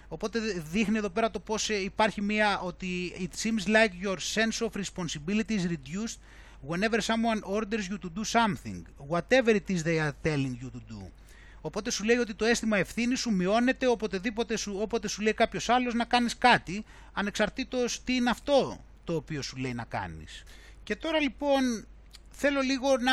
Οπότε 0.08 0.40
δείχνει 0.72 0.98
εδώ 0.98 1.10
πέρα 1.10 1.32
το 1.32 1.40
πώς 1.40 1.70
ε, 1.70 1.76
υπάρχει 1.76 2.22
μία 2.22 2.60
ότι 2.60 3.14
it 3.18 3.46
seems 3.46 3.68
like 3.68 4.08
your 4.08 4.18
sense 4.18 4.68
of 4.68 4.82
responsibility 4.82 5.56
is 5.60 5.68
reduced 5.68 6.18
whenever 6.68 7.00
someone 7.02 7.42
orders 7.44 7.88
you 7.90 7.98
to 7.98 8.10
do 8.20 8.24
something, 8.24 8.80
whatever 9.08 9.50
it 9.50 9.70
is 9.70 9.84
they 9.84 10.00
are 10.00 10.16
telling 10.24 10.56
you 10.62 10.70
to 10.70 10.82
do. 10.94 11.02
Οπότε 11.66 11.92
σου 11.92 12.04
λέει 12.04 12.18
ότι 12.18 12.34
το 12.34 12.46
αίσθημα 12.46 12.78
ευθύνης 12.78 13.20
σου 13.20 13.32
μειώνεται 13.32 13.88
οποτεδήποτε 13.88 14.56
σου, 14.56 14.78
όποτε 14.80 15.08
σου 15.08 15.22
λέει 15.22 15.34
κάποιος 15.34 15.70
άλλος 15.70 15.94
να 15.94 16.06
κάνεις 16.06 16.38
κάτι, 16.38 16.86
ανεξαρτήτως 17.14 18.04
τι 18.04 18.16
είναι 18.16 18.30
αυτό 18.30 18.84
το 19.04 19.16
οποίο 19.16 19.42
σου 19.42 19.58
λέει 19.58 19.74
να 19.74 19.84
κάνεις. 19.84 20.44
Και 20.84 20.96
τώρα 20.96 21.20
λοιπόν 21.20 21.86
θέλω 22.30 22.62
λίγο 22.62 22.98
να 22.98 23.12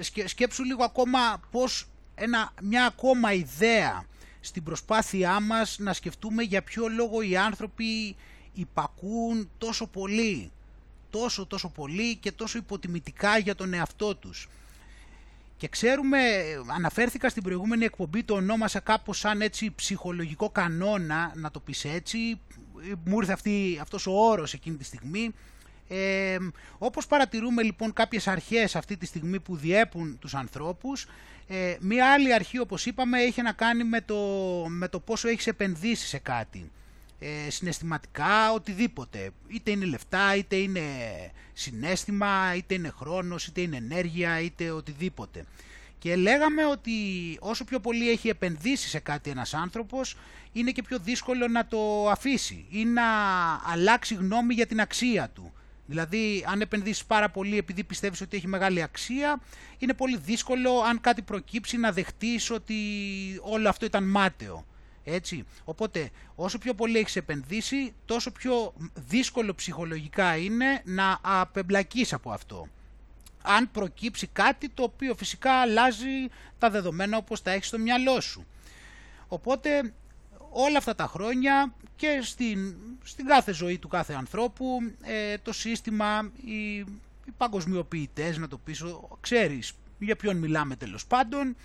σκε, 0.00 0.28
σκέψου 0.28 0.64
λίγο 0.64 0.84
ακόμα 0.84 1.40
πώς 1.50 1.86
ένα, 2.14 2.52
μια 2.62 2.86
ακόμα 2.86 3.32
ιδέα 3.32 4.04
στην 4.40 4.62
προσπάθειά 4.62 5.40
μας 5.40 5.78
να 5.78 5.92
σκεφτούμε 5.92 6.42
για 6.42 6.62
ποιο 6.62 6.88
λόγο 6.88 7.22
οι 7.22 7.36
άνθρωποι 7.36 8.16
υπακούν 8.52 9.50
τόσο 9.58 9.86
πολύ, 9.86 10.50
τόσο 11.10 11.46
τόσο 11.46 11.68
πολύ 11.68 12.16
και 12.16 12.32
τόσο 12.32 12.58
υποτιμητικά 12.58 13.38
για 13.38 13.54
τον 13.54 13.74
εαυτό 13.74 14.16
τους. 14.16 14.48
Και 15.62 15.68
ξέρουμε, 15.68 16.18
αναφέρθηκα 16.74 17.28
στην 17.28 17.42
προηγούμενη 17.42 17.84
εκπομπή, 17.84 18.22
το 18.22 18.34
ονόμασα 18.34 18.80
κάπως 18.80 19.18
σαν 19.18 19.40
έτσι 19.40 19.74
ψυχολογικό 19.74 20.50
κανόνα, 20.50 21.32
να 21.34 21.50
το 21.50 21.60
πεις 21.60 21.84
έτσι, 21.84 22.40
μου 23.04 23.18
ήρθε 23.18 23.32
αυτή, 23.32 23.78
αυτός 23.80 24.06
ο 24.06 24.10
όρος 24.12 24.52
εκείνη 24.52 24.76
τη 24.76 24.84
στιγμή, 24.84 25.34
ε, 25.88 26.36
όπως 26.78 27.06
παρατηρούμε 27.06 27.62
λοιπόν 27.62 27.92
κάποιες 27.92 28.28
αρχές 28.28 28.76
αυτή 28.76 28.96
τη 28.96 29.06
στιγμή 29.06 29.40
που 29.40 29.56
διέπουν 29.56 30.18
τους 30.18 30.34
ανθρώπους, 30.34 31.06
ε, 31.46 31.76
μία 31.80 32.12
άλλη 32.12 32.34
αρχή 32.34 32.58
όπως 32.58 32.86
είπαμε 32.86 33.20
έχει 33.20 33.42
να 33.42 33.52
κάνει 33.52 33.84
με 33.84 34.00
το, 34.00 34.16
με 34.68 34.88
το 34.88 35.00
πόσο 35.00 35.28
έχεις 35.28 35.46
επενδύσει 35.46 36.06
σε 36.06 36.18
κάτι. 36.18 36.70
Ε, 37.24 37.50
συναισθηματικά, 37.50 38.52
οτιδήποτε. 38.52 39.30
Είτε 39.48 39.70
είναι 39.70 39.84
λεφτά, 39.84 40.36
είτε 40.36 40.56
είναι 40.56 40.82
συνέστημα, 41.52 42.54
είτε 42.56 42.74
είναι 42.74 42.88
χρόνος, 42.88 43.46
είτε 43.46 43.60
είναι 43.60 43.76
ενέργεια, 43.76 44.40
είτε 44.40 44.70
οτιδήποτε. 44.70 45.44
Και 45.98 46.16
λέγαμε 46.16 46.66
ότι 46.66 46.92
όσο 47.40 47.64
πιο 47.64 47.80
πολύ 47.80 48.10
έχει 48.10 48.28
επενδύσει 48.28 48.88
σε 48.88 48.98
κάτι 48.98 49.30
ένας 49.30 49.54
άνθρωπος, 49.54 50.16
είναι 50.52 50.70
και 50.70 50.82
πιο 50.82 50.98
δύσκολο 50.98 51.48
να 51.48 51.66
το 51.66 52.10
αφήσει 52.10 52.66
ή 52.70 52.84
να 52.84 53.02
αλλάξει 53.66 54.14
γνώμη 54.14 54.54
για 54.54 54.66
την 54.66 54.80
αξία 54.80 55.28
του. 55.28 55.52
Δηλαδή, 55.86 56.44
αν 56.48 56.60
επενδύσεις 56.60 57.04
πάρα 57.04 57.30
πολύ 57.30 57.58
επειδή 57.58 57.84
πιστεύεις 57.84 58.20
ότι 58.20 58.36
έχει 58.36 58.48
μεγάλη 58.48 58.82
αξία, 58.82 59.40
είναι 59.78 59.94
πολύ 59.94 60.18
δύσκολο 60.18 60.80
αν 60.80 61.00
κάτι 61.00 61.22
προκύψει 61.22 61.76
να 61.76 61.92
δεχτείς 61.92 62.50
ότι 62.50 62.74
όλο 63.40 63.68
αυτό 63.68 63.86
ήταν 63.86 64.04
μάταιο. 64.04 64.64
Έτσι. 65.04 65.44
Οπότε, 65.64 66.10
όσο 66.34 66.58
πιο 66.58 66.74
πολύ 66.74 66.98
έχεις 66.98 67.16
επενδύσει, 67.16 67.94
τόσο 68.04 68.30
πιο 68.30 68.72
δύσκολο 68.94 69.54
ψυχολογικά 69.54 70.36
είναι 70.36 70.82
να 70.84 71.18
απεμπλακείς 71.22 72.12
από 72.12 72.30
αυτό. 72.30 72.68
Αν 73.42 73.70
προκύψει 73.70 74.26
κάτι 74.26 74.68
το 74.68 74.82
οποίο 74.82 75.14
φυσικά 75.14 75.52
αλλάζει 75.52 76.28
τα 76.58 76.70
δεδομένα 76.70 77.16
όπως 77.16 77.42
τα 77.42 77.50
έχεις 77.50 77.66
στο 77.66 77.78
μυαλό 77.78 78.20
σου. 78.20 78.46
Οπότε 79.28 79.92
όλα 80.50 80.78
αυτά 80.78 80.94
τα 80.94 81.06
χρόνια 81.06 81.74
και 81.96 82.20
στην, 82.22 82.76
στην 83.02 83.26
κάθε 83.26 83.52
ζωή 83.52 83.78
του 83.78 83.88
κάθε 83.88 84.14
ανθρώπου 84.14 84.78
ε, 85.02 85.38
το 85.38 85.52
σύστημα, 85.52 86.30
οι, 86.44 86.76
οι 87.24 87.32
παγκοσμιοποιητές 87.36 88.38
να 88.38 88.48
το 88.48 88.58
πεις, 88.58 88.84
ξέρεις 89.20 89.72
για 89.98 90.16
ποιον 90.16 90.36
μιλάμε 90.36 90.76
τέλος 90.76 91.06
πάντων, 91.06 91.56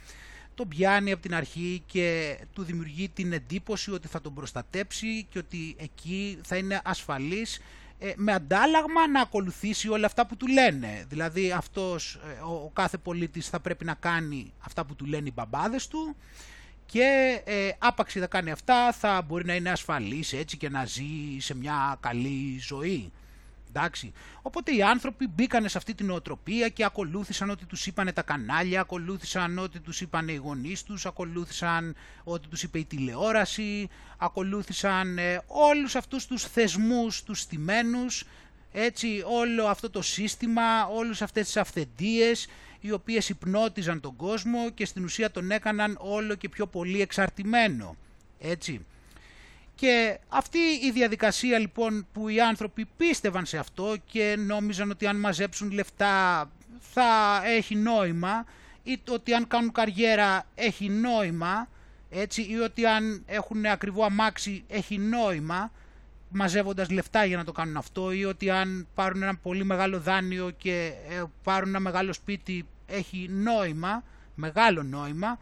τον 0.57 0.67
πιάνει 0.67 1.11
από 1.11 1.21
την 1.21 1.35
αρχή 1.35 1.83
και 1.85 2.37
του 2.53 2.63
δημιουργεί 2.63 3.09
την 3.09 3.33
εντύπωση 3.33 3.91
ότι 3.91 4.07
θα 4.07 4.21
τον 4.21 4.33
προστατέψει 4.33 5.23
και 5.29 5.37
ότι 5.39 5.75
εκεί 5.79 6.39
θα 6.43 6.57
είναι 6.57 6.81
ασφαλής 6.83 7.61
ε, 7.99 8.13
με 8.15 8.33
αντάλλαγμα 8.33 9.07
να 9.07 9.21
ακολουθήσει 9.21 9.89
όλα 9.89 10.05
αυτά 10.05 10.25
που 10.25 10.37
του 10.37 10.47
λένε. 10.47 11.05
Δηλαδή 11.09 11.51
αυτός, 11.51 12.15
ε, 12.15 12.41
ο, 12.41 12.53
ο 12.53 12.71
κάθε 12.73 12.97
πολίτης 12.97 13.49
θα 13.49 13.59
πρέπει 13.59 13.85
να 13.85 13.93
κάνει 13.93 14.53
αυτά 14.59 14.85
που 14.85 14.95
του 14.95 15.05
λένε 15.05 15.27
οι 15.27 15.31
μπαμπάδες 15.35 15.87
του 15.87 16.15
και 16.85 17.41
ε, 17.45 17.69
άπαξ 17.77 18.13
θα 18.13 18.27
κάνει 18.27 18.51
αυτά 18.51 18.91
θα 18.91 19.21
μπορεί 19.21 19.45
να 19.45 19.55
είναι 19.55 19.69
ασφαλής 19.69 20.33
έτσι 20.33 20.57
και 20.57 20.69
να 20.69 20.85
ζει 20.85 21.37
σε 21.37 21.55
μια 21.55 21.97
καλή 21.99 22.59
ζωή. 22.61 23.11
Εντάξει. 23.77 24.13
Οπότε 24.41 24.75
οι 24.75 24.83
άνθρωποι 24.83 25.27
μπήκανε 25.27 25.67
σε 25.67 25.77
αυτή 25.77 25.93
την 25.93 26.11
οτροπία 26.11 26.69
και 26.69 26.83
ακολούθησαν 26.83 27.49
ό,τι 27.49 27.65
τους 27.65 27.87
είπανε 27.87 28.11
τα 28.11 28.21
κανάλια, 28.21 28.81
ακολούθησαν 28.81 29.57
ό,τι 29.57 29.79
τους 29.79 30.01
είπανε 30.01 30.31
οι 30.31 30.35
γονείς 30.35 30.83
τους, 30.83 31.05
ακολούθησαν 31.05 31.95
ό,τι 32.23 32.47
τους 32.47 32.63
είπε 32.63 32.79
η 32.79 32.85
τηλεόραση, 32.85 33.89
ακολούθησαν 34.17 35.17
ε, 35.17 35.41
όλους 35.47 35.95
αυτούς 35.95 36.25
τους 36.25 36.43
θεσμούς, 36.43 37.23
τους 37.23 37.39
στημένους, 37.39 38.23
έτσι 38.71 39.23
όλο 39.25 39.65
αυτό 39.65 39.89
το 39.89 40.01
σύστημα, 40.01 40.87
όλες 40.87 41.21
αυτές 41.21 41.45
τις 41.45 41.57
αυθεντίες 41.57 42.47
οι 42.79 42.91
οποίες 42.91 43.29
υπνώτιζαν 43.29 43.99
τον 43.99 44.15
κόσμο 44.15 44.69
και 44.69 44.85
στην 44.85 45.03
ουσία 45.03 45.31
τον 45.31 45.51
έκαναν 45.51 45.97
όλο 46.01 46.35
και 46.35 46.49
πιο 46.49 46.67
πολύ 46.67 47.01
εξαρτημένο. 47.01 47.95
Έτσι. 48.39 48.85
Και 49.77 50.19
αυτή 50.29 50.57
η 50.57 50.91
διαδικασία 50.91 51.59
λοιπόν 51.59 52.07
που 52.13 52.27
οι 52.29 52.41
άνθρωποι 52.41 52.87
πίστευαν 52.97 53.45
σε 53.45 53.57
αυτό 53.57 53.95
και 54.05 54.35
νόμιζαν 54.39 54.89
ότι 54.89 55.07
αν 55.07 55.19
μαζέψουν 55.19 55.71
λεφτά 55.71 56.49
θα 56.79 57.41
έχει 57.45 57.75
νόημα 57.75 58.45
ή 58.83 58.99
ότι 59.09 59.33
αν 59.33 59.47
κάνουν 59.47 59.71
καριέρα 59.71 60.45
έχει 60.55 60.89
νόημα 60.89 61.67
έτσι, 62.09 62.41
ή 62.41 62.57
ότι 62.57 62.85
αν 62.85 63.23
έχουν 63.25 63.65
ακριβό 63.65 64.03
αμάξι 64.03 64.63
έχει 64.67 64.97
νόημα 64.97 65.71
μαζεύοντας 66.29 66.89
λεφτά 66.89 67.25
για 67.25 67.37
να 67.37 67.43
το 67.43 67.51
κάνουν 67.51 67.77
αυτό 67.77 68.11
ή 68.11 68.25
ότι 68.25 68.49
αν 68.49 68.87
πάρουν 68.95 69.21
ένα 69.21 69.35
πολύ 69.35 69.63
μεγάλο 69.63 69.99
δάνειο 69.99 70.49
και 70.57 70.93
ε, 71.09 71.23
πάρουν 71.43 71.69
ένα 71.69 71.79
μεγάλο 71.79 72.13
σπίτι 72.13 72.65
έχει 72.87 73.27
νόημα, 73.29 74.03
μεγάλο 74.35 74.83
νόημα, 74.83 75.39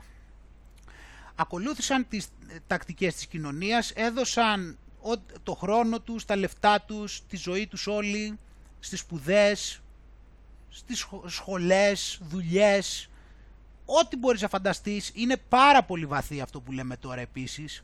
ακολούθησαν 1.36 2.08
τις 2.08 2.28
τακτικές 2.68 3.16
της 3.16 3.26
κοινωνίας, 3.26 3.92
έδωσαν 3.92 4.78
το 5.44 5.54
χρόνο 5.54 6.00
τους, 6.00 6.26
τα 6.26 6.36
λεφτά 6.36 6.82
τους, 6.82 7.22
τη 7.28 7.38
ζωή 7.38 7.68
τους 7.68 7.88
όλοι, 7.88 8.38
στις 8.80 9.00
σπουδές, 9.00 9.82
στις 10.70 11.08
σχολές, 11.26 12.20
δουλειές, 12.22 13.10
ό,τι 13.86 14.18
μπορείς 14.18 14.42
να 14.42 14.48
φανταστείς. 14.48 15.12
Είναι 15.14 15.38
πάρα 15.50 15.84
πολύ 15.84 16.06
βαθύ 16.06 16.42
αυτό 16.42 16.62
που 16.62 16.72
λέμε 16.72 16.98
τώρα 16.98 17.22
επίσης. 17.22 17.84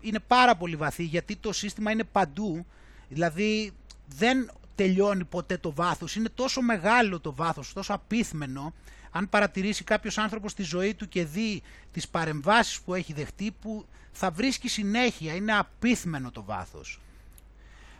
Είναι 0.00 0.18
πάρα 0.18 0.56
πολύ 0.56 0.76
βαθύ 0.76 1.04
γιατί 1.04 1.36
το 1.36 1.52
σύστημα 1.52 1.90
είναι 1.90 2.04
παντού. 2.04 2.66
Δηλαδή 3.08 3.72
δεν 4.06 4.50
τελειώνει 4.74 5.24
ποτέ 5.24 5.56
το 5.58 5.72
βάθος. 5.72 6.16
Είναι 6.16 6.28
τόσο 6.28 6.60
μεγάλο 6.60 7.20
το 7.20 7.34
βάθος, 7.34 7.72
τόσο 7.72 7.92
απίθμενο. 7.92 8.74
Αν 9.14 9.28
παρατηρήσει 9.28 9.84
κάποιος 9.84 10.18
άνθρωπος 10.18 10.54
τη 10.54 10.62
ζωή 10.62 10.94
του 10.94 11.08
και 11.08 11.24
δει 11.24 11.62
τις 11.92 12.08
παρεμβάσεις 12.08 12.80
που 12.80 12.94
έχει 12.94 13.12
δεχτεί 13.12 13.54
που 13.60 13.86
θα 14.12 14.30
βρίσκει 14.30 14.68
συνέχεια. 14.68 15.34
Είναι 15.34 15.52
απίθμενο 15.52 16.30
το 16.30 16.42
βάθος. 16.44 17.00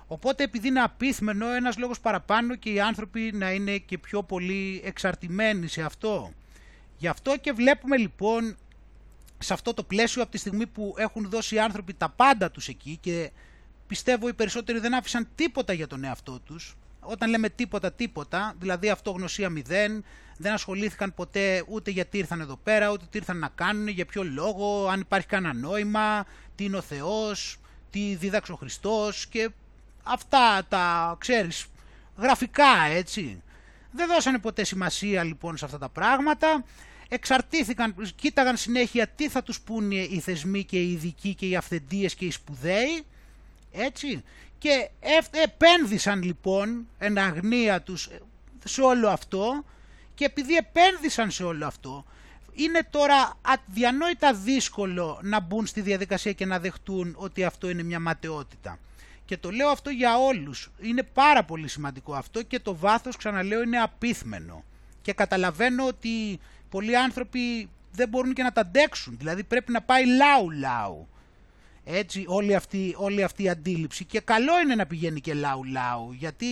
Οπότε 0.07 0.45
επειδή 0.45 0.69
είναι 0.69 0.81
απίθμενο 0.81 1.53
ένας 1.53 1.79
λόγος 1.79 2.01
παραπάνω 2.01 2.55
και 2.57 2.71
οι 2.71 2.81
άνθρωποι 2.81 3.31
να 3.35 3.53
είναι 3.53 3.79
και 3.79 3.99
πιο 3.99 4.23
πολύ 4.23 4.81
εξαρτημένοι 4.85 5.67
σε 5.69 5.83
αυτό. 5.83 6.33
Γι' 6.99 7.09
αυτό 7.09 7.37
και 7.37 7.53
βλέπουμε 7.53 7.97
λοιπόν 7.97 8.57
σε 9.39 9.53
αυτό 9.53 9.75
το 9.75 9.83
πλαίσιο 9.83 10.23
από 10.23 10.31
τη 10.31 10.39
στιγμή 10.39 10.67
που 10.67 10.95
έχουν 10.97 11.29
δώσει 11.29 11.55
οι 11.55 11.61
άνθρωποι 11.61 11.95
τα 11.95 12.09
πάντα 12.09 12.51
τους 12.51 12.69
εκεί 12.69 12.99
και 13.01 13.31
πιστεύω 13.87 14.29
οι 14.29 14.33
περισσότεροι 14.35 14.79
δεν 14.79 14.95
άφησαν 14.95 15.29
τίποτα 15.35 15.73
για 15.73 15.87
τον 15.87 16.05
εαυτό 16.05 16.41
τους. 16.41 16.77
Όταν 17.05 17.31
λέμε 17.31 17.49
τίποτα 17.49 17.93
τίποτα, 17.93 18.55
δηλαδή 18.59 18.91
αυτογνωσία 18.91 19.49
μηδέν, 19.49 20.05
δεν 20.37 20.53
ασχολήθηκαν 20.53 21.15
ποτέ 21.15 21.65
ούτε 21.69 21.91
γιατί 21.91 22.19
ήρθαν 22.19 22.41
εδώ 22.41 22.57
πέρα, 22.57 22.91
ούτε 22.91 23.05
τι 23.11 23.19
ήρθαν 23.19 23.39
να 23.39 23.49
κάνουν, 23.49 23.89
για 23.89 24.07
ποιο 24.07 24.25
λόγο, 24.25 24.89
αν 24.89 25.01
υπάρχει 25.01 25.27
κανένα 25.27 25.55
νόημα, 25.55 26.27
τι 26.55 26.65
είναι 26.65 26.77
ο 26.77 26.81
Θεός, 26.81 27.59
τι 27.91 28.15
δίδαξε 28.15 28.53
ο 28.53 28.57
Χριστός 28.57 29.27
και 29.27 29.51
αυτά 30.03 30.65
τα, 30.69 31.17
ξέρεις, 31.21 31.67
γραφικά 32.17 32.85
έτσι. 32.91 33.43
Δεν 33.91 34.09
δώσανε 34.09 34.39
ποτέ 34.39 34.65
σημασία 34.65 35.23
λοιπόν 35.23 35.57
σε 35.57 35.65
αυτά 35.65 35.79
τα 35.79 35.89
πράγματα, 35.89 36.65
εξαρτήθηκαν, 37.09 37.95
κοίταγαν 38.15 38.57
συνέχεια 38.57 39.07
τι 39.07 39.29
θα 39.29 39.43
τους 39.43 39.61
πούνε 39.61 39.95
οι 39.95 40.21
θεσμοί 40.21 40.65
και 40.65 40.79
οι 40.79 40.93
ειδικοί 40.93 41.35
και 41.35 41.47
οι 41.47 41.57
αυθεντίες 41.57 42.15
και 42.15 42.25
οι 42.25 42.31
σπουδαίοι, 42.31 43.05
έτσι, 43.73 44.23
και 44.63 44.91
επένδυσαν 45.43 46.23
λοιπόν 46.23 46.87
εν 46.99 47.19
αγνία 47.19 47.83
τους 47.83 48.09
σε 48.65 48.83
όλο 48.83 49.09
αυτό 49.09 49.65
και 50.15 50.25
επειδή 50.25 50.55
επένδυσαν 50.57 51.31
σε 51.31 51.45
όλο 51.45 51.67
αυτό 51.67 52.05
είναι 52.53 52.87
τώρα 52.91 53.39
αδιανόητα 53.43 54.35
δύσκολο 54.35 55.19
να 55.23 55.41
μπουν 55.41 55.67
στη 55.67 55.81
διαδικασία 55.81 56.33
και 56.33 56.47
να 56.47 56.59
δεχτούν 56.59 57.15
ότι 57.19 57.45
αυτό 57.45 57.71
είναι 57.71 57.83
μια 57.83 58.01
ματαιότητα. 58.01 58.79
Και 59.25 59.37
το 59.37 59.51
λέω 59.51 59.69
αυτό 59.69 59.91
για 59.91 60.19
όλους. 60.19 60.71
Είναι 60.81 61.03
πάρα 61.03 61.45
πολύ 61.45 61.69
σημαντικό 61.69 62.15
αυτό 62.15 62.43
και 62.43 62.61
το 62.61 62.77
βάθος, 62.77 63.17
ξαναλέω, 63.17 63.63
είναι 63.63 63.79
απίθμενο. 63.79 64.65
Και 65.03 65.13
καταλαβαίνω 65.13 65.87
ότι 65.87 66.41
πολλοί 66.69 66.97
άνθρωποι 66.97 67.71
δεν 67.93 68.09
μπορούν 68.09 68.35
και 68.35 68.43
να 68.43 68.53
τα 68.53 68.61
αντέξουν. 68.61 69.17
Δηλαδή 69.19 69.45
πρέπει 69.45 69.73
να 69.73 69.83
πάει 69.83 70.05
λαου-λαου. 70.07 71.09
Έτσι 71.85 72.25
όλη 72.27 72.55
αυτή, 72.55 72.95
όλη 72.99 73.23
αυτή 73.23 73.43
η 73.43 73.49
αντίληψη. 73.49 74.05
Και 74.05 74.21
καλό 74.21 74.61
είναι 74.65 74.75
να 74.75 74.87
πηγαίνει 74.87 75.21
και 75.21 75.35
λαου-λαου. 75.35 76.13
Γιατί 76.13 76.47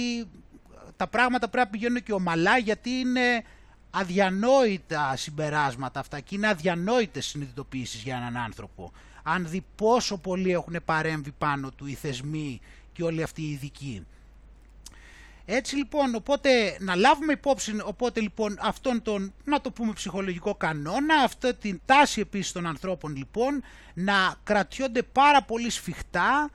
τα 0.96 1.06
πράγματα 1.06 1.48
πρέπει 1.48 1.66
να 1.66 1.72
πηγαίνουν 1.72 2.02
και 2.02 2.12
ομαλά 2.12 2.58
γιατί 2.58 2.90
είναι 2.90 3.42
αδιανόητα 3.90 5.16
συμπεράσματα 5.16 6.00
αυτά 6.00 6.20
και 6.20 6.34
είναι 6.34 6.48
αδιανόητες 6.48 7.26
συνειδητοποιήσεις 7.26 8.02
για 8.02 8.16
έναν 8.16 8.36
άνθρωπο. 8.36 8.92
Αν 9.22 9.48
δει 9.48 9.64
πόσο 9.76 10.18
πολύ 10.18 10.52
έχουν 10.52 10.76
παρέμβει 10.84 11.30
πάνω 11.38 11.70
του 11.70 11.86
οι 11.86 11.94
θεσμοί 11.94 12.60
και 12.92 13.02
όλοι 13.02 13.22
αυτοί 13.22 13.42
οι 13.42 13.50
ειδικοί. 13.50 14.06
Έτσι 15.44 15.76
λοιπόν, 15.76 16.14
οπότε 16.14 16.76
να 16.80 16.94
λάβουμε 16.94 17.32
υπόψη, 17.32 17.74
οπότε 17.84 18.20
λοιπόν 18.20 18.58
αυτόν 18.60 19.02
τον, 19.02 19.34
να 19.44 19.60
το 19.60 19.70
πούμε 19.70 19.92
ψυχολογικό 19.92 20.54
κανόνα, 20.54 21.14
αυτή 21.24 21.54
την 21.54 21.80
τάση 21.86 22.20
επίσης 22.20 22.52
των 22.52 22.66
ανθρώπων 22.66 23.16
λοιπόν, 23.16 23.62
να 23.94 24.34
κρατιόνται 24.44 25.02
πάρα 25.02 25.42
πολύ 25.42 25.70
σφιχτά 25.70 26.50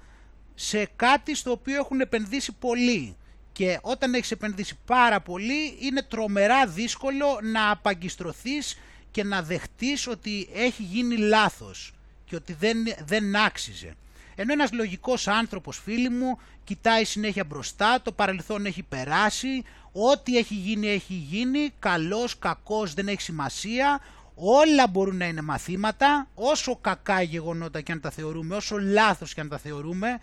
σε 0.56 0.90
κάτι 0.95 1.36
στο 1.36 1.52
οποίο 1.52 1.76
έχουν 1.76 1.99
επενδύσει 1.99 2.52
πολύ. 2.52 3.18
Και 3.52 3.80
όταν 3.82 4.14
έχεις 4.14 4.32
επενδύσει 4.32 4.78
πάρα 4.86 5.22
πολύ 5.22 5.78
είναι 5.80 6.02
τρομερά 6.02 6.68
δύσκολο 6.68 7.40
να 7.41 7.72
απαγκιστρωθείς 7.72 8.78
και 9.12 9.24
να 9.24 9.41
δεχτείς 9.41 10.07
ότι 10.07 10.49
έχει 10.53 10.84
γίνει 10.84 11.18
λάθος 11.18 11.94
και 12.26 12.36
ότι 12.36 12.53
δεν, 12.53 12.78
δεν 13.06 13.36
άξιζε. 13.36 13.95
Ενώ 14.36 14.52
ένας 14.53 14.72
λογικός 14.72 15.28
άνθρωπος 15.28 15.80
φίλοι 15.84 16.10
μου 16.10 16.38
κοιτάει 16.64 17.03
συνέχεια 17.03 17.44
μπροστά, 17.44 18.02
το 18.02 18.12
παρελθόν 18.12 18.66
έχει 18.66 18.84
περάσει, 18.84 19.64
ό,τι 19.91 20.38
έχει 20.38 20.53
γίνει 20.53 20.88
έχει 20.88 21.14
γίνει, 21.14 21.74
καλός, 21.80 22.40
κακός 22.40 22.94
δεν 22.94 23.07
έχει 23.07 23.22
σημασία, 23.22 23.99
όλα 24.36 24.88
μπορούν 24.88 25.18
να 25.18 25.26
είναι 25.26 25.41
μαθήματα, 25.41 26.28
όσο 26.34 26.76
κακά 26.82 27.22
γεγονότα 27.22 27.82
και 27.82 27.91
αν 27.91 27.99
τα 28.02 28.10
θεωρούμε, 28.10 28.56
όσο 28.56 28.78
λάθος 28.78 29.34
και 29.34 29.41
αν 29.41 29.49
τα 29.49 29.57
θεωρούμε, 29.57 30.20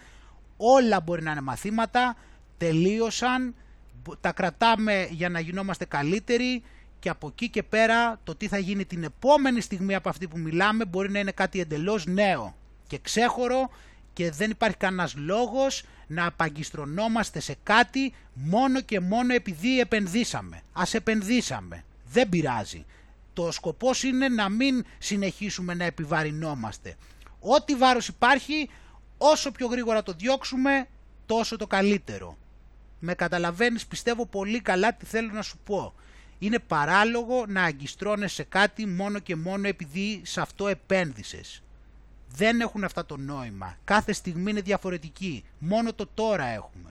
όλα 0.57 1.01
μπορεί 1.01 1.23
να 1.23 1.31
είναι 1.31 1.41
μαθήματα, 1.41 2.17
τελείωσαν, 2.59 3.55
τα 4.21 4.33
κρατάμε 4.33 5.09
για 5.11 5.29
να 5.29 5.41
γινόμαστε 5.41 5.85
καλύτεροι 5.85 6.63
και 6.99 7.09
από 7.09 7.27
εκεί 7.27 7.49
και 7.51 7.63
πέρα 7.63 8.21
το 8.25 8.35
τι 8.35 8.49
θα 8.49 8.59
γίνει 8.59 8.85
την 8.85 9.05
επόμενη 9.05 9.61
στιγμή 9.61 9.95
από 9.95 10.09
αυτή 10.09 10.29
που 10.29 10.39
μιλάμε 10.39 10.85
μπορεί 10.85 11.11
να 11.11 11.19
είναι 11.19 11.33
κάτι 11.33 11.61
εντελώς 11.61 12.07
νέο 12.07 12.55
και 12.87 12.99
ξέχωρο 12.99 13.71
και 14.13 14.31
δεν 14.31 14.51
υπάρχει 14.51 14.77
κανένας 14.77 15.15
λόγος 15.17 15.85
να 16.07 16.27
απαγκιστρωνόμαστε 16.27 17.41
σε 17.41 17.57
κάτι 17.63 18.15
μόνο 18.35 18.81
και 18.81 19.01
μόνο 19.01 19.35
επειδή 19.35 19.81
επενδύσαμε. 19.81 20.63
Ας 20.73 20.95
επενδύσαμε. 20.95 21.85
Δεν 22.05 22.29
πειράζει. 22.29 22.85
Το 23.33 23.53
σκοπός 23.53 24.03
είναι 24.03 24.29
να 24.29 24.49
μην 24.49 24.85
συνεχίσουμε 24.99 25.75
να 25.75 25.85
επιβαρυνόμαστε. 25.85 26.97
Ό,τι 27.41 27.75
βάρος 27.75 28.09
υπάρχει, 28.09 28.69
όσο 29.19 29.51
πιο 29.51 29.67
γρήγορα 29.67 30.03
το 30.03 30.13
διώξουμε, 30.13 30.87
τόσο 31.27 31.57
το 31.57 31.67
καλύτερο. 31.67 32.37
Με 32.99 33.15
καταλαβαίνεις, 33.15 33.87
πιστεύω 33.87 34.27
πολύ 34.27 34.61
καλά 34.61 34.95
τι 34.95 35.07
θέλω 35.07 35.33
να 35.33 35.43
σου 35.43 35.59
πω. 35.65 35.95
Είναι 36.39 36.59
παράλογο 36.59 37.45
να 37.49 37.63
αγκιστρώνεσαι 37.63 38.35
σε 38.35 38.43
κάτι 38.43 38.87
μόνο 38.87 39.19
και 39.19 39.37
μόνο 39.37 39.69
επειδή 39.69 40.21
σε 40.25 40.41
αυτό 40.41 40.69
επένδυσες 40.69 41.63
δεν 42.35 42.61
έχουν 42.61 42.85
αυτά 42.85 43.07
το 43.07 43.17
νόημα. 43.17 43.77
Κάθε 43.85 44.13
στιγμή 44.13 44.51
είναι 44.51 44.61
διαφορετική. 44.61 45.45
Μόνο 45.59 45.93
το 45.93 46.07
τώρα 46.15 46.45
έχουμε 46.45 46.91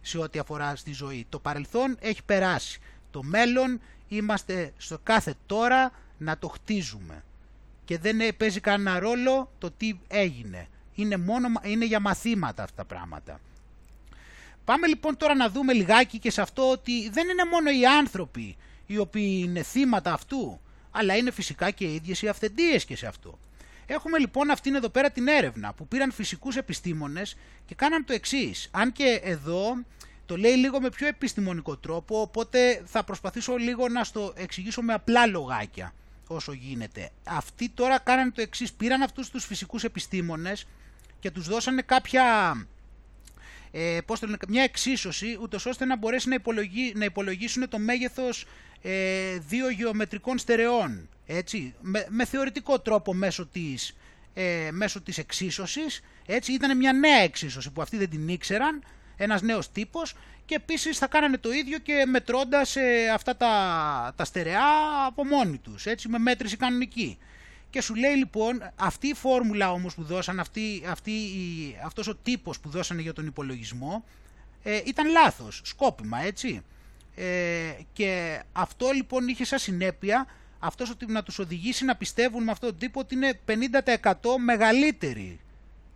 σε 0.00 0.18
ό,τι 0.18 0.38
αφορά 0.38 0.76
στη 0.76 0.92
ζωή. 0.92 1.26
Το 1.28 1.38
παρελθόν 1.38 1.96
έχει 2.00 2.22
περάσει. 2.22 2.80
Το 3.10 3.22
μέλλον 3.22 3.80
είμαστε 4.08 4.72
στο 4.76 4.98
κάθε 5.02 5.34
τώρα 5.46 5.92
να 6.18 6.38
το 6.38 6.48
χτίζουμε. 6.48 7.24
Και 7.84 7.98
δεν 7.98 8.36
παίζει 8.36 8.60
κανένα 8.60 8.98
ρόλο 8.98 9.50
το 9.58 9.70
τι 9.70 9.98
έγινε. 10.08 10.68
Είναι, 10.94 11.16
μόνο, 11.16 11.48
είναι 11.62 11.84
για 11.84 12.00
μαθήματα 12.00 12.62
αυτά 12.62 12.76
τα 12.76 12.84
πράγματα. 12.84 13.40
Πάμε 14.64 14.86
λοιπόν 14.86 15.16
τώρα 15.16 15.34
να 15.34 15.48
δούμε 15.48 15.72
λιγάκι 15.72 16.18
και 16.18 16.30
σε 16.30 16.40
αυτό 16.40 16.70
ότι 16.70 17.08
δεν 17.10 17.28
είναι 17.28 17.44
μόνο 17.44 17.70
οι 17.70 17.86
άνθρωποι 17.86 18.56
οι 18.86 18.98
οποίοι 18.98 19.42
είναι 19.44 19.62
θύματα 19.62 20.12
αυτού, 20.12 20.60
αλλά 20.90 21.16
είναι 21.16 21.30
φυσικά 21.30 21.70
και 21.70 21.84
οι 21.84 21.94
ίδιες 21.94 22.22
οι 22.22 22.28
αυθεντίες 22.28 22.84
και 22.84 22.96
σε 22.96 23.06
αυτό. 23.06 23.38
Έχουμε 23.86 24.18
λοιπόν 24.18 24.50
αυτήν 24.50 24.74
εδώ 24.74 24.88
πέρα 24.88 25.10
την 25.10 25.28
έρευνα 25.28 25.72
που 25.72 25.88
πήραν 25.88 26.12
φυσικούς 26.12 26.56
επιστήμονες 26.56 27.36
και 27.66 27.74
κάναν 27.74 28.04
το 28.04 28.12
εξής. 28.12 28.68
Αν 28.70 28.92
και 28.92 29.20
εδώ 29.22 29.84
το 30.26 30.36
λέει 30.36 30.54
λίγο 30.54 30.80
με 30.80 30.88
πιο 30.88 31.06
επιστημονικό 31.06 31.76
τρόπο, 31.76 32.20
οπότε 32.20 32.82
θα 32.84 33.04
προσπαθήσω 33.04 33.56
λίγο 33.56 33.88
να 33.88 34.04
στο 34.04 34.32
εξηγήσω 34.36 34.82
με 34.82 34.92
απλά 34.92 35.26
λογάκια 35.26 35.92
όσο 36.26 36.52
γίνεται. 36.52 37.10
Αυτοί 37.24 37.68
τώρα 37.68 37.98
κάναν 37.98 38.32
το 38.32 38.40
εξής. 38.40 38.72
πήραν 38.72 39.02
αυτούς 39.02 39.30
τους 39.30 39.44
φυσικούς 39.44 39.84
επιστήμονες 39.84 40.66
και 41.20 41.30
τους 41.30 41.48
δώσανε 41.48 41.82
κάποια 41.82 42.54
ε, 43.76 43.98
πώς 44.06 44.20
το 44.20 44.26
λένε, 44.26 44.38
μια 44.48 44.62
εξίσωση 44.62 45.38
ούτως 45.40 45.66
ώστε 45.66 45.84
να 45.84 45.96
μπορέσει 45.96 46.28
να, 46.28 46.34
υπολογί, 46.34 46.92
να 46.96 47.04
υπολογίσουν 47.04 47.68
το 47.68 47.78
μέγεθος 47.78 48.46
ε, 48.82 49.38
δύο 49.38 49.70
γεωμετρικών 49.70 50.38
στερεών 50.38 51.08
έτσι, 51.26 51.74
με, 51.80 52.06
με 52.08 52.24
θεωρητικό 52.24 52.80
τρόπο 52.80 53.14
μέσω 53.14 53.46
της, 53.46 53.96
ε, 54.34 54.68
μέσω 54.72 55.00
της 55.00 55.18
εξίσωσης 55.18 56.00
έτσι, 56.26 56.52
ήταν 56.52 56.76
μια 56.76 56.92
νέα 56.92 57.18
εξίσωση 57.18 57.70
που 57.70 57.82
αυτοί 57.82 57.96
δεν 57.96 58.10
την 58.10 58.28
ήξεραν 58.28 58.84
ένας 59.16 59.42
νέος 59.42 59.72
τύπος 59.72 60.14
και 60.46 60.54
επίσης 60.54 60.98
θα 60.98 61.06
κάνανε 61.06 61.38
το 61.38 61.52
ίδιο 61.52 61.78
και 61.78 62.04
μετρώντας 62.06 62.76
ε, 62.76 63.08
αυτά 63.14 63.36
τα, 63.36 64.12
τα 64.16 64.24
στερεά 64.24 65.06
από 65.06 65.24
μόνοι 65.24 65.58
τους, 65.58 65.86
έτσι, 65.86 66.08
με 66.08 66.18
μέτρηση 66.18 66.56
κανονική. 66.56 67.18
Και 67.74 67.80
σου 67.80 67.94
λέει 67.94 68.14
λοιπόν 68.14 68.70
αυτή 68.76 69.06
η 69.06 69.14
φόρμουλα 69.14 69.72
όμως 69.72 69.94
που 69.94 70.02
δώσαν, 70.02 70.40
αυτή, 70.40 70.82
αυτή, 70.88 71.12
αυτός 71.84 72.08
ο 72.08 72.14
τύπος 72.14 72.60
που 72.60 72.68
δώσανε 72.68 73.02
για 73.02 73.12
τον 73.12 73.26
υπολογισμό 73.26 74.04
ε, 74.62 74.80
ήταν 74.84 75.10
λάθος, 75.10 75.60
σκόπιμα 75.64 76.18
έτσι. 76.18 76.62
Ε, 77.14 77.72
και 77.92 78.42
αυτό 78.52 78.90
λοιπόν 78.90 79.28
είχε 79.28 79.44
σαν 79.44 79.58
συνέπεια 79.58 80.26
αυτός 80.58 80.90
ότι 80.90 81.06
να 81.06 81.22
τους 81.22 81.38
οδηγήσει 81.38 81.84
να 81.84 81.96
πιστεύουν 81.96 82.42
με 82.42 82.50
αυτόν 82.50 82.70
τον 82.70 82.78
τύπο 82.78 83.00
ότι 83.00 83.14
είναι 83.14 83.40
50% 83.46 83.54
μεγαλύτερη 84.44 85.40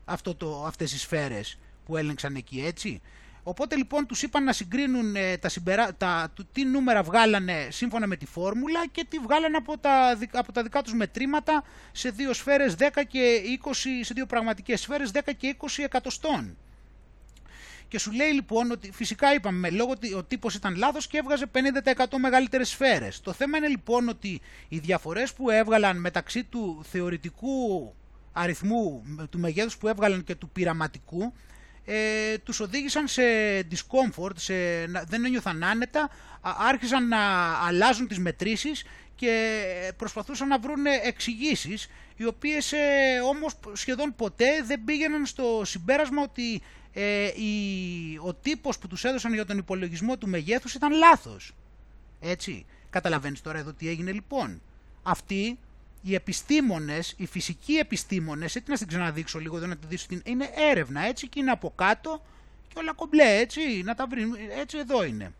αυτό 0.05 0.34
το, 0.34 0.64
αυτές 0.66 0.92
οι 0.92 0.98
σφαίρες 0.98 1.59
που 1.86 1.96
έλεγξαν 1.96 2.34
εκεί 2.34 2.62
έτσι. 2.66 3.00
Οπότε 3.49 3.77
λοιπόν 3.77 4.07
τους 4.07 4.23
είπαν 4.23 4.45
να 4.45 4.53
συγκρίνουν 4.53 5.16
ε, 5.16 5.37
τα, 5.37 5.49
συμπερα... 5.49 5.95
τα 5.95 6.33
τι 6.53 6.65
νούμερα 6.65 7.03
βγάλανε 7.03 7.69
σύμφωνα 7.70 8.07
με 8.07 8.16
τη 8.16 8.27
φόρμουλα 8.27 8.87
και 8.93 9.07
τι 9.09 9.19
βγάλανε 9.19 9.57
από 9.57 9.79
τα, 9.79 10.19
από 10.33 10.53
τα 10.53 10.62
δικά 10.62 10.83
τους 10.83 10.95
μετρήματα 10.95 11.65
σε 11.93 12.11
δύο 12.11 12.33
σφαίρες 12.33 12.75
10 12.79 12.85
και 13.09 13.41
20, 13.65 13.73
σε 14.01 14.15
δύο 14.15 14.27
πραγματικές 14.27 14.81
σφαίρες 14.81 15.11
10 15.15 15.20
και 15.37 15.57
20 15.61 15.66
εκατοστών. 15.85 16.57
Και 17.89 17.99
σου 17.99 18.12
λέει 18.12 18.31
λοιπόν 18.31 18.70
ότι 18.70 18.91
φυσικά 18.93 19.35
είπαμε 19.35 19.70
λόγω 19.70 19.91
ότι 19.91 20.15
ο 20.15 20.25
τύπος 20.25 20.55
ήταν 20.55 20.77
λάθος 20.77 21.07
και 21.07 21.19
έβγαζε 21.19 21.47
50% 21.53 22.05
μεγαλύτερες 22.20 22.69
σφαίρες. 22.69 23.20
Το 23.20 23.33
θέμα 23.33 23.57
είναι 23.57 23.69
λοιπόν 23.69 24.09
ότι 24.09 24.41
οι 24.69 24.79
διαφορές 24.79 25.33
που 25.33 25.51
έβγαλαν 25.51 26.01
μεταξύ 26.01 26.45
του 26.45 26.85
θεωρητικού 26.91 27.95
αριθμού, 28.33 29.03
του 29.31 29.39
μεγέθους 29.39 29.77
που 29.79 29.89
έβγαλαν 29.89 30.25
και 30.25 30.35
του 30.35 30.49
πειραματικού 30.49 31.33
ε, 31.90 32.39
τους 32.39 32.60
οδήγησαν 32.60 33.09
σε 33.09 33.23
discomfort, 33.70 34.31
σε, 34.36 34.55
να- 34.86 35.02
δεν 35.02 35.24
ένιωθαν 35.24 35.65
άνετα, 35.65 36.02
α- 36.40 36.55
άρχισαν 36.59 37.09
να 37.09 37.19
αλλάζουν 37.66 38.09
τις 38.09 38.19
μετρήσεις 38.19 38.85
και 39.16 39.93
προσπαθούσαν 39.97 40.48
να 40.48 40.59
βρουν 40.59 40.86
εξηγήσεις, 41.05 41.89
οι 42.16 42.24
οποίες 42.24 42.73
ε, 42.73 42.78
όμως 43.28 43.55
σχεδόν 43.73 44.15
ποτέ 44.16 44.62
δεν 44.65 44.85
πήγαιναν 44.85 45.27
στο 45.27 45.62
συμπέρασμα 45.65 46.23
ότι 46.23 46.62
ε, 46.93 47.24
η, 47.27 47.52
ο 48.23 48.35
τύπος 48.35 48.78
που 48.78 48.86
τους 48.89 49.05
έδωσαν 49.05 49.35
για 49.35 49.44
τον 49.47 49.59
υπολογισμό 49.59 50.16
του 50.19 50.28
μεγέθους 50.28 50.74
ήταν 50.74 50.93
λάθος. 50.93 51.52
Έτσι. 52.20 52.66
Καταλαβαίνεις 52.90 53.40
τώρα 53.40 53.59
εδώ 53.59 53.73
τι 53.73 53.89
έγινε 53.89 54.12
λοιπόν. 54.12 54.62
Αυτοί 55.02 55.59
οι 56.03 56.15
επιστήμονες, 56.15 57.15
οι 57.16 57.27
φυσικοί 57.27 57.73
επιστήμονες, 57.75 58.57
έτσι 58.57 58.70
να 58.70 58.77
στην 58.77 58.89
ξαναδείξω 58.89 59.39
λίγο 59.39 59.57
εδώ 59.57 59.66
να 59.66 59.77
τη 59.77 59.87
δεις, 59.87 60.07
την- 60.07 60.23
είναι 60.25 60.51
έρευνα 60.70 61.01
έτσι 61.07 61.29
και 61.29 61.41
είναι 61.41 61.51
από 61.51 61.73
κάτω 61.77 62.23
και 62.69 62.75
όλα 62.79 62.93
κομπλέ 62.93 63.39
έτσι, 63.39 63.61
να 63.85 63.95
τα 63.95 64.07
βρει, 64.07 64.23
έτσι 64.61 64.79
εδώ 64.79 65.05
είναι. 65.05 65.33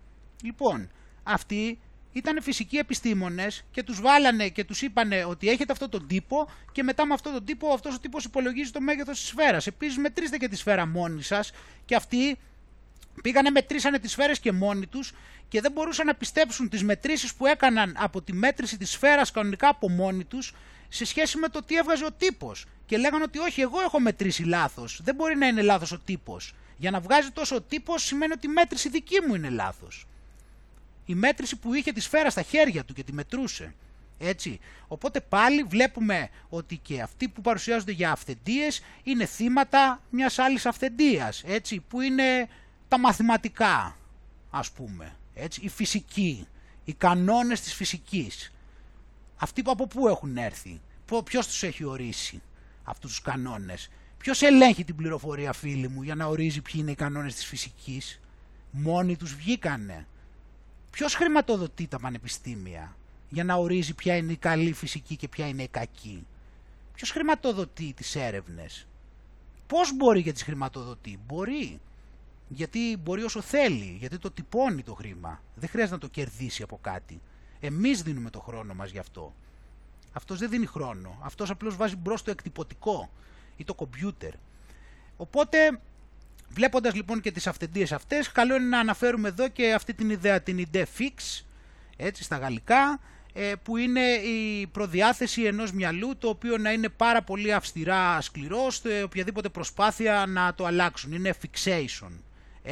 Λοιπόν, 0.43 0.91
αυτοί 1.23 1.79
ήταν 2.13 2.43
φυσικοί 2.43 2.77
επιστήμονες 2.77 3.65
και 3.71 3.83
τους 3.83 4.01
βάλανε 4.01 4.49
και 4.49 4.65
τους 4.65 4.83
είπανε 4.83 5.25
ότι 5.25 5.49
έχετε 5.49 5.73
αυτόν 5.73 5.91
τον 5.91 6.07
τύπο 6.07 6.49
και 6.73 6.83
μετά 6.83 7.07
με 7.07 7.15
αυτόν 7.15 7.33
τον 7.33 7.45
τύπο 7.45 7.69
αυτός 7.73 7.95
ο 7.95 7.99
τύπος 8.01 8.25
υπολογίζει 8.25 8.71
το 8.71 8.81
μέγεθος 8.81 9.19
της 9.21 9.29
σφαίρας. 9.29 9.67
Επίσης 9.67 9.99
μετρήστε 9.99 10.37
και 10.37 10.49
τη 10.49 10.57
σφαίρα 10.57 10.87
μόνοι 10.87 11.23
σας 11.23 11.51
και 11.85 11.95
αυτοί 11.95 12.39
πήγανε 13.21 13.51
μετρήσανε 13.51 13.99
τις 13.99 14.11
σφαίρες 14.11 14.39
και 14.39 14.53
μόνοι 14.53 14.87
τους 14.87 15.13
και 15.49 15.61
δεν 15.61 15.73
μπορούσαν 15.73 16.07
να 16.07 16.15
πιστέψουν 16.15 16.69
τις 16.69 16.83
μετρήσεις 16.83 17.35
που 17.35 17.47
έκαναν 17.47 17.95
από 17.99 18.23
τη 18.23 18.33
μέτρηση 18.33 18.77
της 18.77 18.91
σφαίρας 18.91 19.31
κανονικά 19.31 19.69
από 19.69 19.89
μόνοι 19.89 20.25
τους 20.25 20.55
σε 20.89 21.05
σχέση 21.05 21.39
με 21.39 21.49
το 21.49 21.63
τι 21.63 21.77
έβγαζε 21.77 22.05
ο 22.05 22.13
τύπος. 22.13 22.67
Και 22.87 22.97
λέγανε 22.97 23.25
ότι 23.25 23.39
όχι, 23.39 23.61
εγώ 23.61 23.81
έχω 23.81 24.01
μετρήσει 24.01 24.43
λάθος. 24.43 25.01
Δεν 25.05 25.15
μπορεί 25.15 25.37
να 25.37 25.47
είναι 25.47 25.63
λάθος 25.63 25.93
ο 25.93 25.99
τύπος. 25.99 26.55
Για 26.77 26.91
να 26.91 27.01
βγάζει 27.01 27.31
τόσο 27.31 27.57
ο 27.57 27.61
τύπος 27.61 28.03
σημαίνει 28.03 28.33
ότι 28.33 28.47
η 28.47 28.51
μέτρηση 28.51 28.89
δική 28.89 29.21
μου 29.27 29.35
είναι 29.35 29.51
λάθος. 29.51 30.07
Η 31.07 31.15
μέτρηση 31.15 31.57
που 31.57 31.75
είχε 31.75 31.93
τη 31.93 32.01
σφαίρα 32.01 32.31
στα 32.31 32.43
χέρια 32.43 32.85
του 32.85 32.95
και 32.95 33.03
τη 33.03 33.13
μετρούσε. 33.13 33.75
Έτσι. 34.19 34.61
Οπότε 34.89 35.21
πάλι 35.21 35.63
βλέπουμε 35.63 36.29
ότι 36.49 36.77
και 36.77 37.01
αυτοί 37.01 37.29
που 37.29 37.41
παρουσιάζονται 37.41 37.93
για 37.93 38.13
αυθεντίες 38.13 38.83
είναι 39.03 39.25
θύματα 39.25 40.03
μιας 40.11 40.39
άλλης 40.39 40.67
αυθεντίας, 40.67 41.43
έτσι, 41.47 41.81
που 41.89 42.01
είναι 42.01 42.49
τα 42.89 42.99
μαθηματικά, 42.99 43.97
ας 44.51 44.71
πούμε, 44.71 45.17
έτσι, 45.35 45.61
η 45.65 45.69
φυσική, 45.69 46.47
οι 46.85 46.93
κανόνες 46.93 47.61
της 47.61 47.75
φυσικής. 47.75 48.53
Αυτοί 49.37 49.63
που 49.63 49.71
από 49.71 49.87
πού 49.87 50.09
έχουν 50.09 50.37
έρθει, 50.37 50.81
πο- 51.07 51.23
ποιος 51.23 51.47
τους 51.47 51.63
έχει 51.63 51.85
ορίσει 51.85 52.43
αυτούς 52.85 53.11
τους 53.11 53.23
κανόνες. 53.23 53.91
Ποιος 54.19 54.43
ελέγχει 54.43 54.85
την 54.85 54.97
πληροφορία 54.97 55.53
φίλοι 55.53 55.89
μου 55.89 56.03
για 56.03 56.15
να 56.15 56.27
ορίζει 56.27 56.61
ποιοι 56.61 56.75
είναι 56.79 56.91
οι 56.91 56.95
κανόνες 56.95 57.35
της 57.35 57.45
φυσικής. 57.45 58.21
Μόνοι 58.71 59.17
τους 59.17 59.35
βγήκανε. 59.35 60.07
Ποιος 60.91 61.15
χρηματοδοτεί 61.15 61.87
τα 61.87 61.99
πανεπιστήμια 61.99 62.97
για 63.29 63.45
να 63.45 63.55
ορίζει 63.55 63.95
ποια 63.95 64.17
είναι 64.17 64.33
η 64.33 64.37
καλή 64.37 64.73
φυσική 64.73 65.17
και 65.17 65.29
ποια 65.29 65.49
είναι 65.49 65.63
η 65.63 65.69
κακή; 65.69 66.27
Ποιος 66.95 67.11
χρηματοδοτεί 67.11 67.93
τις 67.93 68.17
έρευνες; 68.17 68.87
Πώς 69.67 69.97
μπορεί 69.97 70.23
και 70.23 70.33
τις 70.33 70.43
χρηματοδοτεί; 70.43 71.19
Μπορεί. 71.27 71.81
Γιατί 72.49 72.97
μπορεί 73.03 73.23
όσο 73.23 73.41
θέλει. 73.41 73.97
Γιατί 74.01 74.19
το 74.19 74.31
τυπώνει 74.31 74.83
το 74.83 74.95
χρήμα. 74.95 75.43
Δεν 75.55 75.69
χρειάζεται 75.69 75.95
να 75.95 76.01
το 76.01 76.09
κερδίσει 76.09 76.63
από 76.63 76.79
κάτι. 76.83 77.21
Εμείς 77.61 78.03
δίνουμε 78.03 78.31
το 78.31 78.41
χρόνο 78.41 78.75
μας 78.75 78.91
γι' 78.91 78.99
αυτό. 78.99 79.35
Αυτός 80.13 80.39
δεν 80.39 80.51
δίνει 80.51 80.67
χρόνο. 80.67 81.19
Αυτός 81.23 81.51
απλώς 81.51 81.77
βάζει 81.77 81.97
μπρος 81.97 82.23
το 82.23 82.31
εκτυπωτικό 82.31 83.11
ή 83.57 83.65
το 83.65 83.75
κομπιούτερ. 83.75 84.33
Οπότε 85.17 85.81
Βλέποντας 86.49 86.95
λοιπόν 86.95 87.21
και 87.21 87.33
τις 87.33 87.47
αυθεντίες 87.47 87.93
αυτές, 87.93 88.33
καλό 88.33 88.57
είναι 88.57 88.65
να 88.65 88.79
αναφέρουμε 88.79 89.29
εδώ 89.29 89.49
και 89.49 89.73
αυτή 89.73 89.95
την 89.95 90.11
ιδέα, 90.11 90.41
την 90.41 90.67
idea 90.73 90.85
fix, 90.99 91.43
έτσι 91.97 92.23
στα 92.23 92.37
γαλλικά, 92.37 93.01
ε, 93.33 93.53
που 93.63 93.77
είναι 93.77 94.01
η 94.11 94.67
προδιάθεση 94.67 95.43
ενός 95.43 95.73
μυαλού 95.73 96.17
το 96.17 96.29
οποίο 96.29 96.59
να 96.59 96.73
είναι 96.73 96.89
πάρα 96.89 97.23
πολύ 97.23 97.53
αυστηρά 97.53 98.21
σκληρός 98.21 98.77
σε 98.77 99.03
οποιαδήποτε 99.03 99.49
προσπάθεια 99.49 100.25
να 100.29 100.55
το 100.55 100.67
αλλάξουν. 100.67 101.13
Είναι 101.13 101.35
fixation, 101.43 102.11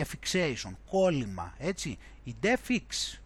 fixation, 0.04 0.72
κόλλημα, 0.90 1.54
έτσι, 1.58 1.98
idée 2.26 2.56
fixe. 2.68 3.18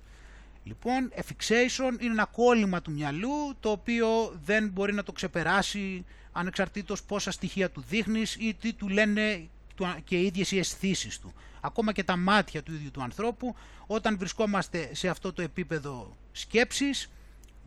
Λοιπόν, 0.65 1.13
fixation 1.17 2.01
είναι 2.01 2.11
ένα 2.13 2.25
κόλλημα 2.25 2.83
του 2.83 2.93
μυαλού 2.93 3.55
το 3.61 3.71
οποίο 3.71 4.39
δεν 4.45 4.69
μπορεί 4.69 4.93
να 4.95 5.03
το 5.03 5.13
ξεπεράσει 5.13 6.05
ανεξαρτήτως 6.33 7.03
πόσα 7.03 7.31
στοιχεία 7.31 7.71
του 7.71 7.85
δείχνεις 7.89 8.37
ή 8.39 8.55
τι 8.61 8.73
του 8.73 8.89
λένε 8.89 9.49
του- 9.75 9.95
και 10.05 10.17
οι 10.17 10.25
ίδιες 10.27 10.51
οι 10.51 10.59
αισθήσεις 10.59 11.19
του. 11.19 11.35
Ακόμα 11.61 11.93
και 11.93 12.05
τα 12.05 12.17
μάτια 12.17 12.63
του 12.63 12.73
ίδιου 12.73 12.91
του 12.91 13.03
ανθρώπου, 13.03 13.55
όταν 13.87 14.19
βρισκόμαστε 14.19 14.89
σε 14.95 15.09
αυτό 15.09 15.33
το 15.33 15.43
επίπεδο 15.43 16.17
σκέψης, 16.33 17.11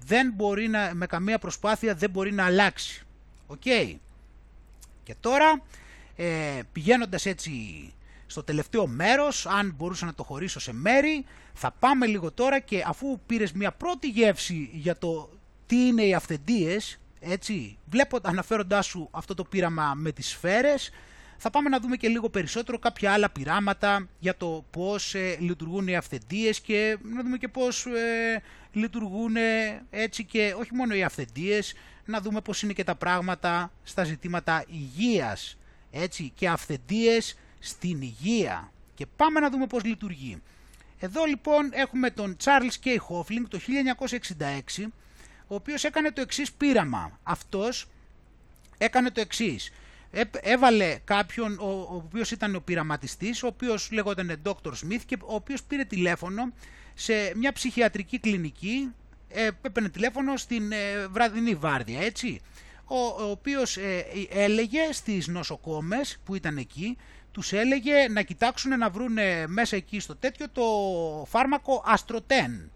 δεν 0.06 0.32
μπορεί 0.36 0.68
να, 0.68 0.92
με 0.94 1.06
καμία 1.06 1.40
προσπάθεια 1.40 1.96
δεν 1.96 2.10
μπορεί 2.10 2.34
να 2.34 2.46
αλλάξει. 2.46 3.06
Οκ. 3.48 3.62
Και 5.04 5.16
τώρα, 5.20 5.62
ε, 6.16 6.60
πηγαίνοντας 6.72 7.26
έτσι 7.26 7.52
στο 8.34 8.44
τελευταίο 8.44 8.88
μέρος, 8.88 9.46
αν 9.46 9.74
μπορούσα 9.78 10.06
να 10.06 10.14
το 10.14 10.24
χωρίσω 10.24 10.60
σε 10.60 10.74
μέρη, 10.74 11.26
θα 11.54 11.72
πάμε 11.80 12.06
λίγο 12.06 12.32
τώρα 12.32 12.60
και 12.60 12.84
αφού 12.88 13.20
πήρες 13.26 13.52
μια 13.52 13.72
πρώτη 13.72 14.08
γεύση 14.08 14.70
για 14.74 14.98
το 14.98 15.30
τι 15.66 15.76
είναι 15.76 16.04
οι 16.04 16.14
αυθεντίες, 16.14 17.00
έτσι, 17.20 17.78
βλέπω 17.90 18.20
αναφέροντάς 18.22 18.86
σου 18.86 19.08
αυτό 19.12 19.34
το 19.34 19.44
πείραμα 19.44 19.94
με 19.96 20.12
τις 20.12 20.28
σφαίρες, 20.28 20.92
θα 21.38 21.50
πάμε 21.50 21.70
να 21.70 21.80
δούμε 21.80 21.96
και 21.96 22.08
λίγο 22.08 22.30
περισσότερο 22.30 22.80
κάποια 22.80 23.14
άλλα 23.14 23.30
πειράματα 23.30 24.08
για 24.20 24.38
το 24.38 24.66
πώς 24.72 25.16
ε, 25.16 25.38
λειτουργούν 25.40 25.88
οι 25.88 25.96
αυθεντίες 25.96 26.62
και 26.62 26.98
να 27.02 27.24
δούμε 27.24 27.38
και 27.38 27.48
πώς 27.48 27.86
ε, 27.86 28.42
λειτουργούν 28.72 29.36
ε, 29.36 29.82
έτσι 29.90 30.24
και 30.24 30.56
όχι 30.60 30.76
μόνο 30.76 30.96
οι 30.96 31.04
αυθεντίες, 31.04 31.74
να 32.06 32.22
δούμε 32.22 32.42
πώς 32.42 32.62
είναι 32.62 32.74
και 32.74 32.84
τα 32.84 32.96
πράγματα 32.96 33.72
στα 33.84 34.04
ζητήματα 34.04 34.66
υγείας, 34.68 35.58
έτσι, 35.92 36.32
και 36.36 36.48
αυθεντίες 36.48 37.38
στην 37.64 38.02
υγεία. 38.02 38.72
Και 38.96 39.06
πάμε 39.16 39.40
να 39.40 39.50
δούμε 39.50 39.68
πώς 39.68 39.84
λειτουργεί. 39.84 40.42
Εδώ 41.00 41.26
λοιπόν 41.26 41.70
έχουμε 41.74 42.10
τον 42.12 42.38
Charles 42.44 42.86
K. 42.86 42.90
Hoffling 42.90 43.44
το 43.50 43.60
1966, 44.78 44.86
ο 45.48 45.56
οποίος 45.56 45.84
έκανε 45.84 46.12
το 46.12 46.22
εξής 46.22 46.52
πείραμα. 46.52 47.20
Αυτός 47.24 47.86
έκανε 48.78 49.12
το 49.12 49.22
εξής. 49.22 49.72
Έ- 50.12 50.38
Έβαλε 50.42 50.98
κάποιον, 51.04 51.60
ο, 51.60 51.66
ο 51.70 51.96
οποίος 51.96 52.32
ήταν 52.32 52.56
ο 52.56 52.60
πειραματιστής, 52.62 53.44
ο 53.44 53.48
οποίος 53.48 53.92
λέγονταν 53.92 54.42
Dr. 54.46 54.72
Smith 54.72 55.02
και 55.06 55.18
ο 55.22 55.36
οποίος 55.36 55.64
πήρε 55.64 55.84
τηλέφωνο 55.84 56.52
σε 56.94 57.14
μια 57.36 57.52
ψυχιατρική 57.54 58.20
κλινική, 58.20 58.92
ε, 59.30 59.50
έπαιρνε 59.62 59.90
τηλέφωνο 59.90 60.38
στην 60.38 60.72
ε, 60.72 61.08
βραδινή 61.08 61.56
βάρδια, 61.56 62.02
έτσι, 62.02 62.40
ο, 62.86 62.98
ο 62.98 63.30
οποίος 63.30 63.78
ε, 63.78 64.06
έλεγε 64.30 64.80
στις 64.92 65.28
νοσοκόμες 65.28 66.20
που 66.24 66.36
ήταν 66.36 66.58
εκεί, 66.58 66.98
τους 67.34 67.54
έλεγε 67.54 68.08
να 68.10 68.22
κοιτάξουν 68.22 68.78
να 68.78 68.90
βρουν 68.90 69.18
μέσα 69.48 69.76
εκεί 69.76 70.00
στο 70.00 70.16
τέτοιο 70.16 70.50
το 70.50 70.64
φάρμακο 71.30 71.84
Αστροτέν. 71.86 72.72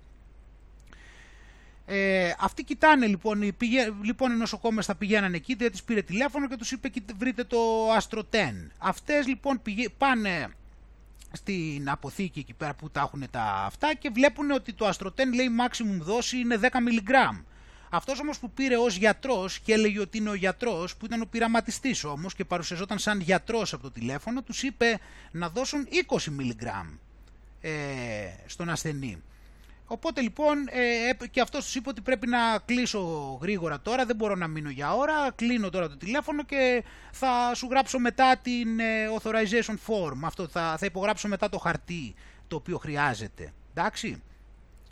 Ε, 1.85 2.33
αυτοί 2.39 2.63
κοιτάνε 2.63 3.05
λοιπόν, 3.05 3.41
οι, 3.41 3.53
πηγα... 3.53 3.93
λοιπόν 4.01 4.31
οι 4.31 4.35
νοσοκόμες 4.35 4.85
θα 4.85 4.95
πηγαίνανε 4.95 5.35
εκεί, 5.35 5.55
δεν 5.55 5.71
τις 5.71 5.83
πήρε 5.83 6.01
τηλέφωνο 6.01 6.47
και 6.47 6.55
τους 6.55 6.71
είπε 6.71 6.89
«Κοίτα, 6.89 7.13
βρείτε 7.17 7.43
το 7.43 7.91
Αστροτέν. 7.95 8.71
Αυτές 8.77 9.27
λοιπόν 9.27 9.61
πηγα... 9.61 9.89
πάνε 9.97 10.47
στην 11.31 11.89
αποθήκη 11.89 12.39
εκεί 12.39 12.53
πέρα 12.53 12.73
που 12.73 12.89
τα 12.89 13.01
έχουν 13.01 13.23
τα 13.31 13.63
αυτά 13.65 13.93
και 13.93 14.09
βλέπουν 14.13 14.51
ότι 14.51 14.73
το 14.73 14.85
Αστροτέν 14.87 15.33
λέει 15.33 15.49
maximum 15.61 16.01
δόση 16.01 16.37
είναι 16.37 16.59
10 16.61 16.67
μιλιγκράμμ. 16.83 17.37
Αυτός 17.89 18.19
όμως 18.19 18.39
που 18.39 18.51
πήρε 18.51 18.77
ως 18.77 18.95
γιατρός 18.95 19.59
και 19.59 19.73
έλεγε 19.73 19.99
ότι 19.99 20.17
είναι 20.17 20.29
ο 20.29 20.33
γιατρός, 20.33 20.95
που 20.97 21.05
ήταν 21.05 21.21
ο 21.21 21.25
πειραματιστής 21.25 22.03
όμως 22.03 22.33
και 22.35 22.45
παρουσιαζόταν 22.45 22.99
σαν 22.99 23.19
γιατρός 23.19 23.73
από 23.73 23.83
το 23.83 23.91
τηλέφωνο, 23.91 24.41
τους 24.43 24.63
είπε 24.63 24.99
να 25.31 25.49
δώσουν 25.49 25.87
20 26.07 26.23
μιλιγκράμμ 26.23 26.87
ε, 27.61 27.71
στον 28.45 28.69
ασθενή. 28.69 29.21
Οπότε 29.89 30.21
λοιπόν 30.21 30.67
ε, 30.69 31.09
έπ- 31.09 31.27
και 31.29 31.41
αυτός 31.41 31.63
τους 31.65 31.75
είπε 31.75 31.89
ότι 31.89 32.01
πρέπει 32.01 32.27
να 32.27 32.59
κλείσω 32.65 32.99
γρήγορα 33.41 33.79
τώρα, 33.81 34.05
δεν 34.05 34.15
μπορώ 34.15 34.35
να 34.35 34.47
μείνω 34.47 34.69
για 34.69 34.93
ώρα, 34.93 35.31
κλείνω 35.35 35.69
τώρα 35.69 35.89
το 35.89 35.97
τηλέφωνο 35.97 36.43
και 36.43 36.83
θα 37.11 37.51
σου 37.55 37.67
γράψω 37.69 37.99
μετά 37.99 38.37
την 38.37 38.79
ε, 38.79 39.07
authorization 39.17 39.75
form, 39.87 40.19
αυτό 40.23 40.47
θα, 40.47 40.75
θα 40.79 40.85
υπογράψω 40.85 41.27
μετά 41.27 41.49
το 41.49 41.57
χαρτί 41.57 42.15
το 42.47 42.55
οποίο 42.55 42.77
χρειάζεται. 42.77 43.53
Εντάξει. 43.73 44.21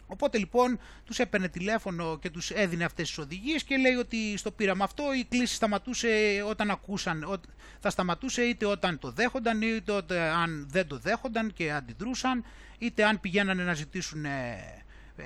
Οπότε 0.07 0.38
λοιπόν 0.38 0.80
τους 1.06 1.19
έπαιρνε 1.19 1.48
τηλέφωνο 1.48 2.18
και 2.19 2.30
τους 2.30 2.49
έδινε 2.52 2.84
αυτές 2.84 3.07
τις 3.07 3.18
οδηγίες 3.18 3.64
και 3.64 3.77
λέει 3.77 3.94
ότι 3.94 4.38
στο 4.38 4.52
πείραμα 4.52 4.84
αυτό 4.84 5.03
η 5.14 5.23
κλίση 5.30 5.56
σταματούσε 5.56 6.44
όταν 6.49 6.69
ακούσαν, 6.72 7.23
ο- 7.23 7.41
θα 7.80 7.90
σταματούσε 7.90 8.41
είτε 8.41 8.65
όταν 8.65 8.99
το 8.99 9.11
δέχονταν 9.11 9.61
είτε 9.61 9.91
όταν, 9.91 10.18
αν 10.18 10.68
δεν 10.72 10.88
το 10.88 10.98
δέχονταν 10.98 11.53
και 11.53 11.72
αντιδρούσαν 11.72 12.44
είτε 12.77 13.03
αν 13.06 13.19
πηγαίνανε 13.19 13.64
να 13.64 13.73
ζητήσουν 13.73 14.26
ε, 14.26 14.57
ε, 15.18 15.23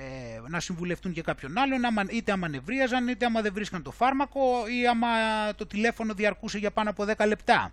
να 0.48 0.60
συμβουλευτούν 0.60 1.12
και 1.12 1.22
κάποιον 1.22 1.58
άλλον 1.58 1.84
άμα, 1.84 2.02
είτε 2.08 2.32
άμα 2.32 2.48
νευρίαζαν 2.48 3.08
είτε 3.08 3.24
άμα 3.26 3.40
δεν 3.42 3.52
βρίσκαν 3.52 3.82
το 3.82 3.90
φάρμακο 3.90 4.66
ή 4.80 4.86
άμα 4.86 5.08
το 5.54 5.66
τηλέφωνο 5.66 6.14
διαρκούσε 6.14 6.58
για 6.58 6.70
πάνω 6.70 6.90
από 6.90 7.04
10 7.16 7.26
λεπτά. 7.26 7.72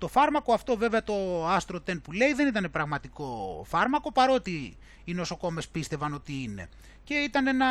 Το 0.00 0.08
φάρμακο 0.08 0.52
αυτό 0.52 0.76
βέβαια 0.76 1.02
το 1.02 1.46
Astro 1.56 1.74
10 1.74 2.02
που 2.02 2.12
λέει 2.12 2.32
δεν 2.32 2.46
ήταν 2.46 2.70
πραγματικό 2.70 3.62
φάρμακο 3.68 4.12
παρότι 4.12 4.76
οι 5.04 5.14
νοσοκόμες 5.14 5.68
πίστευαν 5.68 6.14
ότι 6.14 6.42
είναι. 6.42 6.68
Και 7.04 7.14
ήταν 7.14 7.46
ένα, 7.46 7.66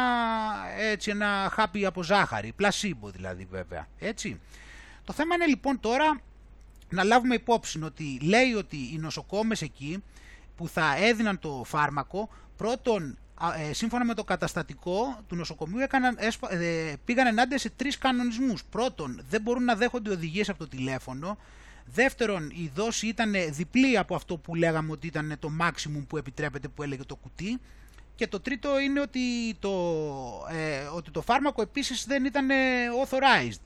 έτσι, 0.77 1.09
ένα 1.09 1.49
χάπι 1.51 1.85
από 1.85 2.03
ζάχαρη, 2.03 2.53
πλασίμπο 2.55 3.09
δηλαδή 3.09 3.47
βέβαια. 3.51 3.87
Έτσι. 3.99 4.39
Το 5.03 5.13
θέμα 5.13 5.35
είναι 5.35 5.45
λοιπόν 5.45 5.79
τώρα 5.79 6.21
να 6.89 7.03
λάβουμε 7.03 7.35
υπόψη 7.35 7.83
ότι 7.83 8.19
λέει 8.21 8.53
ότι 8.53 8.77
οι 8.77 8.97
νοσοκόμες 8.97 9.61
εκεί 9.61 10.03
που 10.55 10.67
θα 10.67 10.95
έδιναν 10.97 11.39
το 11.39 11.63
φάρμακο 11.65 12.29
πρώτον 12.57 13.17
ε, 13.69 13.73
σύμφωνα 13.73 14.05
με 14.05 14.13
το 14.13 14.23
καταστατικό 14.23 15.19
του 15.27 15.35
νοσοκομείου 15.35 15.79
έκαναν, 15.79 16.17
ε, 16.49 16.93
πήγαν 17.05 17.27
ενάντια 17.27 17.57
σε 17.57 17.69
τρεις 17.69 17.97
κανονισμούς. 17.97 18.63
Πρώτον, 18.63 19.21
δεν 19.29 19.41
μπορούν 19.41 19.63
να 19.63 19.75
δέχονται 19.75 20.09
οδηγίες 20.11 20.49
από 20.49 20.59
το 20.59 20.67
τηλέφωνο. 20.67 21.37
Δεύτερον, 21.93 22.49
η 22.49 22.71
δόση 22.75 23.07
ήταν 23.07 23.33
διπλή 23.49 23.97
από 23.97 24.15
αυτό 24.15 24.37
που 24.37 24.55
λέγαμε 24.55 24.91
ότι 24.91 25.07
ήταν 25.07 25.35
το 25.39 25.51
maximum 25.61 26.05
που 26.07 26.17
επιτρέπεται 26.17 26.67
που 26.67 26.83
έλεγε 26.83 27.03
το 27.03 27.15
κουτί. 27.15 27.59
Και 28.15 28.27
το 28.27 28.39
τρίτο 28.39 28.79
είναι 28.79 29.01
ότι 29.01 29.19
το, 29.59 29.71
ε, 30.49 30.83
ότι 30.95 31.11
το 31.11 31.21
φάρμακο 31.21 31.61
επίσης 31.61 32.05
δεν 32.05 32.25
ήταν 32.25 32.47
authorized. 33.03 33.61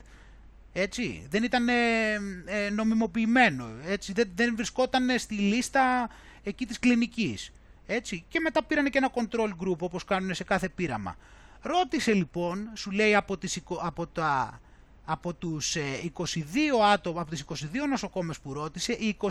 Έτσι, 0.72 1.26
δεν 1.30 1.42
ήταν 1.42 1.68
ε, 1.68 2.70
νομιμοποιημένο, 2.70 3.68
έτσι, 3.86 4.12
δεν, 4.12 4.30
δεν 4.34 4.56
βρισκόταν 4.56 5.18
στη 5.18 5.34
λίστα 5.34 6.10
εκεί 6.42 6.66
της 6.66 6.78
κλινικής. 6.78 7.52
Έτσι, 7.86 8.24
και 8.28 8.40
μετά 8.40 8.64
πήραν 8.64 8.90
και 8.90 8.98
ένα 8.98 9.10
control 9.14 9.48
group 9.48 9.78
όπως 9.78 10.04
κάνουν 10.04 10.34
σε 10.34 10.44
κάθε 10.44 10.68
πείραμα. 10.68 11.16
Ρώτησε 11.62 12.12
λοιπόν, 12.12 12.70
σου 12.74 12.90
λέει 12.90 13.14
από, 13.14 13.38
τις, 13.38 13.60
από, 13.80 14.06
τα, 14.06 14.60
από 15.04 15.34
τους 15.34 15.76
22 15.76 15.76
ε, 15.76 16.92
άτομα, 16.92 17.20
από 17.20 17.30
τις 17.30 17.44
22 17.48 17.54
νοσοκόμες 17.88 18.38
που 18.38 18.52
ρώτησε, 18.52 18.92
οι 18.92 19.16
21 19.20 19.28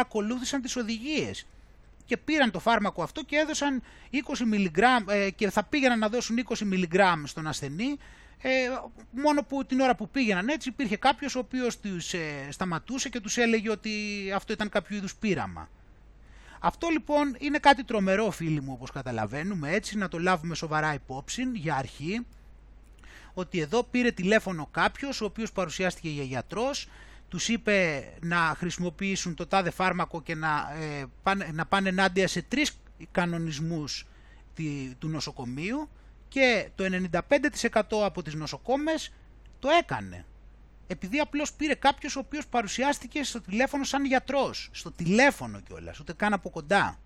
ακολούθησαν 0.00 0.62
τις 0.62 0.76
οδηγίες. 0.76 1.46
Και 2.04 2.16
πήραν 2.16 2.50
το 2.50 2.58
φάρμακο 2.58 3.02
αυτό 3.02 3.22
και 3.22 3.36
έδωσαν 3.36 3.82
20 4.12 4.18
μιλιγκράμμ 4.46 5.04
ε, 5.08 5.30
και 5.30 5.50
θα 5.50 5.64
πήγαιναν 5.64 5.98
να 5.98 6.08
δώσουν 6.08 6.36
20 6.48 6.58
μιλιγκράμμ 6.58 7.24
στον 7.24 7.46
ασθενή. 7.46 7.96
Ε, 8.42 8.50
μόνο 9.10 9.42
που 9.42 9.64
την 9.64 9.80
ώρα 9.80 9.94
που 9.94 10.08
πήγαιναν 10.08 10.48
έτσι 10.48 10.68
υπήρχε 10.68 10.96
κάποιος 10.96 11.34
ο 11.34 11.38
οποίος 11.38 11.80
τους 11.80 12.14
ε, 12.14 12.48
σταματούσε 12.50 13.08
και 13.08 13.20
τους 13.20 13.36
έλεγε 13.36 13.70
ότι 13.70 13.90
αυτό 14.34 14.52
ήταν 14.52 14.68
κάποιο 14.68 14.96
είδους 14.96 15.14
πείραμα. 15.14 15.68
Αυτό 16.60 16.88
λοιπόν 16.88 17.36
είναι 17.38 17.58
κάτι 17.58 17.84
τρομερό 17.84 18.30
φίλοι 18.30 18.60
μου 18.60 18.72
όπως 18.72 18.90
καταλαβαίνουμε. 18.90 19.70
Έτσι 19.70 19.96
να 19.96 20.08
το 20.08 20.18
λάβουμε 20.18 20.54
σοβαρά 20.54 20.94
υπόψη 20.94 21.42
για 21.52 21.74
αρχή 21.74 22.26
ότι 23.38 23.60
εδώ 23.60 23.82
πήρε 23.82 24.10
τηλέφωνο 24.10 24.68
κάποιος 24.70 25.20
ο 25.20 25.24
οποίος 25.24 25.52
παρουσιάστηκε 25.52 26.08
για 26.08 26.22
γιατρός 26.22 26.88
τους 27.28 27.48
είπε 27.48 28.04
να 28.20 28.36
χρησιμοποιήσουν 28.36 29.34
το 29.34 29.46
τάδε 29.46 29.70
φάρμακο 29.70 30.22
και 30.22 30.34
να, 30.34 30.76
ε, 30.80 31.04
πάνε, 31.22 31.50
να 31.52 31.66
πάνε 31.66 31.88
ενάντια 31.88 32.28
σε 32.28 32.42
τρεις 32.42 32.78
κανονισμούς 33.10 34.06
του 34.98 35.08
νοσοκομείου 35.08 35.88
και 36.28 36.68
το 36.74 36.84
95% 36.84 38.04
από 38.04 38.22
τις 38.22 38.34
νοσοκόμες 38.34 39.12
το 39.58 39.68
έκανε. 39.68 40.24
Επειδή 40.86 41.18
απλώς 41.18 41.52
πήρε 41.52 41.74
κάποιος 41.74 42.16
ο 42.16 42.18
οποίος 42.18 42.46
παρουσιάστηκε 42.46 43.22
στο 43.22 43.40
τηλέφωνο 43.40 43.84
σαν 43.84 44.04
γιατρός. 44.04 44.68
Στο 44.72 44.92
τηλέφωνο 44.92 45.60
κιόλας, 45.60 46.00
ούτε 46.00 46.12
καν 46.12 46.32
από 46.32 46.50
κοντά. 46.50 46.98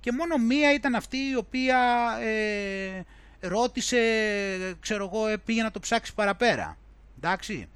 Και 0.00 0.12
μόνο 0.12 0.36
μία 0.36 0.74
ήταν 0.74 0.94
αυτή 0.94 1.16
η 1.16 1.36
οποία 1.36 1.78
ε, 2.20 3.04
ρώτησε, 3.40 3.98
ξέρω 4.80 5.10
εγώ, 5.12 5.26
ε, 5.26 5.36
πήγε 5.36 5.62
να 5.62 5.70
το 5.70 5.80
ψάξει 5.80 6.14
παραπέρα. 6.14 6.76
Εντάξει. 7.16 7.68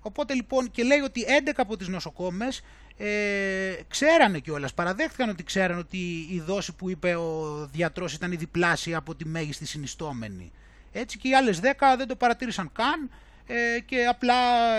Οπότε 0.00 0.34
λοιπόν 0.34 0.70
και 0.70 0.82
λέει 0.82 0.98
ότι 0.98 1.24
11 1.44 1.50
από 1.56 1.76
τις 1.76 1.88
νοσοκόμες 1.88 2.62
ε, 2.96 3.74
ξέρανε 3.88 4.38
κιόλας, 4.38 4.74
παραδέχτηκαν 4.74 5.28
ότι 5.28 5.42
ξέρανε 5.44 5.80
ότι 5.80 6.26
η 6.30 6.42
δόση 6.46 6.74
που 6.74 6.90
είπε 6.90 7.14
ο 7.14 7.66
γιατρός 7.72 8.12
ήταν 8.14 8.32
η 8.32 8.36
διπλάσια 8.36 8.98
από 8.98 9.14
τη 9.14 9.26
μέγιστη 9.26 9.66
συνιστόμενη. 9.66 10.52
Έτσι 10.92 11.18
και 11.18 11.28
οι 11.28 11.34
άλλες 11.34 11.60
10 11.62 11.64
δεν 11.96 12.06
το 12.06 12.16
παρατήρησαν 12.16 12.72
καν 12.72 13.10
ε, 13.46 13.80
και 13.80 14.06
απλά 14.06 14.34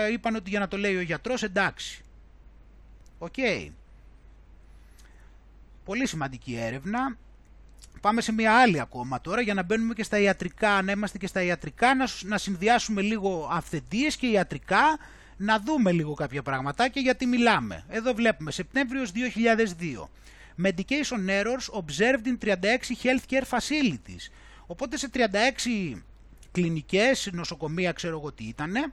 είπαν 0.08 0.34
ότι 0.34 0.50
για 0.50 0.58
να 0.58 0.68
το 0.68 0.76
λέει 0.76 0.96
ο 0.96 1.00
γιατρός 1.00 1.42
εντάξει. 1.42 2.02
Οκ. 3.18 3.34
Πολύ 5.84 6.06
σημαντική 6.06 6.56
έρευνα. 6.56 7.16
Πάμε 8.00 8.20
σε 8.20 8.32
μια 8.32 8.54
άλλη 8.54 8.80
ακόμα 8.80 9.20
τώρα 9.20 9.40
για 9.40 9.54
να 9.54 9.62
μπαίνουμε 9.62 9.94
και 9.94 10.02
στα 10.02 10.18
ιατρικά, 10.18 10.82
να 10.82 10.92
είμαστε 10.92 11.18
και 11.18 11.26
στα 11.26 11.42
ιατρικά, 11.42 11.94
να, 11.94 12.06
να 12.22 12.38
συνδυάσουμε 12.38 13.02
λίγο 13.02 13.48
αυθεντίες 13.52 14.16
και 14.16 14.26
ιατρικά 14.26 14.98
να 15.36 15.60
δούμε 15.60 15.92
λίγο 15.92 16.14
κάποια 16.14 16.42
πραγματάκια 16.42 17.02
γιατί 17.02 17.26
μιλάμε. 17.26 17.84
Εδώ 17.88 18.14
βλέπουμε 18.14 18.50
Σεπτέμβριος 18.50 19.12
2002. 19.14 20.08
Medication 20.64 21.28
errors 21.28 21.80
observed 21.80 22.26
in 22.26 22.38
36 22.44 22.54
healthcare 23.02 23.44
facilities. 23.50 24.30
Οπότε 24.66 24.96
σε 24.96 25.10
36 25.14 26.02
κλινικές, 26.52 27.28
νοσοκομεία 27.32 27.92
ξέρω 27.92 28.18
εγώ 28.18 28.32
τι 28.32 28.44
ήτανε, 28.44 28.92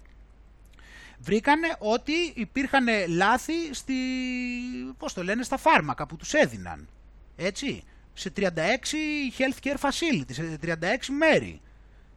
βρήκανε 1.20 1.76
ότι 1.80 2.14
υπήρχαν 2.34 2.86
λάθη 3.08 3.74
στη, 3.74 3.94
πώς 4.98 5.14
το 5.14 5.24
λένε, 5.24 5.44
στα 5.44 5.58
φάρμακα 5.58 6.06
που 6.06 6.16
τους 6.16 6.34
έδιναν. 6.34 6.88
Έτσι, 7.36 7.84
σε 8.18 8.32
36 8.38 8.48
healthcare 9.38 9.80
facilities, 9.80 10.32
σε 10.32 10.60
36 10.64 10.76
μέρη. 11.18 11.62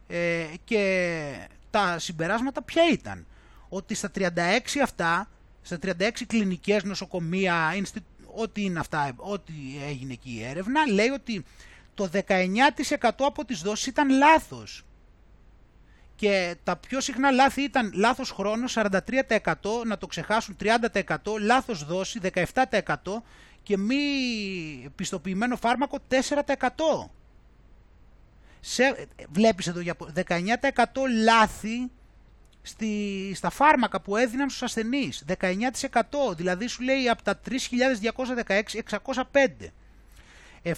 Ε, 0.07 0.45
και 0.63 1.47
τα 1.69 1.99
συμπεράσματα 1.99 2.61
ποια 2.61 2.83
ήταν; 2.91 3.25
Ότι 3.69 3.93
στα 3.93 4.11
36 4.15 4.79
αυτά, 4.83 5.29
στα 5.61 5.77
36 5.81 6.25
κλινικές 6.27 6.83
νοσοκομεία, 6.83 7.73
ό,τι 8.35 8.63
είναι 8.63 8.79
αυτά, 8.79 9.13
ό,τι 9.15 9.53
έγινε 9.87 10.13
εκεί 10.13 10.31
η 10.31 10.43
έρευνα, 10.43 10.87
λέει 10.91 11.07
ότι 11.09 11.45
το 11.93 12.09
19% 12.13 13.25
από 13.25 13.45
τις 13.45 13.61
δόσεις 13.61 13.85
ήταν 13.87 14.09
λάθος. 14.09 14.83
Και 16.15 16.55
τα 16.63 16.75
πιο 16.75 17.01
συχνά 17.01 17.31
λάθη 17.31 17.61
ήταν 17.61 17.91
λάθος 17.95 18.31
χρόνος 18.31 18.77
43%, 18.77 19.83
να 19.85 19.97
το 19.97 20.07
ξεχάσουν 20.07 20.55
30%, 20.59 21.39
λάθος 21.39 21.85
δόση 21.85 22.19
17% 22.23 23.23
και 23.69 23.77
μη 23.77 24.89
πιστοποιημένο 24.95 25.55
φάρμακο 25.55 25.97
4%. 26.09 26.17
Σε, 28.59 29.07
βλέπεις 29.29 29.67
εδώ 29.67 29.81
19% 30.15 30.25
λάθη 31.23 31.91
στη, 32.61 33.31
στα 33.35 33.49
φάρμακα 33.49 34.01
που 34.01 34.15
έδιναν 34.15 34.49
στους 34.49 34.63
ασθενείς. 34.63 35.25
19% 35.27 36.35
δηλαδή 36.35 36.67
σου 36.67 36.83
λέει 36.83 37.09
από 37.09 37.23
τα 37.23 37.39
3.216 37.49 38.61
605. 38.89 39.47
7% 40.63 40.73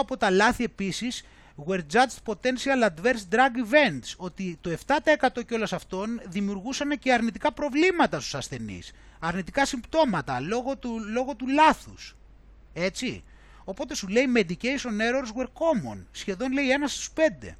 από 0.00 0.16
τα 0.16 0.30
λάθη 0.30 0.64
επίσης 0.64 1.24
were 1.66 1.80
judged 1.92 2.18
potential 2.24 2.82
adverse 2.84 3.24
drug 3.34 3.54
events, 3.56 4.14
ότι 4.16 4.58
το 4.60 4.76
7% 4.86 5.44
κιόλας 5.46 5.72
αυτών 5.72 6.20
δημιουργούσαν 6.28 6.98
και 6.98 7.12
αρνητικά 7.12 7.52
προβλήματα 7.52 8.20
στους 8.20 8.34
ασθενείς, 8.34 8.92
αρνητικά 9.18 9.64
συμπτώματα 9.64 10.40
λόγω 10.40 10.76
του, 10.76 10.98
λόγω 11.12 11.34
του 11.34 11.48
λάθους. 11.48 12.16
Έτσι. 12.72 13.24
Οπότε 13.64 13.94
σου 13.94 14.08
λέει 14.08 14.24
medication 14.36 15.00
errors 15.00 15.40
were 15.40 15.44
common, 15.46 16.04
σχεδόν 16.10 16.52
λέει 16.52 16.70
ένας 16.70 16.92
στους 16.92 17.10
πέντε. 17.10 17.56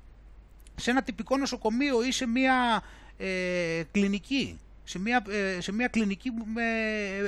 Σε 0.77 0.91
ένα 0.91 1.03
τυπικό 1.03 1.37
νοσοκομείο 1.37 2.05
ή 2.05 2.13
σε 2.13 2.27
μια 2.27 2.83
ε, 3.17 3.83
κλινική, 3.91 4.61
σε 4.85 4.99
μια, 4.99 5.25
ε, 5.29 5.61
σε 5.61 5.73
μια 5.73 5.89
κλινική 5.89 6.31
με 6.45 6.63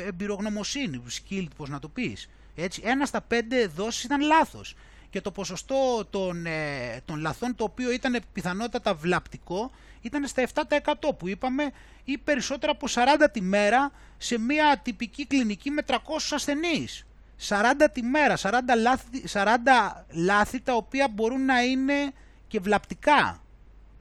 εμπειρογνωμοσύνη, 0.06 1.02
skilled 1.10 1.48
πώς 1.56 1.68
να 1.68 1.78
το 1.78 1.88
πεις. 1.88 2.28
Έτσι, 2.54 2.82
ένα 2.84 3.06
στα 3.06 3.20
πέντε 3.20 3.66
δόσεις 3.66 4.04
ήταν 4.04 4.20
λάθος. 4.20 4.74
Και 5.12 5.20
το 5.20 5.30
ποσοστό 5.30 6.06
των, 6.10 6.46
ε, 6.46 7.00
των 7.04 7.20
λαθών, 7.20 7.54
το 7.54 7.64
οποίο 7.64 7.90
ήταν 7.90 8.22
πιθανότατα 8.32 8.94
βλαπτικό, 8.94 9.70
ήταν 10.00 10.26
στα 10.26 10.42
7% 10.42 11.14
που 11.18 11.28
είπαμε 11.28 11.70
ή 12.04 12.18
περισσότερα 12.18 12.72
από 12.72 12.86
40 12.88 13.30
τη 13.32 13.40
μέρα 13.40 13.92
σε 14.16 14.38
μια 14.38 14.80
τυπική 14.82 15.26
κλινική 15.26 15.70
με 15.70 15.82
300 15.86 15.96
ασθενείς. 16.30 17.06
40 17.48 17.88
τη 17.92 18.02
μέρα, 18.02 18.36
40 18.36 18.50
λάθη, 18.76 19.24
40 19.32 20.04
λάθη 20.08 20.60
τα 20.60 20.74
οποία 20.74 21.08
μπορούν 21.08 21.44
να 21.44 21.62
είναι 21.62 22.12
και 22.48 22.60
βλαπτικά. 22.60 23.42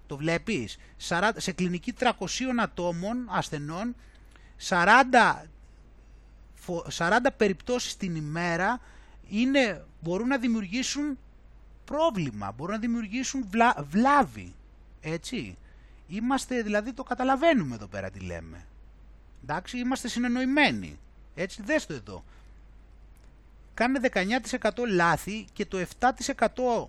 Το 0.07 0.17
βλέπεις. 0.17 0.77
Σε 1.35 1.51
κλινική 1.51 1.93
300 1.99 2.09
ατόμων 2.59 3.27
ασθενών, 3.29 3.95
40, 4.69 5.45
40 6.97 7.31
περιπτώσεις 7.37 7.97
την 7.97 8.15
ημέρα 8.15 8.79
είναι, 9.31 9.85
μπορούν 10.01 10.27
να 10.27 10.37
δημιουργήσουν 10.37 11.17
πρόβλημα, 11.85 12.51
μπορούν 12.51 12.73
να 12.73 12.79
δημιουργήσουν 12.79 13.45
βλά, 13.49 13.85
βλάβη. 13.89 14.53
Έτσι. 15.01 15.57
Είμαστε, 16.07 16.61
δηλαδή 16.61 16.93
το 16.93 17.03
καταλαβαίνουμε 17.03 17.75
εδώ 17.75 17.87
πέρα 17.87 18.09
τι 18.09 18.19
λέμε. 18.19 18.65
Εντάξει, 19.43 19.77
είμαστε 19.77 20.07
συνεννοημένοι. 20.07 20.99
Έτσι, 21.35 21.61
δες 21.61 21.85
το 21.85 21.93
εδώ. 21.93 22.23
Κάνε 23.73 23.99
19% 24.61 24.69
λάθη 24.87 25.45
και 25.53 25.65
το 25.65 25.85
7% 25.99 26.87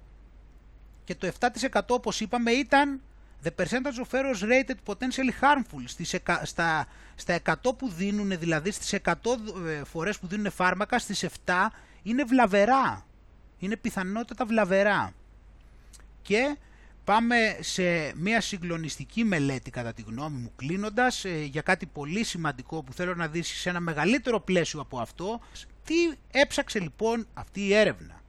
και 1.05 1.15
το 1.15 1.33
7% 1.41 1.81
όπως 1.89 2.21
είπαμε 2.21 2.51
ήταν 2.51 3.01
The 3.45 3.51
percentage 3.57 3.99
of 3.99 4.13
errors 4.13 4.43
rated 4.43 4.79
potentially 4.85 5.33
harmful 5.41 5.83
στις 5.85 6.13
εκα, 6.13 6.45
στα, 6.45 6.87
στα 7.15 7.39
100 7.45 7.55
που 7.79 7.89
δίνουν, 7.89 8.39
δηλαδή 8.39 8.71
στις 8.71 9.01
100 9.05 9.13
ε, 9.67 9.85
φορές 9.85 10.19
που 10.19 10.27
δίνουν 10.27 10.53
φάρμακα, 10.53 10.99
στις 10.99 11.27
7 11.45 11.53
είναι 12.03 12.25
βλαβερά. 12.25 13.07
Είναι 13.59 13.77
πιθανότατα 13.77 14.47
βλαβερά. 14.47 15.13
Και 16.23 16.57
πάμε 17.05 17.57
σε 17.61 18.13
μια 18.17 18.41
συγκλονιστική 18.41 19.25
μελέτη 19.25 19.71
κατά 19.71 19.93
τη 19.93 20.03
γνώμη 20.03 20.37
μου 20.37 20.53
κλείνοντας 20.57 21.25
ε, 21.25 21.43
για 21.43 21.63
κάτι 21.63 21.87
πολύ 21.87 22.25
σημαντικό 22.25 22.83
που 22.83 22.93
θέλω 22.93 23.15
να 23.15 23.29
δεις 23.29 23.49
σε 23.49 23.69
ένα 23.69 23.81
μεγαλύτερο 23.81 24.41
πλαίσιο 24.41 24.81
από 24.81 24.99
αυτό. 24.99 25.41
Τι 25.85 25.95
έψαξε 26.31 26.81
λοιπόν 26.81 27.27
αυτή 27.35 27.61
η 27.61 27.75
έρευνα; 27.75 28.23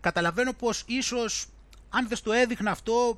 Καταλαβαίνω 0.00 0.52
πως 0.52 0.84
ίσως 0.86 1.46
αν 1.88 2.08
δεν 2.08 2.18
το 2.22 2.32
έδειχνα 2.32 2.70
αυτό 2.70 3.16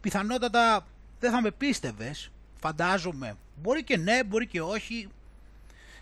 πιθανότατα 0.00 0.86
δεν 1.20 1.30
θα 1.30 1.40
με 1.40 1.50
πίστευες, 1.50 2.30
φαντάζομαι. 2.60 3.36
Μπορεί 3.62 3.84
και 3.84 3.96
ναι, 3.96 4.24
μπορεί 4.24 4.46
και 4.46 4.60
όχι. 4.60 5.08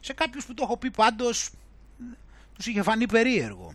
Σε 0.00 0.12
κάποιους 0.12 0.46
που 0.46 0.54
το 0.54 0.62
έχω 0.62 0.76
πει 0.76 0.90
πάντως 0.90 1.50
τους 2.58 2.66
είχε 2.66 2.82
φανεί 2.82 3.06
περίεργο. 3.06 3.74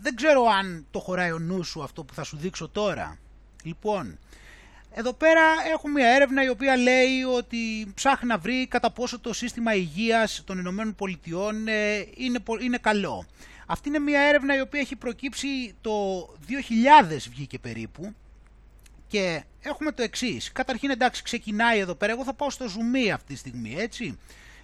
Δεν 0.00 0.14
ξέρω 0.14 0.44
αν 0.44 0.86
το 0.90 0.98
χωράει 0.98 1.32
ο 1.32 1.38
νους 1.38 1.68
σου 1.68 1.82
αυτό 1.82 2.04
που 2.04 2.14
θα 2.14 2.24
σου 2.24 2.36
δείξω 2.36 2.68
τώρα. 2.68 3.18
Λοιπόν, 3.62 4.18
εδώ 4.94 5.12
πέρα 5.12 5.42
έχουμε 5.72 6.00
μια 6.00 6.08
έρευνα 6.08 6.44
η 6.44 6.48
οποία 6.48 6.76
λέει 6.76 7.22
ότι 7.22 7.92
ψάχνει 7.94 8.28
να 8.28 8.38
βρει 8.38 8.66
κατά 8.66 8.90
πόσο 8.90 9.20
το 9.20 9.32
σύστημα 9.32 9.74
υγείας 9.74 10.42
των 10.44 10.58
Ηνωμένων 10.58 10.94
Πολιτειών 10.94 11.68
ε, 11.68 12.06
είναι, 12.14 12.42
είναι 12.60 12.78
καλό. 12.78 13.26
Αυτή 13.66 13.88
είναι 13.88 13.98
μια 13.98 14.20
έρευνα 14.20 14.56
η 14.56 14.60
οποία 14.60 14.80
έχει 14.80 14.96
προκύψει 14.96 15.74
το 15.80 16.20
2000 17.10 17.16
βγήκε 17.30 17.58
περίπου 17.58 18.14
και 19.08 19.42
έχουμε 19.60 19.92
το 19.92 20.02
εξής. 20.02 20.52
Καταρχήν 20.52 20.90
εντάξει 20.90 21.22
ξεκινάει 21.22 21.78
εδώ 21.78 21.94
πέρα, 21.94 22.12
εγώ 22.12 22.24
θα 22.24 22.34
πάω 22.34 22.50
στο 22.50 22.64
zoom 22.64 23.08
αυτή 23.14 23.32
τη 23.32 23.38
στιγμή 23.38 23.74
έτσι 23.78 24.18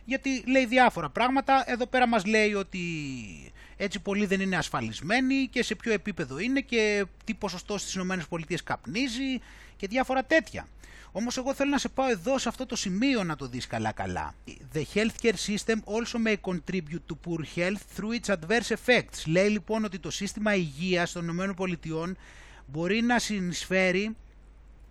γιατί 0.08 0.44
λέει 0.46 0.66
διάφορα 0.66 1.10
πράγματα. 1.10 1.64
Εδώ 1.66 1.86
πέρα 1.86 2.08
μας 2.08 2.26
λέει 2.26 2.54
ότι 2.54 2.80
έτσι 3.76 4.00
πολύ 4.00 4.26
δεν 4.26 4.40
είναι 4.40 4.56
ασφαλισμένοι 4.56 5.48
και 5.50 5.62
σε 5.62 5.74
ποιο 5.74 5.92
επίπεδο 5.92 6.38
είναι 6.38 6.60
και 6.60 7.06
τι 7.24 7.34
ποσοστό 7.34 7.78
στις 7.78 7.94
ΗΠΑ 7.94 8.62
καπνίζει 8.64 9.40
και 9.76 9.86
διάφορα 9.86 10.24
τέτοια. 10.24 10.68
Όμως 11.12 11.36
εγώ 11.36 11.54
θέλω 11.54 11.70
να 11.70 11.78
σε 11.78 11.88
πάω 11.88 12.10
εδώ 12.10 12.38
σε 12.38 12.48
αυτό 12.48 12.66
το 12.66 12.76
σημείο 12.76 13.24
να 13.24 13.36
το 13.36 13.46
δεις 13.46 13.66
καλά 13.66 13.92
καλά. 13.92 14.34
The 14.74 14.82
healthcare 14.94 15.38
system 15.46 15.76
also 15.84 16.26
may 16.26 16.36
contribute 16.50 17.04
to 17.08 17.14
poor 17.26 17.42
health 17.56 17.82
through 17.96 18.20
its 18.20 18.34
adverse 18.34 18.74
effects. 18.76 19.26
Λέει 19.26 19.48
λοιπόν 19.48 19.84
ότι 19.84 19.98
το 19.98 20.10
σύστημα 20.10 20.54
υγείας 20.54 21.12
των 21.12 21.28
ΗΠΑ 21.28 22.14
μπορεί 22.66 23.02
να 23.02 23.18
συνεισφέρει, 23.18 24.16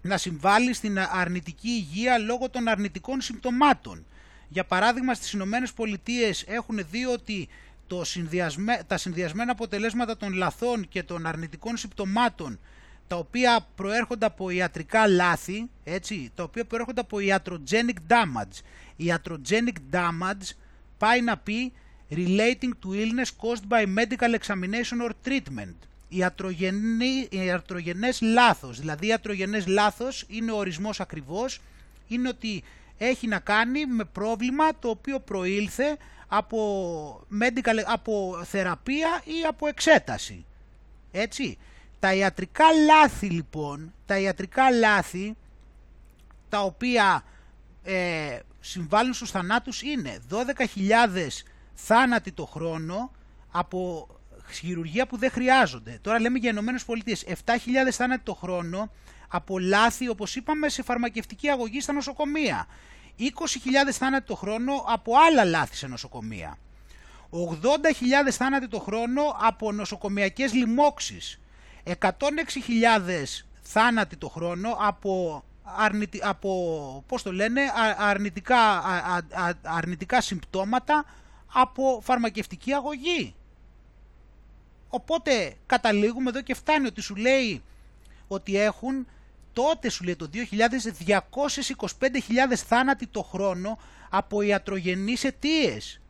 να 0.01 0.17
συμβάλλει 0.17 0.73
στην 0.73 0.99
αρνητική 0.99 1.69
υγεία 1.69 2.17
λόγω 2.17 2.49
των 2.49 2.67
αρνητικών 2.67 3.21
συμπτωμάτων. 3.21 4.05
Για 4.49 4.65
παράδειγμα 4.65 5.13
στις 5.13 5.31
Ηνωμένες 5.31 5.73
Πολιτείες 5.73 6.43
έχουν 6.47 6.79
δει 6.91 7.05
ότι 7.05 7.47
το 7.87 8.03
συνδυασμέ, 8.03 8.83
τα 8.87 8.97
συνδυασμένα 8.97 9.51
αποτελέσματα 9.51 10.17
των 10.17 10.33
λαθών 10.33 10.87
και 10.87 11.03
των 11.03 11.25
αρνητικών 11.25 11.77
συμπτωμάτων 11.77 12.59
τα 13.07 13.15
οποία 13.15 13.67
προέρχονται 13.75 14.25
από 14.25 14.49
ιατρικά 14.49 15.07
λάθη, 15.07 15.69
έτσι, 15.83 16.31
τα 16.35 16.43
οποία 16.43 16.65
προέρχονται 16.65 17.01
από 17.01 17.17
iatrogenic 17.21 17.97
damage. 18.07 18.61
Iatrogenic 18.99 19.75
damage 19.91 20.55
πάει 20.97 21.21
να 21.21 21.37
πει 21.37 21.73
relating 22.11 22.71
to 22.83 22.89
illness 22.91 23.31
caused 23.41 23.67
by 23.69 23.85
medical 23.85 24.35
examination 24.39 25.01
or 25.07 25.11
treatment. 25.27 25.75
Ιατρογενές 27.29 28.21
λάθος, 28.21 28.79
δηλαδή 28.79 29.07
ιατρογενές 29.07 29.67
λάθος 29.67 30.25
είναι 30.27 30.51
ο 30.51 30.57
ορισμός 30.57 30.99
ακριβώς, 30.99 31.61
είναι 32.07 32.27
ότι 32.27 32.63
έχει 32.97 33.27
να 33.27 33.39
κάνει 33.39 33.85
με 33.85 34.03
πρόβλημα 34.03 34.79
το 34.79 34.89
οποίο 34.89 35.19
προήλθε 35.19 35.97
από, 36.27 37.27
medical, 37.41 37.77
από 37.85 38.43
θεραπεία 38.45 39.21
ή 39.23 39.45
από 39.47 39.67
εξέταση. 39.67 40.45
Έτσι. 41.11 41.57
Τα 41.99 42.13
ιατρικά 42.13 42.65
λάθη 42.85 43.29
λοιπόν, 43.29 43.93
τα 44.05 44.19
ιατρικά 44.19 44.71
λάθη 44.71 45.35
τα 46.49 46.61
οποία 46.61 47.23
ε, 47.83 48.39
συμβάλλουν 48.59 49.13
στους 49.13 49.31
θανάτους 49.31 49.81
είναι 49.81 50.19
12.000 50.29 50.35
θάνατοι 51.73 52.31
το 52.31 52.45
χρόνο 52.45 53.11
από 53.51 54.07
χειρουργία 54.51 55.07
που 55.07 55.17
δεν 55.17 55.31
χρειάζονται. 55.31 55.99
Τώρα 56.01 56.19
λέμε 56.19 56.37
για 56.37 56.49
Ηνωμένες 56.49 56.85
Πολιτείες, 56.85 57.25
7.000 57.27 57.33
θάνατοι 57.91 58.23
το 58.23 58.33
χρόνο 58.33 58.91
από 59.27 59.59
λάθη, 59.59 60.07
όπως 60.07 60.35
είπαμε, 60.35 60.69
σε 60.69 60.83
φαρμακευτική 60.83 61.49
αγωγή 61.49 61.81
στα 61.81 61.93
νοσοκομεία. 61.93 62.67
20.000 63.19 63.91
θάνατοι 63.91 64.25
το 64.25 64.35
χρόνο 64.35 64.73
από 64.87 65.13
άλλα 65.27 65.45
λάθη 65.45 65.75
σε 65.75 65.87
νοσοκομεία. 65.87 66.57
80.000 67.31 68.31
θάνατοι 68.31 68.67
το 68.67 68.79
χρόνο 68.79 69.21
από 69.41 69.71
νοσοκομιακές 69.71 70.53
λοιμώξεις. 70.53 71.39
106.000 71.83 71.93
θάνατοι 73.61 74.17
το 74.17 74.29
χρόνο 74.29 74.77
από, 74.79 75.43
αρνητι, 75.63 76.19
από 76.23 77.03
πώς 77.07 77.23
το 77.23 77.33
λένε, 77.33 77.61
αρνητικά, 77.97 78.83
αρνητικά 79.61 80.21
συμπτώματα 80.21 81.05
από 81.53 82.01
φαρμακευτική 82.03 82.73
αγωγή. 82.73 83.35
Οπότε 84.89 85.55
καταλήγουμε 85.65 86.29
εδώ 86.29 86.41
και 86.41 86.53
φτάνει 86.53 86.87
ότι 86.87 87.01
σου 87.01 87.15
λέει 87.15 87.63
ότι 88.27 88.57
έχουν 88.57 89.07
τότε 89.57 89.89
σου 89.89 90.03
λέει 90.03 90.15
το 90.15 90.29
2000 90.33 90.37
225.000 91.05 92.55
θάνατοι 92.55 93.07
το 93.07 93.21
χρόνο 93.21 93.79
από 94.09 94.41
ιατρογενείς 94.41 95.23
αιτίες. 95.23 96.01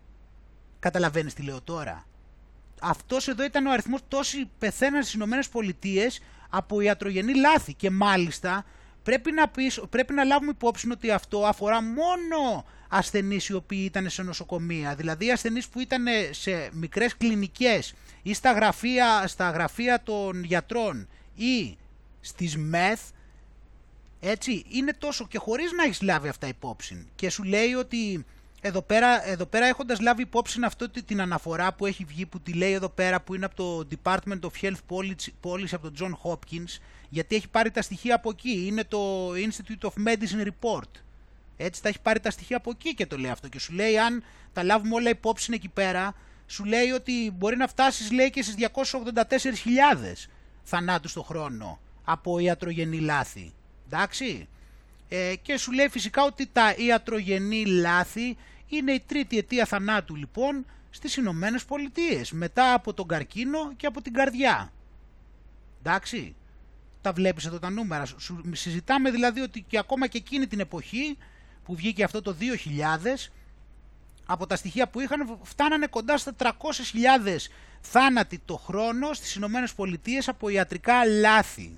Καταλαβαίνεις 0.80 1.34
τι 1.34 1.41
λέω 1.41 1.61
τώρα. 1.61 2.06
Αυτός 2.82 3.28
εδώ 3.28 3.44
ήταν 3.44 3.65
ο 3.65 3.72
αριθμός 3.72 4.02
τόσοι 4.07 4.49
πεθαίναν 4.57 5.02
στις 5.02 5.14
Ηνωμένες 5.14 5.49
Πολιτείες 5.49 6.22
από 6.49 6.82
ιατρογενή 6.82 7.36
λάθη 7.36 7.74
και 7.74 7.90
μάλιστα 7.90 8.65
πρέπει 9.03 9.32
να, 9.32 9.48
πεις, 9.48 9.82
πρέπει 9.90 10.14
να 10.14 10.24
λάβουμε 10.24 10.52
υπόψη 10.52 10.91
ότι 10.91 11.11
αυτό 11.11 11.45
αφορά 11.45 11.84
μόνο 11.84 12.65
ασθενείς 12.90 13.48
οι 13.48 13.53
οποίοι 13.53 13.82
ήταν 13.86 14.10
σε 14.10 14.24
νοσοκομεία, 14.24 14.95
δηλαδή 14.95 15.32
ασθενείς 15.32 15.68
που 15.68 15.80
ήταν 15.80 16.06
σε 16.32 16.69
μικρές 16.74 17.18
κλινικές 17.18 17.94
ή 18.22 18.34
στα 18.34 18.52
γραφεία, 18.52 19.28
στα 19.28 19.49
γραφεία 19.49 20.03
των 20.03 20.44
γιατρών 20.44 21.07
ή 21.36 21.78
στις 22.22 22.57
ΜΕΘ, 22.57 22.99
έτσι, 24.30 24.66
είναι 24.70 24.94
τόσο 24.94 25.28
και 25.28 25.38
χωρίς 25.38 25.72
να 25.72 25.84
έχεις 25.84 26.02
λάβει 26.02 26.28
αυτά 26.28 26.48
υπόψη. 26.48 27.08
Και 27.16 27.30
σου 27.30 27.44
λέει 27.44 27.74
ότι 27.74 28.26
εδώ 28.62 28.82
πέρα, 28.82 29.28
εδώ 29.28 29.45
πέρα 29.45 29.66
έχοντας 29.66 29.99
λάβει 29.99 30.22
υπόψη 30.22 30.60
αυτό 30.64 30.90
την 30.90 31.22
αναφορά 31.22 31.74
που 31.74 31.86
έχει 31.86 32.04
βγει, 32.04 32.26
που 32.26 32.40
τη 32.40 32.54
λέει 32.54 32.72
εδώ 32.72 32.90
πέρα, 32.90 33.22
που 33.22 33.36
είναι 33.36 33.45
από 33.45 33.56
το 33.56 33.88
Department 33.91 34.40
of 34.40 34.49
Health 34.62 34.98
Policy, 35.41 35.68
από 35.72 35.91
τον 35.91 35.94
John 35.99 36.30
Hopkins, 36.30 36.78
γιατί 37.10 37.36
έχει 37.36 37.48
πάρει 37.48 37.72
τα 37.72 37.82
στοιχεία 37.82 38.16
από 38.16 38.30
εκεί. 38.30 38.66
Είναι 38.68 38.84
το 38.84 39.32
Institute 39.32 39.90
of 39.90 40.08
Medicine 40.08 40.48
Report. 40.48 40.90
Έτσι 41.58 41.82
τα 41.82 41.90
έχει 41.90 41.99
πάρει 42.02 42.20
τα 42.20 42.32
στοιχεία 42.32 42.58
από 42.58 42.70
εκεί 42.70 42.94
και 42.94 43.06
το 43.06 43.18
λέει 43.18 43.32
αυτό. 43.32 43.48
Και 43.48 43.60
σου 43.60 43.74
λέει 43.74 43.98
αν 43.98 44.24
τα 44.54 44.64
λάβουμε 44.64 44.95
όλα 44.95 45.10
υπόψη 45.10 45.52
εκεί 45.54 45.70
πέρα, 45.70 46.16
σου 46.48 46.66
λέει 46.66 46.90
ότι 46.90 47.32
μπορεί 47.38 47.58
να 47.58 47.68
φτάσεις 47.68 48.12
λέει 48.12 48.30
και 48.30 48.44
στις 48.44 48.56
284.000 48.58 50.30
θανάτους 50.64 51.14
το 51.14 51.24
χρόνο 51.24 51.80
από 52.04 52.40
ιατρογενή 52.40 52.99
λάθη. 52.99 53.54
Εντάξει. 53.89 54.47
Ε, 55.09 55.35
και 55.41 55.57
σου 55.57 55.72
λέει 55.72 55.88
φυσικά 55.89 56.23
ότι 56.23 56.49
τα 56.53 56.73
ιατρογενή 56.77 57.65
λάθη 57.65 58.38
είναι 58.68 58.91
η 58.91 59.03
τρίτη 59.05 59.38
αιτία 59.38 59.65
θανάτου 59.65 60.15
λοιπόν 60.15 60.65
στις 60.89 61.15
Ηνωμένες 61.15 61.65
Πολιτείες 61.65 62.31
μετά 62.31 62.73
από 62.73 62.93
τον 62.93 63.07
καρκίνο 63.07 63.73
και 63.73 63.85
από 63.85 64.01
την 64.01 64.14
καρδιά. 64.14 64.72
Εντάξει. 65.80 66.35
Τα 67.01 67.14
βλέπεις 67.14 67.45
εδώ 67.45 67.59
τα 67.59 67.69
νούμερα. 67.69 68.03
Συζητάμε 68.51 69.11
δηλαδή 69.11 69.39
ότι 69.39 69.61
και 69.68 69.77
ακόμα 69.77 70.07
και 70.07 70.18
εκείνη 70.18 70.47
την 70.47 70.59
εποχή 70.59 71.18
που 71.64 71.76
βγήκε 71.76 72.03
αυτό 72.03 72.22
το 72.22 72.35
2000 72.39 73.30
από 74.26 74.47
τα 74.47 74.55
στοιχεία 74.55 74.88
που 74.88 74.99
είχαν 74.99 75.39
φτάνανε 75.43 75.88
κοντά 75.88 76.18
στα 76.18 76.35
300.000 76.38 76.51
θάνατοι 77.81 78.39
το 78.45 78.57
χρόνο 78.57 79.14
στις 79.14 79.35
Ηνωμένες 79.35 79.73
Πολιτείες 79.73 80.27
από 80.27 80.49
ιατρικά 80.49 81.05
λάθη 81.05 81.77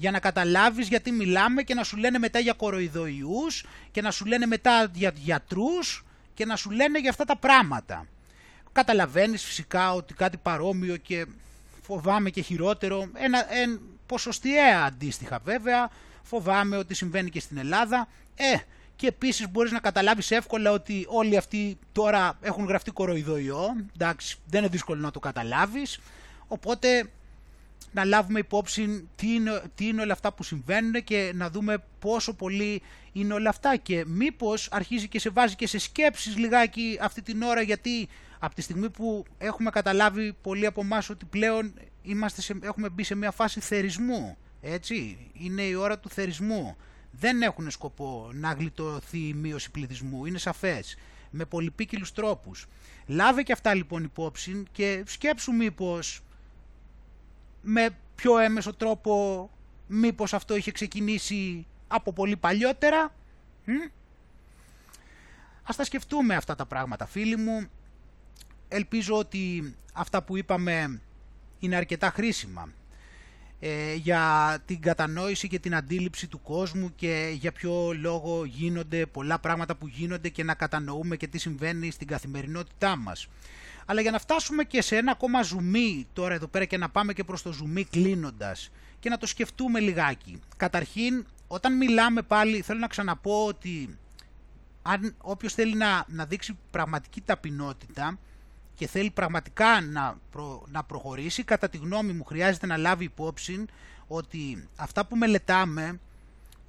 για 0.00 0.10
να 0.10 0.20
καταλάβεις 0.20 0.88
γιατί 0.88 1.10
μιλάμε 1.10 1.62
και 1.62 1.74
να 1.74 1.84
σου 1.84 1.96
λένε 1.96 2.18
μετά 2.18 2.38
για 2.38 2.52
κοροϊδοϊούς 2.52 3.64
και 3.90 4.02
να 4.02 4.10
σου 4.10 4.24
λένε 4.24 4.46
μετά 4.46 4.90
για 4.92 5.12
γιατρούς 5.16 6.04
και 6.34 6.44
να 6.44 6.56
σου 6.56 6.70
λένε 6.70 6.98
για 6.98 7.10
αυτά 7.10 7.24
τα 7.24 7.36
πράγματα. 7.36 8.06
Καταλαβαίνεις 8.72 9.44
φυσικά 9.44 9.92
ότι 9.92 10.14
κάτι 10.14 10.36
παρόμοιο 10.36 10.96
και 10.96 11.26
φοβάμαι 11.82 12.30
και 12.30 12.40
χειρότερο, 12.40 13.08
ένα, 13.14 13.54
εν, 13.54 13.80
ποσοστιαία 14.06 14.84
αντίστοιχα 14.84 15.38
βέβαια, 15.44 15.90
φοβάμαι 16.22 16.76
ότι 16.76 16.94
συμβαίνει 16.94 17.30
και 17.30 17.40
στην 17.40 17.58
Ελλάδα. 17.58 18.08
Ε, 18.34 18.56
και 18.96 19.06
επίσης 19.06 19.50
μπορείς 19.50 19.72
να 19.72 19.80
καταλάβεις 19.80 20.30
εύκολα 20.30 20.70
ότι 20.70 21.06
όλοι 21.08 21.36
αυτοί 21.36 21.78
τώρα 21.92 22.38
έχουν 22.40 22.64
γραφτεί 22.64 22.90
κοροϊδοϊό, 22.90 23.76
εντάξει 23.94 24.36
δεν 24.46 24.60
είναι 24.60 24.70
δύσκολο 24.70 25.00
να 25.00 25.10
το 25.10 25.20
καταλάβεις, 25.20 25.98
οπότε 26.48 27.10
να 27.92 28.04
λάβουμε 28.04 28.38
υπόψη 28.38 29.08
τι 29.16 29.34
είναι, 29.34 29.62
τι 29.74 29.86
είναι 29.86 30.02
όλα 30.02 30.12
αυτά 30.12 30.32
που 30.32 30.42
συμβαίνουν 30.42 31.04
και 31.04 31.32
να 31.34 31.50
δούμε 31.50 31.84
πόσο 31.98 32.34
πολύ 32.34 32.82
είναι 33.12 33.34
όλα 33.34 33.48
αυτά 33.48 33.76
και 33.76 34.04
μήπως 34.06 34.68
αρχίζει 34.70 35.08
και 35.08 35.18
σε 35.18 35.30
βάζει 35.30 35.54
και 35.54 35.66
σε 35.66 35.78
σκέψεις 35.78 36.36
λιγάκι 36.36 36.98
αυτή 37.00 37.22
την 37.22 37.42
ώρα 37.42 37.60
γιατί 37.60 38.08
από 38.38 38.54
τη 38.54 38.62
στιγμή 38.62 38.90
που 38.90 39.24
έχουμε 39.38 39.70
καταλάβει 39.70 40.32
πολλοί 40.42 40.66
από 40.66 40.80
εμάς 40.80 41.10
ότι 41.10 41.24
πλέον 41.24 41.74
είμαστε 42.02 42.40
σε, 42.40 42.58
έχουμε 42.62 42.88
μπει 42.88 43.02
σε 43.02 43.14
μια 43.14 43.30
φάση 43.30 43.60
θερισμού, 43.60 44.36
έτσι, 44.60 45.18
είναι 45.32 45.62
η 45.62 45.74
ώρα 45.74 45.98
του 45.98 46.08
θερισμού. 46.08 46.76
Δεν 47.10 47.42
έχουν 47.42 47.70
σκοπό 47.70 48.30
να 48.32 48.52
γλιτωθεί 48.52 49.28
η 49.28 49.34
μείωση 49.34 49.70
πληθυσμού, 49.70 50.26
είναι 50.26 50.38
σαφές, 50.38 50.96
με 51.30 51.44
πολυπίκυλους 51.44 52.12
τρόπους. 52.12 52.66
Λάβε 53.06 53.42
και 53.42 53.52
αυτά 53.52 53.74
λοιπόν 53.74 54.04
υπόψη 54.04 54.62
και 54.72 55.02
σκέψου 55.06 55.52
μήπως 55.52 56.20
με 57.60 57.90
πιο 58.14 58.38
έμεσο 58.38 58.74
τρόπο 58.74 59.50
μήπως 59.86 60.34
αυτό 60.34 60.56
είχε 60.56 60.72
ξεκινήσει 60.72 61.66
από 61.88 62.12
πολύ 62.12 62.36
παλιότερα. 62.36 63.14
Μ; 63.64 63.72
Ας 65.62 65.76
τα 65.76 65.84
σκεφτούμε 65.84 66.34
αυτά 66.34 66.54
τα 66.54 66.66
πράγματα 66.66 67.06
φίλοι 67.06 67.36
μου. 67.36 67.68
Ελπίζω 68.68 69.16
ότι 69.16 69.74
αυτά 69.92 70.22
που 70.22 70.36
είπαμε 70.36 71.00
είναι 71.58 71.76
αρκετά 71.76 72.10
χρήσιμα 72.10 72.68
ε, 73.60 73.94
για 73.94 74.58
την 74.66 74.80
κατανόηση 74.80 75.48
και 75.48 75.58
την 75.58 75.74
αντίληψη 75.74 76.26
του 76.26 76.42
κόσμου 76.42 76.94
και 76.94 77.30
για 77.38 77.52
ποιο 77.52 77.92
λόγο 77.92 78.44
γίνονται 78.44 79.06
πολλά 79.06 79.38
πράγματα 79.38 79.76
που 79.76 79.86
γίνονται 79.86 80.28
και 80.28 80.44
να 80.44 80.54
κατανοούμε 80.54 81.16
και 81.16 81.26
τι 81.26 81.38
συμβαίνει 81.38 81.90
στην 81.90 82.06
καθημερινότητά 82.06 82.96
μας. 82.96 83.28
Αλλά 83.90 84.00
για 84.00 84.10
να 84.10 84.18
φτάσουμε 84.18 84.64
και 84.64 84.82
σε 84.82 84.96
ένα 84.96 85.12
ακόμα 85.12 85.42
ζουμί 85.42 86.06
τώρα 86.12 86.34
εδώ 86.34 86.46
πέρα 86.46 86.64
και 86.64 86.76
να 86.76 86.88
πάμε 86.88 87.12
και 87.12 87.24
προς 87.24 87.42
το 87.42 87.52
ζουμί 87.52 87.84
κλείνοντας 87.84 88.70
και 89.00 89.08
να 89.08 89.18
το 89.18 89.26
σκεφτούμε 89.26 89.80
λιγάκι. 89.80 90.40
Καταρχήν, 90.56 91.26
όταν 91.46 91.76
μιλάμε 91.76 92.22
πάλι, 92.22 92.60
θέλω 92.60 92.78
να 92.78 92.86
ξαναπώ 92.86 93.46
ότι 93.46 93.98
αν 94.82 95.14
όποιος 95.18 95.54
θέλει 95.54 95.76
να, 95.76 96.04
να 96.08 96.24
δείξει 96.24 96.58
πραγματική 96.70 97.20
ταπεινότητα 97.20 98.18
και 98.74 98.86
θέλει 98.86 99.10
πραγματικά 99.10 99.80
να, 99.80 100.18
να 100.70 100.84
προχωρήσει, 100.84 101.44
κατά 101.44 101.68
τη 101.68 101.76
γνώμη 101.76 102.12
μου 102.12 102.24
χρειάζεται 102.24 102.66
να 102.66 102.76
λάβει 102.76 103.04
υπόψη 103.04 103.64
ότι 104.06 104.68
αυτά 104.76 105.06
που 105.06 105.16
μελετάμε 105.16 106.00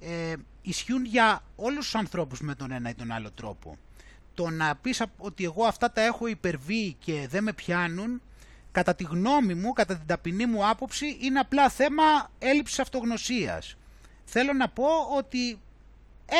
ε, 0.00 0.34
ισχύουν 0.62 1.04
για 1.04 1.42
όλους 1.56 1.84
τους 1.84 1.94
ανθρώπους 1.94 2.40
με 2.40 2.54
τον 2.54 2.70
ένα 2.70 2.90
ή 2.90 2.94
τον 2.94 3.10
άλλο 3.10 3.30
τρόπο 3.30 3.76
το 4.34 4.50
να 4.50 4.76
πεις 4.76 5.02
ότι 5.16 5.44
εγώ 5.44 5.64
αυτά 5.64 5.92
τα 5.92 6.00
έχω 6.00 6.26
υπερβεί 6.26 6.96
και 6.98 7.26
δεν 7.30 7.42
με 7.42 7.52
πιάνουν, 7.52 8.22
κατά 8.72 8.94
τη 8.94 9.04
γνώμη 9.04 9.54
μου, 9.54 9.72
κατά 9.72 9.96
την 9.96 10.06
ταπεινή 10.06 10.46
μου 10.46 10.68
άποψη, 10.68 11.16
είναι 11.20 11.38
απλά 11.38 11.68
θέμα 11.68 12.02
έλλειψης 12.38 12.78
αυτογνωσίας. 12.78 13.76
Θέλω 14.24 14.52
να 14.52 14.68
πω 14.68 14.88
ότι 15.16 15.60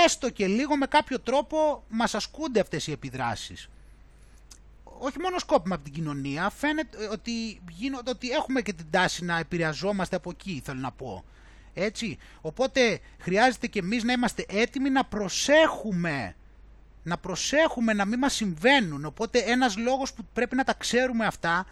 έστω 0.04 0.30
και 0.30 0.46
λίγο 0.46 0.76
με 0.76 0.86
κάποιο 0.86 1.20
τρόπο 1.20 1.84
μας 1.88 2.14
ασκούνται 2.14 2.60
αυτές 2.60 2.86
οι 2.86 2.92
επιδράσεις. 2.92 3.68
Όχι 4.98 5.18
μόνο 5.18 5.38
σκόπιμα 5.38 5.74
από 5.74 5.84
την 5.84 5.92
κοινωνία, 5.92 6.50
φαίνεται 6.50 7.08
ότι, 7.12 7.60
γίνονται, 7.68 8.10
ότι 8.10 8.30
έχουμε 8.30 8.62
και 8.62 8.72
την 8.72 8.86
τάση 8.90 9.24
να 9.24 9.38
επηρεαζόμαστε 9.38 10.16
από 10.16 10.30
εκεί, 10.30 10.62
θέλω 10.64 10.80
να 10.80 10.92
πω. 10.92 11.24
Έτσι, 11.74 12.18
οπότε 12.40 13.00
χρειάζεται 13.18 13.66
και 13.66 13.78
εμείς 13.78 14.02
να 14.04 14.12
είμαστε 14.12 14.44
έτοιμοι 14.48 14.90
να 14.90 15.04
προσέχουμε 15.04 16.34
να 17.02 17.18
προσέχουμε 17.18 17.92
να 17.92 18.04
μην 18.04 18.18
μας 18.18 18.34
συμβαίνουν. 18.34 19.04
Οπότε 19.04 19.38
ένας 19.38 19.76
λόγος 19.76 20.12
που 20.12 20.24
πρέπει 20.32 20.56
να 20.56 20.64
τα 20.64 20.74
ξέρουμε 20.74 21.26
αυτά 21.26 21.66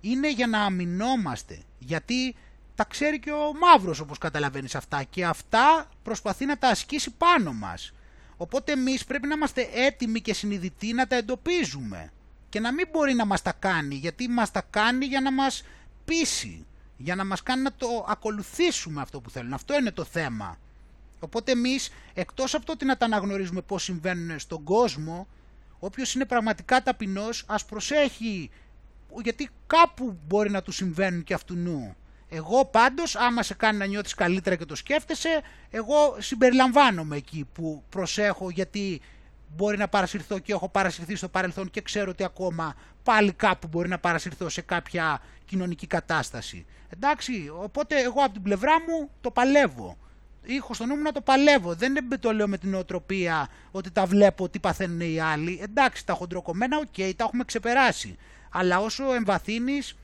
είναι 0.00 0.30
για 0.30 0.46
να 0.46 0.60
αμυνόμαστε. 0.60 1.62
Γιατί 1.78 2.34
τα 2.74 2.84
ξέρει 2.84 3.18
και 3.18 3.30
ο 3.30 3.52
Μαύρος 3.60 4.00
όπως 4.00 4.18
καταλαβαίνεις 4.18 4.74
αυτά 4.74 5.02
και 5.02 5.24
αυτά 5.24 5.88
προσπαθεί 6.02 6.46
να 6.46 6.58
τα 6.58 6.68
ασκήσει 6.68 7.10
πάνω 7.10 7.52
μας. 7.52 7.92
Οπότε 8.36 8.72
εμείς 8.72 9.04
πρέπει 9.04 9.26
να 9.26 9.34
είμαστε 9.34 9.68
έτοιμοι 9.74 10.20
και 10.20 10.34
συνειδητοί 10.34 10.92
να 10.92 11.06
τα 11.06 11.16
εντοπίζουμε 11.16 12.12
και 12.48 12.60
να 12.60 12.72
μην 12.72 12.88
μπορεί 12.92 13.14
να 13.14 13.24
μας 13.24 13.42
τα 13.42 13.52
κάνει 13.52 13.94
γιατί 13.94 14.28
μας 14.28 14.50
τα 14.50 14.62
κάνει 14.70 15.04
για 15.04 15.20
να 15.20 15.32
μας 15.32 15.64
πείσει, 16.04 16.66
για 16.96 17.14
να 17.14 17.24
μας 17.24 17.42
κάνει 17.42 17.62
να 17.62 17.72
το 17.72 18.06
ακολουθήσουμε 18.08 19.00
αυτό 19.00 19.20
που 19.20 19.30
θέλουν. 19.30 19.52
Αυτό 19.52 19.74
είναι 19.74 19.90
το 19.90 20.04
θέμα. 20.04 20.58
Οπότε 21.24 21.52
εμείς, 21.52 21.90
εκτός 22.14 22.54
από 22.54 22.66
το 22.66 22.72
ότι 22.72 22.84
να 22.84 22.96
τα 22.96 23.04
αναγνωρίζουμε 23.04 23.60
πώς 23.60 23.82
συμβαίνουν 23.82 24.38
στον 24.38 24.62
κόσμο, 24.62 25.26
όποιος 25.78 26.14
είναι 26.14 26.24
πραγματικά 26.24 26.82
ταπεινός, 26.82 27.44
ας 27.46 27.64
προσέχει, 27.64 28.50
γιατί 29.22 29.50
κάπου 29.66 30.18
μπορεί 30.26 30.50
να 30.50 30.62
του 30.62 30.72
συμβαίνουν 30.72 31.24
και 31.24 31.34
αυτουνού. 31.34 31.96
Εγώ 32.28 32.64
πάντως, 32.64 33.16
άμα 33.16 33.42
σε 33.42 33.54
κάνει 33.54 33.78
να 33.78 33.86
νιώθεις 33.86 34.14
καλύτερα 34.14 34.56
και 34.56 34.64
το 34.64 34.74
σκέφτεσαι, 34.74 35.42
εγώ 35.70 36.16
συμπεριλαμβάνομαι 36.18 37.16
εκεί 37.16 37.48
που 37.52 37.82
προσέχω 37.88 38.50
γιατί 38.50 39.00
μπορεί 39.56 39.76
να 39.76 39.88
παρασυρθώ 39.88 40.38
και 40.38 40.52
έχω 40.52 40.68
παρασυρθεί 40.68 41.16
στο 41.16 41.28
παρελθόν 41.28 41.70
και 41.70 41.80
ξέρω 41.80 42.10
ότι 42.10 42.24
ακόμα 42.24 42.74
πάλι 43.02 43.32
κάπου 43.32 43.68
μπορεί 43.68 43.88
να 43.88 43.98
παρασυρθώ 43.98 44.48
σε 44.48 44.60
κάποια 44.60 45.22
κοινωνική 45.44 45.86
κατάσταση. 45.86 46.66
Εντάξει, 46.88 47.52
οπότε 47.54 48.00
εγώ 48.00 48.22
από 48.22 48.32
την 48.32 48.42
πλευρά 48.42 48.72
μου 48.72 49.10
το 49.20 49.30
παλεύω 49.30 49.98
έχω 50.46 50.74
στο 50.74 50.86
νου 50.86 50.94
μου 50.96 51.02
να 51.02 51.12
το 51.12 51.20
παλεύω. 51.20 51.74
Δεν 51.74 52.20
το 52.20 52.32
λέω 52.32 52.48
με 52.48 52.58
την 52.58 52.70
νοοτροπία 52.70 53.48
ότι 53.70 53.90
τα 53.90 54.06
βλέπω 54.06 54.48
τι 54.48 54.58
παθαίνουν 54.58 55.00
οι 55.00 55.20
άλλοι. 55.20 55.60
Εντάξει, 55.62 56.06
τα 56.06 56.12
χοντροκομμένα, 56.12 56.76
OK, 56.78 56.84
okay, 56.96 57.12
τα 57.16 57.24
έχουμε 57.24 57.44
ξεπεράσει. 57.44 58.16
Αλλά 58.50 58.78
όσο 58.78 59.14
εμβαθύνεις, 59.14 59.94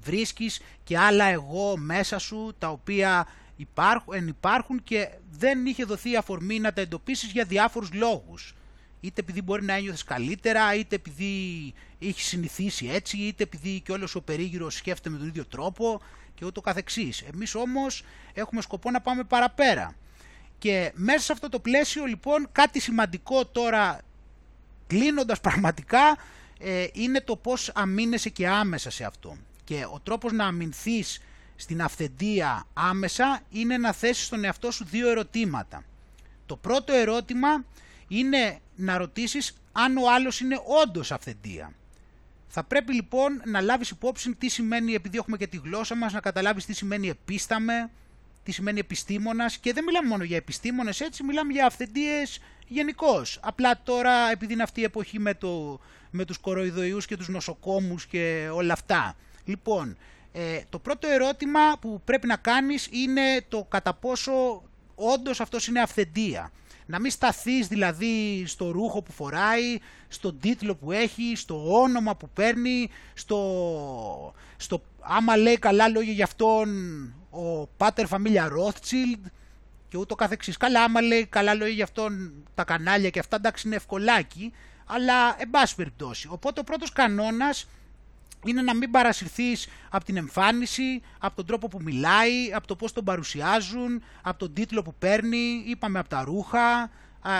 βρίσκεις 0.00 0.60
και 0.84 0.98
άλλα 0.98 1.24
εγώ 1.24 1.76
μέσα 1.76 2.18
σου, 2.18 2.54
τα 2.58 2.68
οποία 2.68 3.26
υπάρχουν, 3.56 4.28
υπάρχουν 4.28 4.82
και 4.82 5.08
δεν 5.30 5.66
είχε 5.66 5.84
δοθεί 5.84 6.16
αφορμή 6.16 6.58
να 6.58 6.72
τα 6.72 6.80
εντοπίσεις 6.80 7.30
για 7.30 7.44
διάφορους 7.44 7.92
λόγους. 7.92 8.54
Είτε 9.00 9.20
επειδή 9.20 9.42
μπορεί 9.42 9.64
να 9.64 9.74
ένιωθες 9.74 10.04
καλύτερα, 10.04 10.74
είτε 10.74 10.94
επειδή 10.94 11.74
έχει 11.98 12.20
συνηθίσει 12.20 12.88
έτσι, 12.92 13.16
είτε 13.16 13.42
επειδή 13.42 13.80
και 13.80 13.92
όλος 13.92 14.14
ο 14.14 14.22
περίγυρος 14.22 14.74
σκέφτεται 14.74 15.10
με 15.10 15.18
τον 15.18 15.28
ίδιο 15.28 15.44
τρόπο 15.46 16.00
και 16.36 16.44
ούτω 16.44 16.60
καθεξής. 16.60 17.22
Εμείς 17.34 17.54
όμως 17.54 18.04
έχουμε 18.34 18.62
σκοπό 18.62 18.90
να 18.90 19.00
πάμε 19.00 19.24
παραπέρα. 19.24 19.94
Και 20.58 20.92
μέσα 20.94 21.20
σε 21.20 21.32
αυτό 21.32 21.48
το 21.48 21.60
πλαίσιο 21.60 22.04
λοιπόν 22.04 22.48
κάτι 22.52 22.80
σημαντικό 22.80 23.46
τώρα 23.46 24.00
κλείνοντας 24.86 25.40
πραγματικά 25.40 26.18
ε, 26.58 26.86
είναι 26.92 27.20
το 27.20 27.36
πώς 27.36 27.70
αμήνεσαι 27.74 28.28
και 28.28 28.48
άμεσα 28.48 28.90
σε 28.90 29.04
αυτό. 29.04 29.36
Και 29.64 29.86
ο 29.92 30.00
τρόπος 30.02 30.32
να 30.32 30.46
αμυνθείς 30.46 31.20
στην 31.56 31.82
αυθεντία 31.82 32.66
άμεσα 32.74 33.40
είναι 33.50 33.78
να 33.78 33.92
θέσεις 33.92 34.24
στον 34.24 34.44
εαυτό 34.44 34.70
σου 34.70 34.84
δύο 34.84 35.10
ερωτήματα. 35.10 35.84
Το 36.46 36.56
πρώτο 36.56 36.92
ερώτημα 36.92 37.64
είναι 38.08 38.60
να 38.76 38.96
ρωτήσεις 38.96 39.54
αν 39.72 39.96
ο 39.96 40.12
άλλος 40.14 40.40
είναι 40.40 40.60
όντως 40.82 41.12
αυθεντία. 41.12 41.72
Θα 42.48 42.64
πρέπει 42.64 42.92
λοιπόν 42.94 43.42
να 43.44 43.60
λάβεις 43.60 43.90
υπόψη 43.90 44.34
τι 44.34 44.48
σημαίνει, 44.48 44.94
επειδή 44.94 45.18
έχουμε 45.18 45.36
και 45.36 45.46
τη 45.46 45.56
γλώσσα 45.64 45.94
μας, 45.94 46.12
να 46.12 46.20
καταλάβεις 46.20 46.64
τι 46.64 46.72
σημαίνει 46.72 47.08
επίσταμε, 47.08 47.90
τι 48.42 48.52
σημαίνει 48.52 48.78
επιστήμονας 48.78 49.58
και 49.58 49.72
δεν 49.72 49.84
μιλάμε 49.84 50.08
μόνο 50.08 50.24
για 50.24 50.36
επιστήμονες 50.36 51.00
έτσι, 51.00 51.22
μιλάμε 51.22 51.52
για 51.52 51.66
αυθεντίες 51.66 52.40
γενικώς. 52.66 53.40
Απλά 53.42 53.82
τώρα 53.82 54.30
επειδή 54.30 54.52
είναι 54.52 54.62
αυτή 54.62 54.80
η 54.80 54.84
εποχή 54.84 55.18
με, 55.18 55.34
το, 55.34 55.80
με 56.10 56.24
τους 56.24 56.38
κοροϊδοϊούς 56.38 57.06
και 57.06 57.16
τους 57.16 57.28
νοσοκόμους 57.28 58.06
και 58.06 58.48
όλα 58.52 58.72
αυτά. 58.72 59.16
Λοιπόν, 59.44 59.96
ε, 60.32 60.60
το 60.68 60.78
πρώτο 60.78 61.08
ερώτημα 61.08 61.60
που 61.80 62.00
πρέπει 62.04 62.26
να 62.26 62.36
κάνεις 62.36 62.88
είναι 62.90 63.44
το 63.48 63.66
κατά 63.70 63.94
πόσο 63.94 64.62
όντως 64.94 65.40
αυτός 65.40 65.66
είναι 65.66 65.80
αυθεντία. 65.80 66.52
Να 66.86 67.00
μην 67.00 67.10
σταθείς 67.10 67.66
δηλαδή 67.66 68.44
στο 68.46 68.70
ρούχο 68.70 69.02
που 69.02 69.12
φοράει, 69.12 69.78
στον 70.08 70.38
τίτλο 70.40 70.74
που 70.74 70.92
έχει, 70.92 71.32
στο 71.36 71.80
όνομα 71.82 72.16
που 72.16 72.28
παίρνει, 72.28 72.88
στο, 73.14 74.34
στο 74.56 74.82
άμα 75.00 75.36
λέει 75.36 75.58
καλά 75.58 75.88
λόγια 75.88 76.12
για 76.12 76.24
αυτόν 76.24 76.68
ο 77.30 77.66
Πάτερ 77.66 78.06
Φαμίλια 78.06 78.48
Rothschild 78.48 79.30
και 79.88 79.98
ούτω 79.98 80.14
καθεξής. 80.14 80.56
Καλά 80.56 80.82
άμα 80.82 81.00
λέει 81.00 81.26
καλά 81.26 81.54
λόγια 81.54 81.74
για 81.74 81.84
αυτόν 81.84 82.32
τα 82.54 82.64
κανάλια 82.64 83.10
και 83.10 83.18
αυτά 83.18 83.36
εντάξει 83.36 83.66
είναι 83.66 83.76
ευκολάκι, 83.76 84.52
αλλά 84.86 85.36
εν 85.38 85.50
πάση 85.50 85.74
περιπτώσει. 85.74 86.28
Οπότε 86.30 86.60
ο 86.60 86.64
πρώτος 86.64 86.92
κανόνας 86.92 87.68
είναι 88.50 88.62
να 88.62 88.74
μην 88.74 88.90
παρασυρθείς 88.90 89.68
από 89.90 90.04
την 90.04 90.16
εμφάνιση, 90.16 91.02
από 91.18 91.36
τον 91.36 91.46
τρόπο 91.46 91.68
που 91.68 91.78
μιλάει, 91.82 92.52
από 92.54 92.66
το 92.66 92.76
πώς 92.76 92.92
τον 92.92 93.04
παρουσιάζουν, 93.04 94.02
από 94.22 94.38
τον 94.38 94.52
τίτλο 94.52 94.82
που 94.82 94.94
παίρνει, 94.98 95.62
είπαμε 95.66 95.98
από 95.98 96.08
τα 96.08 96.24
ρούχα, 96.24 96.90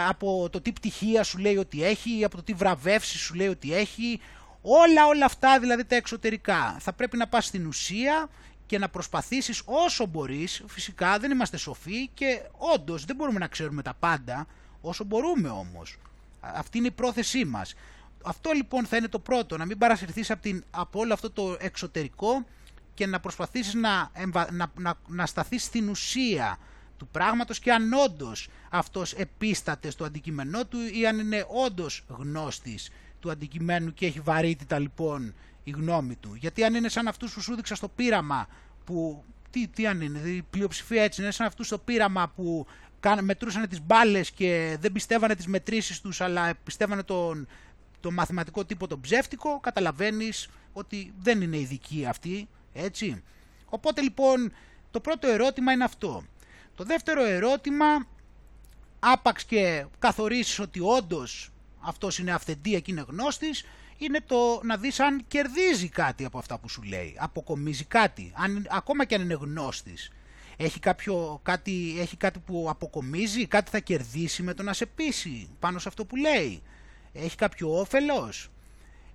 από 0.09 0.49
το 0.51 0.61
τι 0.61 0.73
πτυχία 0.73 1.23
σου 1.23 1.39
λέει 1.39 1.57
ότι 1.57 1.85
έχει, 1.85 2.25
από 2.25 2.37
το 2.37 2.43
τι 2.43 2.53
βραβεύσεις 2.53 3.21
σου 3.21 3.35
λέει 3.35 3.49
ότι 3.49 3.75
έχει, 3.75 4.21
όλα 4.63 5.07
όλα 5.07 5.25
αυτά 5.25 5.59
δηλαδή 5.61 5.85
τα 5.85 5.97
εξωτερικά. 5.97 6.77
Θα 6.81 6.93
πρέπει 6.93 7.17
να 7.17 7.27
πας 7.27 7.47
στην 7.47 7.67
ουσία 7.67 8.29
και 8.67 8.79
να 8.79 8.89
προσπαθήσεις 8.89 9.63
όσο 9.65 10.07
μπορείς, 10.07 10.63
φυσικά 10.67 11.19
δεν 11.19 11.31
είμαστε 11.31 11.57
σοφοί 11.57 12.09
και 12.15 12.41
όντως 12.75 13.05
δεν 13.05 13.17
μπορούμε 13.17 13.39
να 13.39 13.47
ξέρουμε 13.47 13.83
τα 13.83 13.95
πάντα, 13.99 14.47
όσο 14.81 15.05
μπορούμε 15.05 15.49
όμως. 15.49 15.99
Αυτή 16.41 16.79
είναι 16.79 16.87
η 16.87 16.91
πρόθεσή 16.91 17.45
μας. 17.45 17.75
Αυτό 18.29 18.53
λοιπόν 18.53 18.87
θα 18.87 18.97
είναι 18.97 19.09
το 19.09 19.19
πρώτο, 19.19 19.57
να 19.57 19.65
μην 19.65 19.79
παρασυρθείς 19.79 20.31
από, 20.31 20.43
την, 20.43 20.65
από 20.71 21.01
όλο 21.01 21.13
αυτό 21.13 21.31
το 21.31 21.57
εξωτερικό 21.61 22.45
και 22.95 23.07
να 23.07 23.21
προσπαθήσεις 23.21 23.75
να, 23.75 24.11
εμβα... 24.13 24.53
να, 24.53 24.73
να, 24.79 24.95
να 25.07 25.27
σταθείς 25.27 25.65
στην 25.65 25.89
ουσία 25.89 26.59
του 26.97 27.09
πράγματος 27.09 27.59
και 27.59 27.73
αν 27.73 27.93
όντως 27.93 28.49
αυτός 28.71 29.13
επίσταται 29.13 29.91
στο 29.91 30.05
αντικείμενό 30.05 30.67
του 30.67 30.79
ή 30.93 31.07
αν 31.07 31.19
είναι 31.19 31.47
όντως 31.67 32.05
γνώστης 32.09 32.91
του 33.21 33.31
αντικειμένου 33.31 33.95
και 33.95 34.07
έχει 34.07 34.21
βαρύτητα 34.21 34.79
λοιπόν 34.79 35.35
η 35.65 35.71
γνώμη 35.71 36.17
του. 36.17 36.35
Γιατί 36.35 36.65
αν 36.65 36.75
είναι 36.75 36.89
σαν 36.89 37.09
αυτούς 37.09 37.35
που 37.35 37.41
σου 37.41 37.55
δείξα 37.55 37.75
στο 37.75 37.89
πείραμα 37.89 38.49
που 38.85 39.25
τι, 39.51 39.69
τι 39.69 39.87
αν 39.87 40.01
είναι, 40.01 40.19
η 40.19 40.43
πλειοψηφία 40.51 41.03
έτσι 41.03 41.23
είναι 41.23 41.31
σαν 41.31 41.47
αυτούς 41.47 41.67
στο 41.67 41.79
πείραμα 41.79 42.29
που 42.29 42.67
μετρούσαν 43.21 43.69
τις 43.69 43.81
μπάλες 43.83 44.31
και 44.31 44.77
δεν 44.81 44.93
πιστεύανε 44.93 45.35
τις 45.35 45.47
μετρήσεις 45.47 46.01
τους 46.01 46.21
αλλά 46.21 46.55
πιστεύανε 46.65 47.03
τον, 47.03 47.49
το 48.01 48.11
μαθηματικό 48.11 48.65
τύπο 48.65 48.87
τον 48.87 49.01
ψεύτικο, 49.01 49.61
καταλαβαίνεις 49.61 50.49
ότι 50.73 51.13
δεν 51.19 51.41
είναι 51.41 51.59
ειδικοί 51.59 52.07
αυτοί, 52.07 52.49
έτσι. 52.73 53.23
Οπότε 53.67 54.01
λοιπόν 54.01 54.53
το 54.91 55.01
πρώτο 55.01 55.29
ερώτημα 55.29 55.73
είναι 55.73 55.85
αυτό. 55.85 56.25
Το 56.75 56.85
δεύτερο 56.85 57.25
ερώτημα, 57.25 58.07
άπαξ 58.99 59.45
και 59.45 59.87
καθορίσεις 59.99 60.59
ότι 60.59 60.81
όντως 60.81 61.51
αυτός 61.81 62.19
είναι 62.19 62.33
αυθεντία 62.33 62.81
και 62.81 62.91
είναι 62.91 63.05
γνώστης, 63.09 63.65
είναι 63.99 64.21
το 64.21 64.61
να 64.63 64.77
δεις 64.77 65.01
αν 65.01 65.25
κερδίζει 65.29 65.89
κάτι 65.89 66.25
από 66.25 66.39
αυτά 66.39 66.59
που 66.59 66.69
σου 66.69 66.83
λέει, 66.83 67.17
αποκομίζει 67.19 67.85
κάτι, 67.85 68.33
αν, 68.37 68.67
ακόμα 68.71 69.05
και 69.05 69.15
αν 69.15 69.23
είναι 69.23 69.35
γνώστης. 69.35 70.11
Έχει, 70.57 70.79
κάποιο, 70.79 71.41
κάτι, 71.43 71.97
έχει 71.99 72.17
κάτι 72.17 72.39
που 72.39 72.67
αποκομίζει, 72.71 73.47
κάτι 73.47 73.71
θα 73.71 73.79
κερδίσει 73.79 74.43
με 74.43 74.55
το 74.55 74.63
να 74.63 74.73
σε 74.73 74.87
πείσει 74.87 75.49
πάνω 75.59 75.79
σε 75.79 75.89
αυτό 75.89 76.05
που 76.05 76.17
λέει. 76.17 76.63
Έχει 77.17 77.37
κάποιο 77.37 77.79
όφελος; 77.79 78.51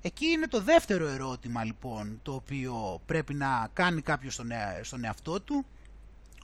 Εκεί 0.02 0.26
είναι 0.26 0.48
το 0.48 0.62
δεύτερο 0.62 1.08
ερώτημα 1.08 1.64
λοιπόν 1.64 2.20
το 2.24 2.34
οποίο 2.34 3.02
πρέπει 3.06 3.34
να 3.34 3.70
κάνει 3.74 4.02
κάποιος 4.02 4.34
στον, 4.34 4.50
στον 4.82 5.04
εαυτό 5.04 5.42
του 5.42 5.66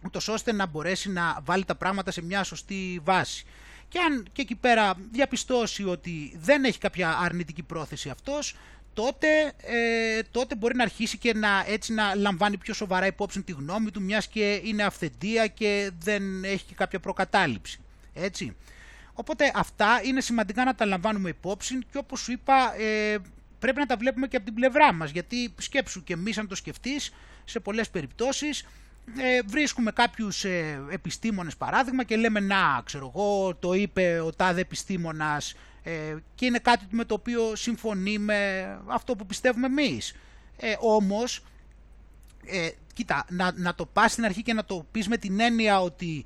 ούτως 0.06 0.28
ώστε 0.28 0.52
να 0.52 0.66
μπορέσει 0.66 1.10
να 1.12 1.40
βάλει 1.44 1.66
τα 1.66 1.76
πράγματα 1.76 2.12
σε 2.12 2.24
μια 2.24 2.44
σωστή 2.44 3.00
βάση. 3.04 3.46
Και 3.88 4.00
αν 4.00 4.28
και 4.32 4.42
εκεί 4.42 4.56
πέρα 4.56 4.94
διαπιστώσει 5.12 5.84
ότι 5.84 6.38
δεν 6.40 6.64
έχει 6.64 6.80
κάποια 6.80 7.18
αρνητική 7.18 7.64
πρόθεση 7.64 8.10
αυτός, 8.10 8.56
τότε, 8.94 9.28
ε, 9.58 10.22
τότε 10.32 10.56
μπορεί 10.56 10.76
να 10.76 10.84
αρχίσει 10.84 11.18
και 11.18 11.34
να, 11.34 11.64
έτσι 11.68 11.94
να 11.94 12.16
λαμβάνει 12.16 12.58
πιο 12.58 12.74
σοβαρά 12.74 13.06
υπόψη 13.06 13.42
τη 13.42 13.52
γνώμη 13.52 13.92
του, 13.92 14.02
μιας 14.02 14.28
και 14.28 14.62
είναι 14.64 14.84
αυθεντία 14.84 15.48
και 15.48 15.92
δεν 16.00 16.44
έχει 16.44 16.66
και 16.66 16.76
κάποια 16.76 17.00
προκατάληψη. 17.00 17.80
Έτσι. 18.14 18.56
Οπότε 19.20 19.52
αυτά 19.56 20.02
είναι 20.04 20.22
σημαντικά 20.22 20.64
να 20.64 20.76
τα 20.76 20.86
λαμβάνουμε 20.86 21.30
υπόψη 21.30 21.80
και 21.92 21.98
όπως 21.98 22.20
σου 22.20 22.32
είπα 22.32 22.74
ε, 22.78 23.18
πρέπει 23.60 23.80
να 23.80 23.86
τα 23.86 23.98
βλέπουμε 23.98 24.28
και 24.28 24.36
από 24.36 24.46
την 24.46 24.54
πλευρά 24.54 24.94
μας, 24.94 25.12
γιατί 25.12 25.54
σκέψου 25.58 26.04
και 26.04 26.14
εμείς 26.14 26.38
αν 26.38 26.48
το 26.48 26.56
σκεφτείς 26.56 27.14
σε 27.46 27.60
πολλές 27.60 27.90
περιπτώσεις 27.90 28.66
ε, 29.18 29.40
βρίσκουμε 29.46 29.92
κάποιους 29.92 30.44
ε, 30.44 30.82
επιστήμονες 30.90 31.58
παράδειγμα 31.58 32.04
και 32.04 32.16
λέμε 32.16 32.40
να 32.40 32.82
ξέρω 32.84 33.12
εγώ 33.16 33.56
το 33.56 33.74
είπε 33.74 34.20
ο 34.20 34.32
τάδε 34.32 34.62
επιστήμονας 34.62 35.56
ε, 35.84 36.16
και 36.36 36.46
είναι 36.46 36.60
κάτι 36.60 36.86
με 36.90 37.06
το 37.06 37.14
οποίο 37.14 37.56
συμφωνεί 37.56 38.18
με 38.18 38.64
αυτό 38.88 39.16
που 39.16 39.26
πιστεύουμε 39.26 39.66
εμείς. 39.66 40.16
Ε, 40.58 40.76
όμως, 40.80 41.44
ε, 42.46 42.70
κοίτα, 42.94 43.26
να, 43.30 43.52
να 43.56 43.76
το 43.76 43.86
πας 43.86 44.12
στην 44.12 44.26
αρχή 44.26 44.42
και 44.42 44.54
να 44.54 44.66
το 44.66 44.86
πεις 44.92 45.08
με 45.08 45.18
την 45.18 45.40
έννοια 45.40 45.82
ότι 45.82 46.26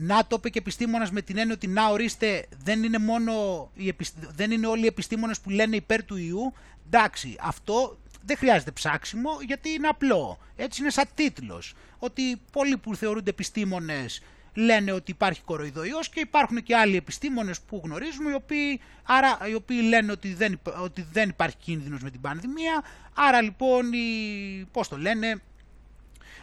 να 0.00 0.26
το 0.26 0.36
είπε 0.38 0.48
και 0.48 0.58
επιστήμονας 0.58 1.10
με 1.10 1.22
την 1.22 1.38
έννοια 1.38 1.54
ότι 1.54 1.66
να 1.66 1.88
ορίστε 1.88 2.46
δεν 2.64 2.82
είναι, 2.82 2.98
μόνο 2.98 3.32
οι 3.74 3.94
δεν 4.34 4.50
είναι 4.50 4.66
όλοι 4.66 4.84
οι 4.84 4.86
επιστήμονες 4.86 5.40
που 5.40 5.50
λένε 5.50 5.76
υπέρ 5.76 6.04
του 6.04 6.16
ιού, 6.16 6.52
εντάξει, 6.86 7.36
αυτό 7.40 7.98
δεν 8.24 8.36
χρειάζεται 8.36 8.70
ψάξιμο 8.70 9.30
γιατί 9.46 9.68
είναι 9.70 9.88
απλό. 9.88 10.38
Έτσι 10.56 10.80
είναι 10.80 10.90
σαν 10.90 11.04
τίτλος. 11.14 11.74
Ότι 11.98 12.40
πολλοί 12.52 12.76
που 12.76 12.96
θεωρούνται 12.96 13.30
επιστήμονες 13.30 14.22
λένε 14.54 14.92
ότι 14.92 15.10
υπάρχει 15.10 15.42
κοροϊδοϊός 15.42 16.08
και 16.08 16.20
υπάρχουν 16.20 16.62
και 16.62 16.76
άλλοι 16.76 16.96
επιστήμονες 16.96 17.60
που 17.60 17.80
γνωρίζουμε 17.84 18.30
οι 18.30 18.34
οποίοι, 18.34 18.80
άρα, 19.02 19.38
οι 19.50 19.54
οποίοι 19.54 19.80
λένε 19.88 20.12
ότι 20.12 20.34
δεν, 20.34 20.60
ότι 20.82 21.06
δεν 21.12 21.28
υπάρχει 21.28 21.56
κίνδυνος 21.56 22.02
με 22.02 22.10
την 22.10 22.20
πανδημία. 22.20 22.84
Άρα 23.14 23.42
λοιπόν, 23.42 23.92
οι, 23.92 24.68
πώς 24.72 24.88
το 24.88 24.96
λένε, 24.96 25.40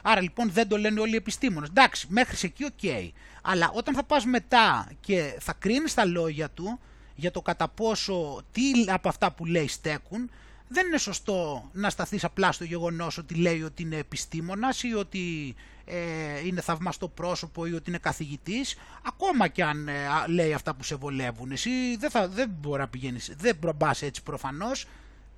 άρα 0.01 0.21
λοιπόν 0.21 0.51
δεν 0.51 0.67
το 0.67 0.77
λένε 0.77 0.99
όλοι 0.99 1.13
οι 1.13 1.15
επιστήμονες. 1.15 1.69
Εντάξει, 1.69 2.07
μέχρι 2.09 2.37
εκεί 2.41 2.63
OK. 2.63 2.71
Okay. 2.81 3.09
Αλλά 3.47 3.71
όταν 3.73 3.95
θα 3.95 4.03
πας 4.03 4.25
μετά 4.25 4.91
και 4.99 5.37
θα 5.39 5.53
κρίνεις 5.53 5.93
τα 5.93 6.05
λόγια 6.05 6.49
του 6.49 6.79
για 7.15 7.31
το 7.31 7.41
κατά 7.41 7.67
πόσο 7.67 8.41
τι 8.51 8.63
από 8.87 9.09
αυτά 9.09 9.31
που 9.31 9.45
λέει 9.45 9.67
στέκουν, 9.67 10.29
δεν 10.67 10.87
είναι 10.87 10.97
σωστό 10.97 11.69
να 11.73 11.89
σταθείς 11.89 12.23
απλά 12.23 12.51
στο 12.51 12.63
γεγονός 12.63 13.17
ότι 13.17 13.35
λέει 13.35 13.61
ότι 13.61 13.81
είναι 13.81 13.97
επιστήμονας 13.97 14.83
ή 14.83 14.93
ότι 14.93 15.55
ε, 15.85 16.45
είναι 16.45 16.61
θαυμαστό 16.61 17.07
πρόσωπο 17.07 17.65
ή 17.65 17.73
ότι 17.73 17.89
είναι 17.89 17.97
καθηγητής, 17.97 18.75
ακόμα 19.05 19.47
και 19.47 19.63
αν 19.63 19.87
ε, 19.87 19.93
λέει 20.27 20.53
αυτά 20.53 20.75
που 20.75 20.83
σε 20.83 20.95
βολεύουν. 20.95 21.51
Εσύ 21.51 21.69
δεν, 21.99 22.09
θα, 22.09 22.27
δεν 22.27 22.49
μπορεί 22.59 22.79
να 22.79 22.87
πηγαίνεις, 22.87 23.33
δεν 23.37 23.59
πας 23.77 24.01
έτσι 24.01 24.23
προφανώς, 24.23 24.87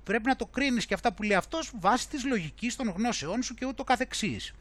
πρέπει 0.04 0.26
να 0.26 0.36
το 0.36 0.46
κρίνεις 0.46 0.86
και 0.86 0.94
αυτά 0.94 1.12
που 1.12 1.22
λέει 1.22 1.36
αυτός 1.36 1.72
βάσει 1.80 2.08
της 2.08 2.24
λογικής 2.24 2.76
των 2.76 2.88
γνώσεών 2.96 3.42
σου 3.42 3.54
και 3.54 3.66
ούτω 3.66 3.84
καθεξής. 3.84 4.54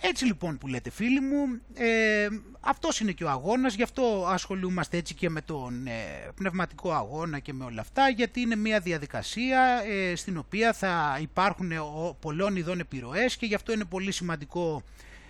Έτσι 0.00 0.24
λοιπόν 0.24 0.58
που 0.58 0.66
λέτε 0.66 0.90
φίλοι 0.90 1.20
μου, 1.20 1.60
ε, 1.74 2.28
αυτός 2.60 3.00
είναι 3.00 3.12
και 3.12 3.24
ο 3.24 3.30
αγώνας, 3.30 3.74
γι' 3.74 3.82
αυτό 3.82 4.26
ασχολούμαστε 4.28 4.96
έτσι 4.96 5.14
και 5.14 5.30
με 5.30 5.40
τον 5.40 5.86
ε, 5.86 5.92
πνευματικό 6.34 6.92
αγώνα 6.92 7.38
και 7.38 7.52
με 7.52 7.64
όλα 7.64 7.80
αυτά, 7.80 8.08
γιατί 8.08 8.40
είναι 8.40 8.56
μια 8.56 8.80
διαδικασία 8.80 9.82
ε, 9.86 10.16
στην 10.16 10.36
οποία 10.36 10.72
θα 10.72 11.18
υπάρχουν 11.20 11.72
ο, 11.72 12.16
πολλών 12.20 12.56
ειδών 12.56 12.80
επιρροές 12.80 13.36
και 13.36 13.46
γι' 13.46 13.54
αυτό 13.54 13.72
είναι 13.72 13.84
πολύ 13.84 14.12
σημαντικό 14.12 14.82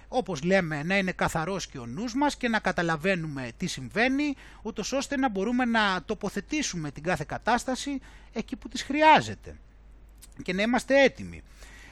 όπως 0.09 0.43
λέμε 0.43 0.83
να 0.83 0.97
είναι 0.97 1.13
καθαρός 1.13 1.67
και 1.67 1.79
ο 1.79 1.87
νους 1.87 2.15
μας 2.15 2.37
και 2.37 2.49
να 2.49 2.59
καταλαβαίνουμε 2.59 3.51
τι 3.57 3.67
συμβαίνει, 3.67 4.35
ούτως 4.63 4.93
ώστε 4.93 5.17
να 5.17 5.29
μπορούμε 5.29 5.65
να 5.65 6.03
τοποθετήσουμε 6.05 6.91
την 6.91 7.03
κάθε 7.03 7.25
κατάσταση 7.29 8.01
εκεί 8.33 8.57
που 8.57 8.69
τις 8.69 8.83
χρειάζεται 8.83 9.57
και 10.43 10.53
να 10.53 10.63
είμαστε 10.63 11.03
έτοιμοι. 11.03 11.43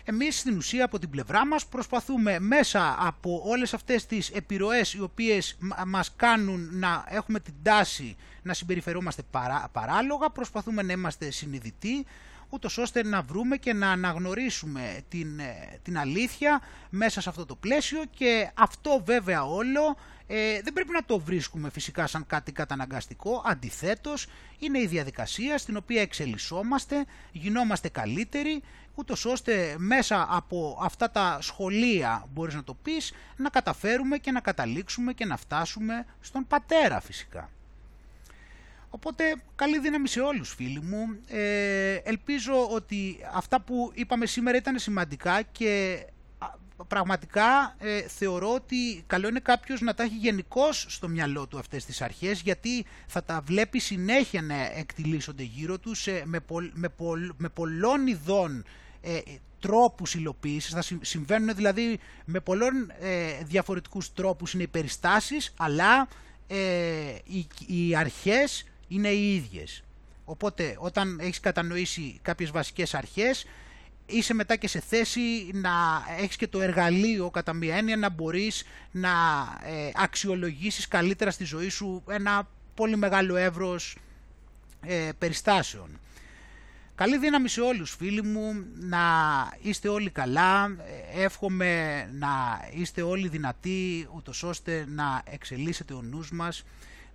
Εμείς 0.04 0.38
στην 0.38 0.56
ουσία 0.56 0.84
από 0.84 0.98
την 0.98 1.10
πλευρά 1.10 1.46
μας 1.46 1.66
προσπαθούμε 1.66 2.38
μέσα 2.38 2.96
από 2.98 3.42
όλες 3.46 3.74
αυτές 3.74 4.06
τις 4.06 4.30
επιρροές 4.30 4.94
οι 4.94 5.00
οποίες 5.00 5.58
μας 5.86 6.12
κάνουν 6.16 6.68
να 6.72 7.04
έχουμε 7.08 7.40
την 7.40 7.54
τάση 7.62 8.16
να 8.42 8.54
συμπεριφερόμαστε 8.54 9.22
παρά, 9.30 9.68
παράλογα, 9.72 10.30
προσπαθούμε 10.30 10.82
να 10.82 10.92
είμαστε 10.92 11.30
συνειδητοί, 11.30 12.06
ούτως 12.52 12.78
ώστε 12.78 13.04
να 13.04 13.22
βρούμε 13.22 13.56
και 13.56 13.72
να 13.72 13.90
αναγνωρίσουμε 13.90 15.02
την, 15.08 15.38
ε, 15.38 15.78
την 15.82 15.98
αλήθεια 15.98 16.60
μέσα 16.90 17.20
σε 17.20 17.28
αυτό 17.28 17.46
το 17.46 17.54
πλαίσιο 17.54 18.02
και 18.10 18.50
αυτό 18.54 19.02
βέβαια 19.04 19.44
όλο 19.44 19.96
ε, 20.26 20.60
δεν 20.62 20.72
πρέπει 20.72 20.92
να 20.92 21.04
το 21.04 21.18
βρίσκουμε 21.18 21.70
φυσικά 21.70 22.06
σαν 22.06 22.26
κάτι 22.26 22.52
καταναγκαστικό, 22.52 23.42
αντιθέτως 23.46 24.26
είναι 24.58 24.78
η 24.78 24.86
διαδικασία 24.86 25.58
στην 25.58 25.76
οποία 25.76 26.00
εξελισσόμαστε, 26.00 27.04
γινόμαστε 27.32 27.88
καλύτεροι, 27.88 28.62
ούτως 28.94 29.24
ώστε 29.24 29.74
μέσα 29.78 30.26
από 30.30 30.78
αυτά 30.82 31.10
τα 31.10 31.38
σχολεία, 31.40 32.26
μπορείς 32.32 32.54
να 32.54 32.64
το 32.64 32.74
πεις, 32.74 33.12
να 33.36 33.48
καταφέρουμε 33.48 34.18
και 34.18 34.30
να 34.30 34.40
καταλήξουμε 34.40 35.12
και 35.12 35.24
να 35.24 35.36
φτάσουμε 35.36 36.06
στον 36.20 36.46
πατέρα 36.46 37.00
φυσικά. 37.00 37.50
Οπότε 38.94 39.24
καλή 39.55 39.78
δύναμη 39.78 40.09
σε 40.09 40.20
όλους 40.20 40.55
φίλοι 40.55 40.81
μου. 40.81 41.19
Ε, 41.27 41.94
ελπίζω 41.94 42.69
ότι 42.70 43.19
αυτά 43.35 43.60
που 43.60 43.90
είπαμε 43.94 44.27
σήμερα 44.27 44.56
ήταν 44.56 44.78
σημαντικά 44.78 45.43
και 45.43 46.05
πραγματικά 46.89 47.77
ε, 47.78 48.01
θεωρώ 48.01 48.55
ότι 48.55 49.05
καλό 49.06 49.28
είναι 49.28 49.40
κάποιος 49.40 49.81
να 49.81 49.94
τα 49.94 50.02
έχει 50.02 50.16
γενικώς 50.16 50.86
στο 50.89 51.09
μυαλό 51.09 51.47
του 51.47 51.59
αυτές 51.59 51.85
τις 51.85 52.02
αρχές 52.02 52.40
γιατί 52.40 52.85
θα 53.06 53.24
τα 53.24 53.40
βλέπει 53.44 53.78
συνέχεια 53.78 54.43
να 54.43 54.55
εκτιλήσονται 54.55 55.43
γύρω 55.43 55.78
τους 55.78 56.06
με, 56.24 56.40
με, 56.73 56.89
με 57.36 57.48
πολλών 57.48 58.06
ειδών 58.06 58.64
ε, 59.01 59.19
τρόπους 59.60 60.14
υλοποίησης, 60.14 60.73
θα 60.73 60.82
συμβαίνουν 61.01 61.55
δηλαδή 61.55 61.98
με 62.24 62.40
πολλών 62.40 62.93
ε, 63.01 63.44
διαφορετικούς 63.44 64.12
τρόπους 64.12 64.55
είναι 64.55 64.62
οι 64.62 64.69
περιστάσεις 64.69 65.55
αλλά 65.56 66.09
ε, 66.47 66.56
οι, 67.24 67.47
οι 67.66 67.97
αρχές 67.97 68.64
είναι 68.94 69.09
οι 69.09 69.35
ίδιες. 69.35 69.82
Οπότε 70.24 70.77
όταν 70.78 71.19
έχεις 71.20 71.40
κατανοήσει 71.40 72.19
κάποιες 72.23 72.51
βασικές 72.51 72.94
αρχές 72.94 73.44
είσαι 74.06 74.35
μετά 74.35 74.56
και 74.56 74.69
σε 74.69 74.81
θέση 74.81 75.51
να 75.52 75.70
έχεις 76.19 76.36
και 76.36 76.48
το 76.48 76.60
εργαλείο 76.60 77.31
κατά 77.31 77.52
μία 77.52 77.77
έννοια 77.77 77.97
να 77.97 78.09
μπορείς 78.10 78.64
να 78.90 79.10
ε, 79.64 79.90
αξιολογήσεις 79.94 80.89
καλύτερα 80.89 81.31
στη 81.31 81.44
ζωή 81.44 81.69
σου 81.69 82.02
ένα 82.09 82.48
πολύ 82.74 82.97
μεγάλο 82.97 83.36
εύρος 83.36 83.97
ε, 84.86 85.10
περιστάσεων. 85.19 85.98
Καλή 86.94 87.19
δύναμη 87.19 87.48
σε 87.48 87.60
όλους 87.60 87.94
φίλοι 87.98 88.23
μου, 88.23 88.64
να 88.74 89.01
είστε 89.62 89.89
όλοι 89.89 90.10
καλά, 90.10 90.77
εύχομαι 91.14 92.05
να 92.12 92.60
είστε 92.73 93.02
όλοι 93.02 93.28
δυνατοί 93.28 94.09
ούτως 94.16 94.43
ώστε 94.43 94.85
να 94.89 95.23
εξελίσσεται 95.31 95.94
ο 95.94 96.02
νους 96.02 96.31
μας, 96.31 96.64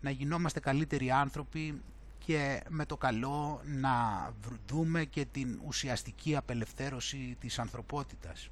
να 0.02 0.10
γινόμαστε 0.10 0.60
καλύτεροι 0.60 1.12
άνθρωποι 1.12 1.82
και 2.18 2.64
με 2.70 2.86
το 2.86 2.98
καλό 2.98 3.62
να 3.66 4.30
δούμε 4.68 5.06
και 5.06 5.26
την 5.26 5.60
ουσιαστική 5.66 6.36
απελευθέρωση 6.36 7.38
της 7.40 7.60
ανθρωπότητας. 7.60 8.50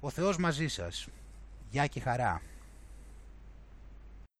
Ο 0.00 0.10
Θεός 0.10 0.36
μαζί 0.38 0.68
σας. 0.68 1.08
Γεια 1.70 1.86
και 1.86 2.00
χαρά. 2.00 2.42